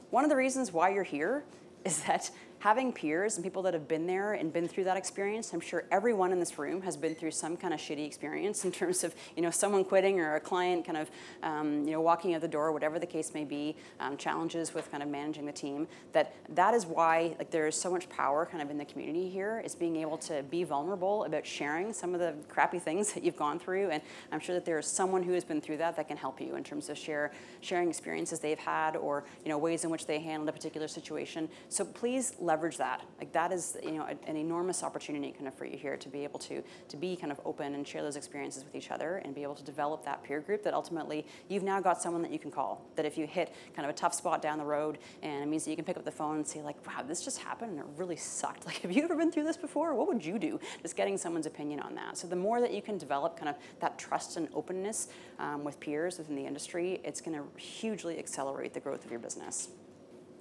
one 0.09 0.23
of 0.23 0.31
the 0.31 0.35
reasons 0.35 0.73
why 0.73 0.89
you're 0.89 1.03
here 1.03 1.45
is 1.85 2.01
that 2.03 2.31
having 2.61 2.93
peers 2.93 3.37
and 3.37 3.43
people 3.43 3.63
that 3.63 3.73
have 3.73 3.87
been 3.87 4.05
there 4.05 4.33
and 4.33 4.53
been 4.53 4.67
through 4.67 4.83
that 4.83 4.95
experience, 4.95 5.51
I'm 5.51 5.59
sure 5.59 5.83
everyone 5.89 6.31
in 6.31 6.39
this 6.39 6.59
room 6.59 6.83
has 6.83 6.95
been 6.95 7.15
through 7.15 7.31
some 7.31 7.57
kind 7.57 7.73
of 7.73 7.79
shitty 7.79 8.05
experience 8.05 8.65
in 8.65 8.71
terms 8.71 9.03
of 9.03 9.15
you 9.35 9.41
know 9.41 9.49
someone 9.49 9.83
quitting 9.83 10.19
or 10.19 10.35
a 10.35 10.39
client 10.39 10.85
kind 10.85 10.97
of 10.99 11.09
um, 11.41 11.83
you 11.85 11.91
know 11.91 12.01
walking 12.01 12.35
out 12.35 12.41
the 12.41 12.47
door, 12.47 12.71
whatever 12.71 12.99
the 12.99 13.05
case 13.05 13.33
may 13.33 13.43
be, 13.43 13.75
um, 13.99 14.15
challenges 14.15 14.75
with 14.75 14.91
kind 14.91 15.01
of 15.01 15.09
managing 15.09 15.47
the 15.47 15.51
team. 15.51 15.87
That 16.13 16.35
that 16.49 16.75
is 16.75 16.85
why 16.85 17.35
like 17.39 17.49
there 17.49 17.65
is 17.65 17.75
so 17.75 17.89
much 17.89 18.07
power 18.09 18.45
kind 18.45 18.61
of 18.61 18.69
in 18.69 18.77
the 18.77 18.85
community 18.85 19.27
here 19.27 19.61
is 19.65 19.73
being 19.73 19.95
able 19.95 20.19
to 20.19 20.43
be 20.43 20.63
vulnerable 20.63 21.23
about 21.23 21.47
sharing 21.47 21.91
some 21.91 22.13
of 22.13 22.19
the 22.19 22.35
crappy 22.47 22.77
things 22.77 23.11
that 23.13 23.23
you've 23.23 23.37
gone 23.37 23.57
through, 23.57 23.89
and 23.89 24.03
I'm 24.31 24.39
sure 24.39 24.53
that 24.53 24.65
there 24.65 24.77
is 24.77 24.85
someone 24.85 25.23
who 25.23 25.33
has 25.33 25.43
been 25.43 25.61
through 25.61 25.77
that 25.77 25.95
that 25.95 26.07
can 26.07 26.17
help 26.17 26.39
you 26.39 26.55
in 26.55 26.63
terms 26.63 26.89
of 26.89 26.97
share 26.97 27.31
sharing 27.61 27.89
experiences 27.89 28.39
they've 28.39 28.59
had 28.59 28.95
or 28.95 29.23
you 29.43 29.49
know 29.49 29.57
ways 29.57 29.83
in 29.83 29.89
which 29.89 30.05
they 30.05 30.19
handled 30.19 30.47
a 30.47 30.51
particular 30.51 30.87
situation. 30.87 31.49
So 31.69 31.83
please 31.83 32.35
leverage 32.51 32.75
that. 32.77 33.01
Like 33.17 33.31
that 33.31 33.53
is 33.53 33.77
you 33.81 33.93
know 33.93 34.05
an 34.27 34.35
enormous 34.35 34.83
opportunity 34.83 35.31
kind 35.31 35.47
of 35.47 35.53
for 35.53 35.65
you 35.65 35.77
here 35.77 35.95
to 35.95 36.09
be 36.09 36.25
able 36.25 36.39
to 36.39 36.61
to 36.89 36.97
be 36.97 37.15
kind 37.15 37.31
of 37.31 37.39
open 37.45 37.75
and 37.75 37.87
share 37.87 38.01
those 38.01 38.17
experiences 38.17 38.65
with 38.65 38.75
each 38.75 38.91
other 38.91 39.21
and 39.23 39.33
be 39.33 39.43
able 39.43 39.55
to 39.55 39.63
develop 39.63 40.03
that 40.03 40.21
peer 40.21 40.41
group 40.41 40.61
that 40.63 40.73
ultimately 40.73 41.25
you've 41.47 41.63
now 41.63 41.79
got 41.79 42.01
someone 42.01 42.21
that 42.21 42.31
you 42.31 42.39
can 42.39 42.51
call. 42.51 42.85
That 42.97 43.05
if 43.05 43.17
you 43.17 43.25
hit 43.25 43.53
kind 43.73 43.85
of 43.85 43.95
a 43.95 43.97
tough 43.97 44.13
spot 44.13 44.41
down 44.41 44.57
the 44.57 44.65
road 44.65 44.97
and 45.21 45.43
it 45.43 45.47
means 45.47 45.63
that 45.63 45.69
you 45.69 45.77
can 45.77 45.85
pick 45.85 45.95
up 45.95 46.03
the 46.03 46.11
phone 46.11 46.35
and 46.35 46.47
say 46.47 46.61
like, 46.61 46.75
wow, 46.85 47.03
this 47.07 47.23
just 47.23 47.37
happened 47.37 47.71
and 47.71 47.79
it 47.79 47.85
really 47.95 48.17
sucked. 48.17 48.65
Like, 48.71 48.81
have 48.83 48.91
you 48.91 49.03
ever 49.03 49.17
been 49.17 49.31
through 49.31 49.43
this 49.43 49.57
before? 49.57 49.93
What 49.95 50.07
would 50.07 50.23
you 50.23 50.39
do? 50.39 50.57
Just 50.81 50.95
getting 50.95 51.17
someone's 51.17 51.45
opinion 51.45 51.81
on 51.81 51.93
that. 51.95 52.17
So 52.17 52.25
the 52.25 52.37
more 52.37 52.61
that 52.61 52.73
you 52.73 52.81
can 52.81 52.97
develop 52.97 53.35
kind 53.37 53.49
of 53.49 53.55
that 53.81 53.97
trust 53.97 54.37
and 54.37 54.47
openness 54.53 55.09
um, 55.39 55.65
with 55.65 55.77
peers 55.79 56.17
within 56.17 56.35
the 56.35 56.45
industry, 56.45 57.01
it's 57.03 57.19
going 57.19 57.37
to 57.37 57.59
hugely 57.59 58.17
accelerate 58.17 58.73
the 58.73 58.79
growth 58.79 59.03
of 59.03 59.11
your 59.11 59.19
business. 59.19 59.69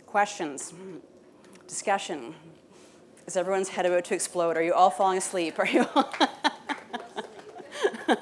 Questions? 0.07 0.75
Discussion. 1.71 2.35
Is 3.29 3.37
everyone's 3.37 3.69
head 3.69 3.87
about 3.87 4.05
to 4.07 4.15
explode? 4.15 4.57
Are 4.57 4.63
you 4.63 4.75
all 4.75 4.91
falling 4.91 5.19
asleep? 5.19 5.57
Are 5.57 5.67
you? 5.67 5.87
all? 5.95 6.13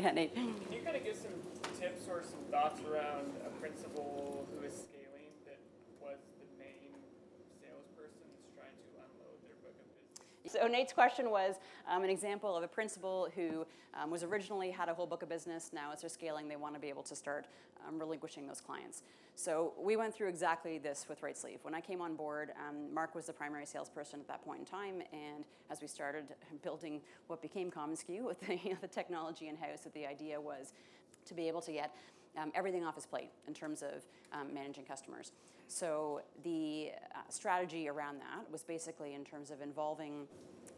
yeah, 0.00 0.10
Nate. 0.12 0.34
Can 0.34 0.54
you 0.72 0.80
kind 0.82 0.96
of 0.96 1.04
give 1.04 1.16
some 1.16 1.36
tips 1.78 2.08
or 2.08 2.22
some 2.24 2.40
thoughts 2.50 2.80
around 2.80 3.36
a 3.44 3.50
principal 3.60 4.48
who 4.50 4.64
is 4.64 4.72
scaling 4.72 5.28
that 5.44 5.58
was 6.00 6.16
the 6.40 6.48
main 6.56 6.96
salesperson 7.60 8.24
that's 8.32 8.48
trying 8.56 8.72
to 8.72 9.04
unload 9.04 9.36
their 9.44 9.60
book 9.60 9.76
of 9.76 9.84
business? 9.92 10.45
So 10.58 10.66
Nate's 10.68 10.92
question 10.92 11.30
was 11.30 11.56
um, 11.88 12.02
an 12.04 12.10
example 12.10 12.56
of 12.56 12.62
a 12.62 12.68
principal 12.68 13.28
who 13.34 13.66
um, 13.94 14.10
was 14.10 14.22
originally 14.22 14.70
had 14.70 14.88
a 14.88 14.94
whole 14.94 15.06
book 15.06 15.22
of 15.22 15.28
business. 15.28 15.70
Now 15.72 15.92
as 15.92 16.00
they're 16.00 16.10
scaling, 16.10 16.48
they 16.48 16.56
want 16.56 16.74
to 16.74 16.80
be 16.80 16.88
able 16.88 17.02
to 17.04 17.16
start 17.16 17.46
um, 17.86 17.98
relinquishing 17.98 18.46
those 18.46 18.60
clients. 18.60 19.02
So 19.34 19.74
we 19.78 19.96
went 19.96 20.14
through 20.14 20.28
exactly 20.28 20.78
this 20.78 21.06
with 21.08 21.22
Right 21.22 21.36
Sleeve. 21.36 21.58
When 21.62 21.74
I 21.74 21.80
came 21.80 22.00
on 22.00 22.14
board, 22.14 22.52
um, 22.66 22.92
Mark 22.94 23.14
was 23.14 23.26
the 23.26 23.34
primary 23.34 23.66
salesperson 23.66 24.18
at 24.20 24.28
that 24.28 24.42
point 24.44 24.60
in 24.60 24.64
time, 24.64 25.02
and 25.12 25.44
as 25.70 25.82
we 25.82 25.88
started 25.88 26.24
building 26.62 27.02
what 27.26 27.42
became 27.42 27.70
commonsku 27.70 28.22
with 28.26 28.40
the, 28.40 28.56
you 28.56 28.70
know, 28.70 28.78
the 28.80 28.88
technology 28.88 29.48
in 29.48 29.56
house, 29.56 29.80
that 29.80 29.92
the 29.92 30.06
idea 30.06 30.40
was 30.40 30.72
to 31.26 31.34
be 31.34 31.48
able 31.48 31.60
to 31.60 31.72
get 31.72 31.94
um, 32.36 32.52
everything 32.54 32.84
off 32.84 32.94
his 32.94 33.06
plate 33.06 33.30
in 33.46 33.54
terms 33.54 33.82
of 33.82 34.04
um, 34.32 34.52
managing 34.52 34.84
customers. 34.84 35.32
So 35.68 36.20
the 36.44 36.90
uh, 37.14 37.18
strategy 37.28 37.88
around 37.88 38.20
that 38.20 38.50
was 38.50 38.62
basically 38.62 39.14
in 39.14 39.24
terms 39.24 39.50
of 39.50 39.60
involving 39.60 40.26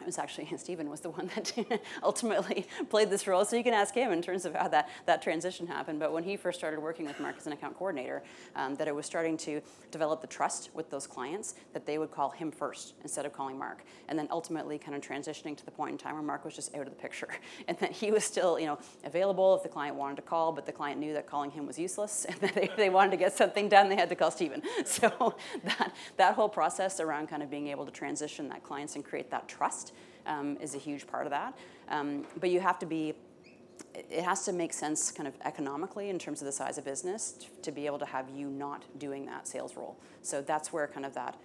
it 0.00 0.06
was 0.06 0.18
actually 0.18 0.48
Stephen 0.56 0.88
was 0.88 1.00
the 1.00 1.10
one 1.10 1.30
that 1.34 1.52
ultimately 2.02 2.66
played 2.90 3.10
this 3.10 3.26
role. 3.26 3.44
So 3.44 3.56
you 3.56 3.64
can 3.64 3.74
ask 3.74 3.94
him 3.94 4.12
in 4.12 4.22
terms 4.22 4.44
of 4.44 4.54
how 4.54 4.68
that, 4.68 4.88
that 5.06 5.22
transition 5.22 5.66
happened. 5.66 5.98
But 5.98 6.12
when 6.12 6.24
he 6.24 6.36
first 6.36 6.58
started 6.58 6.80
working 6.80 7.06
with 7.06 7.18
Mark 7.20 7.36
as 7.38 7.46
an 7.46 7.52
account 7.52 7.76
coordinator, 7.76 8.22
um, 8.56 8.74
that 8.76 8.88
it 8.88 8.94
was 8.94 9.06
starting 9.06 9.36
to 9.38 9.60
develop 9.90 10.20
the 10.20 10.26
trust 10.26 10.70
with 10.74 10.90
those 10.90 11.06
clients 11.06 11.54
that 11.72 11.86
they 11.86 11.98
would 11.98 12.10
call 12.10 12.30
him 12.30 12.50
first 12.50 12.94
instead 13.02 13.26
of 13.26 13.32
calling 13.32 13.58
Mark. 13.58 13.84
And 14.08 14.18
then 14.18 14.28
ultimately 14.30 14.78
kind 14.78 14.94
of 14.94 15.02
transitioning 15.02 15.56
to 15.56 15.64
the 15.64 15.70
point 15.70 15.92
in 15.92 15.98
time 15.98 16.14
where 16.14 16.22
Mark 16.22 16.44
was 16.44 16.54
just 16.54 16.74
out 16.74 16.86
of 16.86 16.90
the 16.90 17.00
picture. 17.00 17.28
And 17.66 17.76
that 17.78 17.92
he 17.92 18.10
was 18.10 18.24
still, 18.24 18.58
you 18.58 18.66
know, 18.66 18.78
available 19.04 19.56
if 19.56 19.62
the 19.62 19.68
client 19.68 19.96
wanted 19.96 20.16
to 20.16 20.22
call, 20.22 20.52
but 20.52 20.64
the 20.64 20.72
client 20.72 21.00
knew 21.00 21.12
that 21.12 21.26
calling 21.26 21.50
him 21.50 21.66
was 21.66 21.78
useless. 21.78 22.24
And 22.28 22.40
that 22.40 22.56
if 22.56 22.76
they 22.76 22.88
wanted 22.88 23.10
to 23.10 23.16
get 23.16 23.36
something 23.36 23.68
done, 23.68 23.88
they 23.88 23.96
had 23.96 24.08
to 24.08 24.14
call 24.14 24.30
Stephen. 24.30 24.62
So 24.84 25.36
that, 25.64 25.94
that 26.16 26.34
whole 26.34 26.48
process 26.48 27.00
around 27.00 27.28
kind 27.28 27.42
of 27.42 27.50
being 27.50 27.68
able 27.68 27.84
to 27.84 27.90
transition 27.90 28.48
that 28.48 28.62
clients 28.62 28.94
and 28.94 29.04
create 29.04 29.30
that 29.30 29.48
trust 29.48 29.87
um, 30.28 30.56
is 30.60 30.74
a 30.74 30.78
huge 30.78 31.06
part 31.06 31.26
of 31.26 31.30
that. 31.30 31.56
Um, 31.88 32.24
but 32.38 32.50
you 32.50 32.60
have 32.60 32.78
to 32.78 32.86
be 32.86 33.14
it 33.94 34.22
has 34.22 34.44
to 34.44 34.52
make 34.52 34.72
sense 34.72 35.10
kind 35.10 35.26
of 35.26 35.34
economically 35.44 36.08
in 36.10 36.18
terms 36.18 36.40
of 36.40 36.46
the 36.46 36.52
size 36.52 36.78
of 36.78 36.84
business 36.84 37.32
to, 37.32 37.46
to 37.62 37.72
be 37.72 37.86
able 37.86 37.98
to 37.98 38.06
have 38.06 38.28
you 38.30 38.48
not 38.48 38.84
doing 38.98 39.26
that 39.26 39.46
sales 39.46 39.76
role. 39.76 39.98
So 40.22 40.40
that's 40.40 40.72
where 40.72 40.86
kind 40.86 41.04
of 41.04 41.14
that 41.14 41.36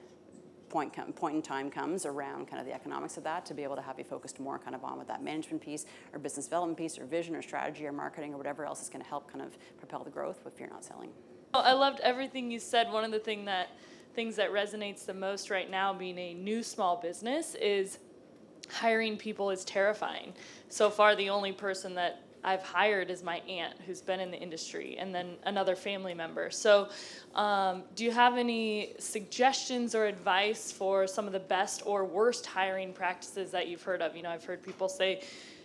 point 0.69 0.93
point 1.15 1.35
in 1.35 1.41
time 1.41 1.69
comes 1.69 2.05
around 2.05 2.47
kind 2.47 2.59
of 2.59 2.65
the 2.65 2.73
economics 2.73 3.17
of 3.17 3.23
that 3.23 3.45
to 3.45 3.53
be 3.53 3.63
able 3.63 3.75
to 3.75 3.81
have 3.81 3.97
you 3.99 4.03
focused 4.03 4.39
more 4.39 4.57
kind 4.57 4.75
of 4.75 4.83
on 4.83 4.97
with 4.97 5.07
that 5.07 5.23
management 5.23 5.61
piece 5.61 5.85
or 6.11 6.19
business 6.19 6.45
development 6.45 6.77
piece 6.77 6.97
or 6.97 7.05
vision 7.05 7.35
or 7.35 7.41
strategy 7.41 7.85
or 7.85 7.91
marketing 7.91 8.33
or 8.33 8.37
whatever 8.37 8.65
else 8.65 8.81
is 8.81 8.89
going 8.89 9.03
to 9.03 9.07
help 9.07 9.31
kind 9.31 9.43
of 9.43 9.57
propel 9.77 10.03
the 10.03 10.09
growth 10.09 10.39
if 10.45 10.59
you're 10.59 10.69
not 10.69 10.83
selling. 10.83 11.11
Well, 11.53 11.63
I 11.63 11.73
loved 11.73 11.99
everything 11.99 12.49
you 12.49 12.59
said. 12.59 12.91
One 12.91 13.03
of 13.03 13.11
the 13.11 13.19
thing 13.19 13.45
that 13.45 13.69
things 14.15 14.35
that 14.35 14.51
resonates 14.51 15.05
the 15.05 15.13
most 15.13 15.49
right 15.49 15.69
now 15.69 15.93
being 15.93 16.17
a 16.17 16.33
new 16.33 16.63
small 16.63 16.97
business 16.97 17.55
is 17.55 17.99
hiring 18.71 19.17
people 19.17 19.49
is 19.49 19.63
terrifying. 19.65 20.33
So 20.69 20.89
far, 20.89 21.15
the 21.15 21.29
only 21.29 21.51
person 21.51 21.95
that 21.95 22.21
I've 22.43 22.63
hired 22.63 23.09
is 23.09 23.23
my 23.23 23.37
aunt 23.47 23.75
who's 23.85 24.01
been 24.01 24.19
in 24.19 24.29
the 24.29 24.37
industry, 24.37 24.97
and 24.97 25.15
then 25.15 25.35
another 25.45 25.75
family 25.75 26.13
member. 26.13 26.51
So, 26.51 26.89
um, 27.35 27.83
do 27.95 28.03
you 28.03 28.11
have 28.11 28.37
any 28.37 28.95
suggestions 28.99 29.95
or 29.95 30.05
advice 30.05 30.71
for 30.71 31.07
some 31.07 31.25
of 31.25 31.31
the 31.33 31.39
best 31.39 31.83
or 31.85 32.03
worst 32.03 32.45
hiring 32.45 32.91
practices 32.91 33.51
that 33.51 33.69
you've 33.69 33.83
heard 33.83 34.01
of? 34.01 34.15
You 34.15 34.23
know, 34.23 34.29
I've 34.29 34.43
heard 34.43 34.61
people 34.61 34.89
say 34.89 35.21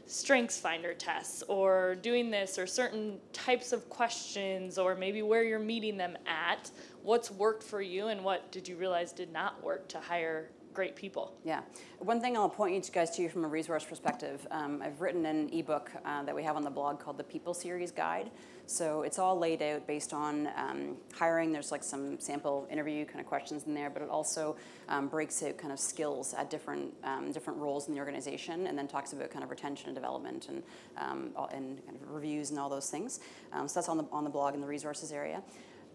strengths 0.07 0.59
finder 0.59 0.95
tests 0.95 1.43
or 1.49 1.97
doing 1.97 2.31
this 2.31 2.59
or 2.59 2.67
certain 2.67 3.19
types 3.33 3.73
of 3.73 3.89
questions 3.91 4.79
or 4.79 4.95
maybe 4.95 5.21
where 5.23 5.43
you're 5.43 5.59
meeting 5.59 5.97
them 5.97 6.17
at. 6.27 6.71
What's 7.03 7.31
worked 7.31 7.63
for 7.63 7.83
you 7.83 8.09
and 8.09 8.25
what 8.25 8.51
did 8.51 8.69
you 8.69 8.77
realize 8.77 9.13
did 9.13 9.33
not 9.33 9.63
work 9.63 9.89
to 9.89 10.01
hire 10.01 10.49
great 10.79 10.95
people. 10.95 11.33
Yeah. 11.43 11.63
One 11.99 12.21
thing 12.21 12.37
I'll 12.37 12.49
point 12.49 12.73
you 12.73 12.93
guys 12.93 13.11
to 13.17 13.29
from 13.29 13.45
a 13.45 13.49
resource 13.49 13.85
perspective, 13.85 14.47
um, 14.53 14.81
I've 14.81 15.01
written 15.01 15.27
an 15.27 15.53
ebook 15.53 15.91
uh, 16.05 16.23
that 16.23 16.33
we 16.33 16.45
have 16.45 16.55
on 16.55 16.63
the 16.63 16.71
blog 16.71 17.01
called 17.01 17.19
the 17.19 17.25
People 17.25 17.53
Series 17.53 17.91
Guide. 17.91 18.31
So 18.67 19.03
it's 19.03 19.19
all 19.19 19.37
laid 19.37 19.61
out 19.61 19.89
based 19.89 20.13
on 20.13 20.49
um, 20.57 20.97
hiring. 21.13 21.51
There's 21.51 21.73
like 21.73 21.83
some 21.83 22.21
sample 22.21 22.69
interview 22.71 23.05
kind 23.07 23.19
of 23.19 23.27
questions 23.27 23.65
in 23.67 23.75
there, 23.75 23.91
but 23.91 24.03
it 24.03 24.09
also 24.09 24.55
um, 24.89 25.09
breaks 25.09 25.43
out 25.43 25.59
kind 25.59 25.73
of 25.73 25.81
skills 25.81 26.33
at 26.33 26.49
different 26.49 26.95
um, 27.03 27.33
different 27.33 27.59
roles 27.59 27.89
in 27.89 27.95
the 27.95 27.99
organization, 27.99 28.69
and 28.69 28.79
then 28.79 28.87
talks 28.87 29.13
about 29.13 29.31
kind 29.31 29.43
of 29.43 29.51
retention 29.51 29.89
and 29.89 29.97
development 29.97 30.49
and 30.49 30.63
um, 30.97 31.31
and 31.53 31.85
kind 31.87 31.97
of 32.01 32.09
reviews 32.09 32.51
and 32.51 32.59
all 32.61 32.69
those 32.69 32.89
things. 32.89 33.19
Um, 33.53 33.67
so 33.67 33.81
that's 33.81 33.89
on 33.89 33.97
the 33.97 34.07
on 34.13 34.23
the 34.23 34.31
blog 34.31 34.55
in 34.55 34.61
the 34.61 34.67
resources 34.67 35.11
area. 35.11 35.43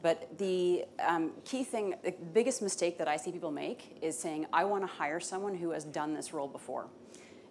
But 0.04 0.38
the 0.38 0.84
um, 1.00 1.32
key 1.46 1.64
thing, 1.64 1.96
the 2.04 2.14
biggest 2.34 2.62
mistake 2.62 2.98
that 2.98 3.08
I 3.08 3.16
see 3.16 3.32
people 3.32 3.52
make 3.52 3.98
is 4.02 4.20
saying, 4.20 4.48
I 4.52 4.66
want 4.66 4.84
to 4.84 4.88
hire 4.88 5.22
someone 5.22 5.56
who 5.56 5.72
has 5.72 5.86
done 5.86 6.14
this 6.14 6.34
role 6.34 6.50
before. 6.50 6.88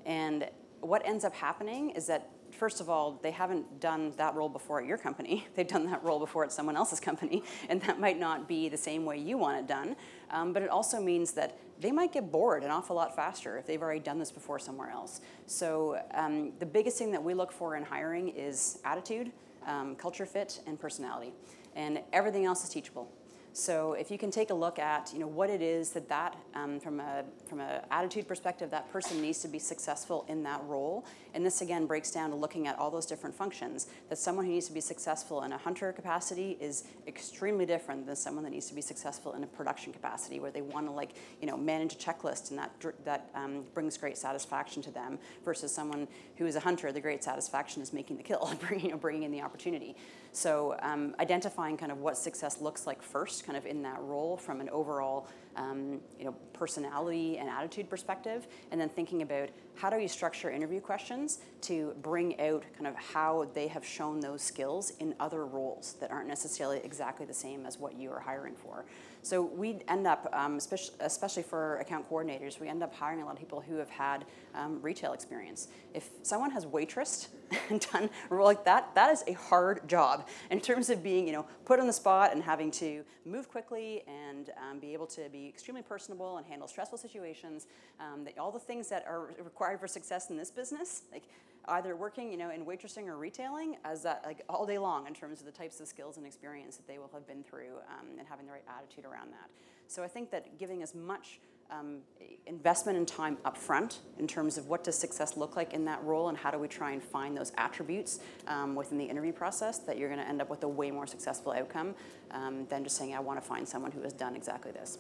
And 0.05 0.47
what 0.81 1.05
ends 1.07 1.25
up 1.25 1.35
happening 1.35 1.91
is 1.91 2.07
that, 2.09 2.29
first 2.51 2.83
of 2.83 2.91
all, 2.91 3.19
they 3.23 3.31
haven't 3.31 3.81
done 3.81 4.13
that 4.19 4.35
role 4.35 4.51
before 4.51 4.83
at 4.83 4.87
your 4.87 4.99
company. 4.99 5.47
They've 5.57 5.67
done 5.67 5.87
that 5.87 6.05
role 6.05 6.19
before 6.19 6.45
at 6.45 6.53
someone 6.53 6.77
else's 6.77 7.01
company, 7.01 7.43
and 7.71 7.81
that 7.83 7.99
might 7.99 8.21
not 8.21 8.47
be 8.47 8.69
the 8.69 8.77
same 8.77 9.07
way 9.07 9.17
you 9.17 9.39
want 9.39 9.59
it 9.59 9.67
done. 9.67 9.97
Um, 10.31 10.53
but 10.53 10.63
it 10.63 10.69
also 10.69 11.01
means 11.01 11.33
that 11.33 11.57
they 11.81 11.91
might 11.91 12.13
get 12.13 12.31
bored 12.31 12.65
an 12.65 12.71
awful 12.71 12.95
lot 12.95 13.17
faster 13.17 13.57
if 13.57 13.67
they've 13.67 13.81
already 13.81 14.01
done 14.01 14.19
this 14.19 14.31
before 14.31 14.59
somewhere 14.59 14.91
else. 14.91 15.23
So 15.47 15.99
um, 16.13 16.53
the 16.59 16.67
biggest 16.67 16.99
thing 16.99 17.13
that 17.13 17.23
we 17.23 17.33
look 17.33 17.51
for 17.51 17.77
in 17.77 17.83
hiring 17.83 18.29
is 18.29 18.79
attitude, 18.85 19.33
um, 19.67 19.97
culture 19.97 20.27
fit, 20.27 20.61
and 20.67 20.79
personality 20.79 21.33
and 21.75 22.01
everything 22.13 22.45
else 22.45 22.65
is 22.65 22.71
teachable. 22.71 23.11
So 23.55 23.93
if 23.93 24.11
you 24.11 24.17
can 24.17 24.31
take 24.31 24.49
a 24.49 24.55
look 24.55 24.79
at 24.79 25.11
you 25.13 25.19
know 25.19 25.27
what 25.27 25.51
it 25.51 25.61
is 25.61 25.91
that 25.91 26.09
that 26.09 26.37
um, 26.55 26.81
from 26.81 27.01
a 27.01 27.23
from 27.47 27.61
an 27.61 27.83
attitude 27.91 28.27
perspective 28.27 28.71
that 28.71 28.91
person 28.91 29.21
needs 29.21 29.41
to 29.41 29.49
be 29.49 29.59
successful 29.59 30.25
in 30.27 30.43
that 30.45 30.63
role, 30.65 31.05
and 31.35 31.45
this 31.45 31.61
again 31.61 31.85
breaks 31.85 32.11
down 32.11 32.31
to 32.31 32.37
looking 32.37 32.67
at 32.67 32.79
all 32.79 32.91
those 32.91 33.05
different 33.05 33.35
functions. 33.35 33.89
That 34.09 34.17
someone 34.17 34.47
who 34.47 34.53
needs 34.53 34.69
to 34.69 34.73
be 34.73 34.81
successful 34.81 35.43
in 35.43 35.53
a 35.53 35.59
hunter 35.59 35.93
capacity 35.93 36.57
is 36.61 36.85
extremely 37.07 37.67
different 37.67 38.07
than 38.07 38.17
someone 38.17 38.43
that 38.45 38.51
needs 38.51 38.69
to 38.69 38.75
be 38.75 38.81
successful 38.81 39.35
in 39.35 39.45
a 39.45 39.47
production 39.47 39.93
capacity 39.93 40.41
where 40.41 40.51
they 40.51 40.63
want 40.63 40.87
to 40.87 40.93
like 40.93 41.11
you 41.43 41.47
know 41.47 41.57
manage 41.57 41.93
a 41.93 41.99
checklist 41.99 42.51
and 42.51 42.59
that 42.59 42.73
that 43.05 43.29
um, 43.35 43.65
brings 43.75 43.99
great 43.99 44.17
satisfaction 44.17 44.81
to 44.81 44.91
them 44.91 45.19
versus 45.45 45.75
someone 45.75 46.09
who 46.37 46.47
is 46.47 46.57
a 46.57 46.61
hunter. 46.61 46.91
The 46.91 47.01
great 47.03 47.23
satisfaction 47.23 47.83
is 47.83 47.93
making 47.93 48.17
the 48.17 48.23
kill, 48.23 48.51
bringing 48.61 48.87
you 48.87 48.93
know, 48.93 48.97
bringing 48.97 49.25
in 49.25 49.31
the 49.31 49.43
opportunity. 49.43 49.95
So 50.33 50.77
um, 50.81 51.15
identifying 51.21 51.77
kind 51.77 51.93
of 51.93 51.99
what 51.99 52.17
success 52.17 52.61
looks 52.61 52.87
like 52.87 53.03
first, 53.03 53.45
kind 53.45 53.57
of 53.57 53.67
in 53.67 53.83
that 53.83 54.01
role 54.01 54.39
from 54.39 54.61
an 54.63 54.71
overall 54.71 55.29
um, 55.57 56.01
you 56.19 56.25
know, 56.25 56.35
personality 56.55 57.37
and 57.37 57.51
attitude 57.51 57.91
perspective, 57.91 58.47
and 58.71 58.81
then 58.81 58.89
thinking 58.89 59.21
about 59.21 59.51
how 59.75 59.91
do 59.91 59.99
you 59.99 60.09
structure 60.09 60.51
interview 60.51 60.81
questions 60.81 61.41
to 61.63 61.95
bring 62.01 62.41
out 62.41 62.65
kind 62.75 62.87
of 62.87 62.95
how 62.95 63.47
they 63.53 63.69
have 63.69 63.85
shown 63.85 64.21
those 64.21 64.41
skills 64.41 64.93
in 65.01 65.15
other 65.21 65.45
roles 65.45 65.97
that 66.01 66.11
aren't 66.11 66.29
necessarily 66.29 66.81
exactly 66.83 67.27
the 67.27 67.35
same 67.35 67.67
as 67.67 67.79
what 67.79 67.95
you 67.95 68.11
are 68.11 68.21
hiring 68.21 68.55
for. 68.55 68.87
So 69.25 69.43
we 69.43 69.79
end 69.87 70.09
up, 70.09 70.29
um, 70.33 70.57
especially, 70.57 70.97
especially 70.99 71.45
for 71.45 71.77
account 71.79 72.11
coordinators, 72.11 72.59
we 72.59 72.67
end 72.69 72.83
up 72.83 72.93
hiring 72.93 73.23
a 73.23 73.25
lot 73.25 73.35
of 73.35 73.39
people 73.39 73.61
who 73.61 73.77
have 73.77 73.89
had 73.89 74.25
um, 74.53 74.83
retail 74.83 75.13
experience. 75.13 75.69
If 75.95 76.11
someone 76.23 76.51
has 76.51 76.67
waitressed 76.67 77.29
and 77.71 77.81
done 77.93 78.11
a 78.31 78.35
role 78.35 78.47
like 78.47 78.65
that, 78.65 78.93
that 78.97 79.13
is 79.13 79.23
a 79.29 79.35
hard 79.35 79.89
job 79.89 80.27
in 80.51 80.61
terms 80.61 80.91
of 80.91 81.05
being, 81.05 81.29
you 81.29 81.33
know, 81.33 81.47
put 81.65 81.79
on 81.79 81.87
the 81.87 81.93
spot 81.93 82.33
and 82.33 82.43
having 82.43 82.73
to 82.73 83.05
move 83.25 83.49
quickly 83.49 84.03
and 84.09 84.51
um, 84.69 84.81
be 84.81 84.93
able 84.93 85.07
to 85.07 85.29
be 85.31 85.49
extremely 85.49 85.83
personable 85.83 86.39
and 86.39 86.47
handle 86.47 86.67
stressful 86.67 86.99
situations. 86.99 87.69
Um, 88.01 88.27
all 88.41 88.51
the 88.51 88.59
things 88.59 88.89
that 88.89 89.05
are 89.07 89.31
required 89.39 89.79
for 89.79 89.87
success 89.87 90.31
in 90.31 90.37
this 90.37 90.51
business, 90.51 91.03
like 91.13 91.23
either 91.69 91.95
working, 91.97 92.31
you 92.31 92.37
know, 92.37 92.51
in 92.51 92.65
waitressing 92.65 93.07
or 93.07 93.17
retailing, 93.17 93.77
as 93.85 94.03
that 94.03 94.23
like 94.25 94.43
all 94.49 94.67
day 94.67 94.79
long 94.79 95.07
in 95.07 95.15
terms 95.15 95.41
of 95.41 95.47
the 95.47 95.53
types 95.53 95.81
of 95.81 95.87
skills 95.87 96.17
and 96.17 96.27
experience 96.27 96.77
that 96.77 96.87
they 96.87 96.99
will 96.99 97.11
have 97.13 97.27
been 97.27 97.43
through 97.43 97.77
um, 97.89 98.07
and 98.19 98.27
having 98.29 98.47
the 98.47 98.53
right 98.53 98.65
attitude 98.77 99.05
around 99.05 99.31
that. 99.33 99.51
So 99.87 100.03
I 100.03 100.09
think 100.09 100.31
that 100.31 100.59
giving 100.59 100.83
as 100.83 100.95
much 100.95 101.41
um, 101.71 101.99
investment 102.47 102.99
and 102.99 103.09
time 103.09 103.39
up 103.45 103.57
front 103.57 104.01
in 104.19 104.27
terms 104.27 104.59
of 104.59 104.67
what 104.67 104.85
does 104.85 104.99
success 104.99 105.37
look 105.37 105.57
like 105.57 105.73
in 105.73 105.85
that 105.87 106.03
role 106.05 106.29
and 106.29 106.37
how 106.37 106.51
do 106.51 106.59
we 106.59 106.69
try 106.69 106.93
and 106.93 107.03
find 107.03 107.37
those 107.37 107.53
attributes 107.57 108.21
um, 108.47 108.75
within 108.75 108.99
the 108.99 109.05
interview 109.05 109.33
process 109.33 109.79
that 109.79 109.97
you're 109.97 110.09
going 110.09 110.21
to 110.21 110.29
end 110.29 110.41
up 110.43 110.51
with 110.51 110.63
a 110.65 110.69
way 110.69 110.91
more 110.91 111.07
successful 111.07 111.53
outcome 111.53 111.95
um, 112.33 112.67
than 112.67 112.85
just 112.85 112.97
saying 112.97 113.15
I 113.15 113.21
want 113.21 113.41
to 113.41 113.47
find 113.47 113.67
someone 113.67 113.93
who 113.93 114.03
has 114.03 114.13
done 114.13 114.37
exactly 114.37 114.73
this. 114.73 114.99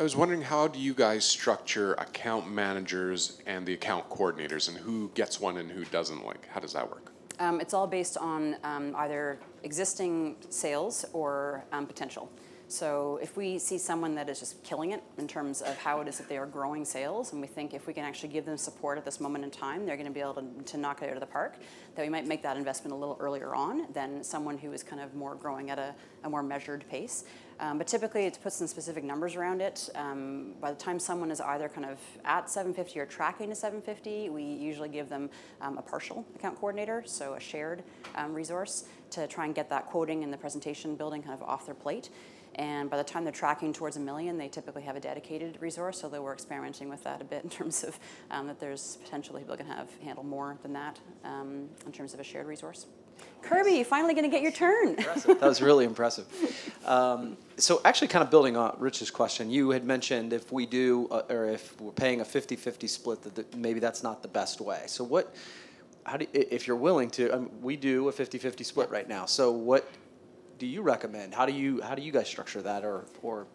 I 0.00 0.02
was 0.02 0.16
wondering 0.16 0.40
how 0.40 0.66
do 0.66 0.78
you 0.78 0.94
guys 0.94 1.26
structure 1.26 1.92
account 1.92 2.50
managers 2.50 3.42
and 3.44 3.66
the 3.66 3.74
account 3.74 4.08
coordinators 4.08 4.66
and 4.66 4.78
who 4.78 5.10
gets 5.10 5.38
one 5.38 5.58
and 5.58 5.70
who 5.70 5.84
doesn't? 5.84 6.24
Like, 6.24 6.48
how 6.48 6.58
does 6.58 6.72
that 6.72 6.88
work? 6.88 7.12
Um, 7.38 7.60
it's 7.60 7.74
all 7.74 7.86
based 7.86 8.16
on 8.16 8.56
um, 8.64 8.96
either 8.96 9.38
existing 9.62 10.36
sales 10.48 11.04
or 11.12 11.66
um, 11.72 11.86
potential. 11.86 12.32
So 12.66 13.18
if 13.20 13.36
we 13.36 13.58
see 13.58 13.76
someone 13.76 14.14
that 14.14 14.28
is 14.28 14.38
just 14.38 14.62
killing 14.62 14.92
it 14.92 15.02
in 15.18 15.28
terms 15.28 15.60
of 15.60 15.76
how 15.76 16.00
it 16.00 16.08
is 16.08 16.16
that 16.18 16.28
they 16.28 16.38
are 16.38 16.46
growing 16.46 16.84
sales, 16.84 17.32
and 17.32 17.40
we 17.40 17.48
think 17.48 17.74
if 17.74 17.86
we 17.86 17.92
can 17.92 18.04
actually 18.04 18.28
give 18.28 18.46
them 18.46 18.56
support 18.56 18.96
at 18.96 19.04
this 19.04 19.20
moment 19.20 19.44
in 19.44 19.50
time, 19.50 19.84
they're 19.84 19.96
going 19.96 20.06
to 20.06 20.12
be 20.12 20.20
able 20.20 20.34
to, 20.34 20.44
to 20.64 20.78
knock 20.78 21.02
it 21.02 21.10
out 21.10 21.14
of 21.14 21.20
the 21.20 21.26
park, 21.26 21.56
that 21.96 22.02
we 22.02 22.08
might 22.08 22.26
make 22.26 22.42
that 22.44 22.56
investment 22.56 22.94
a 22.94 22.96
little 22.96 23.18
earlier 23.20 23.54
on 23.56 23.92
than 23.92 24.22
someone 24.22 24.56
who 24.56 24.72
is 24.72 24.82
kind 24.84 25.02
of 25.02 25.14
more 25.14 25.34
growing 25.34 25.68
at 25.68 25.78
a, 25.78 25.94
a 26.22 26.30
more 26.30 26.44
measured 26.44 26.84
pace. 26.88 27.24
Um, 27.60 27.76
but 27.76 27.86
typically, 27.86 28.24
it 28.24 28.38
puts 28.42 28.56
some 28.56 28.66
specific 28.66 29.04
numbers 29.04 29.36
around 29.36 29.60
it. 29.60 29.90
Um, 29.94 30.54
by 30.60 30.70
the 30.70 30.78
time 30.78 30.98
someone 30.98 31.30
is 31.30 31.42
either 31.42 31.68
kind 31.68 31.84
of 31.84 31.98
at 32.24 32.48
750 32.48 32.98
or 32.98 33.06
tracking 33.06 33.50
to 33.50 33.54
750, 33.54 34.30
we 34.30 34.42
usually 34.42 34.88
give 34.88 35.10
them 35.10 35.28
um, 35.60 35.76
a 35.76 35.82
partial 35.82 36.24
account 36.34 36.58
coordinator, 36.58 37.02
so 37.04 37.34
a 37.34 37.40
shared 37.40 37.82
um, 38.14 38.32
resource 38.32 38.84
to 39.10 39.26
try 39.26 39.44
and 39.44 39.54
get 39.54 39.68
that 39.68 39.86
quoting 39.86 40.24
and 40.24 40.32
the 40.32 40.38
presentation 40.38 40.96
building 40.96 41.22
kind 41.22 41.34
of 41.34 41.42
off 41.42 41.66
their 41.66 41.74
plate. 41.74 42.08
And 42.56 42.90
by 42.90 42.96
the 42.96 43.04
time 43.04 43.24
they're 43.24 43.32
tracking 43.32 43.72
towards 43.72 43.96
a 43.96 44.00
million, 44.00 44.38
they 44.38 44.48
typically 44.48 44.82
have 44.82 44.96
a 44.96 45.00
dedicated 45.00 45.58
resource. 45.60 46.02
Although 46.02 46.22
we're 46.22 46.32
experimenting 46.32 46.88
with 46.88 47.04
that 47.04 47.20
a 47.20 47.24
bit 47.24 47.44
in 47.44 47.50
terms 47.50 47.84
of 47.84 47.98
um, 48.30 48.46
that 48.46 48.58
there's 48.58 48.96
potentially 49.04 49.42
people 49.42 49.56
can 49.56 49.66
have 49.66 49.88
handle 50.02 50.24
more 50.24 50.58
than 50.62 50.72
that 50.72 50.98
um, 51.24 51.68
in 51.86 51.92
terms 51.92 52.14
of 52.14 52.20
a 52.20 52.24
shared 52.24 52.46
resource. 52.46 52.86
Kirby, 53.42 53.72
you 53.72 53.84
finally 53.84 54.14
going 54.14 54.24
to 54.24 54.30
get 54.30 54.42
your 54.42 54.52
turn. 54.52 54.94
that 54.96 55.40
was 55.42 55.60
really 55.60 55.84
impressive. 55.84 56.26
Um, 56.84 57.36
so, 57.56 57.80
actually, 57.84 58.08
kind 58.08 58.22
of 58.22 58.30
building 58.30 58.56
on 58.56 58.76
Rich's 58.78 59.10
question, 59.10 59.50
you 59.50 59.70
had 59.70 59.84
mentioned 59.84 60.32
if 60.32 60.52
we 60.52 60.66
do, 60.66 61.08
uh, 61.10 61.22
or 61.28 61.46
if 61.46 61.80
we're 61.80 61.90
paying 61.90 62.20
a 62.20 62.24
50 62.24 62.56
50 62.56 62.86
split, 62.86 63.22
that, 63.22 63.34
that 63.34 63.56
maybe 63.56 63.80
that's 63.80 64.02
not 64.02 64.22
the 64.22 64.28
best 64.28 64.60
way. 64.60 64.84
So, 64.86 65.02
what, 65.02 65.34
how 66.04 66.16
do, 66.16 66.26
if 66.32 66.66
you're 66.66 66.76
willing 66.76 67.10
to, 67.10 67.32
I 67.32 67.38
mean, 67.38 67.50
we 67.60 67.76
do 67.76 68.08
a 68.08 68.12
50 68.12 68.38
50 68.38 68.62
split 68.62 68.90
right 68.90 69.08
now. 69.08 69.26
So, 69.26 69.50
what 69.50 69.90
do 70.58 70.66
you 70.66 70.82
recommend? 70.82 71.34
How 71.34 71.46
do 71.46 71.52
you 71.52 71.80
how 71.80 71.94
do 71.96 72.02
you 72.02 72.12
guys 72.12 72.28
structure 72.28 72.62
that, 72.62 72.84
or 72.84 73.06
or 73.22 73.46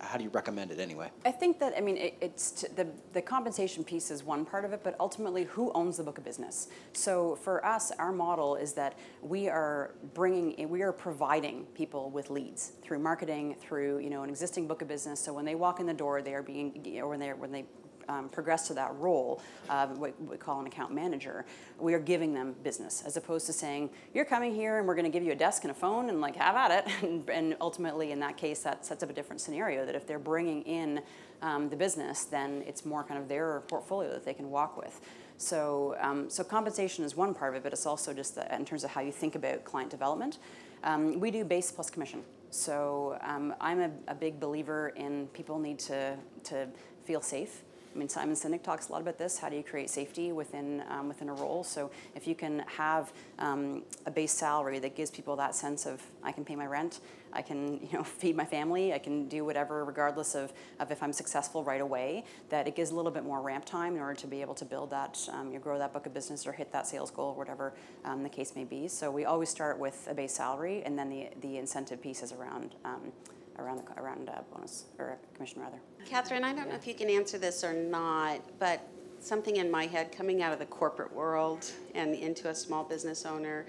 how 0.00 0.16
do 0.16 0.24
you 0.24 0.30
recommend 0.30 0.70
it 0.70 0.78
anyway? 0.78 1.10
I 1.24 1.30
think 1.30 1.58
that 1.60 1.74
I 1.76 1.80
mean 1.80 1.96
it, 1.96 2.14
it's 2.20 2.50
t- 2.52 2.68
the 2.76 2.86
the 3.12 3.22
compensation 3.22 3.84
piece 3.84 4.10
is 4.10 4.22
one 4.22 4.44
part 4.44 4.64
of 4.64 4.72
it, 4.72 4.80
but 4.82 4.94
ultimately 5.00 5.44
who 5.44 5.72
owns 5.72 5.96
the 5.96 6.02
book 6.02 6.18
of 6.18 6.24
business. 6.24 6.68
So 6.92 7.36
for 7.36 7.64
us, 7.64 7.90
our 7.92 8.12
model 8.12 8.56
is 8.56 8.72
that 8.74 8.98
we 9.22 9.48
are 9.48 9.94
bringing 10.14 10.68
we 10.68 10.82
are 10.82 10.92
providing 10.92 11.64
people 11.74 12.10
with 12.10 12.30
leads 12.30 12.72
through 12.82 12.98
marketing, 12.98 13.56
through 13.60 13.98
you 13.98 14.10
know 14.10 14.22
an 14.22 14.30
existing 14.30 14.66
book 14.66 14.82
of 14.82 14.88
business. 14.88 15.20
So 15.20 15.32
when 15.32 15.44
they 15.44 15.54
walk 15.54 15.80
in 15.80 15.86
the 15.86 15.94
door, 15.94 16.22
they 16.22 16.34
are 16.34 16.42
being 16.42 17.00
or 17.00 17.08
when 17.08 17.20
they 17.20 17.32
when 17.32 17.52
they 17.52 17.64
um, 18.10 18.28
progress 18.28 18.66
to 18.66 18.74
that 18.74 18.94
role, 18.96 19.40
uh, 19.68 19.86
what 19.86 20.20
we 20.20 20.36
call 20.36 20.60
an 20.60 20.66
account 20.66 20.92
manager, 20.92 21.44
we 21.78 21.94
are 21.94 22.00
giving 22.00 22.34
them 22.34 22.54
business 22.64 23.02
as 23.06 23.16
opposed 23.16 23.46
to 23.46 23.52
saying, 23.52 23.88
you're 24.12 24.24
coming 24.24 24.54
here 24.54 24.78
and 24.78 24.88
we're 24.88 24.96
going 24.96 25.04
to 25.04 25.10
give 25.10 25.22
you 25.22 25.32
a 25.32 25.36
desk 25.36 25.62
and 25.62 25.70
a 25.70 25.74
phone 25.74 26.08
and 26.08 26.20
like 26.20 26.36
have 26.36 26.56
at 26.56 26.70
it. 26.84 26.92
and, 27.02 27.30
and, 27.30 27.56
ultimately, 27.60 28.10
in 28.10 28.20
that 28.20 28.36
case, 28.36 28.60
that 28.62 28.84
sets 28.84 29.02
up 29.02 29.10
a 29.10 29.12
different 29.12 29.40
scenario 29.40 29.86
that 29.86 29.94
if 29.94 30.06
they're 30.06 30.18
bringing 30.18 30.62
in 30.62 31.00
um, 31.42 31.68
the 31.68 31.76
business, 31.76 32.24
then 32.24 32.64
it's 32.66 32.84
more 32.84 33.04
kind 33.04 33.20
of 33.20 33.28
their 33.28 33.60
portfolio 33.68 34.10
that 34.10 34.24
they 34.24 34.34
can 34.34 34.50
walk 34.50 34.76
with. 34.76 35.00
So, 35.36 35.96
um, 36.00 36.28
so 36.28 36.44
compensation 36.44 37.04
is 37.04 37.16
one 37.16 37.32
part 37.32 37.54
of 37.54 37.60
it, 37.60 37.62
but 37.62 37.72
it's 37.72 37.86
also 37.86 38.12
just 38.12 38.34
the, 38.34 38.54
in 38.54 38.64
terms 38.64 38.84
of 38.84 38.90
how 38.90 39.00
you 39.00 39.12
think 39.12 39.36
about 39.36 39.64
client 39.64 39.90
development. 39.90 40.38
Um, 40.82 41.20
we 41.20 41.30
do 41.30 41.44
base 41.44 41.70
plus 41.70 41.90
commission. 41.90 42.22
So 42.50 43.18
um, 43.22 43.54
I'm 43.60 43.80
a, 43.80 43.90
a, 44.08 44.14
big 44.14 44.40
believer 44.40 44.88
in 44.96 45.28
people 45.28 45.58
need 45.58 45.78
to, 45.80 46.16
to 46.44 46.66
feel 47.04 47.20
safe 47.20 47.62
I 47.92 47.98
mean, 47.98 48.08
Simon 48.08 48.36
Sinek 48.36 48.62
talks 48.62 48.88
a 48.88 48.92
lot 48.92 49.00
about 49.00 49.18
this. 49.18 49.38
How 49.38 49.48
do 49.48 49.56
you 49.56 49.64
create 49.64 49.90
safety 49.90 50.30
within 50.30 50.84
um, 50.88 51.08
within 51.08 51.28
a 51.28 51.34
role? 51.34 51.64
So 51.64 51.90
if 52.14 52.26
you 52.26 52.34
can 52.36 52.60
have 52.76 53.12
um, 53.38 53.82
a 54.06 54.10
base 54.10 54.32
salary 54.32 54.78
that 54.78 54.94
gives 54.94 55.10
people 55.10 55.34
that 55.36 55.54
sense 55.56 55.86
of 55.86 56.00
I 56.22 56.30
can 56.30 56.44
pay 56.44 56.54
my 56.54 56.66
rent, 56.66 57.00
I 57.32 57.42
can 57.42 57.80
you 57.82 57.92
know 57.92 58.04
feed 58.04 58.36
my 58.36 58.44
family, 58.44 58.94
I 58.94 58.98
can 58.98 59.28
do 59.28 59.44
whatever 59.44 59.84
regardless 59.84 60.34
of, 60.34 60.52
of 60.78 60.92
if 60.92 61.02
I'm 61.02 61.12
successful 61.12 61.64
right 61.64 61.80
away. 61.80 62.24
That 62.48 62.68
it 62.68 62.76
gives 62.76 62.90
a 62.90 62.94
little 62.94 63.10
bit 63.10 63.24
more 63.24 63.40
ramp 63.40 63.64
time 63.64 63.96
in 63.96 64.00
order 64.00 64.20
to 64.20 64.26
be 64.26 64.40
able 64.40 64.54
to 64.54 64.64
build 64.64 64.90
that, 64.90 65.18
um, 65.32 65.52
you 65.52 65.58
grow 65.58 65.78
that 65.78 65.92
book 65.92 66.06
of 66.06 66.14
business 66.14 66.46
or 66.46 66.52
hit 66.52 66.70
that 66.72 66.86
sales 66.86 67.10
goal, 67.10 67.34
whatever 67.34 67.72
um, 68.04 68.22
the 68.22 68.28
case 68.28 68.54
may 68.54 68.64
be. 68.64 68.86
So 68.86 69.10
we 69.10 69.24
always 69.24 69.48
start 69.48 69.78
with 69.78 70.06
a 70.08 70.14
base 70.14 70.34
salary, 70.34 70.82
and 70.84 70.96
then 70.96 71.10
the 71.10 71.28
the 71.40 71.58
incentive 71.58 72.00
pieces 72.00 72.32
around 72.32 72.76
um, 72.84 73.12
around 73.58 73.78
the, 73.78 74.00
around 74.00 74.28
uh, 74.28 74.40
bonus 74.52 74.86
or 74.98 75.18
commission 75.34 75.60
rather. 75.60 75.80
Catherine, 76.06 76.44
I 76.44 76.52
don't 76.52 76.68
know 76.68 76.74
if 76.74 76.86
you 76.86 76.94
can 76.94 77.10
answer 77.10 77.38
this 77.38 77.62
or 77.62 77.72
not, 77.72 78.40
but 78.58 78.86
something 79.20 79.56
in 79.56 79.70
my 79.70 79.86
head 79.86 80.12
coming 80.12 80.42
out 80.42 80.52
of 80.52 80.58
the 80.58 80.66
corporate 80.66 81.12
world 81.12 81.70
and 81.94 82.14
into 82.14 82.48
a 82.48 82.54
small 82.54 82.84
business 82.84 83.26
owner 83.26 83.66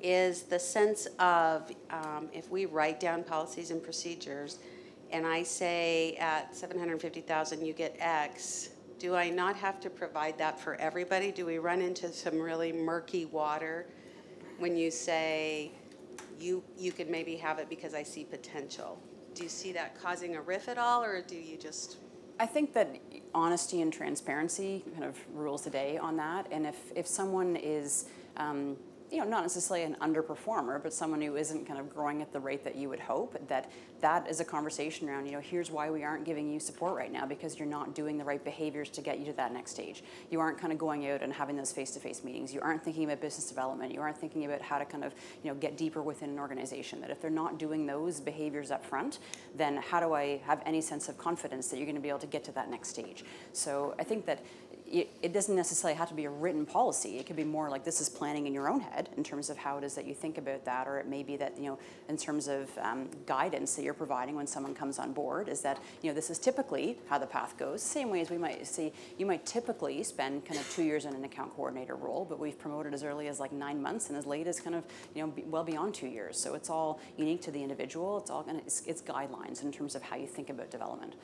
is 0.00 0.42
the 0.42 0.58
sense 0.58 1.06
of 1.18 1.70
um, 1.90 2.28
if 2.32 2.50
we 2.50 2.66
write 2.66 3.00
down 3.00 3.22
policies 3.22 3.70
and 3.70 3.82
procedures 3.82 4.58
and 5.10 5.26
I 5.26 5.42
say 5.42 6.16
at 6.16 6.54
750,000 6.54 7.64
you 7.64 7.72
get 7.72 7.96
X, 7.98 8.70
do 8.98 9.14
I 9.14 9.30
not 9.30 9.56
have 9.56 9.80
to 9.80 9.90
provide 9.90 10.36
that 10.38 10.60
for 10.60 10.74
everybody? 10.76 11.32
Do 11.32 11.46
we 11.46 11.58
run 11.58 11.80
into 11.80 12.12
some 12.12 12.38
really 12.38 12.72
murky 12.72 13.24
water 13.24 13.86
when 14.58 14.76
you 14.76 14.90
say 14.90 15.70
you 16.38 16.62
you 16.76 16.92
could 16.92 17.08
maybe 17.08 17.36
have 17.36 17.58
it 17.58 17.68
because 17.68 17.94
I 17.94 18.02
see 18.02 18.24
potential? 18.24 19.00
Do 19.38 19.44
you 19.44 19.48
see 19.48 19.70
that 19.72 20.00
causing 20.02 20.34
a 20.34 20.42
riff 20.42 20.68
at 20.68 20.78
all, 20.78 21.02
or 21.02 21.22
do 21.22 21.36
you 21.36 21.56
just? 21.56 21.98
I 22.40 22.46
think 22.46 22.72
that 22.74 22.98
honesty 23.32 23.82
and 23.82 23.92
transparency 23.92 24.82
kind 24.92 25.04
of 25.04 25.16
rules 25.32 25.62
the 25.62 25.70
day 25.70 25.96
on 25.96 26.16
that. 26.16 26.48
And 26.50 26.66
if, 26.66 26.76
if 26.96 27.06
someone 27.06 27.54
is 27.54 28.06
um, 28.36 28.76
you 29.10 29.18
know, 29.18 29.24
not 29.24 29.42
necessarily 29.42 29.84
an 29.84 29.96
underperformer, 30.00 30.82
but 30.82 30.92
someone 30.92 31.22
who 31.22 31.36
isn't 31.36 31.66
kind 31.66 31.80
of 31.80 31.92
growing 31.94 32.20
at 32.20 32.32
the 32.32 32.40
rate 32.40 32.64
that 32.64 32.76
you 32.76 32.88
would 32.88 33.00
hope, 33.00 33.36
that 33.48 33.70
that 34.00 34.28
is 34.28 34.40
a 34.40 34.44
conversation 34.44 35.08
around, 35.08 35.26
you 35.26 35.32
know, 35.32 35.40
here's 35.40 35.70
why 35.70 35.90
we 35.90 36.04
aren't 36.04 36.24
giving 36.24 36.52
you 36.52 36.60
support 36.60 36.94
right 36.94 37.10
now 37.10 37.26
because 37.26 37.58
you're 37.58 37.68
not 37.68 37.94
doing 37.94 38.18
the 38.18 38.24
right 38.24 38.44
behaviors 38.44 38.90
to 38.90 39.00
get 39.00 39.18
you 39.18 39.24
to 39.26 39.32
that 39.32 39.52
next 39.52 39.72
stage. 39.72 40.04
You 40.30 40.40
aren't 40.40 40.58
kind 40.58 40.72
of 40.72 40.78
going 40.78 41.08
out 41.08 41.22
and 41.22 41.32
having 41.32 41.56
those 41.56 41.72
face-to-face 41.72 42.22
meetings. 42.22 42.52
You 42.52 42.60
aren't 42.60 42.84
thinking 42.84 43.04
about 43.04 43.20
business 43.20 43.48
development. 43.48 43.92
You 43.92 44.00
aren't 44.00 44.18
thinking 44.18 44.44
about 44.44 44.60
how 44.60 44.78
to 44.78 44.84
kind 44.84 45.04
of, 45.04 45.14
you 45.42 45.50
know, 45.50 45.56
get 45.56 45.76
deeper 45.76 46.02
within 46.02 46.30
an 46.30 46.38
organization. 46.38 47.00
That 47.00 47.10
if 47.10 47.20
they're 47.20 47.30
not 47.30 47.58
doing 47.58 47.86
those 47.86 48.20
behaviors 48.20 48.70
up 48.70 48.84
front, 48.84 49.18
then 49.56 49.78
how 49.78 50.00
do 50.00 50.12
I 50.12 50.38
have 50.44 50.62
any 50.66 50.80
sense 50.80 51.08
of 51.08 51.16
confidence 51.18 51.68
that 51.68 51.78
you're 51.78 51.86
going 51.86 51.96
to 51.96 52.02
be 52.02 52.08
able 52.08 52.18
to 52.20 52.26
get 52.26 52.44
to 52.44 52.52
that 52.52 52.70
next 52.70 52.90
stage? 52.90 53.24
So 53.52 53.94
I 53.98 54.04
think 54.04 54.26
that 54.26 54.44
it, 54.90 55.32
doesn't 55.32 55.54
necessarily 55.54 55.96
have 55.96 56.08
to 56.08 56.14
be 56.14 56.24
a 56.24 56.30
written 56.30 56.64
policy. 56.64 57.18
It 57.18 57.26
could 57.26 57.36
be 57.36 57.44
more 57.44 57.68
like 57.68 57.84
this 57.84 58.00
is 58.00 58.08
planning 58.08 58.46
in 58.46 58.54
your 58.54 58.68
own 58.68 58.80
head 58.80 59.10
in 59.16 59.24
terms 59.24 59.50
of 59.50 59.56
how 59.56 59.78
it 59.78 59.84
is 59.84 59.94
that 59.94 60.06
you 60.06 60.14
think 60.14 60.38
about 60.38 60.64
that, 60.64 60.88
or 60.88 60.98
it 60.98 61.06
may 61.06 61.22
be 61.22 61.36
that 61.36 61.56
you 61.58 61.66
know 61.66 61.78
in 62.08 62.16
terms 62.16 62.48
of 62.48 62.70
um, 62.80 63.08
guidance 63.26 63.74
that 63.74 63.82
you're 63.82 63.94
providing 63.94 64.34
when 64.34 64.46
someone 64.46 64.74
comes 64.74 64.98
on 64.98 65.12
board 65.12 65.48
is 65.48 65.60
that 65.60 65.78
you 66.02 66.08
know 66.08 66.14
this 66.14 66.30
is 66.30 66.38
typically 66.38 66.98
how 67.08 67.18
the 67.18 67.26
path 67.26 67.56
goes. 67.58 67.82
Same 67.82 68.10
way 68.10 68.20
as 68.20 68.30
we 68.30 68.38
might 68.38 68.66
see, 68.66 68.92
you 69.18 69.26
might 69.26 69.44
typically 69.44 70.02
spend 70.02 70.44
kind 70.44 70.58
of 70.58 70.68
two 70.70 70.82
years 70.82 71.04
in 71.04 71.14
an 71.14 71.24
account 71.24 71.54
coordinator 71.54 71.94
role, 71.94 72.24
but 72.28 72.38
we've 72.38 72.58
promoted 72.58 72.94
as 72.94 73.04
early 73.04 73.28
as 73.28 73.40
like 73.40 73.52
nine 73.52 73.80
months 73.80 74.08
and 74.08 74.16
as 74.16 74.26
late 74.26 74.46
as 74.46 74.60
kind 74.60 74.74
of 74.76 74.84
you 75.14 75.22
know 75.22 75.32
well 75.46 75.64
beyond 75.64 75.94
two 75.94 76.08
years. 76.08 76.38
So 76.38 76.54
it's 76.54 76.70
all 76.70 77.00
unique 77.16 77.42
to 77.42 77.50
the 77.50 77.62
individual. 77.62 78.18
It's 78.18 78.30
all 78.30 78.42
gonna 78.42 78.58
it's, 78.58 78.82
it's 78.86 79.02
guidelines 79.02 79.62
in 79.62 79.72
terms 79.72 79.94
of 79.94 80.02
how 80.02 80.16
you 80.16 80.26
think 80.26 80.50
about 80.50 80.70
development. 80.70 81.14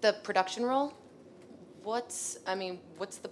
The 0.00 0.16
production 0.22 0.64
role 0.64 0.92
what's 1.84 2.38
I 2.46 2.54
mean, 2.54 2.80
what's 2.96 3.18
the 3.18 3.30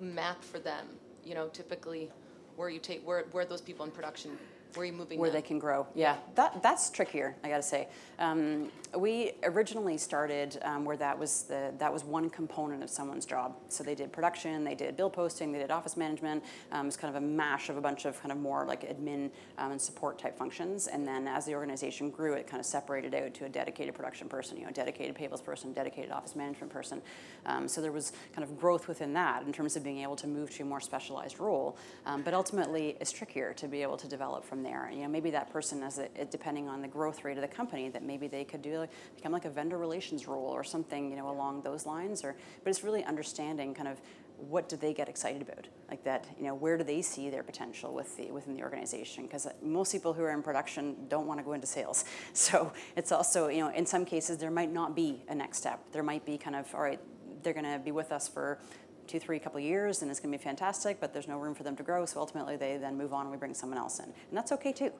map 0.00 0.44
for 0.44 0.58
them? 0.58 0.86
You 1.24 1.34
know, 1.34 1.48
typically, 1.48 2.10
where 2.56 2.68
you 2.68 2.78
take 2.78 3.06
where 3.06 3.24
where 3.32 3.44
those 3.44 3.60
people 3.60 3.84
in 3.84 3.90
production 3.90 4.38
where 4.76 4.82
are 4.82 4.86
you 4.86 4.92
moving 4.92 5.18
where 5.18 5.30
they 5.30 5.42
can 5.42 5.58
grow. 5.58 5.86
Yeah, 5.94 6.16
that 6.34 6.62
that's 6.62 6.90
trickier. 6.90 7.36
I 7.44 7.48
got 7.48 7.56
to 7.56 7.62
say. 7.62 7.88
Um, 8.18 8.70
we 8.96 9.32
originally 9.42 9.98
started 9.98 10.58
um, 10.62 10.84
where 10.84 10.96
that 10.96 11.18
was 11.18 11.44
the 11.44 11.72
that 11.78 11.92
was 11.92 12.04
one 12.04 12.30
component 12.30 12.82
of 12.82 12.90
someone's 12.90 13.26
job. 13.26 13.56
So 13.68 13.82
they 13.82 13.94
did 13.94 14.12
production, 14.12 14.64
they 14.64 14.74
did 14.74 14.96
bill 14.96 15.10
posting, 15.10 15.52
they 15.52 15.58
did 15.58 15.70
office 15.70 15.96
management. 15.96 16.44
Um, 16.72 16.86
it's 16.86 16.96
kind 16.96 17.14
of 17.14 17.22
a 17.22 17.26
mash 17.26 17.68
of 17.68 17.76
a 17.76 17.80
bunch 17.80 18.04
of 18.04 18.20
kind 18.20 18.32
of 18.32 18.38
more 18.38 18.64
like 18.66 18.82
admin 18.82 19.30
um, 19.58 19.72
and 19.72 19.80
support 19.80 20.18
type 20.18 20.36
functions. 20.36 20.86
And 20.86 21.06
then 21.06 21.26
as 21.26 21.44
the 21.44 21.54
organization 21.54 22.10
grew, 22.10 22.34
it 22.34 22.46
kind 22.46 22.60
of 22.60 22.66
separated 22.66 23.14
out 23.14 23.34
to 23.34 23.46
a 23.46 23.48
dedicated 23.48 23.94
production 23.94 24.28
person, 24.28 24.56
you 24.56 24.64
know, 24.64 24.72
dedicated 24.72 25.14
payables 25.16 25.44
person, 25.44 25.72
dedicated 25.72 26.10
office 26.10 26.36
management 26.36 26.72
person. 26.72 27.02
Um, 27.46 27.68
so 27.68 27.80
there 27.80 27.92
was 27.92 28.12
kind 28.34 28.44
of 28.44 28.58
growth 28.58 28.88
within 28.88 29.12
that 29.14 29.44
in 29.44 29.52
terms 29.52 29.76
of 29.76 29.82
being 29.82 29.98
able 29.98 30.16
to 30.16 30.26
move 30.26 30.50
to 30.50 30.62
a 30.62 30.66
more 30.66 30.80
specialized 30.80 31.40
role. 31.40 31.76
Um, 32.06 32.22
but 32.22 32.34
ultimately, 32.34 32.96
it's 33.00 33.12
trickier 33.12 33.52
to 33.54 33.68
be 33.68 33.82
able 33.82 33.96
to 33.96 34.08
develop 34.08 34.44
from 34.44 34.62
there. 34.64 34.90
You 34.92 35.02
know, 35.02 35.08
maybe 35.08 35.30
that 35.30 35.50
person, 35.52 35.82
it, 35.82 36.30
depending 36.30 36.68
on 36.68 36.82
the 36.82 36.88
growth 36.88 37.24
rate 37.24 37.36
of 37.36 37.42
the 37.42 37.48
company, 37.48 37.88
that 37.90 38.02
maybe 38.02 38.26
they 38.26 38.44
could 38.44 38.62
do 38.62 38.86
become 39.14 39.30
like 39.30 39.44
a 39.44 39.50
vendor 39.50 39.78
relations 39.78 40.26
role 40.26 40.48
or 40.48 40.64
something, 40.64 41.10
you 41.10 41.16
know, 41.16 41.30
along 41.30 41.62
those 41.62 41.86
lines. 41.86 42.24
Or, 42.24 42.34
but 42.62 42.70
it's 42.70 42.82
really 42.82 43.04
understanding 43.04 43.74
kind 43.74 43.88
of 43.88 44.00
what 44.36 44.68
do 44.68 44.76
they 44.76 44.92
get 44.92 45.08
excited 45.08 45.40
about 45.40 45.66
like 45.88 46.02
that 46.04 46.26
you 46.36 46.44
know 46.44 46.54
where 46.54 46.76
do 46.76 46.84
they 46.84 47.00
see 47.00 47.30
their 47.30 47.42
potential 47.42 47.94
with 47.94 48.16
the 48.16 48.30
within 48.32 48.54
the 48.54 48.62
organization 48.62 49.24
because 49.24 49.46
most 49.62 49.92
people 49.92 50.12
who 50.12 50.22
are 50.22 50.32
in 50.32 50.42
production 50.42 50.96
don't 51.08 51.26
want 51.26 51.38
to 51.38 51.44
go 51.44 51.52
into 51.52 51.66
sales 51.66 52.04
so 52.32 52.72
it's 52.96 53.12
also 53.12 53.48
you 53.48 53.60
know 53.60 53.70
in 53.70 53.86
some 53.86 54.04
cases 54.04 54.36
there 54.38 54.50
might 54.50 54.72
not 54.72 54.96
be 54.96 55.22
a 55.28 55.34
next 55.34 55.58
step 55.58 55.80
there 55.92 56.02
might 56.02 56.24
be 56.26 56.36
kind 56.36 56.56
of 56.56 56.72
all 56.74 56.82
right 56.82 57.00
they're 57.42 57.52
going 57.52 57.64
to 57.64 57.78
be 57.78 57.92
with 57.92 58.10
us 58.10 58.26
for 58.26 58.58
two 59.04 59.20
three 59.20 59.38
couple 59.38 59.60
years 59.60 60.02
and 60.02 60.10
it's 60.10 60.20
going 60.20 60.32
to 60.32 60.38
be 60.38 60.42
fantastic 60.42 61.00
but 61.00 61.12
there's 61.12 61.28
no 61.28 61.38
room 61.38 61.54
for 61.54 61.62
them 61.62 61.76
to 61.76 61.82
grow 61.82 62.04
so 62.04 62.20
ultimately 62.20 62.56
they 62.56 62.76
then 62.76 62.96
move 62.96 63.12
on 63.12 63.22
and 63.22 63.30
we 63.30 63.36
bring 63.36 63.54
someone 63.54 63.78
else 63.78 63.98
in 63.98 64.06
and 64.06 64.32
that's 64.32 64.52
okay 64.52 64.72
too 64.72 64.90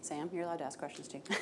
sam 0.00 0.28
you're 0.32 0.44
allowed 0.44 0.58
to 0.58 0.64
ask 0.64 0.78
questions 0.78 1.08
too 1.08 1.20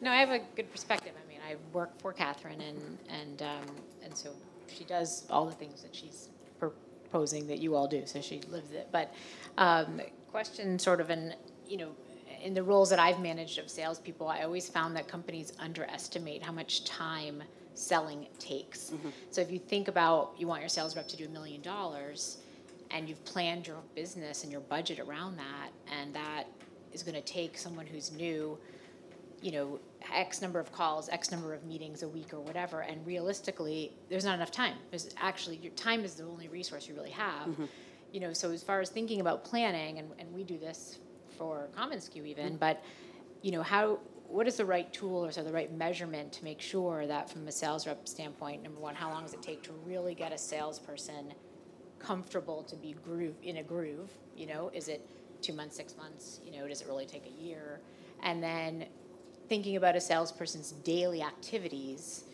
No, 0.00 0.12
I 0.12 0.16
have 0.16 0.30
a 0.30 0.38
good 0.54 0.70
perspective. 0.70 1.12
I 1.24 1.28
mean, 1.28 1.40
I 1.46 1.56
work 1.72 1.90
for 2.00 2.12
Catherine, 2.12 2.60
and 2.60 2.98
and 3.08 3.42
um, 3.42 3.74
and 4.04 4.16
so 4.16 4.30
she 4.68 4.84
does 4.84 5.26
all 5.28 5.44
the 5.44 5.52
things 5.52 5.82
that 5.82 5.94
she's 5.94 6.28
proposing 6.60 7.48
that 7.48 7.58
you 7.58 7.74
all 7.74 7.88
do. 7.88 8.02
So 8.06 8.20
she 8.20 8.40
lives 8.48 8.70
it. 8.70 8.88
But 8.92 9.12
um, 9.56 10.00
question, 10.30 10.78
sort 10.78 11.00
of, 11.00 11.10
in 11.10 11.34
you 11.68 11.78
know, 11.78 11.90
in 12.42 12.54
the 12.54 12.62
roles 12.62 12.90
that 12.90 13.00
I've 13.00 13.18
managed 13.20 13.58
of 13.58 13.68
salespeople, 13.68 14.28
I 14.28 14.42
always 14.42 14.68
found 14.68 14.94
that 14.94 15.08
companies 15.08 15.52
underestimate 15.58 16.44
how 16.44 16.52
much 16.52 16.84
time 16.84 17.42
selling 17.78 18.26
takes. 18.38 18.90
Mm-hmm. 18.90 19.08
So 19.30 19.40
if 19.40 19.50
you 19.50 19.58
think 19.58 19.88
about 19.88 20.34
you 20.38 20.46
want 20.46 20.60
your 20.60 20.68
sales 20.68 20.96
rep 20.96 21.08
to 21.08 21.16
do 21.16 21.26
a 21.26 21.28
million 21.28 21.60
dollars, 21.62 22.38
and 22.90 23.08
you've 23.08 23.24
planned 23.24 23.66
your 23.66 23.76
business 23.94 24.42
and 24.42 24.52
your 24.52 24.62
budget 24.62 24.98
around 24.98 25.36
that, 25.36 25.70
and 26.00 26.14
that 26.14 26.44
is 26.92 27.02
going 27.02 27.14
to 27.14 27.20
take 27.20 27.58
someone 27.58 27.86
who's 27.86 28.12
new 28.12 28.58
you 29.40 29.52
know, 29.52 29.78
X 30.12 30.42
number 30.42 30.58
of 30.58 30.72
calls, 30.72 31.08
X 31.08 31.30
number 31.30 31.54
of 31.54 31.64
meetings 31.64 32.02
a 32.02 32.08
week 32.08 32.32
or 32.32 32.40
whatever, 32.40 32.80
and 32.80 33.04
realistically, 33.06 33.92
there's 34.08 34.24
not 34.24 34.34
enough 34.34 34.50
time. 34.50 34.74
There's 34.90 35.14
actually, 35.18 35.56
your 35.56 35.72
time 35.72 36.04
is 36.04 36.14
the 36.14 36.24
only 36.24 36.48
resource 36.48 36.88
you 36.88 36.94
really 36.94 37.10
have. 37.10 37.48
Mm-hmm. 37.48 37.64
You 38.12 38.20
know, 38.20 38.32
so 38.32 38.50
as 38.50 38.62
far 38.62 38.80
as 38.80 38.88
thinking 38.88 39.20
about 39.20 39.44
planning, 39.44 39.98
and, 39.98 40.08
and 40.18 40.32
we 40.32 40.42
do 40.42 40.58
this 40.58 40.98
for 41.36 41.68
commonsku 41.76 42.26
even, 42.26 42.46
mm-hmm. 42.46 42.56
but, 42.56 42.82
you 43.42 43.52
know, 43.52 43.62
how, 43.62 43.98
what 44.28 44.46
is 44.46 44.56
the 44.56 44.64
right 44.64 44.92
tool 44.92 45.24
or 45.24 45.32
so 45.32 45.42
the 45.42 45.52
right 45.52 45.72
measurement 45.72 46.32
to 46.32 46.44
make 46.44 46.60
sure 46.60 47.06
that 47.06 47.30
from 47.30 47.48
a 47.48 47.52
sales 47.52 47.86
rep 47.86 48.06
standpoint, 48.06 48.62
number 48.62 48.78
one, 48.78 48.94
how 48.94 49.10
long 49.10 49.22
does 49.22 49.32
it 49.32 49.42
take 49.42 49.62
to 49.62 49.72
really 49.86 50.14
get 50.14 50.32
a 50.32 50.38
salesperson 50.38 51.32
comfortable 51.98 52.62
to 52.64 52.76
be 52.76 52.94
groove 53.04 53.34
in 53.42 53.56
a 53.56 53.62
groove? 53.62 54.10
You 54.36 54.46
know, 54.46 54.70
is 54.74 54.88
it 54.88 55.06
two 55.40 55.54
months, 55.54 55.76
six 55.76 55.96
months? 55.96 56.40
You 56.44 56.52
know, 56.52 56.68
does 56.68 56.82
it 56.82 56.88
really 56.88 57.06
take 57.06 57.24
a 57.26 57.42
year? 57.42 57.80
And 58.22 58.42
then 58.42 58.86
thinking 59.48 59.76
about 59.76 59.96
a 59.96 60.00
salesperson's 60.00 60.72
daily 60.72 61.22
activities, 61.22 62.24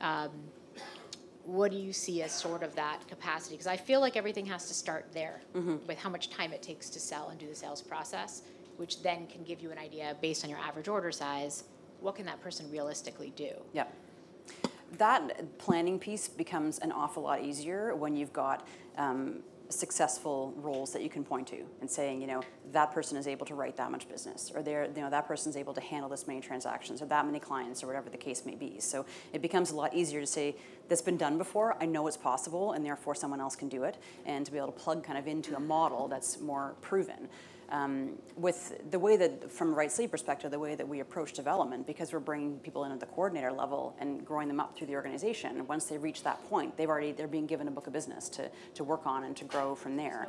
um, 0.00 0.30
what 1.44 1.70
do 1.70 1.76
you 1.76 1.92
see 1.92 2.22
as 2.22 2.32
sort 2.32 2.62
of 2.62 2.74
that 2.74 3.06
capacity? 3.06 3.54
Because 3.54 3.66
I 3.66 3.76
feel 3.76 4.00
like 4.00 4.16
everything 4.16 4.46
has 4.46 4.66
to 4.68 4.74
start 4.74 5.08
there 5.12 5.42
mm-hmm. 5.54 5.76
with 5.86 5.98
how 5.98 6.08
much 6.08 6.30
time 6.30 6.52
it 6.52 6.62
takes 6.62 6.88
to 6.90 6.98
sell 6.98 7.28
and 7.28 7.38
do 7.38 7.46
the 7.46 7.54
sales 7.54 7.82
process, 7.82 8.42
which 8.76 9.02
then 9.02 9.26
can 9.26 9.42
give 9.44 9.60
you 9.60 9.70
an 9.70 9.78
idea 9.78 10.16
based 10.20 10.44
on 10.44 10.50
your 10.50 10.58
average 10.58 10.88
order 10.88 11.12
size. 11.12 11.64
What 12.00 12.16
can 12.16 12.26
that 12.26 12.40
person 12.40 12.70
realistically 12.70 13.32
do? 13.36 13.50
Yeah. 13.72 13.84
That 14.98 15.58
planning 15.58 15.98
piece 15.98 16.28
becomes 16.28 16.78
an 16.78 16.92
awful 16.92 17.22
lot 17.22 17.42
easier 17.42 17.94
when 17.94 18.14
you've 18.14 18.32
got 18.32 18.66
um, 18.96 19.40
successful 19.70 20.52
roles 20.56 20.92
that 20.92 21.02
you 21.02 21.08
can 21.08 21.24
point 21.24 21.48
to 21.48 21.64
and 21.80 21.90
saying, 21.90 22.20
you 22.20 22.26
know, 22.26 22.42
that 22.72 22.92
person 22.92 23.16
is 23.16 23.26
able 23.26 23.46
to 23.46 23.54
write 23.54 23.76
that 23.76 23.90
much 23.90 24.08
business, 24.08 24.52
or 24.54 24.62
they're, 24.62 24.84
you 24.94 25.00
know, 25.00 25.10
that 25.10 25.26
person 25.26 25.50
is 25.50 25.56
able 25.56 25.74
to 25.74 25.80
handle 25.80 26.08
this 26.08 26.26
many 26.26 26.40
transactions, 26.40 27.02
or 27.02 27.06
that 27.06 27.24
many 27.26 27.40
clients, 27.40 27.82
or 27.82 27.86
whatever 27.86 28.10
the 28.10 28.16
case 28.16 28.44
may 28.44 28.54
be. 28.54 28.78
So 28.78 29.04
it 29.32 29.42
becomes 29.42 29.70
a 29.70 29.76
lot 29.76 29.94
easier 29.94 30.20
to 30.20 30.26
say, 30.26 30.56
that's 30.88 31.02
been 31.02 31.16
done 31.16 31.38
before, 31.38 31.76
I 31.80 31.86
know 31.86 32.06
it's 32.06 32.16
possible, 32.16 32.72
and 32.72 32.84
therefore 32.84 33.14
someone 33.14 33.40
else 33.40 33.56
can 33.56 33.68
do 33.68 33.84
it, 33.84 33.96
and 34.26 34.44
to 34.44 34.52
be 34.52 34.58
able 34.58 34.72
to 34.72 34.78
plug 34.78 35.02
kind 35.02 35.18
of 35.18 35.26
into 35.26 35.56
a 35.56 35.60
model 35.60 36.08
that's 36.08 36.40
more 36.40 36.74
proven 36.80 37.28
um, 37.70 38.18
with 38.36 38.90
the 38.90 38.98
way 38.98 39.16
that, 39.16 39.50
from 39.50 39.68
a 39.72 39.72
Right 39.72 39.90
Sleeve 39.90 40.10
perspective, 40.10 40.50
the 40.50 40.58
way 40.58 40.74
that 40.74 40.86
we 40.86 41.00
approach 41.00 41.32
development, 41.32 41.86
because 41.86 42.12
we're 42.12 42.20
bringing 42.20 42.58
people 42.58 42.84
in 42.84 42.92
at 42.92 43.00
the 43.00 43.06
coordinator 43.06 43.52
level 43.52 43.94
and 43.98 44.24
growing 44.24 44.48
them 44.48 44.60
up 44.60 44.76
through 44.76 44.86
the 44.86 44.94
organization. 44.94 45.66
Once 45.66 45.86
they 45.86 45.98
reach 45.98 46.22
that 46.22 46.42
point, 46.48 46.76
they've 46.76 46.88
already 46.88 47.12
they're 47.12 47.26
being 47.26 47.46
given 47.46 47.68
a 47.68 47.70
book 47.70 47.86
of 47.86 47.92
business 47.92 48.28
to 48.30 48.50
to 48.74 48.84
work 48.84 49.06
on 49.06 49.24
and 49.24 49.36
to 49.36 49.44
grow 49.44 49.74
from 49.74 49.96
there 49.96 50.28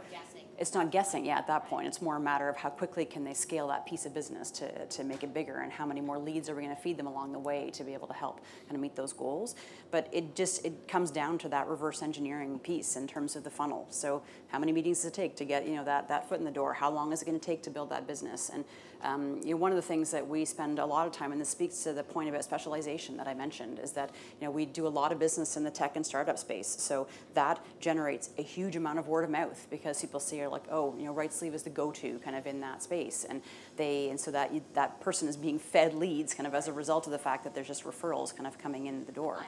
it's 0.57 0.73
not 0.73 0.91
guessing 0.91 1.25
yet 1.25 1.37
at 1.37 1.47
that 1.47 1.67
point. 1.67 1.87
It's 1.87 2.01
more 2.01 2.15
a 2.15 2.19
matter 2.19 2.47
of 2.47 2.55
how 2.55 2.69
quickly 2.69 3.05
can 3.05 3.23
they 3.23 3.33
scale 3.33 3.67
that 3.67 3.85
piece 3.85 4.05
of 4.05 4.13
business 4.13 4.51
to, 4.51 4.85
to 4.85 5.03
make 5.03 5.23
it 5.23 5.33
bigger 5.33 5.59
and 5.59 5.71
how 5.71 5.85
many 5.85 6.01
more 6.01 6.17
leads 6.17 6.49
are 6.49 6.55
we 6.55 6.63
going 6.63 6.75
to 6.75 6.81
feed 6.81 6.97
them 6.97 7.07
along 7.07 7.33
the 7.33 7.39
way 7.39 7.69
to 7.71 7.83
be 7.83 7.93
able 7.93 8.07
to 8.07 8.13
help 8.13 8.39
kind 8.63 8.75
of 8.75 8.79
meet 8.79 8.95
those 8.95 9.11
goals. 9.11 9.55
But 9.91 10.09
it 10.11 10.35
just 10.35 10.65
it 10.65 10.87
comes 10.87 11.11
down 11.11 11.37
to 11.39 11.49
that 11.49 11.67
reverse 11.67 12.01
engineering 12.01 12.59
piece 12.59 12.95
in 12.95 13.07
terms 13.07 13.35
of 13.35 13.43
the 13.43 13.49
funnel. 13.49 13.87
So 13.89 14.21
how 14.47 14.59
many 14.59 14.71
meetings 14.71 14.99
does 14.99 15.07
it 15.07 15.13
take 15.13 15.35
to 15.37 15.45
get 15.45 15.67
you 15.67 15.75
know 15.75 15.83
that, 15.83 16.07
that 16.07 16.29
foot 16.29 16.39
in 16.39 16.45
the 16.45 16.51
door? 16.51 16.73
How 16.73 16.89
long 16.89 17.11
is 17.11 17.21
it 17.21 17.25
going 17.25 17.39
to 17.39 17.45
take 17.45 17.61
to 17.63 17.69
build 17.69 17.89
that 17.89 18.07
business? 18.07 18.49
And 18.53 18.63
um, 19.01 19.41
you 19.43 19.51
know, 19.51 19.57
one 19.57 19.71
of 19.71 19.75
the 19.75 19.81
things 19.81 20.09
that 20.11 20.27
we 20.27 20.45
spend 20.45 20.79
a 20.79 20.85
lot 20.85 21.05
of 21.05 21.13
time, 21.13 21.31
and 21.31 21.39
this 21.39 21.49
speaks 21.49 21.83
to 21.83 21.93
the 21.93 22.03
point 22.03 22.29
about 22.29 22.43
specialization 22.43 23.17
that 23.17 23.27
I 23.27 23.33
mentioned, 23.33 23.79
is 23.79 23.91
that 23.91 24.11
you 24.39 24.47
know 24.47 24.51
we 24.51 24.65
do 24.65 24.87
a 24.87 24.89
lot 24.89 25.11
of 25.11 25.19
business 25.19 25.57
in 25.57 25.63
the 25.63 25.71
tech 25.71 25.95
and 25.95 26.05
startup 26.05 26.39
space. 26.39 26.67
So 26.67 27.07
that 27.33 27.63
generates 27.79 28.29
a 28.37 28.41
huge 28.41 28.75
amount 28.75 28.99
of 28.99 29.07
word 29.07 29.23
of 29.23 29.29
mouth 29.29 29.67
because 29.69 30.01
people 30.01 30.19
see 30.19 30.41
are 30.45 30.51
like, 30.51 30.65
oh, 30.71 30.95
you 30.97 31.05
know, 31.05 31.13
Right 31.13 31.33
Sleeve 31.33 31.53
is 31.53 31.63
the 31.63 31.69
go-to 31.69 32.19
kind 32.19 32.35
of 32.35 32.47
in 32.47 32.59
that 32.61 32.83
space, 32.83 33.25
and 33.27 33.41
they 33.77 34.09
and 34.09 34.19
so 34.19 34.31
that 34.31 34.53
you, 34.53 34.61
that 34.73 35.01
person 35.01 35.27
is 35.27 35.37
being 35.37 35.59
fed 35.59 35.93
leads 35.93 36.33
kind 36.33 36.47
of 36.47 36.55
as 36.55 36.67
a 36.67 36.73
result 36.73 37.05
of 37.05 37.11
the 37.11 37.19
fact 37.19 37.43
that 37.43 37.53
there's 37.53 37.67
just 37.67 37.83
referrals 37.83 38.35
kind 38.35 38.47
of 38.47 38.57
coming 38.57 38.87
in 38.87 39.05
the 39.05 39.11
door. 39.11 39.45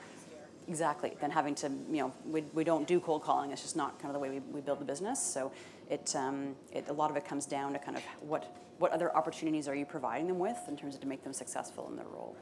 Exactly. 0.68 1.16
Than 1.22 1.32
having 1.32 1.56
to, 1.56 1.70
you 1.90 2.02
know, 2.02 2.14
we, 2.26 2.42
we 2.54 2.66
don't 2.66 2.86
do 2.86 3.00
cold 3.00 3.24
calling. 3.24 3.52
It's 3.52 3.62
just 3.62 3.78
not 3.78 4.00
kind 4.00 4.10
of 4.10 4.14
the 4.14 4.20
way 4.20 4.30
we, 4.30 4.40
we 4.40 4.60
build 4.60 4.80
the 4.80 4.86
business. 4.86 5.18
So 5.18 5.54
it, 5.90 6.14
um, 6.14 6.58
it 6.74 6.90
a 6.90 6.94
lot 6.94 7.10
of 7.10 7.16
it 7.16 7.26
comes 7.26 7.46
down 7.46 7.72
to 7.72 7.80
kind 7.80 7.96
of 7.96 8.04
what 8.20 8.54
what 8.80 8.92
other 8.92 9.16
opportunities 9.16 9.68
are 9.68 9.76
you 9.76 9.86
providing 9.86 10.28
them 10.28 10.40
with 10.40 10.58
in 10.68 10.78
terms 10.78 10.96
of 10.96 11.02
to 11.02 11.08
make 11.08 11.24
them 11.24 11.34
successful 11.34 11.88
in 11.90 11.96
their 11.96 12.06
role? 12.06 12.36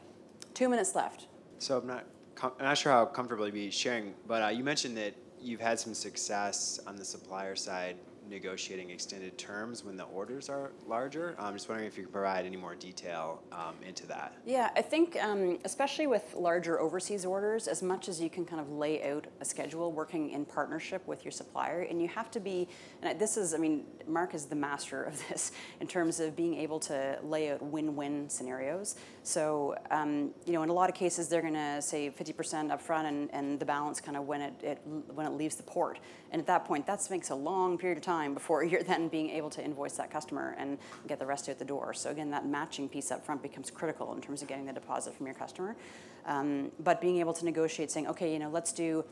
Two 0.53 0.69
minutes 0.69 0.95
left. 0.95 1.27
So 1.59 1.77
I'm 1.77 1.87
not, 1.87 2.05
I'm 2.41 2.51
not 2.59 2.77
sure 2.77 2.91
how 2.91 3.05
comfortable 3.05 3.45
you'd 3.45 3.53
be 3.53 3.69
sharing, 3.69 4.13
but 4.27 4.43
uh, 4.43 4.47
you 4.47 4.63
mentioned 4.63 4.97
that 4.97 5.15
you've 5.39 5.61
had 5.61 5.79
some 5.79 5.93
success 5.93 6.79
on 6.87 6.95
the 6.95 7.05
supplier 7.05 7.55
side 7.55 7.97
negotiating 8.29 8.89
extended 8.89 9.37
terms 9.37 9.83
when 9.83 9.95
the 9.95 10.03
orders 10.03 10.49
are 10.49 10.71
larger. 10.87 11.35
I'm 11.39 11.53
just 11.53 11.69
wondering 11.69 11.87
if 11.87 11.97
you 11.97 12.03
can 12.03 12.11
provide 12.11 12.45
any 12.45 12.57
more 12.57 12.75
detail 12.75 13.43
um, 13.51 13.75
into 13.85 14.05
that. 14.07 14.37
Yeah, 14.45 14.69
I 14.75 14.81
think 14.81 15.21
um, 15.21 15.59
especially 15.65 16.07
with 16.07 16.33
larger 16.35 16.79
overseas 16.79 17.25
orders, 17.25 17.67
as 17.67 17.81
much 17.83 18.09
as 18.09 18.21
you 18.21 18.29
can 18.29 18.45
kind 18.45 18.61
of 18.61 18.71
lay 18.71 19.09
out 19.09 19.27
a 19.41 19.45
schedule 19.45 19.91
working 19.91 20.31
in 20.31 20.45
partnership 20.45 21.05
with 21.07 21.23
your 21.23 21.31
supplier, 21.31 21.81
and 21.81 22.01
you 22.01 22.07
have 22.07 22.31
to 22.31 22.39
be, 22.39 22.67
and 23.01 23.19
this 23.19 23.37
is, 23.37 23.53
I 23.53 23.57
mean, 23.57 23.85
Mark 24.07 24.33
is 24.33 24.45
the 24.45 24.55
master 24.55 25.03
of 25.03 25.21
this 25.29 25.51
in 25.79 25.87
terms 25.87 26.19
of 26.19 26.35
being 26.35 26.55
able 26.55 26.79
to 26.81 27.19
lay 27.23 27.51
out 27.51 27.61
win-win 27.61 28.29
scenarios. 28.29 28.95
So, 29.23 29.75
um, 29.91 30.31
you 30.45 30.53
know, 30.53 30.63
in 30.63 30.69
a 30.69 30.73
lot 30.73 30.89
of 30.89 30.95
cases, 30.95 31.27
they're 31.27 31.41
going 31.41 31.53
to 31.53 31.81
say 31.81 32.11
50% 32.11 32.35
upfront 32.69 33.05
and, 33.05 33.33
and 33.33 33.59
the 33.59 33.65
balance 33.65 33.99
kind 33.99 34.17
of 34.17 34.27
when 34.27 34.41
it, 34.41 34.53
it 34.61 34.81
when 34.85 35.25
it 35.25 35.33
leaves 35.33 35.55
the 35.55 35.63
port. 35.63 35.99
And 36.35 36.41
at 36.41 36.47
that 36.47 36.65
point, 36.65 36.85
that 36.87 37.07
makes 37.09 37.29
a 37.29 37.35
long 37.35 37.77
period 37.77 37.97
of 37.97 38.03
time 38.03 38.33
before 38.33 38.61
you're 38.65 38.83
then 38.83 39.07
being 39.07 39.29
able 39.29 39.49
to 39.51 39.63
invoice 39.63 39.93
that 39.93 40.11
customer 40.11 40.53
and 40.57 40.77
get 41.07 41.17
the 41.17 41.25
rest 41.25 41.47
out 41.47 41.57
the 41.59 41.63
door. 41.63 41.93
So 41.93 42.09
again, 42.09 42.29
that 42.31 42.45
matching 42.45 42.89
piece 42.89 43.09
up 43.09 43.25
front 43.25 43.41
becomes 43.41 43.71
critical 43.71 44.13
in 44.13 44.19
terms 44.19 44.41
of 44.41 44.49
getting 44.49 44.65
the 44.65 44.73
deposit 44.73 45.15
from 45.15 45.27
your 45.27 45.35
customer. 45.35 45.77
Um, 46.25 46.73
but 46.83 46.99
being 46.99 47.19
able 47.21 47.31
to 47.31 47.45
negotiate, 47.45 47.89
saying, 47.89 48.07
okay, 48.07 48.33
you 48.33 48.39
know, 48.39 48.49
let's 48.49 48.73
do 48.73 49.05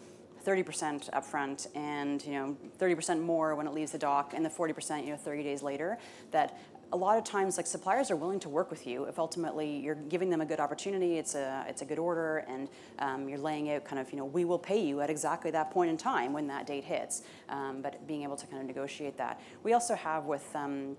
30% 0.46 1.10
upfront 1.12 1.68
and 1.78 2.26
you 2.26 2.34
know 2.34 2.58
30% 2.78 3.22
more 3.22 3.56
when 3.56 3.68
it 3.68 3.74
leaves 3.74 3.94
the 3.94 3.98
dock 3.98 4.34
and 4.34 4.44
the 4.44 4.50
40% 4.50 5.06
you 5.06 5.12
know 5.12 5.16
30 5.16 5.44
days 5.44 5.64
later 5.64 5.98
that 6.32 6.60
a 6.94 6.96
lot 6.96 7.18
of 7.18 7.24
times 7.24 7.58
like 7.58 7.66
suppliers 7.66 8.12
are 8.12 8.16
willing 8.16 8.40
to 8.40 8.48
work 8.48 8.70
with 8.70 8.86
you 8.86 9.06
if 9.06 9.18
ultimately 9.18 9.78
you're 9.80 9.96
giving 9.96 10.30
them 10.30 10.42
a 10.42 10.46
good 10.46 10.60
opportunity 10.60 11.18
it's 11.18 11.34
a 11.34 11.66
it's 11.68 11.82
a 11.82 11.86
good 11.86 11.98
order 11.98 12.46
and 12.48 12.70
um, 13.00 13.28
you're 13.28 13.40
laying 13.40 13.72
out 13.72 13.84
kind 13.84 14.00
of 14.00 14.10
you 14.12 14.18
know 14.18 14.26
we 14.26 14.46
will 14.46 14.60
pay 14.60 14.80
you 14.80 15.02
at 15.02 15.10
exactly 15.10 15.50
that 15.50 15.72
point 15.72 15.90
in 15.90 15.98
time 15.98 16.32
when 16.32 16.48
that 16.48 16.68
date 16.68 16.84
hits 16.84 17.24
um, 17.50 17.82
but 17.82 18.06
being 18.08 18.22
able 18.22 18.36
to 18.36 18.46
kind 18.46 18.62
of 18.62 18.68
negotiate 18.68 19.18
that 19.18 19.42
we 19.64 19.74
also 19.74 19.96
have 19.96 20.26
with 20.26 20.48
um, 20.56 20.96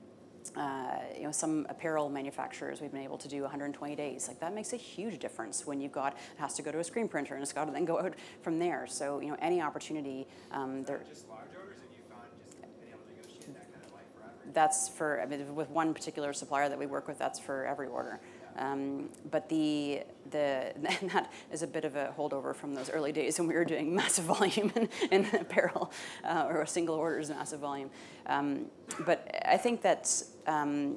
uh, 0.56 0.98
you 1.16 1.22
know, 1.22 1.32
some 1.32 1.66
apparel 1.70 2.10
manufacturers 2.10 2.80
we've 2.80 2.92
been 2.92 3.00
able 3.00 3.16
to 3.16 3.28
do 3.28 3.40
120 3.42 3.96
days. 3.96 4.28
Like 4.28 4.40
that 4.40 4.54
makes 4.54 4.74
a 4.74 4.76
huge 4.76 5.18
difference 5.18 5.66
when 5.66 5.80
you've 5.80 5.92
got 5.92 6.12
it 6.12 6.18
has 6.36 6.52
to 6.54 6.62
go 6.62 6.70
to 6.70 6.80
a 6.80 6.84
screen 6.84 7.08
printer 7.08 7.32
and 7.32 7.42
it's 7.42 7.52
got 7.52 7.64
to 7.64 7.72
then 7.72 7.86
go 7.86 7.98
out 7.98 8.14
from 8.42 8.58
there. 8.58 8.86
So 8.86 9.20
you 9.20 9.28
know, 9.28 9.36
any 9.40 9.62
opportunity 9.62 10.26
um, 10.52 10.84
there. 10.84 11.02
Just 11.08 11.28
large 11.30 11.48
orders, 11.58 11.78
and 11.80 11.88
you 11.96 12.02
found 12.10 12.28
just 12.44 12.60
being 12.60 12.92
able 12.92 13.00
to 13.04 13.14
negotiate 13.16 13.54
that 13.54 13.72
kind 13.72 13.84
of 13.86 13.92
like 13.92 14.04
forever. 14.14 14.43
That's 14.54 14.88
for 14.88 15.20
I 15.20 15.26
mean, 15.26 15.54
with 15.54 15.70
one 15.70 15.92
particular 15.92 16.32
supplier 16.32 16.68
that 16.68 16.78
we 16.78 16.86
work 16.86 17.06
with. 17.08 17.18
That's 17.18 17.38
for 17.38 17.66
every 17.66 17.88
order. 17.88 18.20
Um, 18.56 19.08
but 19.30 19.48
the 19.48 20.04
the 20.30 20.72
that 21.12 21.32
is 21.52 21.62
a 21.62 21.66
bit 21.66 21.84
of 21.84 21.96
a 21.96 22.14
holdover 22.16 22.54
from 22.54 22.74
those 22.74 22.88
early 22.88 23.12
days 23.12 23.38
when 23.38 23.48
we 23.48 23.54
were 23.54 23.64
doing 23.64 23.94
massive 24.02 24.24
volume 24.24 24.72
in, 24.76 24.88
in 25.10 25.26
apparel 25.34 25.92
uh, 26.24 26.46
or 26.48 26.64
single 26.66 26.94
order 26.94 27.04
orders 27.14 27.28
massive 27.30 27.60
volume. 27.60 27.90
Um, 28.26 28.66
but 29.04 29.28
I 29.44 29.58
think 29.58 29.82
that 29.82 30.10
um, 30.46 30.96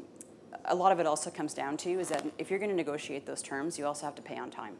a 0.65 0.75
lot 0.75 0.91
of 0.91 0.99
it 0.99 1.05
also 1.05 1.29
comes 1.29 1.53
down 1.53 1.77
to 1.77 1.99
is 1.99 2.09
that 2.09 2.25
if 2.37 2.49
you're 2.49 2.59
going 2.59 2.71
to 2.71 2.75
negotiate 2.75 3.25
those 3.25 3.41
terms, 3.41 3.77
you 3.77 3.85
also 3.85 4.05
have 4.05 4.15
to 4.15 4.21
pay 4.21 4.37
on 4.37 4.49
time. 4.49 4.75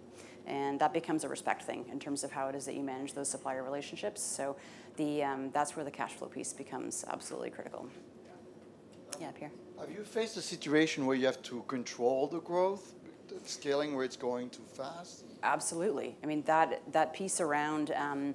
And 0.45 0.79
that 0.79 0.93
becomes 0.93 1.25
a 1.25 1.29
respect 1.29 1.63
thing 1.63 1.85
in 1.91 1.99
terms 1.99 2.23
of 2.23 2.31
how 2.31 2.47
it 2.47 2.55
is 2.55 2.65
that 2.65 2.75
you 2.75 2.81
manage 2.81 3.13
those 3.13 3.29
supplier 3.29 3.63
relationships. 3.63 4.21
So 4.21 4.55
the, 4.95 5.23
um, 5.23 5.51
that's 5.51 5.75
where 5.75 5.83
the 5.83 5.91
cash 5.91 6.13
flow 6.13 6.29
piece 6.29 6.53
becomes 6.53 7.03
absolutely 7.09 7.49
critical. 7.49 7.89
Yeah, 9.19 9.31
Pierre. 9.31 9.51
Have 9.79 9.91
you 9.91 10.03
faced 10.03 10.37
a 10.37 10.41
situation 10.41 11.05
where 11.05 11.15
you 11.15 11.25
have 11.25 11.41
to 11.43 11.63
control 11.67 12.27
the 12.27 12.39
growth, 12.39 12.93
scaling 13.45 13.95
where 13.95 14.05
it's 14.05 14.17
going 14.17 14.49
too 14.49 14.63
fast? 14.73 15.23
Absolutely. 15.43 16.15
I 16.23 16.25
mean 16.25 16.43
that 16.43 16.81
that 16.91 17.13
piece 17.13 17.39
around 17.39 17.91
um, 17.91 18.33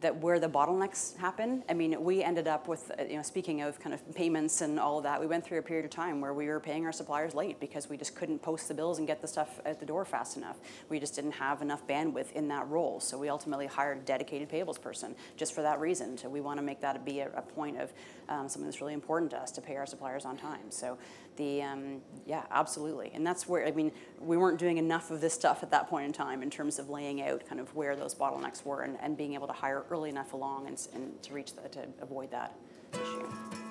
that 0.00 0.16
where 0.16 0.38
the 0.38 0.48
bottlenecks 0.48 1.16
happen. 1.16 1.62
I 1.68 1.74
mean, 1.74 2.02
we 2.02 2.22
ended 2.22 2.46
up 2.46 2.68
with 2.68 2.90
uh, 2.98 3.04
you 3.04 3.16
know 3.16 3.22
speaking 3.22 3.62
of 3.62 3.80
kind 3.80 3.94
of 3.94 4.14
payments 4.14 4.60
and 4.60 4.78
all 4.78 4.98
of 4.98 5.04
that. 5.04 5.20
We 5.20 5.26
went 5.26 5.44
through 5.44 5.58
a 5.58 5.62
period 5.62 5.84
of 5.84 5.90
time 5.90 6.20
where 6.20 6.34
we 6.34 6.46
were 6.46 6.60
paying 6.60 6.84
our 6.84 6.92
suppliers 6.92 7.34
late 7.34 7.60
because 7.60 7.88
we 7.88 7.96
just 7.96 8.14
couldn't 8.14 8.40
post 8.40 8.68
the 8.68 8.74
bills 8.74 8.98
and 8.98 9.06
get 9.06 9.20
the 9.20 9.28
stuff 9.28 9.60
at 9.64 9.80
the 9.80 9.86
door 9.86 10.04
fast 10.04 10.36
enough. 10.36 10.56
We 10.88 11.00
just 11.00 11.14
didn't 11.14 11.32
have 11.32 11.62
enough 11.62 11.86
bandwidth 11.86 12.32
in 12.32 12.48
that 12.48 12.68
role. 12.68 13.00
So 13.00 13.18
we 13.18 13.28
ultimately 13.28 13.66
hired 13.66 13.98
a 13.98 14.00
dedicated 14.02 14.48
payables 14.48 14.80
person 14.80 15.14
just 15.36 15.52
for 15.52 15.62
that 15.62 15.80
reason. 15.80 16.16
So 16.18 16.28
we 16.28 16.40
want 16.40 16.58
to 16.58 16.62
make 16.62 16.80
that 16.80 17.04
be 17.04 17.20
a, 17.20 17.30
a 17.34 17.42
point 17.42 17.80
of 17.80 17.92
um, 18.28 18.48
something 18.48 18.64
that's 18.64 18.80
really 18.80 18.94
important 18.94 19.30
to 19.32 19.38
us 19.38 19.50
to 19.52 19.60
pay 19.60 19.76
our 19.76 19.86
suppliers 19.86 20.24
on 20.24 20.36
time. 20.36 20.70
So 20.70 20.98
the 21.36 21.62
um, 21.62 22.00
yeah, 22.26 22.42
absolutely, 22.50 23.10
and 23.14 23.26
that's 23.26 23.48
where 23.48 23.66
I 23.66 23.70
mean 23.70 23.92
we 24.20 24.36
weren't 24.36 24.58
doing 24.58 24.78
enough 24.78 25.10
of 25.10 25.20
this 25.20 25.34
stuff 25.34 25.62
at 25.62 25.70
that 25.70 25.88
point 25.88 26.06
in 26.06 26.12
time 26.12 26.42
in 26.42 26.50
terms 26.50 26.78
of 26.78 26.88
laying 26.90 27.22
out 27.22 27.46
kind 27.46 27.60
of 27.60 27.74
where 27.74 27.96
those 27.96 28.14
bottlenecks 28.14 28.64
were 28.64 28.82
and, 28.82 28.98
and 29.00 29.16
being 29.16 29.34
able 29.34 29.46
to 29.46 29.52
hire 29.52 29.84
early 29.90 30.10
enough 30.10 30.32
along 30.32 30.66
and, 30.66 30.86
and 30.94 31.22
to 31.22 31.32
reach 31.32 31.54
the, 31.54 31.68
to 31.68 31.86
avoid 32.00 32.30
that 32.30 32.54
issue. 32.94 33.28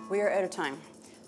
We 0.09 0.21
are 0.21 0.31
out 0.31 0.43
of 0.43 0.49
time. 0.49 0.77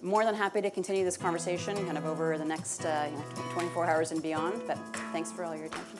More 0.02 0.24
than 0.24 0.34
happy 0.34 0.62
to 0.62 0.70
continue 0.70 1.04
this 1.04 1.18
conversation 1.18 1.76
kind 1.86 1.98
of 1.98 2.06
over 2.06 2.38
the 2.38 2.46
next 2.46 2.86
uh, 2.86 3.10
you 3.12 3.18
know, 3.18 3.52
24 3.52 3.86
hours 3.86 4.12
and 4.12 4.24
beyond. 4.24 4.62
But 4.66 4.78
thanks 5.12 5.30
for 5.32 5.44
all 5.44 5.54
your 5.56 5.66
attention. 5.66 6.00